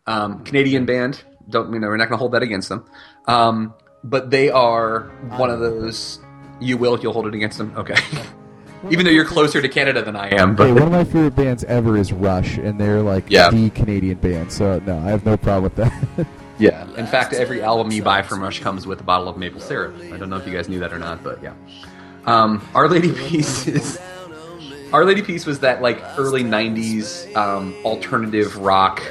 um, 0.07 0.45
Canadian 0.45 0.85
band. 0.85 1.23
Don't 1.49 1.73
you 1.73 1.81
know? 1.81 1.89
We're 1.89 1.97
not 1.97 2.09
gonna 2.09 2.19
hold 2.19 2.33
that 2.33 2.43
against 2.43 2.69
them. 2.69 2.85
Um, 3.27 3.75
but 4.05 4.31
they 4.31 4.51
are 4.51 5.05
one 5.37 5.51
of 5.51 5.61
those. 5.61 6.19
You 6.61 6.77
will. 6.77 6.99
You'll 6.99 7.13
hold 7.13 7.27
it 7.27 7.35
against 7.35 7.59
them. 7.59 7.73
Okay. 7.77 7.97
Even 8.91 9.05
though 9.05 9.11
you're 9.13 9.25
closer 9.25 9.61
to 9.61 9.69
Canada 9.69 10.03
than 10.03 10.17
I 10.17 10.29
am, 10.35 10.55
but 10.57 10.67
Hey, 10.69 10.73
one 10.73 10.83
of 10.83 10.93
my 10.93 11.05
favorite 11.05 11.37
bands 11.37 11.65
ever 11.65 11.97
is 11.97 12.13
Rush, 12.13 12.57
and 12.59 12.79
they're 12.81 13.03
like 13.03 13.25
Yeah. 13.29 13.51
the 13.51 13.71
Canadian 13.71 14.19
band. 14.19 14.53
So 14.53 14.79
no, 14.87 14.99
I 14.99 15.11
have 15.11 15.25
no 15.27 15.37
problem 15.37 15.65
with 15.65 15.77
that. 15.77 16.27
Yeah. 16.59 16.87
In 16.97 17.07
fact, 17.07 17.35
every 17.35 17.61
album 17.61 17.93
you 17.93 18.03
buy 18.03 18.23
from 18.23 18.41
Rush 18.43 18.61
comes 18.61 18.87
with 18.87 18.99
a 19.01 19.05
bottle 19.05 19.29
of 19.29 19.37
maple 19.37 19.61
syrup. 19.61 19.95
I 20.11 20.17
don't 20.17 20.31
know 20.31 20.39
if 20.39 20.47
you 20.47 20.55
guys 20.55 20.71
knew 20.71 20.79
that 20.79 20.91
or 20.91 20.99
not, 20.99 21.23
but 21.23 21.43
yeah. 21.43 21.53
Um, 22.25 22.67
Our 22.75 22.89
Lady 22.89 23.13
Peace 23.13 23.67
is. 23.67 24.01
Our 24.91 25.05
Lady 25.05 25.21
Peace 25.21 25.45
was 25.45 25.59
that 25.61 25.83
like 25.83 26.03
early 26.17 26.43
'90s 26.45 27.37
um, 27.37 27.75
alternative 27.85 28.57
rock. 28.57 29.03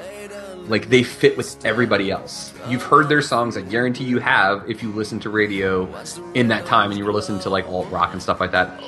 Like 0.67 0.89
they 0.89 1.03
fit 1.03 1.37
with 1.37 1.63
everybody 1.65 2.09
else. 2.09 2.53
You've 2.67 2.83
heard 2.83 3.07
their 3.07 3.21
songs. 3.21 3.55
I 3.57 3.61
guarantee 3.61 4.03
you 4.05 4.19
have 4.19 4.69
if 4.69 4.81
you 4.81 4.91
listen 4.91 5.19
to 5.21 5.29
radio 5.29 5.87
in 6.33 6.47
that 6.47 6.65
time 6.65 6.91
and 6.91 6.97
you 6.97 7.05
were 7.05 7.13
listening 7.13 7.39
to 7.41 7.49
like 7.49 7.67
alt 7.67 7.89
rock 7.91 8.13
and 8.13 8.21
stuff 8.21 8.39
like 8.39 8.51
that. 8.51 8.79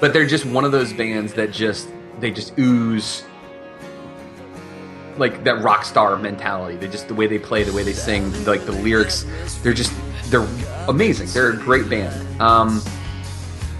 But 0.00 0.12
they're 0.12 0.26
just 0.26 0.44
one 0.44 0.64
of 0.64 0.72
those 0.72 0.92
bands 0.92 1.34
that 1.34 1.52
just 1.52 1.88
they 2.20 2.30
just 2.30 2.56
ooze 2.58 3.24
like 5.18 5.44
that 5.44 5.62
rock 5.62 5.84
star 5.84 6.16
mentality. 6.16 6.76
They 6.76 6.88
just 6.88 7.08
the 7.08 7.14
way 7.14 7.26
they 7.26 7.38
play, 7.38 7.64
the 7.64 7.72
way 7.72 7.82
they 7.82 7.92
sing, 7.92 8.32
like 8.44 8.64
the 8.64 8.72
lyrics. 8.72 9.26
They're 9.62 9.72
just 9.72 9.92
they're 10.26 10.46
amazing. 10.88 11.28
They're 11.28 11.50
a 11.50 11.56
great 11.56 11.88
band. 11.88 12.40
Um, 12.40 12.82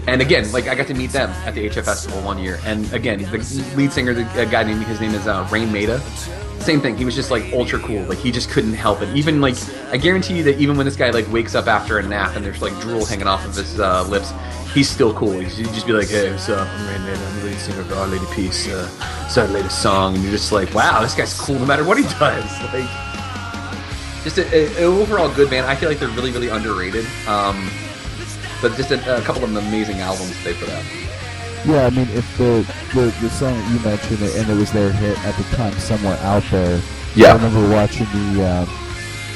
and 0.07 0.21
again, 0.21 0.51
like 0.51 0.67
I 0.67 0.75
got 0.75 0.87
to 0.87 0.93
meet 0.93 1.11
them 1.11 1.29
at 1.45 1.55
the 1.55 1.69
HF 1.69 1.85
Festival 1.85 2.21
one 2.21 2.37
year. 2.37 2.59
And 2.65 2.91
again, 2.93 3.19
the 3.23 3.71
lead 3.75 3.91
singer, 3.91 4.13
the 4.13 4.47
guy 4.51 4.63
named 4.63 4.83
his 4.83 4.99
name 4.99 5.13
is 5.13 5.27
uh, 5.27 5.47
Raine 5.51 5.71
Maida. 5.71 6.01
Same 6.63 6.81
thing. 6.81 6.97
He 6.97 7.05
was 7.05 7.15
just 7.15 7.31
like 7.31 7.51
ultra 7.53 7.79
cool. 7.79 8.01
Like 8.03 8.17
he 8.17 8.31
just 8.31 8.49
couldn't 8.49 8.73
help 8.73 9.01
it. 9.01 9.15
Even 9.15 9.41
like 9.41 9.55
I 9.91 9.97
guarantee 9.97 10.37
you 10.37 10.43
that 10.43 10.59
even 10.59 10.77
when 10.77 10.85
this 10.85 10.95
guy 10.95 11.09
like 11.11 11.31
wakes 11.31 11.55
up 11.55 11.67
after 11.67 11.99
a 11.99 12.03
nap 12.03 12.35
and 12.35 12.45
there's 12.45 12.61
like 12.61 12.77
drool 12.81 13.05
hanging 13.05 13.27
off 13.27 13.45
of 13.45 13.55
his 13.55 13.79
uh, 13.79 14.03
lips, 14.07 14.33
he's 14.73 14.89
still 14.89 15.13
cool. 15.13 15.31
He'd 15.39 15.49
just 15.49 15.85
be 15.85 15.93
like, 15.93 16.09
"Hey, 16.09 16.31
what's 16.31 16.49
up? 16.49 16.67
I'm 16.67 16.87
Rain 16.87 17.03
Man. 17.05 17.17
I'm 17.17 17.39
the 17.39 17.45
lead 17.45 17.59
singer 17.59 17.81
of 17.81 17.91
Our 17.93 18.07
Lady 18.07 18.25
Peace. 18.33 18.67
Uh, 18.67 18.87
started 19.29 19.51
the 19.51 19.59
latest 19.59 19.81
song." 19.81 20.15
And 20.15 20.23
you're 20.23 20.31
just 20.31 20.51
like, 20.51 20.73
"Wow, 20.73 21.01
this 21.01 21.15
guy's 21.15 21.39
cool 21.39 21.59
no 21.59 21.65
matter 21.65 21.83
what 21.83 21.97
he 21.97 22.03
does." 22.03 22.49
Like, 22.73 22.89
just 24.23 24.37
an 24.37 24.77
overall 24.77 25.29
good 25.33 25.49
band. 25.49 25.65
I 25.65 25.75
feel 25.75 25.89
like 25.89 25.99
they're 25.99 26.07
really, 26.09 26.31
really 26.31 26.47
underrated. 26.47 27.05
Um, 27.27 27.69
but 28.61 28.73
just 28.77 28.91
a, 28.91 29.17
a 29.17 29.21
couple 29.21 29.43
of 29.43 29.53
amazing 29.53 29.99
albums 29.99 30.41
they 30.45 30.53
put 30.53 30.69
out. 30.69 30.83
Yeah, 31.65 31.85
I 31.85 31.89
mean, 31.91 32.09
if 32.09 32.37
the, 32.37 32.65
the 32.93 33.05
the 33.21 33.29
song 33.29 33.53
that 33.57 33.71
you 33.71 33.79
mentioned 33.79 34.21
and 34.21 34.49
it 34.51 34.55
was 34.59 34.71
their 34.73 34.91
hit 34.91 35.17
at 35.25 35.35
the 35.37 35.43
time, 35.55 35.71
somewhere 35.79 36.17
out 36.21 36.43
there. 36.51 36.81
Yeah. 37.15 37.31
I 37.31 37.35
remember 37.35 37.69
watching 37.73 38.05
the 38.07 38.43
uh, 38.43 38.65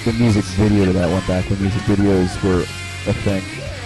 the 0.04 0.14
music 0.14 0.44
video 0.60 0.86
to 0.86 0.94
that 0.94 1.10
one 1.10 1.26
back 1.28 1.50
when 1.50 1.62
music 1.62 1.82
videos 1.84 2.32
were 2.44 2.62
a 3.10 3.14
thing, 3.24 3.44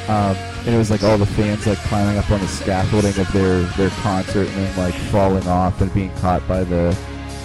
um, 0.09 0.35
and 0.65 0.69
it 0.73 0.77
was 0.77 0.89
like 0.89 1.03
all 1.03 1.17
the 1.19 1.25
fans 1.25 1.67
like 1.67 1.77
climbing 1.79 2.17
up 2.17 2.31
on 2.31 2.39
the 2.39 2.47
scaffolding 2.47 3.15
of 3.19 3.31
their 3.31 3.61
their 3.77 3.89
concert 4.01 4.47
and 4.47 4.55
then 4.57 4.77
like 4.77 4.95
falling 5.11 5.45
off 5.47 5.79
and 5.81 5.93
being 5.93 6.11
caught 6.15 6.45
by 6.47 6.63
the 6.63 6.97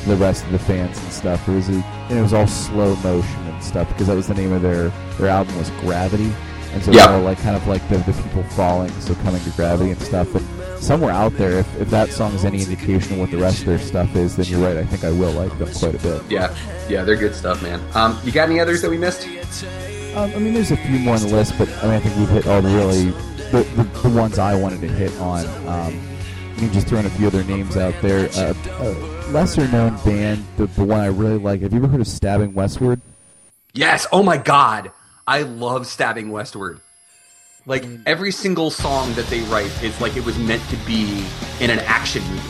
the 0.07 0.17
rest 0.17 0.45
of 0.47 0.53
the 0.53 0.59
fans 0.59 0.97
and 0.99 1.13
stuff. 1.13 1.47
It 1.49 1.53
was 1.57 1.69
a, 1.69 1.73
and 2.09 2.19
it 2.19 2.23
was 2.23 2.33
all 2.33 2.47
slow 2.47 2.95
motion 2.97 3.41
and 3.49 3.63
stuff 3.63 3.89
because 3.89 4.07
that 4.07 4.17
was 4.17 4.29
the 4.29 4.35
name 4.35 4.53
of 4.53 4.63
their 4.63 4.89
their 5.19 5.29
album 5.29 5.59
was 5.59 5.69
Gravity, 5.81 6.33
and 6.73 6.83
so 6.83 6.91
Yeah. 6.91 7.03
it 7.03 7.07
was 7.09 7.17
all 7.17 7.23
like 7.23 7.39
kind 7.41 7.57
of 7.57 7.67
like 7.67 7.87
the, 7.91 7.99
the 7.99 8.13
people 8.15 8.45
falling, 8.55 8.91
so 9.01 9.15
coming 9.17 9.43
to 9.43 9.51
gravity 9.51 9.91
and 9.91 10.01
stuff. 10.01 10.33
And 10.35 10.47
somewhere 10.87 11.11
out 11.11 11.32
there, 11.37 11.59
if, 11.59 11.80
if 11.80 11.91
that 11.91 12.11
song 12.11 12.32
is 12.34 12.45
any 12.45 12.62
indication 12.62 13.14
of 13.14 13.18
what 13.18 13.30
the 13.30 13.37
rest 13.37 13.61
of 13.61 13.66
their 13.66 13.78
stuff 13.78 14.14
is, 14.14 14.37
then 14.37 14.47
you're 14.47 14.61
right. 14.61 14.76
I 14.76 14.84
think 14.84 15.03
I 15.03 15.11
will 15.11 15.32
like 15.32 15.57
them 15.59 15.68
quite 15.74 15.95
a 15.95 15.99
bit. 15.99 16.22
Yeah, 16.30 16.57
yeah, 16.89 17.03
they're 17.03 17.16
good 17.16 17.34
stuff, 17.34 17.62
man. 17.62 17.82
Um, 17.95 18.18
you 18.24 18.30
got 18.30 18.49
any 18.49 18.61
others 18.61 18.82
that 18.82 18.91
we 18.91 18.97
missed? 18.97 19.26
Um, 20.16 20.32
I 20.32 20.39
mean, 20.39 20.55
there's 20.55 20.70
a 20.70 20.76
few 20.76 20.99
more 21.01 21.16
on 21.16 21.20
the 21.20 21.28
list, 21.28 21.59
but 21.59 21.68
I 21.78 21.82
mean, 21.82 21.93
I 21.93 22.01
think 22.01 22.16
we've 22.16 22.28
hit 22.28 22.47
all 22.47 22.62
the 22.62 22.68
really 22.68 23.11
the, 23.51 23.62
the, 23.76 24.09
the 24.09 24.16
ones 24.16 24.39
I 24.39 24.55
wanted 24.55 24.80
to 24.82 24.89
hit 24.89 25.12
on. 25.18 25.45
Um, 25.66 26.01
I 26.57 26.61
mean, 26.61 26.72
just 26.72 26.87
throwing 26.87 27.05
a 27.05 27.11
few 27.11 27.26
other 27.26 27.45
names 27.45 27.76
out 27.76 27.95
there. 28.01 28.30
Uh, 28.34 28.55
a 28.78 28.91
lesser 29.30 29.68
known 29.68 29.97
band, 30.05 30.45
the, 30.57 30.66
the 30.66 30.84
one 30.84 31.01
I 31.01 31.07
really 31.07 31.39
like. 31.39 31.61
Have 31.62 31.72
you 31.72 31.78
ever 31.78 31.89
heard 31.89 32.01
of 32.01 32.07
Stabbing 32.07 32.55
Westward? 32.55 33.01
Yes. 33.74 34.07
Oh 34.11 34.22
my 34.22 34.39
God, 34.39 34.91
I 35.26 35.43
love 35.43 35.87
stabbing 35.87 36.30
westward. 36.30 36.80
Like 37.67 37.83
mm. 37.83 38.01
every 38.07 38.31
single 38.31 38.71
song 38.71 39.12
that 39.14 39.27
they 39.27 39.41
write 39.43 39.71
is 39.83 40.01
like 40.01 40.17
it 40.17 40.25
was 40.25 40.39
meant 40.39 40.62
to 40.71 40.77
be 40.87 41.27
in 41.61 41.69
an 41.71 41.81
action 41.81 42.23
movie, 42.29 42.49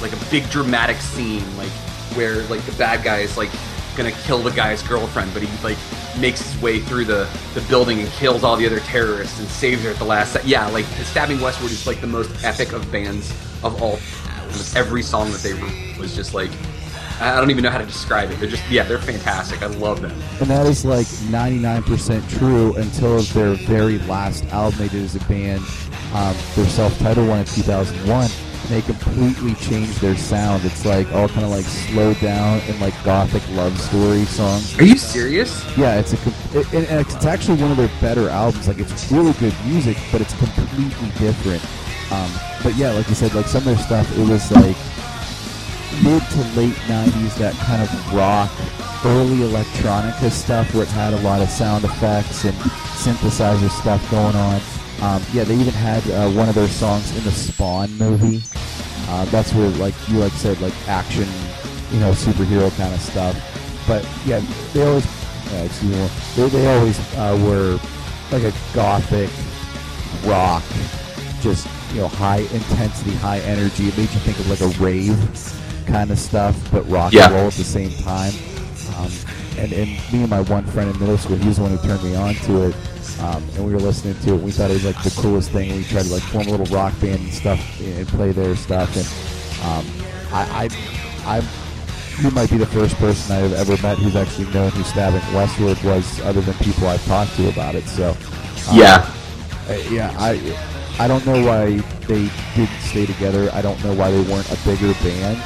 like 0.00 0.12
a 0.12 0.30
big 0.30 0.48
dramatic 0.48 0.98
scene, 0.98 1.44
like 1.56 1.72
where 2.14 2.42
like 2.44 2.62
the 2.62 2.72
bad 2.72 3.02
guy 3.02 3.18
is 3.18 3.36
like 3.36 3.50
gonna 3.96 4.12
kill 4.12 4.38
the 4.38 4.52
guy's 4.52 4.80
girlfriend, 4.80 5.34
but 5.34 5.42
he 5.42 5.64
like 5.64 5.78
makes 6.20 6.40
his 6.40 6.62
way 6.62 6.78
through 6.78 7.04
the 7.04 7.28
the 7.54 7.62
building 7.62 7.98
and 7.98 8.08
kills 8.10 8.44
all 8.44 8.56
the 8.56 8.64
other 8.64 8.78
terrorists 8.80 9.40
and 9.40 9.48
saves 9.48 9.82
her 9.82 9.90
at 9.90 9.96
the 9.96 10.04
last. 10.04 10.34
Se- 10.34 10.42
yeah, 10.44 10.68
like 10.68 10.84
stabbing 10.84 11.40
westward 11.40 11.72
is 11.72 11.84
like 11.84 12.00
the 12.00 12.06
most 12.06 12.44
epic 12.44 12.72
of 12.72 12.90
bands 12.92 13.30
of 13.64 13.82
all. 13.82 13.98
Every 14.76 15.02
song 15.02 15.32
that 15.32 15.40
they 15.40 15.52
wrote 15.54 15.98
was 15.98 16.14
just 16.14 16.32
like 16.32 16.50
I 17.20 17.38
don't 17.38 17.50
even 17.50 17.62
know 17.62 17.70
how 17.70 17.78
to 17.78 17.86
describe 17.86 18.30
it. 18.30 18.40
They're 18.40 18.48
just 18.48 18.68
yeah, 18.70 18.82
they're 18.82 18.98
fantastic. 18.98 19.62
I 19.62 19.66
love 19.66 20.00
them. 20.00 20.12
And 20.40 20.50
that 20.50 20.66
is 20.66 20.84
like 20.84 21.06
99% 21.06 22.38
true 22.38 22.74
until 22.74 23.20
their 23.22 23.54
very 23.66 23.98
last 24.00 24.44
album 24.46 24.78
they 24.78 24.88
did 24.88 25.04
as 25.04 25.14
a 25.14 25.20
band, 25.20 25.62
um, 26.12 26.36
their 26.56 26.66
self-titled 26.66 27.28
one 27.28 27.40
in 27.40 27.44
2001. 27.46 28.30
And 28.64 28.70
they 28.70 28.82
completely 28.82 29.54
changed 29.56 30.00
their 30.00 30.16
sound. 30.16 30.64
It's 30.64 30.86
like 30.86 31.06
all 31.12 31.28
kind 31.28 31.44
of 31.44 31.50
like 31.50 31.66
slowed 31.66 32.18
down 32.20 32.60
and 32.60 32.80
like 32.80 32.94
gothic 33.04 33.42
love 33.50 33.78
story 33.78 34.24
songs. 34.24 34.78
Are 34.78 34.84
you 34.84 34.96
serious? 34.96 35.62
Yeah, 35.76 35.98
it's 35.98 36.14
a 36.14 36.16
it, 36.58 36.66
it's 36.72 37.26
actually 37.26 37.60
one 37.60 37.70
of 37.70 37.76
their 37.76 37.90
better 38.00 38.28
albums. 38.30 38.66
Like 38.66 38.78
it's 38.78 39.12
really 39.12 39.32
good 39.34 39.54
music, 39.66 39.98
but 40.10 40.20
it's 40.20 40.34
completely 40.38 41.10
different. 41.18 41.62
Um, 42.10 42.30
but 42.62 42.74
yeah, 42.76 42.92
like 42.92 43.08
you 43.08 43.14
said, 43.14 43.34
like 43.34 43.46
some 43.46 43.58
of 43.58 43.64
their 43.64 43.78
stuff, 43.78 44.10
it 44.18 44.28
was 44.28 44.50
like 44.50 44.76
mid 46.02 46.22
to 46.22 46.42
late 46.58 46.74
'90s, 46.86 47.36
that 47.38 47.54
kind 47.66 47.82
of 47.82 48.14
rock, 48.14 48.50
early 49.04 49.38
electronica 49.38 50.30
stuff, 50.30 50.72
where 50.74 50.84
it 50.84 50.88
had 50.90 51.12
a 51.12 51.20
lot 51.20 51.40
of 51.40 51.48
sound 51.48 51.84
effects 51.84 52.44
and 52.44 52.54
synthesizer 53.04 53.70
stuff 53.70 54.00
going 54.10 54.34
on. 54.34 54.60
Um, 55.02 55.22
yeah, 55.32 55.44
they 55.44 55.54
even 55.54 55.74
had 55.74 56.08
uh, 56.10 56.30
one 56.30 56.48
of 56.48 56.54
their 56.54 56.68
songs 56.68 57.14
in 57.16 57.24
the 57.24 57.30
Spawn 57.30 57.92
movie. 57.98 58.42
Uh, 59.08 59.24
that's 59.26 59.52
where, 59.52 59.68
like 59.70 59.94
you 60.08 60.18
like 60.18 60.32
said, 60.32 60.58
like 60.60 60.72
action, 60.88 61.28
you 61.90 62.00
know, 62.00 62.12
superhero 62.12 62.74
kind 62.76 62.94
of 62.94 63.00
stuff. 63.00 63.36
But 63.86 64.08
yeah, 64.24 64.40
they 64.72 64.82
always, 64.86 65.06
uh, 65.52 65.64
excuse 65.66 65.94
me, 65.94 66.08
they, 66.36 66.48
they 66.48 66.74
always 66.74 66.98
uh, 67.16 67.38
were 67.44 67.78
like 68.32 68.44
a 68.44 68.56
gothic 68.74 69.30
rock, 70.26 70.64
just 71.42 71.68
you 71.92 72.00
know, 72.00 72.08
high 72.08 72.38
intensity, 72.38 73.12
high 73.16 73.40
energy. 73.40 73.88
It 73.88 73.96
made 73.96 74.10
you 74.10 74.20
think 74.20 74.38
of 74.38 74.48
like 74.48 74.60
a 74.62 74.68
rave 74.82 75.18
kind 75.86 76.10
of 76.10 76.18
stuff, 76.18 76.56
but 76.72 76.88
rock 76.88 77.12
Yeah. 77.12 77.26
and 77.26 77.34
roll 77.34 77.46
at 77.48 77.54
the 77.54 77.64
same 77.64 77.90
time. 78.02 78.32
Um, 78.96 79.10
and, 79.58 79.72
and 79.72 79.88
me 80.12 80.20
and 80.22 80.28
my 80.30 80.40
one 80.42 80.64
friend 80.66 80.90
in 80.90 80.98
middle 81.00 81.18
school, 81.18 81.36
he 81.36 81.48
was 81.48 81.56
the 81.56 81.62
one 81.62 81.76
who 81.76 81.86
turned 81.86 82.02
me 82.02 82.14
on 82.16 82.34
to 82.34 82.68
it. 82.68 82.76
Um, 83.20 83.42
and 83.54 83.64
we 83.64 83.72
were 83.72 83.80
listening 83.80 84.14
to 84.22 84.34
it. 84.34 84.40
We 84.42 84.50
thought 84.50 84.70
it 84.70 84.74
was 84.74 84.84
like 84.84 85.00
the 85.02 85.10
coolest 85.20 85.50
thing. 85.52 85.74
We 85.76 85.84
tried 85.84 86.04
to 86.06 86.12
like 86.12 86.22
form 86.24 86.48
a 86.48 86.50
little 86.50 86.66
rock 86.76 86.98
band 87.00 87.20
and 87.20 87.32
stuff 87.32 87.60
and 87.80 88.06
play 88.08 88.32
their 88.32 88.56
stuff. 88.56 88.90
And 88.96 89.06
um, 89.64 89.86
I, 90.32 90.68
I, 91.26 91.36
I, 91.38 91.40
he 92.20 92.30
might 92.30 92.50
be 92.50 92.56
the 92.58 92.66
first 92.66 92.96
person 92.96 93.36
I've 93.36 93.52
ever 93.52 93.80
met 93.82 93.98
who's 93.98 94.16
actually 94.16 94.52
known 94.52 94.70
who 94.72 94.82
Stabbing 94.84 95.20
Westward 95.34 95.80
was, 95.82 96.20
other 96.20 96.40
than 96.40 96.54
people 96.54 96.86
I've 96.88 97.04
talked 97.06 97.34
to 97.36 97.48
about 97.48 97.74
it. 97.76 97.84
So, 97.86 98.10
um, 98.10 98.76
Yeah. 98.78 99.10
yeah, 99.90 100.14
I 100.18 100.38
I 100.98 101.08
don't 101.08 101.24
know 101.26 101.44
why 101.44 101.78
they 102.06 102.30
didn't 102.54 102.80
stay 102.80 103.04
together. 103.06 103.50
I 103.52 103.62
don't 103.62 103.82
know 103.84 103.94
why 103.94 104.10
they 104.12 104.20
weren't 104.30 104.48
a 104.52 104.56
bigger 104.64 104.92
band. 105.02 105.42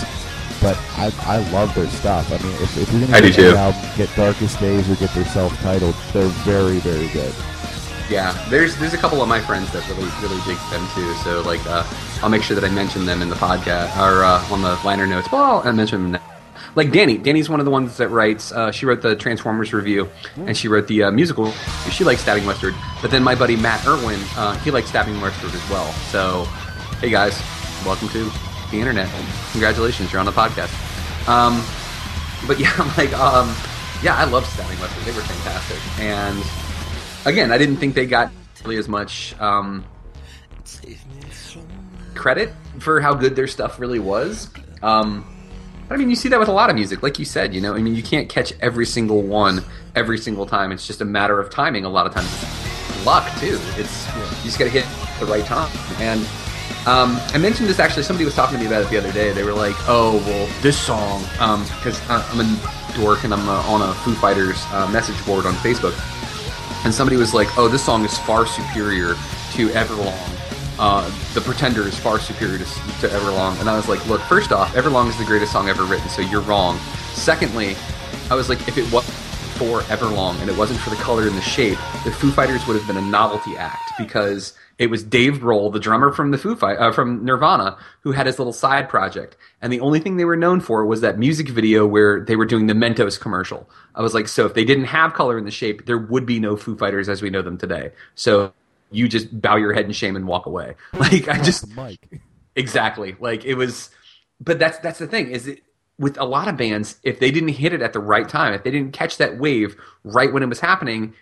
But 0.61 0.76
I, 0.96 1.12
I 1.22 1.50
love 1.50 1.74
their 1.74 1.88
stuff. 1.88 2.32
I 2.32 2.42
mean, 2.42 2.52
if, 2.54 2.76
if 2.76 2.92
you're 2.92 3.06
gonna 3.06 3.20
get 3.30 3.38
an 3.38 3.56
album, 3.56 3.80
get 3.96 4.14
Darkest 4.16 4.59
Days 4.59 4.90
or 4.90 4.96
get 4.96 5.11
their 5.11 5.24
self-titled. 5.26 5.94
They're 6.12 6.26
very 6.44 6.78
very 6.80 7.09
good. 7.09 7.32
Yeah, 8.11 8.32
there's 8.48 8.76
there's 8.78 8.94
a 8.94 8.98
couple 8.98 9.22
of 9.22 9.28
my 9.28 9.40
friends 9.40 9.70
that 9.72 9.86
really 9.88 10.11
really 10.20 10.40
dig 10.46 10.59
them 10.70 10.86
too. 10.94 11.14
So 11.22 11.42
like, 11.42 11.64
uh, 11.66 11.84
I'll 12.22 12.30
make 12.30 12.42
sure 12.42 12.54
that 12.59 12.64
I 12.64 12.72
mention 12.74 13.06
them 13.06 13.22
in 13.22 13.28
the 13.28 13.36
podcast 13.36 13.96
or 13.98 14.24
uh, 14.24 14.52
on 14.52 14.62
the 14.62 14.78
liner 14.84 15.06
notes. 15.06 15.30
Well, 15.30 15.62
I'll 15.64 15.72
mention 15.72 16.02
them. 16.02 16.12
Now. 16.12 16.22
Like 16.74 16.90
Danny, 16.90 17.18
Danny's 17.18 17.48
one 17.48 17.61
of 17.61 17.64
the 17.64 17.70
ones 17.70 17.96
that 17.96 18.09
writes. 18.09 18.50
Uh, 18.52 18.70
she 18.70 18.86
wrote 18.86 19.02
the 19.02 19.14
Transformers 19.16 19.72
review, 19.72 20.09
and 20.36 20.56
she 20.56 20.68
wrote 20.68 20.86
the 20.86 21.04
uh, 21.04 21.11
musical. 21.11 21.52
She 21.90 22.04
likes 22.04 22.20
Stabbing 22.22 22.46
Westward, 22.46 22.74
but 23.02 23.11
then 23.11 23.22
my 23.22 23.34
buddy 23.34 23.56
Matt 23.56 23.86
Irwin, 23.86 24.20
uh, 24.36 24.56
he 24.59 24.70
likes 24.70 24.88
Stabbing 24.88 25.20
Westward 25.20 25.54
as 25.54 25.70
well. 25.70 25.90
So, 26.11 26.44
hey 27.00 27.11
guys, 27.11 27.40
welcome 27.84 28.09
to 28.11 28.30
the 28.70 28.78
internet. 28.78 29.08
Congratulations, 29.52 30.12
you're 30.12 30.20
on 30.20 30.26
the 30.26 30.32
podcast. 30.32 30.72
Um, 31.28 31.62
but 32.46 32.58
yeah, 32.58 32.72
I'm 32.78 32.88
like, 32.96 33.12
um, 33.18 33.54
yeah, 34.02 34.16
I 34.16 34.24
love 34.24 34.46
Stabbing 34.46 34.78
Westward. 34.80 35.04
They 35.04 35.12
were 35.12 35.26
fantastic, 35.26 36.00
and 36.00 36.42
again, 37.24 37.52
I 37.52 37.58
didn't 37.58 37.76
think 37.76 37.94
they 37.94 38.06
got 38.06 38.30
really 38.64 38.76
as 38.76 38.88
much 38.88 39.38
um, 39.40 39.84
credit 42.14 42.52
for 42.78 43.00
how 43.00 43.14
good 43.14 43.36
their 43.36 43.46
stuff 43.46 43.78
really 43.78 43.98
was. 43.98 44.50
Um, 44.82 45.26
I 45.90 45.96
mean, 45.96 46.10
you 46.10 46.16
see 46.16 46.28
that 46.28 46.38
with 46.38 46.48
a 46.48 46.52
lot 46.52 46.68
of 46.68 46.76
music, 46.76 47.02
like 47.02 47.18
you 47.18 47.24
said. 47.24 47.54
You 47.54 47.60
know, 47.60 47.74
I 47.74 47.80
mean, 47.80 47.94
you 47.94 48.02
can't 48.02 48.28
catch 48.28 48.52
every 48.60 48.84
single 48.84 49.22
one 49.22 49.64
every 49.94 50.18
single 50.18 50.44
time. 50.44 50.70
It's 50.70 50.86
just 50.86 51.00
a 51.00 51.04
matter 51.04 51.40
of 51.40 51.50
timing. 51.50 51.84
A 51.84 51.88
lot 51.88 52.06
of 52.06 52.12
times, 52.12 52.30
luck 53.06 53.26
too. 53.38 53.58
It's 53.76 54.06
you 54.16 54.44
just 54.44 54.58
got 54.58 54.66
to 54.66 54.70
hit 54.70 54.86
the 55.18 55.26
right 55.26 55.44
time. 55.44 55.70
And 55.98 56.26
um, 56.86 57.20
I 57.34 57.38
mentioned 57.38 57.68
this 57.68 57.78
actually. 57.78 58.02
Somebody 58.02 58.24
was 58.24 58.34
talking 58.34 58.56
to 58.56 58.60
me 58.60 58.66
about 58.66 58.82
it 58.82 58.90
the 58.90 58.98
other 58.98 59.12
day. 59.12 59.32
They 59.32 59.44
were 59.44 59.54
like, 59.54 59.76
"Oh, 59.88 60.22
well, 60.26 60.48
this 60.62 60.78
song," 60.78 61.22
because 61.76 62.00
I'm 62.08 62.40
a 62.40 62.94
dork 62.94 63.24
and 63.24 63.32
I'm 63.32 63.48
uh, 63.48 63.72
on 63.72 63.82
a 63.82 63.92
Foo 63.94 64.14
Fighters 64.14 64.62
uh, 64.72 64.88
message 64.90 65.24
board 65.26 65.46
on 65.46 65.54
Facebook 65.54 65.94
and 66.84 66.94
somebody 66.94 67.16
was 67.16 67.34
like, 67.34 67.48
"Oh, 67.58 67.68
this 67.68 67.84
song 67.84 68.04
is 68.04 68.16
far 68.18 68.46
superior 68.46 69.14
to 69.52 69.68
Everlong. 69.70 70.16
Uh, 70.78 71.10
the 71.34 71.40
Pretender 71.40 71.82
is 71.82 71.98
far 71.98 72.20
superior 72.20 72.58
to, 72.58 72.64
to 72.64 73.08
Everlong." 73.08 73.58
And 73.60 73.68
I 73.68 73.76
was 73.76 73.88
like, 73.88 74.04
"Look, 74.06 74.20
first 74.22 74.52
off, 74.52 74.74
Everlong 74.74 75.08
is 75.08 75.18
the 75.18 75.24
greatest 75.24 75.52
song 75.52 75.68
ever 75.68 75.84
written, 75.84 76.08
so 76.08 76.22
you're 76.22 76.42
wrong. 76.42 76.78
Secondly, 77.12 77.76
I 78.30 78.34
was 78.34 78.48
like, 78.48 78.66
if 78.68 78.78
it 78.78 78.90
wasn't 78.92 79.17
for 79.59 79.80
Everlong 79.82 80.40
and 80.40 80.48
it 80.48 80.56
wasn't 80.56 80.80
for 80.80 80.90
the 80.90 80.96
color 80.96 81.26
and 81.26 81.36
the 81.36 81.42
shape, 81.42 81.78
the 82.04 82.12
Foo 82.12 82.30
Fighters 82.30 82.66
would 82.66 82.76
have 82.76 82.86
been 82.86 82.96
a 82.96 83.11
novelty 83.11 83.56
act 83.56 83.92
because." 83.98 84.54
It 84.78 84.90
was 84.90 85.02
Dave 85.02 85.38
Grohl, 85.38 85.72
the 85.72 85.80
drummer 85.80 86.12
from 86.12 86.30
the 86.30 86.38
Foo 86.38 86.54
Fight, 86.54 86.78
uh, 86.78 86.92
from 86.92 87.24
Nirvana, 87.24 87.76
who 88.02 88.12
had 88.12 88.26
his 88.26 88.38
little 88.38 88.52
side 88.52 88.88
project, 88.88 89.36
and 89.61 89.72
the 89.72 89.80
only 89.80 89.98
thing 89.98 90.16
they 90.16 90.24
were 90.24 90.36
known 90.36 90.61
for 90.61 90.86
was 90.86 91.00
that 91.00 91.18
music 91.18 91.48
video 91.48 91.84
where 91.84 92.20
they 92.24 92.36
were 92.36 92.46
doing 92.46 92.68
the 92.68 92.74
Mentos 92.74 93.18
commercial. 93.18 93.68
I 93.96 94.02
was 94.02 94.14
like, 94.14 94.28
so 94.28 94.46
if 94.46 94.54
they 94.54 94.64
didn't 94.64 94.84
have 94.84 95.14
color 95.14 95.36
in 95.36 95.44
the 95.44 95.50
shape, 95.50 95.86
there 95.86 95.98
would 95.98 96.26
be 96.26 96.38
no 96.38 96.56
Foo 96.56 96.76
Fighters 96.76 97.09
as 97.09 97.22
we 97.22 97.28
know 97.28 97.42
them 97.42 97.59
today. 97.59 97.90
So 98.14 98.52
you 98.92 99.09
just 99.09 99.40
bow 99.40 99.56
your 99.56 99.72
head 99.72 99.84
in 99.84 99.92
shame 99.92 100.14
and 100.14 100.28
walk 100.28 100.46
away. 100.46 100.74
Like 100.92 101.28
I 101.28 101.42
just 101.42 101.66
Mike. 101.74 102.20
exactly 102.54 103.16
like 103.18 103.44
it 103.44 103.54
was, 103.54 103.90
but 104.40 104.61
that's 104.61 104.78
that's 104.78 105.00
the 105.00 105.09
thing 105.09 105.30
is 105.30 105.48
it 105.48 105.62
with 105.99 106.18
a 106.18 106.24
lot 106.24 106.49
of 106.49 106.57
bands, 106.57 106.99
if 107.03 107.18
they 107.18 107.30
didn't 107.30 107.51
hit 107.51 107.72
it 107.72 107.82
at 107.82 107.92
the 107.92 108.01
right 108.01 108.28
time, 108.28 108.55
if 108.55 108.62
they 108.62 108.70
didn't 108.70 108.92
catch 108.92 109.16
that 109.18 109.38
wave 109.38 109.76
right 110.05 110.32
when 110.32 110.42
it 110.42 110.49
was 110.49 110.61
happening, 110.61 111.14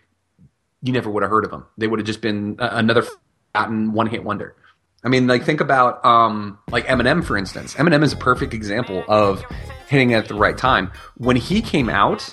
you 0.82 0.92
never 0.92 1.10
would 1.10 1.22
have 1.22 1.30
heard 1.30 1.44
of 1.44 1.50
them. 1.50 1.66
They 1.78 1.86
would 1.86 1.98
have 1.98 2.06
just 2.06 2.20
been 2.20 2.56
another 2.58 3.04
forgotten 3.52 3.92
one 3.92 4.06
hit 4.06 4.22
wonder. 4.24 4.54
I 5.02 5.08
mean, 5.08 5.26
like 5.26 5.44
think 5.44 5.60
about 5.60 6.04
um, 6.04 6.58
like 6.70 6.86
Eminem 6.86 7.24
for 7.24 7.36
instance. 7.36 7.74
Eminem 7.74 8.02
is 8.02 8.12
a 8.12 8.16
perfect 8.16 8.52
example 8.52 9.04
of 9.08 9.42
hitting 9.88 10.10
it 10.10 10.14
at 10.14 10.28
the 10.28 10.34
right 10.34 10.56
time. 10.58 10.90
When 11.16 11.36
he 11.36 11.62
came 11.62 11.88
out, 11.88 12.28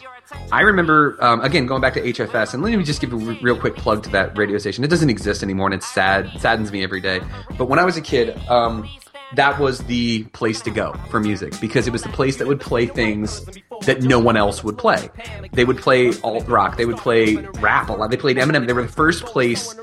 I 0.52 0.62
remember 0.62 1.16
um, 1.24 1.41
again 1.41 1.68
going 1.68 1.82
back 1.82 1.94
to 1.94 2.02
HFS, 2.02 2.54
and 2.54 2.64
let 2.64 2.76
me 2.76 2.84
just 2.84 3.00
give 3.00 3.14
a 3.14 3.16
real 3.16 3.58
quick 3.58 3.76
plug 3.76 4.04
to 4.04 4.10
that 4.10 4.36
radio 4.38 4.58
station. 4.58 4.84
It 4.84 4.89
doesn't 4.89 5.10
exist 5.10 5.44
anymore, 5.44 5.68
and 5.68 5.76
it's 5.76 5.88
sad, 5.88 6.26
it 6.34 6.41
saddens 6.41 6.72
me 6.72 6.84
every 6.84 7.00
day. 7.00 7.22
But 7.58 7.66
when 7.66 7.78
I 7.80 7.84
was 7.84 7.96
a 7.96 8.02
kid, 8.02 8.36
um, 8.50 8.89
that 9.36 9.60
was 9.60 9.80
the 9.80 10.24
place 10.26 10.62
to 10.62 10.72
go 10.72 10.94
for 11.10 11.20
music 11.20 11.60
because 11.60 11.88
it 11.88 11.92
was 11.92 12.04
the 12.04 12.10
place 12.10 12.38
that 12.38 12.48
would 12.48 12.60
play 12.60 12.86
things 12.86 13.46
that 13.82 14.02
no 14.02 14.20
one 14.20 14.38
else 14.38 14.64
would 14.64 14.78
play. 14.78 15.10
They 15.52 15.66
would 15.66 15.78
play 15.78 16.14
alt 16.24 16.48
rock, 16.48 16.78
they 16.78 16.86
would 16.86 16.98
play 16.98 17.36
rap 17.36 17.90
a 17.90 17.94
lot. 17.94 18.12
They 18.12 18.18
played 18.18 18.38
Eminem. 18.38 18.68
They 18.68 18.74
were 18.74 18.84
the 18.84 18.88
first 18.88 19.26
place 19.26 19.76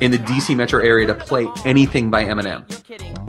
in 0.00 0.10
the 0.10 0.18
DC 0.18 0.56
metro 0.56 0.82
area 0.82 1.06
to 1.06 1.14
play 1.14 1.46
anything 1.64 2.10
by 2.10 2.24
Eminem. 2.24 2.64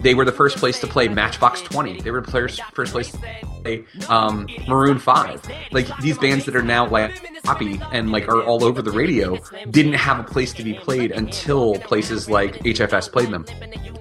They 0.02 0.14
were 0.14 0.26
the 0.26 0.32
first 0.32 0.58
place 0.58 0.80
to 0.82 0.88
play 0.88 1.08
Matchbox 1.08 1.62
20. 1.62 2.02
They 2.02 2.12
were 2.12 2.22
the 2.22 2.32
first, 2.32 2.62
place 2.74 3.12
to 3.12 3.18
play 3.64 3.86
um, 4.10 4.48
Maroon 4.68 5.00
5. 5.00 5.52
Like 5.72 5.88
these 5.98 6.18
bands 6.18 6.46
that 6.46 6.56
are 6.56 6.62
now 6.62 6.88
like 6.88 7.18
happy 7.44 7.80
and 7.92 8.12
like 8.12 8.28
are 8.28 8.44
all 8.44 8.64
over 8.64 8.82
the 8.82 8.92
radio 8.92 9.40
didn't 9.70 9.94
have 9.94 10.20
a 10.20 10.24
place 10.24 10.54
to 10.54 10.64
be 10.64 10.74
played 10.74 11.12
until 11.12 11.76
places 11.80 12.30
like 12.30 12.56
HFS 12.60 13.12
played 13.12 13.32
them. 13.32 13.46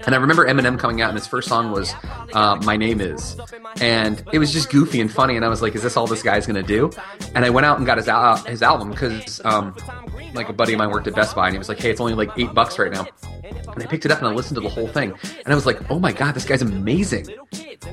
And 0.07 0.15
I 0.15 0.19
remember 0.19 0.47
Eminem 0.47 0.79
coming 0.79 1.01
out 1.01 1.09
and 1.09 1.19
his 1.19 1.27
first 1.27 1.49
song 1.49 1.64
was 1.71 1.95
uh, 2.33 2.57
"My 2.57 2.77
Name 2.77 3.01
Is," 3.01 3.37
and 3.81 4.23
it 4.33 4.39
was 4.39 4.53
just 4.53 4.71
goofy 4.71 5.01
and 5.01 5.11
funny. 5.13 5.37
And 5.37 5.45
I 5.45 5.49
was 5.49 5.63
like, 5.63 5.75
"Is 5.75 5.83
this 5.83 5.97
all 5.97 6.07
this 6.07 6.23
guy's 6.23 6.47
gonna 6.47 6.63
do?" 6.63 6.91
And 7.35 7.45
I 7.45 7.51
went 7.51 7.67
out 7.67 7.79
and 7.79 7.87
got 7.87 7.99
his 7.99 8.09
al- 8.09 8.37
his 8.45 8.63
album 8.63 8.91
because 8.91 9.41
um, 9.45 9.75
like 10.35 10.49
a 10.49 10.53
buddy 10.53 10.73
of 10.73 10.79
mine 10.79 10.91
worked 10.91 11.07
at 11.07 11.15
Best 11.15 11.35
Buy 11.35 11.47
and 11.47 11.55
he 11.55 11.59
was 11.59 11.69
like, 11.69 11.79
"Hey, 11.81 11.91
it's 11.91 12.01
only 12.01 12.15
like 12.15 12.31
eight 12.37 12.53
bucks 12.55 12.79
right 12.79 12.93
now." 12.93 13.07
And 13.43 13.83
I 13.83 13.87
picked 13.87 14.05
it 14.05 14.11
up 14.11 14.19
and 14.19 14.29
I 14.29 14.33
listened 14.33 14.57
to 14.57 14.61
the 14.61 14.69
whole 14.69 14.89
thing, 14.89 15.13
and 15.45 15.53
I 15.53 15.55
was 15.55 15.67
like, 15.67 15.91
"Oh 15.91 15.99
my 15.99 16.13
god, 16.13 16.35
this 16.35 16.45
guy's 16.45 16.63
amazing!" 16.63 17.27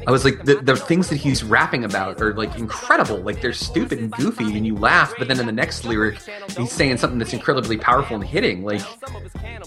I 0.07 0.11
was 0.11 0.26
like, 0.26 0.45
the, 0.45 0.55
the 0.55 0.76
things 0.76 1.09
that 1.09 1.17
he's 1.17 1.43
rapping 1.43 1.84
about 1.84 2.22
are 2.22 2.34
like 2.34 2.57
incredible. 2.57 3.17
Like 3.17 3.41
they're 3.41 3.53
stupid 3.53 3.99
and 3.99 4.11
goofy, 4.11 4.55
and 4.57 4.65
you 4.65 4.76
laugh. 4.76 5.13
But 5.17 5.28
then 5.28 5.39
in 5.39 5.45
the 5.45 5.51
next 5.51 5.86
lyric, 5.86 6.19
he's 6.57 6.72
saying 6.72 6.97
something 6.97 7.19
that's 7.19 7.34
incredibly 7.34 7.78
powerful 7.78 8.15
and 8.15 8.24
hitting. 8.26 8.63
Like, 8.63 8.82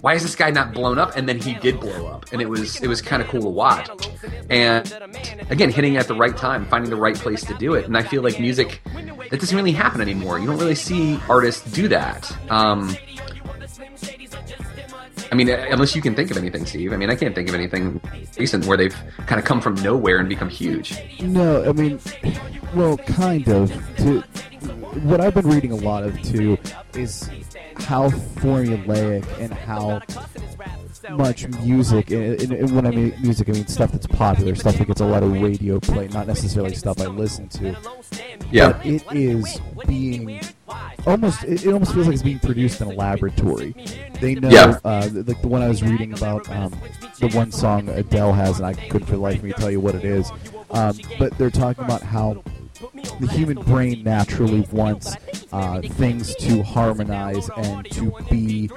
why 0.01 0.15
is 0.15 0.23
this 0.23 0.35
guy 0.35 0.51
not 0.51 0.73
blown 0.73 0.99
up? 0.99 1.17
And 1.17 1.29
then 1.29 1.39
he 1.39 1.55
did 1.55 1.79
blow 1.81 2.07
up, 2.09 2.33
and 2.33 2.41
it 2.43 2.49
was 2.49 2.81
it 2.83 2.89
was 2.89 3.01
kind 3.01 3.23
of 3.23 3.29
cool 3.29 3.43
to 3.43 3.49
watch. 3.49 3.89
And 4.51 4.93
again, 5.51 5.71
hitting 5.71 5.97
at 5.97 6.09
the 6.09 6.15
right 6.15 6.37
time, 6.37 6.67
finding 6.67 6.91
the 6.91 6.97
right 6.97 7.17
place 7.17 7.45
to 7.45 7.55
do 7.55 7.75
it. 7.75 7.87
And 7.87 7.97
I 7.97 8.03
feel 8.03 8.23
like 8.23 8.39
music 8.39 8.81
that 9.31 9.41
doesn't 9.41 9.57
really 9.57 9.73
happen 9.73 10.01
anymore. 10.01 10.39
You 10.39 10.47
don't 10.47 10.59
really 10.59 10.75
see 10.75 11.19
artists 11.29 11.71
do 11.73 11.89
that. 11.89 12.31
Um, 12.51 12.97
I 15.33 15.37
mean, 15.37 15.49
unless 15.49 15.97
you 15.97 16.03
can 16.03 16.15
think 16.15 16.31
of 16.31 16.37
anything, 16.37 16.65
Steve. 16.65 16.93
I 16.93 16.97
mean, 16.97 17.11
I 17.11 17.17
can't 17.17 17.35
think 17.35 17.49
of 17.49 17.55
anything 17.55 18.01
recent 18.39 18.67
where 18.67 18.77
they've 18.77 18.95
kind 19.27 19.39
of 19.39 19.45
come 19.45 19.61
from 19.61 19.75
nowhere 19.77 20.19
and 20.19 20.29
become 20.29 20.49
huge. 20.49 20.97
No, 21.21 21.69
I 21.69 21.73
mean, 21.73 21.99
well, 22.75 22.97
kind 22.99 23.49
of. 23.49 23.73
To 23.97 24.21
what 25.03 25.21
I've 25.21 25.35
been 25.35 25.49
reading 25.49 25.73
a 25.73 25.77
lot 25.77 26.05
of 26.05 26.21
too 26.23 26.57
is 26.95 27.29
how 27.77 28.09
formulaic 28.11 29.25
and 29.41 29.53
how 29.53 30.01
much 31.17 31.47
music. 31.61 32.11
And, 32.11 32.41
and- 32.41 32.53
and 32.53 32.71
when 32.75 32.87
I 32.87 32.91
mean 32.91 33.15
music, 33.21 33.49
I 33.49 33.53
mean 33.53 33.67
stuff 33.67 33.93
that's 33.93 34.07
popular, 34.07 34.55
stuff 34.55 34.77
that 34.79 34.87
gets 34.87 35.01
a 35.01 35.05
lot 35.07 35.23
of 35.23 35.33
radio 35.33 35.79
play, 35.81 36.09
not 36.09 36.27
necessarily 36.27 36.75
stuff 36.75 37.01
I 37.01 37.07
listen 37.07 37.49
to. 37.51 37.77
Yeah. 38.51 38.73
But 38.73 38.87
it 38.87 39.05
is 39.13 39.61
being 39.87 40.41
almost. 41.07 41.45
It, 41.45 41.67
it 41.67 41.73
almost 41.73 41.93
feels 41.95 42.07
like 42.07 42.15
it's 42.15 42.23
being 42.23 42.39
produced 42.39 42.81
in 42.81 42.89
a 42.89 42.93
laboratory. 42.93 43.75
They 44.21 44.35
know, 44.37 44.49
Yeah. 44.49 44.79
uh, 44.85 45.09
like 45.13 45.41
the 45.43 45.49
one 45.49 45.63
I 45.63 45.69
was 45.69 45.83
reading 45.83 46.13
about, 46.15 46.49
um, 46.51 46.73
the 47.19 47.29
one 47.31 47.53
song 47.53 47.89
Adele 47.89 48.33
has, 48.33 48.59
and 48.59 48.67
I 48.67 48.75
couldn't 48.75 49.07
for 49.07 49.13
the 49.13 49.19
life 49.19 49.39
of 49.39 49.45
me 49.45 49.53
tell 49.53 49.71
you 49.71 49.81
what 49.81 49.95
it 49.95 50.05
is. 50.05 50.31
Um, 50.71 50.99
but 51.19 51.37
they're 51.39 51.51
talking 51.51 51.85
about 51.85 52.03
how 52.03 52.43
the 53.21 53.27
human 53.27 53.61
brain 53.63 54.03
naturally 54.03 54.67
wants 54.73 55.17
uh, 55.53 55.81
things 55.83 56.35
to 56.37 56.63
harmonize 56.63 57.49
and 57.57 57.91
to 57.93 58.13
be, 58.31 58.71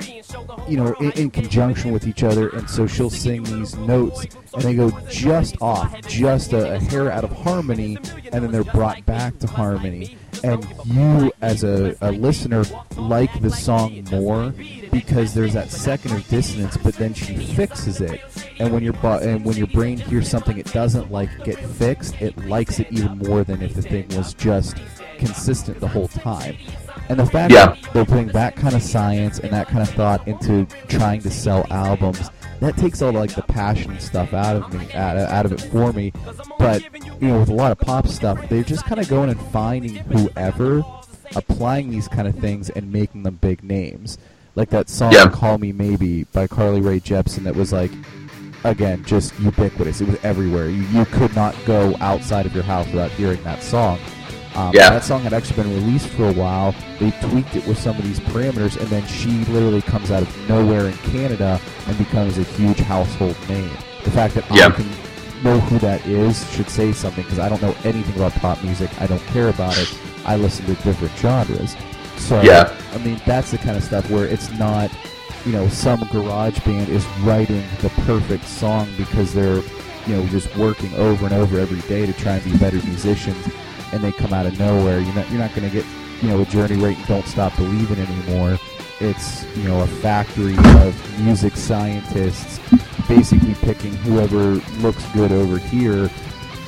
you 0.67 0.78
know, 0.78 0.93
in, 0.99 1.11
in 1.11 1.32
conjunction 1.32 1.91
with 1.91 2.07
each 2.07 2.23
other. 2.23 2.49
And 2.49 2.69
so 2.69 2.88
she'll 2.88 3.09
sing 3.09 3.43
these 3.43 3.75
notes, 3.75 4.25
and 4.53 4.63
they 4.63 4.75
go 4.75 4.91
just 5.09 5.61
off, 5.61 5.99
just 6.07 6.53
a, 6.53 6.75
a 6.75 6.80
hair 6.80 7.11
out 7.11 7.23
of 7.23 7.32
harmony, 7.32 7.97
and 8.32 8.43
then 8.43 8.51
they're 8.51 8.63
brought 8.63 9.05
back 9.05 9.38
to 9.39 9.47
harmony. 9.47 10.17
And 10.43 10.65
you, 10.86 11.32
as 11.41 11.63
a, 11.63 11.95
a 12.01 12.11
listener, 12.11 12.63
like 12.95 13.41
the 13.41 13.49
song 13.49 14.05
more 14.11 14.53
because 14.91 15.34
there's 15.34 15.53
that 15.53 15.71
second 15.71 16.13
of 16.13 16.28
dissonance, 16.28 16.78
but 16.78 16.93
then 16.95 17.13
she 17.13 17.36
fixes 17.36 18.01
it. 18.01 18.21
And 18.59 18.71
when 18.73 18.84
your 18.84 18.93
bo- 18.93 19.19
and 19.19 19.43
when 19.43 19.55
your 19.55 19.67
brain 19.67 19.97
hears 19.97 20.30
something 20.30 20.57
it 20.57 20.71
doesn't 20.71 21.11
like 21.11 21.30
get 21.43 21.59
fixed, 21.59 22.21
it 22.21 22.38
likes 22.45 22.80
it 22.80 22.88
even 22.91 23.17
more 23.19 23.43
than 23.43 23.61
if 23.61 23.73
the 23.73 23.82
thing 23.82 24.07
was 24.18 24.34
just 24.34 24.78
consistent 25.18 25.80
the 25.80 25.88
whole 25.88 26.07
time. 26.07 26.55
And 27.09 27.20
the 27.20 27.26
fact 27.26 27.53
Yeah. 27.53 27.68
that 27.68 27.93
they're 27.93 28.05
putting 28.05 28.28
that 28.30 28.55
kind 28.55 28.76
of 28.76 28.82
science 28.82 29.39
and 29.39 29.51
that 29.53 29.68
kind 29.68 29.82
of 29.82 29.89
thought 29.89 30.28
into 30.28 30.65
trying 30.89 31.22
to 31.22 31.30
sell 31.30 31.65
albums, 31.70 32.30
that 32.59 32.76
takes 32.76 33.01
all 33.01 33.13
like 33.13 33.34
the 33.34 33.43
passion 33.43 33.99
stuff 33.99 34.34
out 34.34 34.55
of 34.57 34.74
me, 34.74 34.91
out, 34.93 35.15
out 35.18 35.45
of 35.45 35.53
it 35.53 35.61
for 35.61 35.93
me. 35.93 36.11
But 36.59 36.84
you 37.22 37.30
know, 37.30 37.39
with 37.39 37.49
a 37.49 37.53
lot 37.53 37.72
of 37.72 37.80
pop 37.80 38.07
stuff, 38.07 38.49
they're 38.49 38.63
just 38.63 38.86
kind 38.86 38.99
of 38.99 39.07
going 39.07 39.30
and 39.30 39.39
finding 39.51 39.95
whoever, 39.95 40.84
applying 41.36 41.89
these 41.91 42.07
kind 42.07 42.28
of 42.28 42.36
things 42.36 42.70
and 42.70 42.91
making 42.91 43.24
them 43.24 43.36
big 43.41 43.63
names. 43.63 44.18
Like 44.55 44.70
that 44.72 44.89
song 44.89 45.11
Yeah. 45.13 45.28
"Call 45.30 45.59
Me 45.59 45.72
Maybe" 45.72 46.24
by 46.34 46.47
Carly 46.47 46.82
Rae 46.82 46.99
Jepsen, 46.99 47.43
that 47.43 47.55
was 47.55 47.72
like 47.72 47.91
again, 48.64 49.03
just 49.05 49.38
ubiquitous. 49.39 50.01
It 50.01 50.08
was 50.08 50.18
everywhere. 50.24 50.70
You, 50.70 50.84
you 50.88 51.05
could 51.05 51.36
not 51.36 51.55
go 51.66 51.95
outside 51.99 52.45
of 52.45 52.53
your 52.53 52.64
house 52.64 52.86
without 52.88 53.12
hearing 53.12 53.41
that 53.43 53.62
song. 53.64 53.99
Um, 54.55 54.72
Yeah. 54.74 54.89
That 54.89 55.03
song 55.03 55.22
had 55.22 55.34
actually 55.34 55.64
been 55.64 55.74
released 55.74 56.08
for 56.10 56.28
a 56.30 56.34
while. 56.34 56.74
They 56.99 57.12
tweaked 57.30 57.55
it 57.55 57.66
with 57.68 57.78
some 57.78 57.95
of 57.97 58.03
these 58.03 58.20
parameters, 58.20 58.78
and 58.80 58.88
then 58.89 59.05
she 59.08 59.30
literally 59.51 59.82
comes 59.82 60.12
out 60.12 60.24
of 60.24 60.49
nowhere 60.49 60.88
in 60.88 60.93
Canada 61.12 61.60
and 61.88 61.97
becomes 61.97 62.38
a 62.38 62.43
huge 62.43 62.80
household 62.80 63.36
name. 63.47 63.70
The 64.03 64.12
fact 64.12 64.34
that 64.36 64.45
Yeah. 64.51 64.68
I 64.68 64.72
can 64.72 64.89
know 65.43 65.60
who 65.60 65.78
that 65.80 66.05
is 66.08 66.49
should 66.51 66.70
say 66.70 66.91
something 66.91 67.24
because 67.24 67.39
I 67.39 67.47
don't 67.49 67.62
know 67.62 67.76
anything 67.84 68.16
about 68.16 68.32
pop 68.34 68.64
music. 68.64 68.89
I 68.99 69.05
don't 69.05 69.22
care 69.28 69.49
about 69.49 69.78
it. 69.78 69.93
I 70.26 70.36
listen 70.36 70.66
to 70.66 70.74
different 70.84 71.16
genres. 71.18 71.76
So, 72.18 72.41
Yeah. 72.41 72.74
I 72.95 72.97
mean, 72.99 73.22
that's 73.26 73.51
the 73.51 73.60
kind 73.60 73.78
of 73.78 73.84
stuff 73.84 74.10
where 74.10 74.26
it's 74.26 74.51
not 74.53 74.89
you 75.48 75.54
know, 75.54 75.70
some 75.70 76.02
garage 76.12 76.60
band 76.66 76.89
is 76.89 77.08
writing 77.22 77.64
the 77.80 77.88
perfect 78.06 78.43
song 78.43 78.86
because 78.98 79.34
they're, 79.34 79.62
you 80.06 80.16
know, 80.18 80.28
just 80.28 80.54
working 80.58 80.93
over 80.95 81.24
and 81.24 81.34
over 81.34 81.58
every 81.58 81.80
day 81.88 82.06
to 82.06 82.12
try 82.12 82.34
and 82.34 82.43
be 82.43 82.58
better 82.58 82.86
musicians, 82.86 83.48
and 83.93 84.04
they 84.04 84.12
come 84.12 84.34
out 84.34 84.45
of 84.45 84.60
nowhere. 84.60 85.00
You're 85.00 85.16
not, 85.16 85.30
you're 85.30 85.39
not 85.39 85.56
going 85.56 85.70
to 85.70 85.74
get, 85.74 85.86
you 86.22 86.28
know, 86.28 86.41
a 86.41 86.45
Journey 86.45 86.76
rate 86.76 86.98
and 86.98 87.08
Don't 87.08 87.26
Stop 87.26 87.56
Believing 87.56 87.98
anymore. 87.98 88.60
It's, 89.00 89.45
you 89.56 89.64
know, 89.64 89.80
a 89.84 89.88
factory 89.88 90.58
of 90.58 91.22
music 91.22 91.56
scientists 91.56 92.60
basically 93.08 93.56
picking 93.56 93.93
whoever 93.98 94.56
looks 94.82 95.06
good 95.14 95.32
over 95.32 95.60
here, 95.60 96.10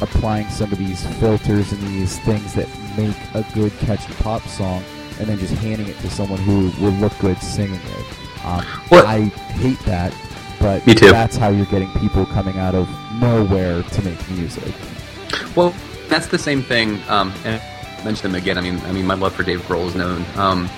applying 0.02 0.48
some 0.48 0.72
of 0.72 0.78
these 0.78 1.06
filters 1.18 1.74
and 1.74 1.82
these 1.82 2.18
things 2.20 2.54
that 2.54 2.70
make 2.96 3.18
a 3.34 3.46
good, 3.54 3.74
catchy 3.80 4.14
pop 4.24 4.42
song, 4.44 4.82
and 5.20 5.28
then 5.28 5.38
just 5.38 5.54
handing 5.56 5.88
it 5.88 5.98
to 5.98 6.10
someone 6.10 6.40
who 6.40 6.72
will 6.82 6.94
look 6.94 7.18
good 7.20 7.38
singing 7.40 7.76
it. 7.76 8.29
Um, 8.50 8.66
Well- 8.92 9.06
I 9.08 9.22
hate 9.60 9.80
that, 9.86 10.14
but 10.60 10.86
Me 10.88 10.96
too. 10.96 11.10
that's 11.12 11.38
how 11.38 11.50
you're 11.50 11.66
getting 11.68 11.90
people 12.00 12.26
coming 12.26 12.58
out 12.58 12.76
of 12.76 12.88
nowhere 13.22 13.84
to 13.84 14.02
make 14.04 14.30
music. 14.32 14.74
Well, 15.56 15.74
that's 16.08 16.28
the 16.28 16.38
same 16.40 16.64
thing. 16.64 17.00
Um, 17.10 17.32
and 17.46 17.62
I 17.62 18.04
mentioned 18.04 18.34
him 18.34 18.42
again. 18.42 18.58
I 18.58 18.62
mean, 18.62 18.80
I 18.86 18.92
mean, 18.92 19.06
my 19.06 19.14
love 19.16 19.34
for 19.34 19.44
Dave 19.44 19.62
Grohl 19.68 19.88
is 19.88 19.96
known. 19.96 20.26
Um, 20.36 20.70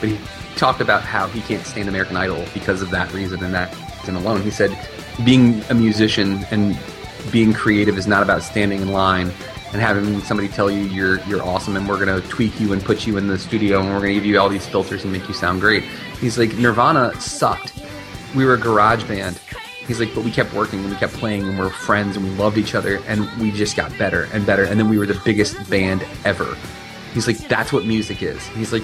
but 0.00 0.08
he 0.10 0.18
talked 0.56 0.80
about 0.80 1.02
how 1.02 1.26
he 1.28 1.40
can't 1.42 1.64
stand 1.66 1.88
American 1.88 2.16
Idol 2.16 2.44
because 2.54 2.82
of 2.82 2.90
that 2.90 3.12
reason 3.12 3.42
and 3.44 3.52
that 3.54 3.74
reason 4.00 4.16
alone. 4.16 4.42
He 4.42 4.50
said, 4.50 4.76
being 5.24 5.62
a 5.70 5.74
musician 5.74 6.44
and 6.50 6.78
being 7.32 7.52
creative 7.52 7.98
is 7.98 8.06
not 8.06 8.22
about 8.22 8.42
standing 8.42 8.80
in 8.80 8.92
line 8.92 9.30
and 9.72 9.82
having 9.82 10.20
somebody 10.22 10.48
tell 10.48 10.70
you 10.70 10.80
you're 10.84 11.20
you're 11.26 11.42
awesome 11.42 11.76
and 11.76 11.86
we're 11.88 11.98
gonna 11.98 12.20
tweak 12.22 12.58
you 12.58 12.72
and 12.72 12.82
put 12.82 13.06
you 13.06 13.18
in 13.18 13.26
the 13.26 13.38
studio 13.38 13.80
and 13.80 13.88
we're 13.90 14.00
gonna 14.00 14.14
give 14.14 14.24
you 14.24 14.38
all 14.40 14.48
these 14.48 14.66
filters 14.66 15.02
and 15.04 15.12
make 15.12 15.26
you 15.28 15.34
sound 15.34 15.60
great. 15.60 15.84
He's 16.20 16.38
like, 16.38 16.54
Nirvana 16.54 17.18
sucked. 17.20 17.72
We 18.34 18.44
were 18.44 18.54
a 18.54 18.58
garage 18.58 19.04
band. 19.04 19.40
He's 19.86 20.00
like, 20.00 20.14
but 20.14 20.22
we 20.22 20.30
kept 20.30 20.52
working 20.52 20.80
and 20.80 20.90
we 20.90 20.96
kept 20.96 21.14
playing 21.14 21.48
and 21.48 21.58
we 21.58 21.64
are 21.64 21.70
friends 21.70 22.16
and 22.16 22.24
we 22.24 22.30
loved 22.32 22.58
each 22.58 22.74
other 22.74 23.00
and 23.06 23.26
we 23.40 23.50
just 23.50 23.74
got 23.74 23.96
better 23.96 24.28
and 24.32 24.44
better 24.44 24.64
and 24.64 24.78
then 24.78 24.88
we 24.88 24.98
were 24.98 25.06
the 25.06 25.20
biggest 25.24 25.68
band 25.70 26.04
ever. 26.26 26.56
He's 27.14 27.26
like, 27.26 27.38
that's 27.48 27.72
what 27.72 27.86
music 27.86 28.22
is. 28.22 28.46
He's 28.48 28.72
like, 28.72 28.82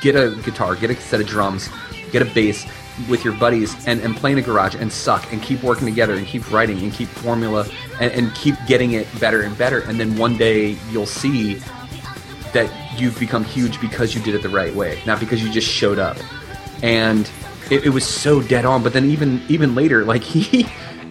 get 0.00 0.16
a 0.16 0.34
guitar, 0.42 0.76
get 0.76 0.90
a 0.90 0.96
set 0.96 1.20
of 1.20 1.26
drums, 1.26 1.68
get 2.10 2.22
a 2.22 2.24
bass 2.24 2.66
with 3.08 3.24
your 3.24 3.34
buddies 3.34 3.86
and, 3.86 4.00
and 4.00 4.16
play 4.16 4.32
in 4.32 4.38
a 4.38 4.42
garage 4.42 4.74
and 4.74 4.90
suck 4.90 5.30
and 5.32 5.42
keep 5.42 5.62
working 5.62 5.86
together 5.86 6.14
and 6.14 6.26
keep 6.26 6.50
writing 6.50 6.78
and 6.78 6.92
keep 6.92 7.08
formula 7.08 7.66
and, 8.00 8.12
and 8.12 8.34
keep 8.34 8.54
getting 8.66 8.92
it 8.92 9.06
better 9.20 9.42
and 9.42 9.56
better. 9.58 9.80
And 9.80 10.00
then 10.00 10.16
one 10.16 10.38
day 10.38 10.78
you'll 10.90 11.04
see 11.04 11.56
that 12.52 12.70
you've 12.98 13.18
become 13.20 13.44
huge 13.44 13.80
because 13.80 14.14
you 14.14 14.22
did 14.22 14.34
it 14.34 14.42
the 14.42 14.48
right 14.48 14.74
way, 14.74 15.00
not 15.06 15.20
because 15.20 15.42
you 15.42 15.50
just 15.50 15.68
showed 15.68 15.98
up. 15.98 16.16
And 16.82 17.30
it, 17.70 17.84
it 17.86 17.90
was 17.90 18.06
so 18.06 18.40
dead 18.42 18.64
on. 18.64 18.82
But 18.82 18.92
then 18.92 19.04
even 19.10 19.42
even 19.48 19.74
later, 19.74 20.04
like 20.04 20.22
he 20.34 20.66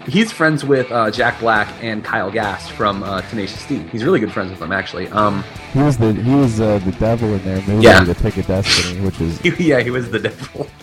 he's 0.07 0.31
friends 0.31 0.65
with 0.65 0.91
uh, 0.91 1.11
Jack 1.11 1.39
Black 1.39 1.67
and 1.83 2.03
Kyle 2.03 2.31
Gass 2.31 2.67
from 2.67 3.03
uh, 3.03 3.21
Tenacious 3.21 3.65
D. 3.67 3.77
He's 3.91 4.03
really 4.03 4.19
good 4.19 4.31
friends 4.31 4.49
with 4.51 4.59
them 4.59 4.71
actually. 4.71 5.07
Um, 5.09 5.43
He 5.73 5.79
was 5.81 5.97
the 5.97 6.13
he 6.13 6.33
was 6.35 6.59
uh, 6.59 6.79
the 6.79 6.91
devil 6.93 7.33
in 7.33 7.43
their 7.43 7.61
movie, 7.67 7.83
Yeah. 7.83 8.03
The 8.03 8.15
Pick 8.15 8.37
of 8.37 8.47
Destiny, 8.47 9.01
which 9.01 9.19
is 9.21 9.39
yeah, 9.59 9.79
he 9.81 9.91
was 9.91 10.09
the 10.09 10.19
devil. 10.19 10.67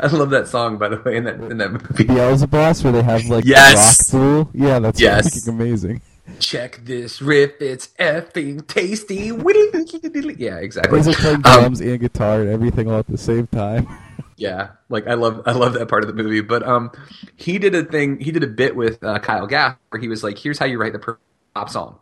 I 0.00 0.06
love 0.08 0.30
that 0.30 0.48
song 0.48 0.76
by 0.76 0.88
the 0.88 1.00
way 1.00 1.16
in 1.16 1.24
that 1.24 1.36
in 1.40 1.58
that 1.58 1.72
movie. 1.72 2.04
Beelzebub, 2.04 2.76
where 2.78 2.92
they 2.92 3.02
have 3.02 3.24
like 3.26 3.44
Yes. 3.44 4.10
the 4.10 4.18
rock 4.18 4.24
pool. 4.46 4.50
Yeah, 4.52 4.78
that's 4.80 5.00
Yes. 5.00 5.44
fucking 5.44 5.60
amazing. 5.60 6.02
Check 6.38 6.80
this 6.84 7.20
riff, 7.22 7.60
it's 7.60 7.88
effing 7.98 8.66
tasty. 8.66 9.32
Yeah, 10.38 10.56
exactly. 10.58 10.98
He's 10.98 11.06
like 11.08 11.16
playing 11.16 11.36
Um, 11.36 11.42
drums 11.42 11.80
and 11.80 12.00
guitar 12.00 12.40
and 12.42 12.50
everything 12.50 12.90
all 12.90 12.98
at 12.98 13.06
the 13.06 13.18
same 13.18 13.46
time. 13.48 13.86
Yeah, 14.40 14.68
like 14.88 15.08
I 15.08 15.14
love 15.14 15.42
I 15.46 15.52
love 15.52 15.72
that 15.72 15.88
part 15.88 16.04
of 16.04 16.06
the 16.06 16.22
movie. 16.22 16.42
But 16.42 16.62
um, 16.62 16.92
he 17.34 17.58
did 17.58 17.74
a 17.74 17.82
thing. 17.84 18.20
He 18.20 18.30
did 18.30 18.44
a 18.44 18.46
bit 18.46 18.76
with 18.76 19.02
uh, 19.02 19.18
Kyle 19.18 19.48
Gass 19.48 19.76
where 19.88 20.00
he 20.00 20.06
was 20.06 20.22
like, 20.22 20.38
"Here's 20.38 20.60
how 20.60 20.66
you 20.66 20.78
write 20.78 20.92
the 20.92 21.16
pop 21.56 21.68
song," 21.68 21.98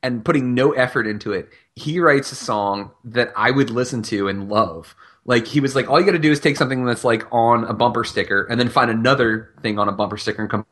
and 0.00 0.24
putting 0.24 0.54
no 0.54 0.70
effort 0.70 1.08
into 1.08 1.32
it. 1.32 1.48
He 1.74 1.98
writes 1.98 2.30
a 2.30 2.36
song 2.36 2.92
that 3.06 3.32
I 3.34 3.50
would 3.50 3.70
listen 3.70 4.02
to 4.04 4.28
and 4.28 4.48
love. 4.48 4.94
Like 5.24 5.48
he 5.48 5.58
was 5.58 5.74
like, 5.74 5.90
all 5.90 5.98
you 5.98 6.06
got 6.06 6.12
to 6.12 6.20
do 6.20 6.30
is 6.30 6.38
take 6.38 6.56
something 6.56 6.84
that's 6.84 7.02
like 7.02 7.26
on 7.32 7.64
a 7.64 7.74
bumper 7.74 8.04
sticker 8.04 8.44
and 8.44 8.60
then 8.60 8.68
find 8.68 8.88
another 8.90 9.52
thing 9.60 9.76
on 9.80 9.88
a 9.88 9.92
bumper 9.92 10.16
sticker 10.16 10.42
and 10.42 10.50
come 10.50 10.64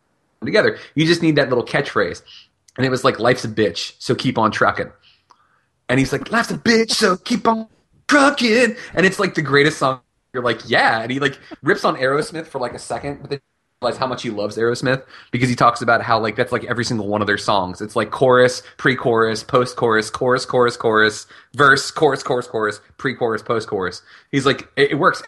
together. 0.44 0.78
You 0.94 1.05
just 1.05 1.22
need 1.22 1.35
that 1.35 1.48
little 1.48 1.64
catchphrase. 1.64 2.22
And 2.78 2.86
it 2.86 2.90
was 2.90 3.05
like, 3.05 3.18
"Life's 3.18 3.44
a 3.44 3.48
bitch, 3.48 3.92
so 3.98 4.14
keep 4.14 4.38
on 4.38 4.50
trucking." 4.50 4.90
And 5.90 5.98
he's 5.98 6.12
like, 6.12 6.30
"Life's 6.32 6.50
a 6.50 6.59
bitch, 6.59 6.92
so 6.92 7.16
keep 7.18 7.46
on 7.46 7.66
trucking." 8.06 8.76
And 8.94 9.05
it's 9.05 9.18
like 9.18 9.34
the 9.34 9.42
greatest 9.42 9.78
song. 9.78 10.00
You're 10.32 10.42
like, 10.42 10.60
"Yeah," 10.66 11.02
and 11.02 11.10
he 11.10 11.20
like 11.20 11.38
rips 11.62 11.84
on 11.84 11.96
Aerosmith 11.96 12.46
for 12.46 12.59
like 12.59 12.72
a 12.72 12.78
second, 12.78 13.20
but 13.20 13.30
then 13.30 13.40
realize 13.80 13.98
how 13.98 14.06
much 14.06 14.22
he 14.22 14.30
loves 14.30 14.56
Aerosmith 14.56 15.05
because 15.30 15.48
he 15.48 15.55
talks 15.55 15.82
about 15.82 16.02
how 16.02 16.18
like 16.18 16.34
that's 16.36 16.50
like 16.50 16.64
every 16.64 16.84
single 16.84 17.06
one 17.06 17.20
of 17.20 17.26
their 17.26 17.38
songs. 17.38 17.80
It's 17.80 17.94
like 17.94 18.10
chorus, 18.10 18.62
pre-chorus, 18.76 19.44
post-chorus, 19.44 20.10
chorus, 20.10 20.44
chorus, 20.44 20.76
chorus, 20.76 21.26
verse, 21.55 21.90
chorus, 21.90 22.22
chorus, 22.22 22.46
chorus, 22.48 22.80
pre-chorus, 22.96 23.42
post-chorus. 23.42 24.02
He's 24.32 24.46
like, 24.46 24.68
it, 24.76 24.92
it 24.92 24.94
works 24.96 25.22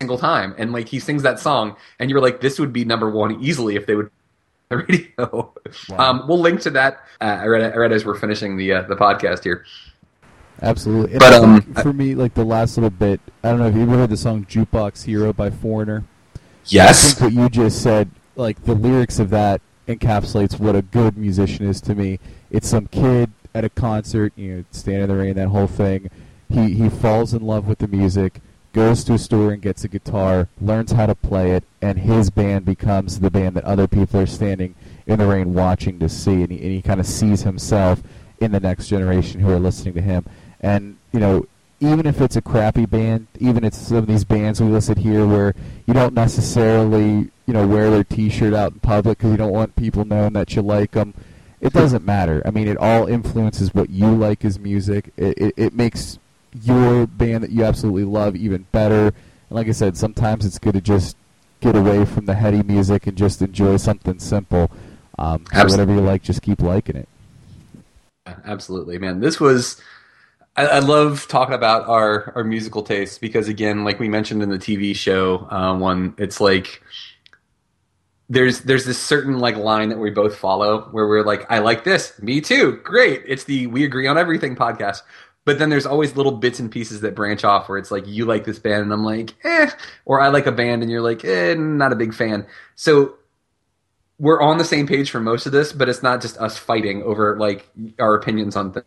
single 0.00 0.18
time, 0.18 0.54
and 0.58 0.72
like 0.72 0.88
he 0.88 1.00
sings 1.00 1.22
that 1.22 1.40
song, 1.40 1.76
and 1.98 2.10
you're 2.10 2.20
like, 2.20 2.40
this 2.40 2.58
would 2.58 2.72
be 2.72 2.84
number 2.84 3.10
one 3.10 3.42
easily 3.42 3.76
if 3.76 3.86
they 3.86 3.94
would 3.94 4.10
the 4.68 4.76
radio. 5.28 5.52
Um, 5.98 6.26
we'll 6.28 6.40
link 6.40 6.60
to 6.62 6.70
that. 6.70 7.04
Uh, 7.20 7.24
I 7.24 7.46
read 7.46 7.72
I 7.72 7.76
read 7.76 7.92
as 7.92 8.04
we're 8.04 8.18
finishing 8.18 8.56
the 8.56 8.72
uh, 8.72 8.82
the 8.82 8.96
podcast 8.96 9.44
here. 9.44 9.64
Absolutely. 10.60 11.12
And 11.12 11.20
But, 11.20 11.32
um, 11.34 11.62
for 11.74 11.92
me, 11.92 12.14
like 12.14 12.34
the 12.34 12.44
last 12.44 12.76
little 12.76 12.90
bit, 12.90 13.20
I 13.44 13.50
don't 13.50 13.60
know 13.60 13.68
if 13.68 13.76
you 13.76 13.82
ever 13.82 13.96
heard 13.96 14.10
the 14.10 14.16
song 14.16 14.44
"Jukebox 14.44 15.04
Hero" 15.04 15.32
by 15.32 15.50
Foreigner. 15.50 16.04
Yes. 16.66 17.12
I 17.12 17.14
think 17.14 17.36
what 17.36 17.42
you 17.42 17.48
just 17.48 17.82
said, 17.82 18.10
like 18.36 18.64
the 18.64 18.74
lyrics 18.74 19.18
of 19.18 19.30
that, 19.30 19.60
encapsulates 19.86 20.58
what 20.58 20.76
a 20.76 20.82
good 20.82 21.16
musician 21.16 21.66
is 21.66 21.80
to 21.82 21.94
me. 21.94 22.18
It's 22.50 22.68
some 22.68 22.86
kid 22.86 23.30
at 23.54 23.64
a 23.64 23.70
concert, 23.70 24.32
you 24.36 24.56
know, 24.56 24.64
standing 24.70 25.04
in 25.04 25.08
the 25.08 25.16
rain, 25.16 25.34
that 25.34 25.48
whole 25.48 25.66
thing. 25.66 26.10
He 26.48 26.74
he 26.74 26.88
falls 26.88 27.34
in 27.34 27.42
love 27.42 27.66
with 27.66 27.78
the 27.78 27.88
music, 27.88 28.40
goes 28.72 29.04
to 29.04 29.14
a 29.14 29.18
store 29.18 29.52
and 29.52 29.62
gets 29.62 29.84
a 29.84 29.88
guitar, 29.88 30.48
learns 30.60 30.92
how 30.92 31.06
to 31.06 31.14
play 31.14 31.52
it, 31.52 31.64
and 31.80 31.98
his 31.98 32.30
band 32.30 32.64
becomes 32.64 33.20
the 33.20 33.30
band 33.30 33.56
that 33.56 33.64
other 33.64 33.86
people 33.86 34.20
are 34.20 34.26
standing 34.26 34.74
in 35.06 35.18
the 35.18 35.26
rain 35.26 35.54
watching 35.54 35.98
to 35.98 36.08
see, 36.08 36.42
and 36.42 36.52
he, 36.52 36.58
and 36.58 36.72
he 36.72 36.82
kind 36.82 37.00
of 37.00 37.06
sees 37.06 37.42
himself 37.42 38.02
in 38.40 38.52
the 38.52 38.60
next 38.60 38.88
generation 38.88 39.40
who 39.40 39.50
are 39.50 39.58
listening 39.58 39.94
to 39.94 40.00
him. 40.00 40.24
And 40.60 40.96
you 41.12 41.20
know, 41.20 41.46
even 41.80 42.06
if 42.06 42.20
it's 42.20 42.36
a 42.36 42.42
crappy 42.42 42.86
band, 42.86 43.28
even 43.38 43.64
if 43.64 43.68
it's 43.68 43.78
some 43.78 43.98
of 43.98 44.06
these 44.06 44.24
bands 44.24 44.60
we 44.60 44.68
listed 44.68 44.98
here 44.98 45.26
where 45.26 45.54
you 45.86 45.94
don't 45.94 46.14
necessarily, 46.14 47.30
you 47.46 47.54
know, 47.54 47.66
wear 47.66 47.90
their 47.90 48.04
T-shirt 48.04 48.52
out 48.52 48.72
in 48.72 48.80
public 48.80 49.18
because 49.18 49.30
you 49.30 49.36
don't 49.36 49.52
want 49.52 49.76
people 49.76 50.04
knowing 50.04 50.32
that 50.32 50.54
you 50.56 50.62
like 50.62 50.92
them. 50.92 51.14
It 51.60 51.72
doesn't 51.72 52.04
matter. 52.04 52.42
I 52.44 52.50
mean, 52.50 52.68
it 52.68 52.76
all 52.76 53.06
influences 53.06 53.74
what 53.74 53.90
you 53.90 54.08
like 54.08 54.44
as 54.44 54.58
music. 54.58 55.12
It, 55.16 55.38
it, 55.38 55.54
it 55.56 55.74
makes 55.74 56.18
your 56.62 57.06
band 57.06 57.44
that 57.44 57.50
you 57.50 57.64
absolutely 57.64 58.04
love 58.04 58.36
even 58.36 58.66
better. 58.72 59.06
And 59.06 59.14
like 59.50 59.68
I 59.68 59.72
said, 59.72 59.96
sometimes 59.96 60.44
it's 60.44 60.58
good 60.58 60.74
to 60.74 60.80
just 60.80 61.16
get 61.60 61.76
away 61.76 62.04
from 62.04 62.26
the 62.26 62.34
heady 62.34 62.62
music 62.62 63.06
and 63.06 63.16
just 63.16 63.42
enjoy 63.42 63.76
something 63.76 64.18
simple. 64.18 64.70
Um, 65.18 65.44
so 65.52 65.64
whatever 65.64 65.92
you 65.92 66.00
like, 66.00 66.22
just 66.22 66.42
keep 66.42 66.62
liking 66.62 66.96
it. 66.96 67.08
Absolutely, 68.44 68.98
man. 68.98 69.20
This 69.20 69.40
was. 69.40 69.80
I, 70.56 70.66
I 70.66 70.78
love 70.80 71.26
talking 71.28 71.54
about 71.54 71.88
our 71.88 72.32
our 72.34 72.44
musical 72.44 72.82
tastes 72.82 73.18
because 73.18 73.48
again, 73.48 73.84
like 73.84 73.98
we 73.98 74.08
mentioned 74.08 74.42
in 74.42 74.50
the 74.50 74.58
TV 74.58 74.94
show 74.94 75.46
uh, 75.50 75.76
one, 75.76 76.14
it's 76.18 76.40
like 76.40 76.82
there's 78.28 78.60
there's 78.60 78.84
this 78.84 79.00
certain 79.00 79.38
like 79.38 79.56
line 79.56 79.88
that 79.88 79.98
we 79.98 80.10
both 80.10 80.36
follow 80.36 80.82
where 80.90 81.06
we're 81.06 81.24
like, 81.24 81.50
I 81.50 81.60
like 81.60 81.84
this, 81.84 82.20
me 82.20 82.40
too, 82.40 82.80
great. 82.84 83.22
It's 83.26 83.44
the 83.44 83.66
we 83.68 83.84
agree 83.84 84.06
on 84.06 84.18
everything 84.18 84.54
podcast. 84.54 85.02
But 85.48 85.58
then 85.58 85.70
there's 85.70 85.86
always 85.86 86.14
little 86.14 86.32
bits 86.32 86.60
and 86.60 86.70
pieces 86.70 87.00
that 87.00 87.14
branch 87.14 87.42
off 87.42 87.70
where 87.70 87.78
it's 87.78 87.90
like 87.90 88.06
you 88.06 88.26
like 88.26 88.44
this 88.44 88.58
band 88.58 88.82
and 88.82 88.92
I'm 88.92 89.02
like, 89.02 89.32
eh, 89.44 89.70
or 90.04 90.20
I 90.20 90.28
like 90.28 90.44
a 90.44 90.52
band 90.52 90.82
and 90.82 90.90
you're 90.90 91.00
like, 91.00 91.24
eh, 91.24 91.54
not 91.54 91.90
a 91.90 91.96
big 91.96 92.12
fan. 92.12 92.44
So 92.74 93.14
we're 94.18 94.42
on 94.42 94.58
the 94.58 94.64
same 94.64 94.86
page 94.86 95.08
for 95.08 95.20
most 95.20 95.46
of 95.46 95.52
this, 95.52 95.72
but 95.72 95.88
it's 95.88 96.02
not 96.02 96.20
just 96.20 96.36
us 96.36 96.58
fighting 96.58 97.02
over 97.02 97.38
like 97.38 97.66
our 97.98 98.14
opinions 98.14 98.56
on 98.56 98.72
things. 98.74 98.84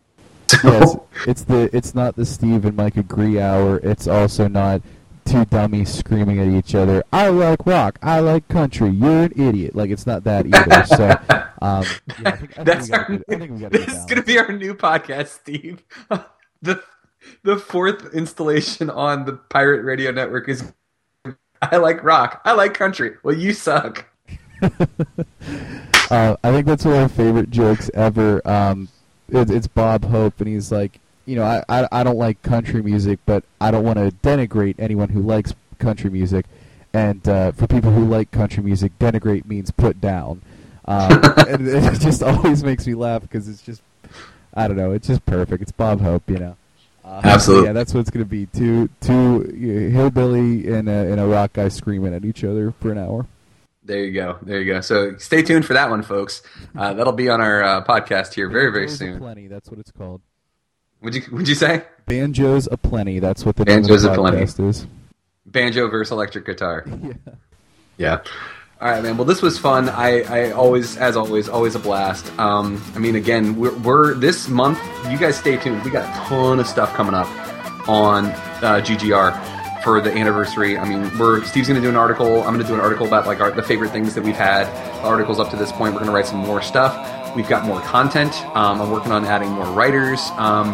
yes, 0.63 0.97
it's 1.25 1.43
the 1.45 1.67
it's 1.75 1.95
not 1.95 2.15
the 2.15 2.27
Steve 2.27 2.63
and 2.63 2.77
Mike 2.77 2.95
agree 2.95 3.39
hour. 3.39 3.77
It's 3.77 4.07
also 4.07 4.47
not 4.47 4.83
two 5.25 5.43
dummies 5.45 5.91
screaming 5.91 6.37
at 6.37 6.47
each 6.47 6.75
other. 6.75 7.03
I 7.11 7.29
like 7.29 7.65
rock. 7.65 7.97
I 8.03 8.19
like 8.19 8.47
country. 8.49 8.91
You're 8.91 9.23
an 9.23 9.33
idiot. 9.35 9.75
Like 9.75 9.89
it's 9.89 10.05
not 10.05 10.25
that 10.25 10.45
either. 10.45 10.85
so, 10.95 11.09
um, 11.59 11.85
yeah, 12.21 12.29
I 12.29 12.31
think, 12.37 12.59
I 12.59 12.63
think 12.63 12.65
That's 12.65 12.91
our 12.91 13.11
a 13.13 13.15
I 13.15 13.39
think 13.39 13.51
we 13.51 13.59
got 13.61 13.73
a 13.73 13.77
this 13.83 13.97
is 13.97 14.05
going 14.05 14.21
to 14.21 14.23
be 14.23 14.37
our 14.37 14.51
new 14.51 14.75
podcast, 14.75 15.29
Steve. 15.29 15.83
The 16.61 16.83
The 17.43 17.57
fourth 17.57 18.13
installation 18.13 18.89
on 18.89 19.25
the 19.25 19.33
Pirate 19.33 19.83
Radio 19.83 20.11
Network 20.11 20.49
is 20.49 20.73
I 21.61 21.77
like 21.77 22.03
rock. 22.03 22.41
I 22.45 22.53
like 22.53 22.73
country. 22.73 23.15
Well, 23.23 23.35
you 23.35 23.53
suck. 23.53 24.05
Uh, 26.11 26.35
I 26.43 26.51
think 26.51 26.67
that's 26.67 26.83
one 26.83 26.95
of 26.95 27.01
my 27.03 27.23
favorite 27.23 27.49
jokes 27.49 27.89
ever. 27.93 28.45
Um, 28.45 28.89
it, 29.29 29.49
it's 29.49 29.67
Bob 29.67 30.03
Hope, 30.03 30.41
and 30.41 30.49
he's 30.49 30.69
like, 30.69 30.99
you 31.25 31.37
know, 31.37 31.43
I, 31.45 31.63
I, 31.69 31.87
I 31.89 32.03
don't 32.03 32.17
like 32.17 32.41
country 32.41 32.81
music, 32.81 33.19
but 33.25 33.45
I 33.61 33.71
don't 33.71 33.85
want 33.85 33.97
to 33.97 34.11
denigrate 34.11 34.75
anyone 34.77 35.07
who 35.07 35.21
likes 35.21 35.53
country 35.79 36.09
music. 36.09 36.47
And 36.93 37.25
uh, 37.29 37.53
for 37.53 37.65
people 37.65 37.91
who 37.91 38.03
like 38.03 38.29
country 38.31 38.61
music, 38.61 38.99
denigrate 38.99 39.45
means 39.45 39.71
put 39.71 40.01
down. 40.01 40.41
Um, 40.83 41.21
and 41.47 41.65
it 41.65 42.01
just 42.01 42.21
always 42.21 42.61
makes 42.61 42.85
me 42.85 42.93
laugh 42.93 43.21
because 43.21 43.47
it's 43.47 43.61
just, 43.61 43.81
I 44.53 44.67
don't 44.67 44.77
know, 44.77 44.91
it's 44.91 45.07
just 45.07 45.25
perfect. 45.25 45.61
It's 45.61 45.71
Bob 45.71 46.01
Hope, 46.01 46.29
you 46.29 46.37
know. 46.37 46.57
Uh, 47.03 47.21
Absolutely. 47.23 47.67
Yeah, 47.67 47.73
that's 47.73 47.93
what 47.93 48.01
it's 48.01 48.09
going 48.09 48.23
to 48.23 48.29
be. 48.29 48.45
Two, 48.47 48.89
two 49.01 49.41
hillbilly 49.91 50.71
and 50.71 50.87
a, 50.87 51.11
and 51.11 51.19
a 51.19 51.25
rock 51.25 51.53
guy 51.53 51.67
screaming 51.69 52.13
at 52.13 52.23
each 52.23 52.43
other 52.43 52.71
for 52.79 52.91
an 52.91 52.97
hour. 52.97 53.25
There 53.83 53.99
you 54.05 54.13
go. 54.13 54.37
There 54.43 54.61
you 54.61 54.71
go. 54.71 54.81
So 54.81 55.17
stay 55.17 55.41
tuned 55.41 55.65
for 55.65 55.73
that 55.73 55.89
one, 55.89 56.03
folks. 56.03 56.43
Uh, 56.77 56.93
that'll 56.93 57.13
be 57.13 57.29
on 57.29 57.41
our 57.41 57.63
uh, 57.63 57.83
podcast 57.83 58.33
here 58.35 58.47
very, 58.49 58.71
very 58.71 58.85
Banjos 58.85 58.99
soon. 58.99 59.15
Aplenty, 59.17 59.47
that's 59.47 59.69
what 59.69 59.79
it's 59.79 59.91
called. 59.91 60.21
Would 61.01 61.15
you 61.15 61.23
Would 61.31 61.47
you 61.47 61.55
say 61.55 61.83
Banjos 62.05 62.67
aplenty. 62.71 63.17
That's 63.19 63.43
what 63.43 63.55
the 63.55 63.65
Banjos 63.65 64.03
name 64.03 64.11
of 64.11 64.17
the 64.17 64.21
podcast 64.31 64.69
is. 64.69 64.85
banjo 65.47 65.87
versus 65.89 66.11
electric 66.11 66.45
guitar? 66.45 66.85
Yeah. 67.01 67.13
Yeah. 67.97 68.21
All 68.81 68.89
right, 68.89 69.03
man. 69.03 69.15
Well, 69.15 69.25
this 69.25 69.43
was 69.43 69.59
fun. 69.59 69.89
I, 69.89 70.23
I 70.23 70.51
always, 70.53 70.97
as 70.97 71.15
always, 71.15 71.47
always 71.47 71.75
a 71.75 71.79
blast. 71.79 72.25
Um, 72.39 72.83
I 72.95 72.97
mean, 72.97 73.15
again, 73.15 73.55
we're, 73.55 73.77
we're 73.77 74.15
this 74.15 74.49
month. 74.49 74.79
You 75.07 75.19
guys 75.19 75.37
stay 75.37 75.55
tuned. 75.57 75.83
We 75.83 75.91
got 75.91 76.09
a 76.09 76.27
ton 76.27 76.59
of 76.59 76.65
stuff 76.65 76.91
coming 76.95 77.13
up 77.13 77.27
on 77.87 78.25
uh, 78.25 78.81
GGR 78.83 79.83
for 79.83 80.01
the 80.01 80.11
anniversary. 80.11 80.79
I 80.79 80.89
mean, 80.89 81.15
we're 81.19 81.43
Steve's 81.45 81.67
going 81.67 81.79
to 81.79 81.85
do 81.85 81.89
an 81.89 81.95
article. 81.95 82.39
I'm 82.41 82.55
going 82.55 82.61
to 82.61 82.67
do 82.67 82.73
an 82.73 82.79
article 82.79 83.05
about 83.05 83.27
like 83.27 83.39
our, 83.39 83.51
the 83.51 83.61
favorite 83.61 83.91
things 83.91 84.15
that 84.15 84.23
we've 84.23 84.35
had. 84.35 84.65
Articles 85.03 85.39
up 85.39 85.51
to 85.51 85.55
this 85.55 85.71
point. 85.71 85.93
We're 85.93 85.99
going 85.99 86.09
to 86.09 86.15
write 86.15 86.25
some 86.25 86.39
more 86.39 86.63
stuff. 86.63 87.35
We've 87.35 87.47
got 87.47 87.65
more 87.65 87.81
content. 87.81 88.33
Um, 88.55 88.81
I'm 88.81 88.89
working 88.89 89.11
on 89.11 89.25
adding 89.25 89.49
more 89.51 89.67
writers. 89.67 90.19
Um, 90.37 90.71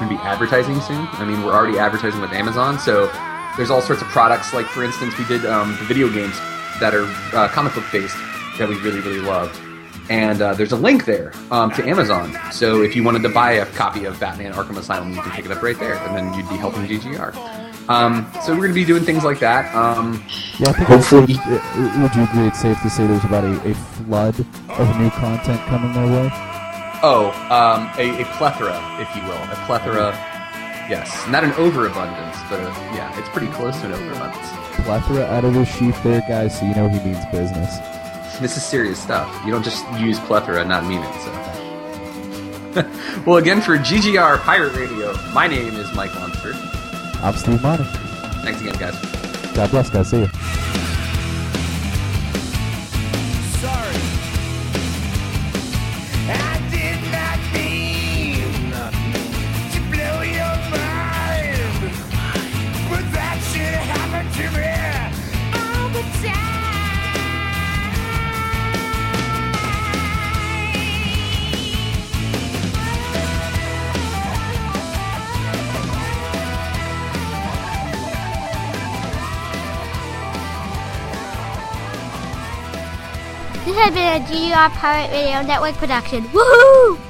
going 0.00 0.10
to 0.10 0.16
be 0.16 0.22
advertising 0.28 0.80
soon. 0.80 1.06
I 1.12 1.24
mean, 1.24 1.44
we're 1.44 1.54
already 1.54 1.78
advertising 1.78 2.20
with 2.20 2.32
Amazon, 2.32 2.80
so 2.80 3.06
there's 3.56 3.70
all 3.70 3.82
sorts 3.82 4.02
of 4.02 4.08
products. 4.08 4.52
Like, 4.52 4.66
for 4.66 4.82
instance, 4.82 5.16
we 5.16 5.24
did 5.26 5.46
um, 5.46 5.76
the 5.76 5.84
video 5.84 6.08
games 6.08 6.34
that 6.80 6.94
are 6.94 7.04
uh, 7.36 7.48
comic 7.48 7.74
book 7.74 7.84
based 7.92 8.16
that 8.58 8.68
we 8.68 8.76
really, 8.80 9.00
really 9.00 9.20
loved. 9.20 9.58
And 10.08 10.42
uh, 10.42 10.54
there's 10.54 10.72
a 10.72 10.76
link 10.76 11.04
there 11.04 11.32
um, 11.52 11.70
to 11.72 11.88
Amazon. 11.88 12.36
So 12.50 12.82
if 12.82 12.96
you 12.96 13.04
wanted 13.04 13.22
to 13.22 13.28
buy 13.28 13.52
a 13.52 13.66
copy 13.66 14.06
of 14.06 14.18
Batman 14.18 14.52
Arkham 14.54 14.76
Asylum, 14.76 15.12
you 15.14 15.22
can 15.22 15.30
pick 15.30 15.44
it 15.44 15.52
up 15.52 15.62
right 15.62 15.78
there, 15.78 15.94
and 15.94 16.16
then 16.16 16.34
you'd 16.34 16.48
be 16.48 16.56
helping 16.56 16.82
GGR. 16.86 17.88
Um, 17.88 18.26
so 18.44 18.52
we're 18.52 18.58
going 18.66 18.70
to 18.70 18.74
be 18.74 18.84
doing 18.84 19.04
things 19.04 19.22
like 19.24 19.38
that. 19.38 19.72
Um, 19.74 20.24
Yeah, 20.58 20.70
I 20.70 20.72
think 20.72 20.88
Hopefully- 20.88 21.36
uh, 21.38 22.02
would 22.02 22.14
you 22.16 22.22
agree 22.24 22.46
it's 22.48 22.60
safe 22.60 22.80
to 22.82 22.90
say 22.90 23.06
there's 23.06 23.24
about 23.24 23.44
a, 23.44 23.70
a 23.70 23.74
flood 23.74 24.38
of 24.68 24.98
new 25.00 25.10
content 25.10 25.60
coming 25.68 25.92
their 25.92 26.06
way? 26.06 26.30
oh, 27.02 27.30
um, 27.48 27.88
a, 27.96 28.20
a 28.20 28.24
plethora, 28.36 28.76
if 29.00 29.08
you 29.16 29.22
will, 29.22 29.32
a 29.50 29.56
plethora. 29.66 30.10
Yes, 30.90 31.08
not 31.28 31.44
an 31.44 31.52
overabundance, 31.52 32.36
but 32.50 32.58
a, 32.60 32.66
yeah, 32.94 33.16
it's 33.18 33.28
pretty 33.30 33.46
close 33.52 33.78
to 33.80 33.86
an 33.86 33.92
overabundance. 33.92 34.48
Plethora 34.90 35.24
out 35.26 35.44
of 35.44 35.54
his 35.54 35.68
sheath 35.68 36.02
there, 36.02 36.20
guys, 36.22 36.58
so 36.58 36.66
you 36.66 36.74
know 36.74 36.88
he 36.88 36.98
means 37.08 37.24
business. 37.26 37.78
This 38.40 38.56
is 38.56 38.64
serious 38.64 39.00
stuff. 39.00 39.32
You 39.46 39.52
don't 39.52 39.62
just 39.62 39.88
use 40.00 40.18
plethora 40.18 40.62
and 40.62 40.68
not 40.68 40.84
mean 40.84 41.00
it. 41.00 41.14
So. 42.74 43.22
well, 43.24 43.36
again 43.36 43.60
for 43.60 43.78
GGR 43.78 44.40
Pirate 44.40 44.74
Radio, 44.74 45.16
my 45.32 45.46
name 45.46 45.76
is 45.76 45.94
Mike 45.94 46.12
Lunsford. 46.16 46.56
I'm 47.22 47.34
Steve 47.34 47.62
Monty. 47.62 47.84
Thanks 48.42 48.62
again, 48.62 48.74
guys. 48.80 49.00
God 49.54 49.70
bless, 49.70 49.90
guys. 49.90 50.10
See 50.10 50.22
you. 50.22 50.89
Has 83.80 83.94
been 83.94 84.22
a 84.22 84.26
GR 84.28 84.74
Pirate 84.76 85.10
Radio 85.10 85.42
Network 85.42 85.74
production. 85.76 86.24
Woohoo! 86.24 87.09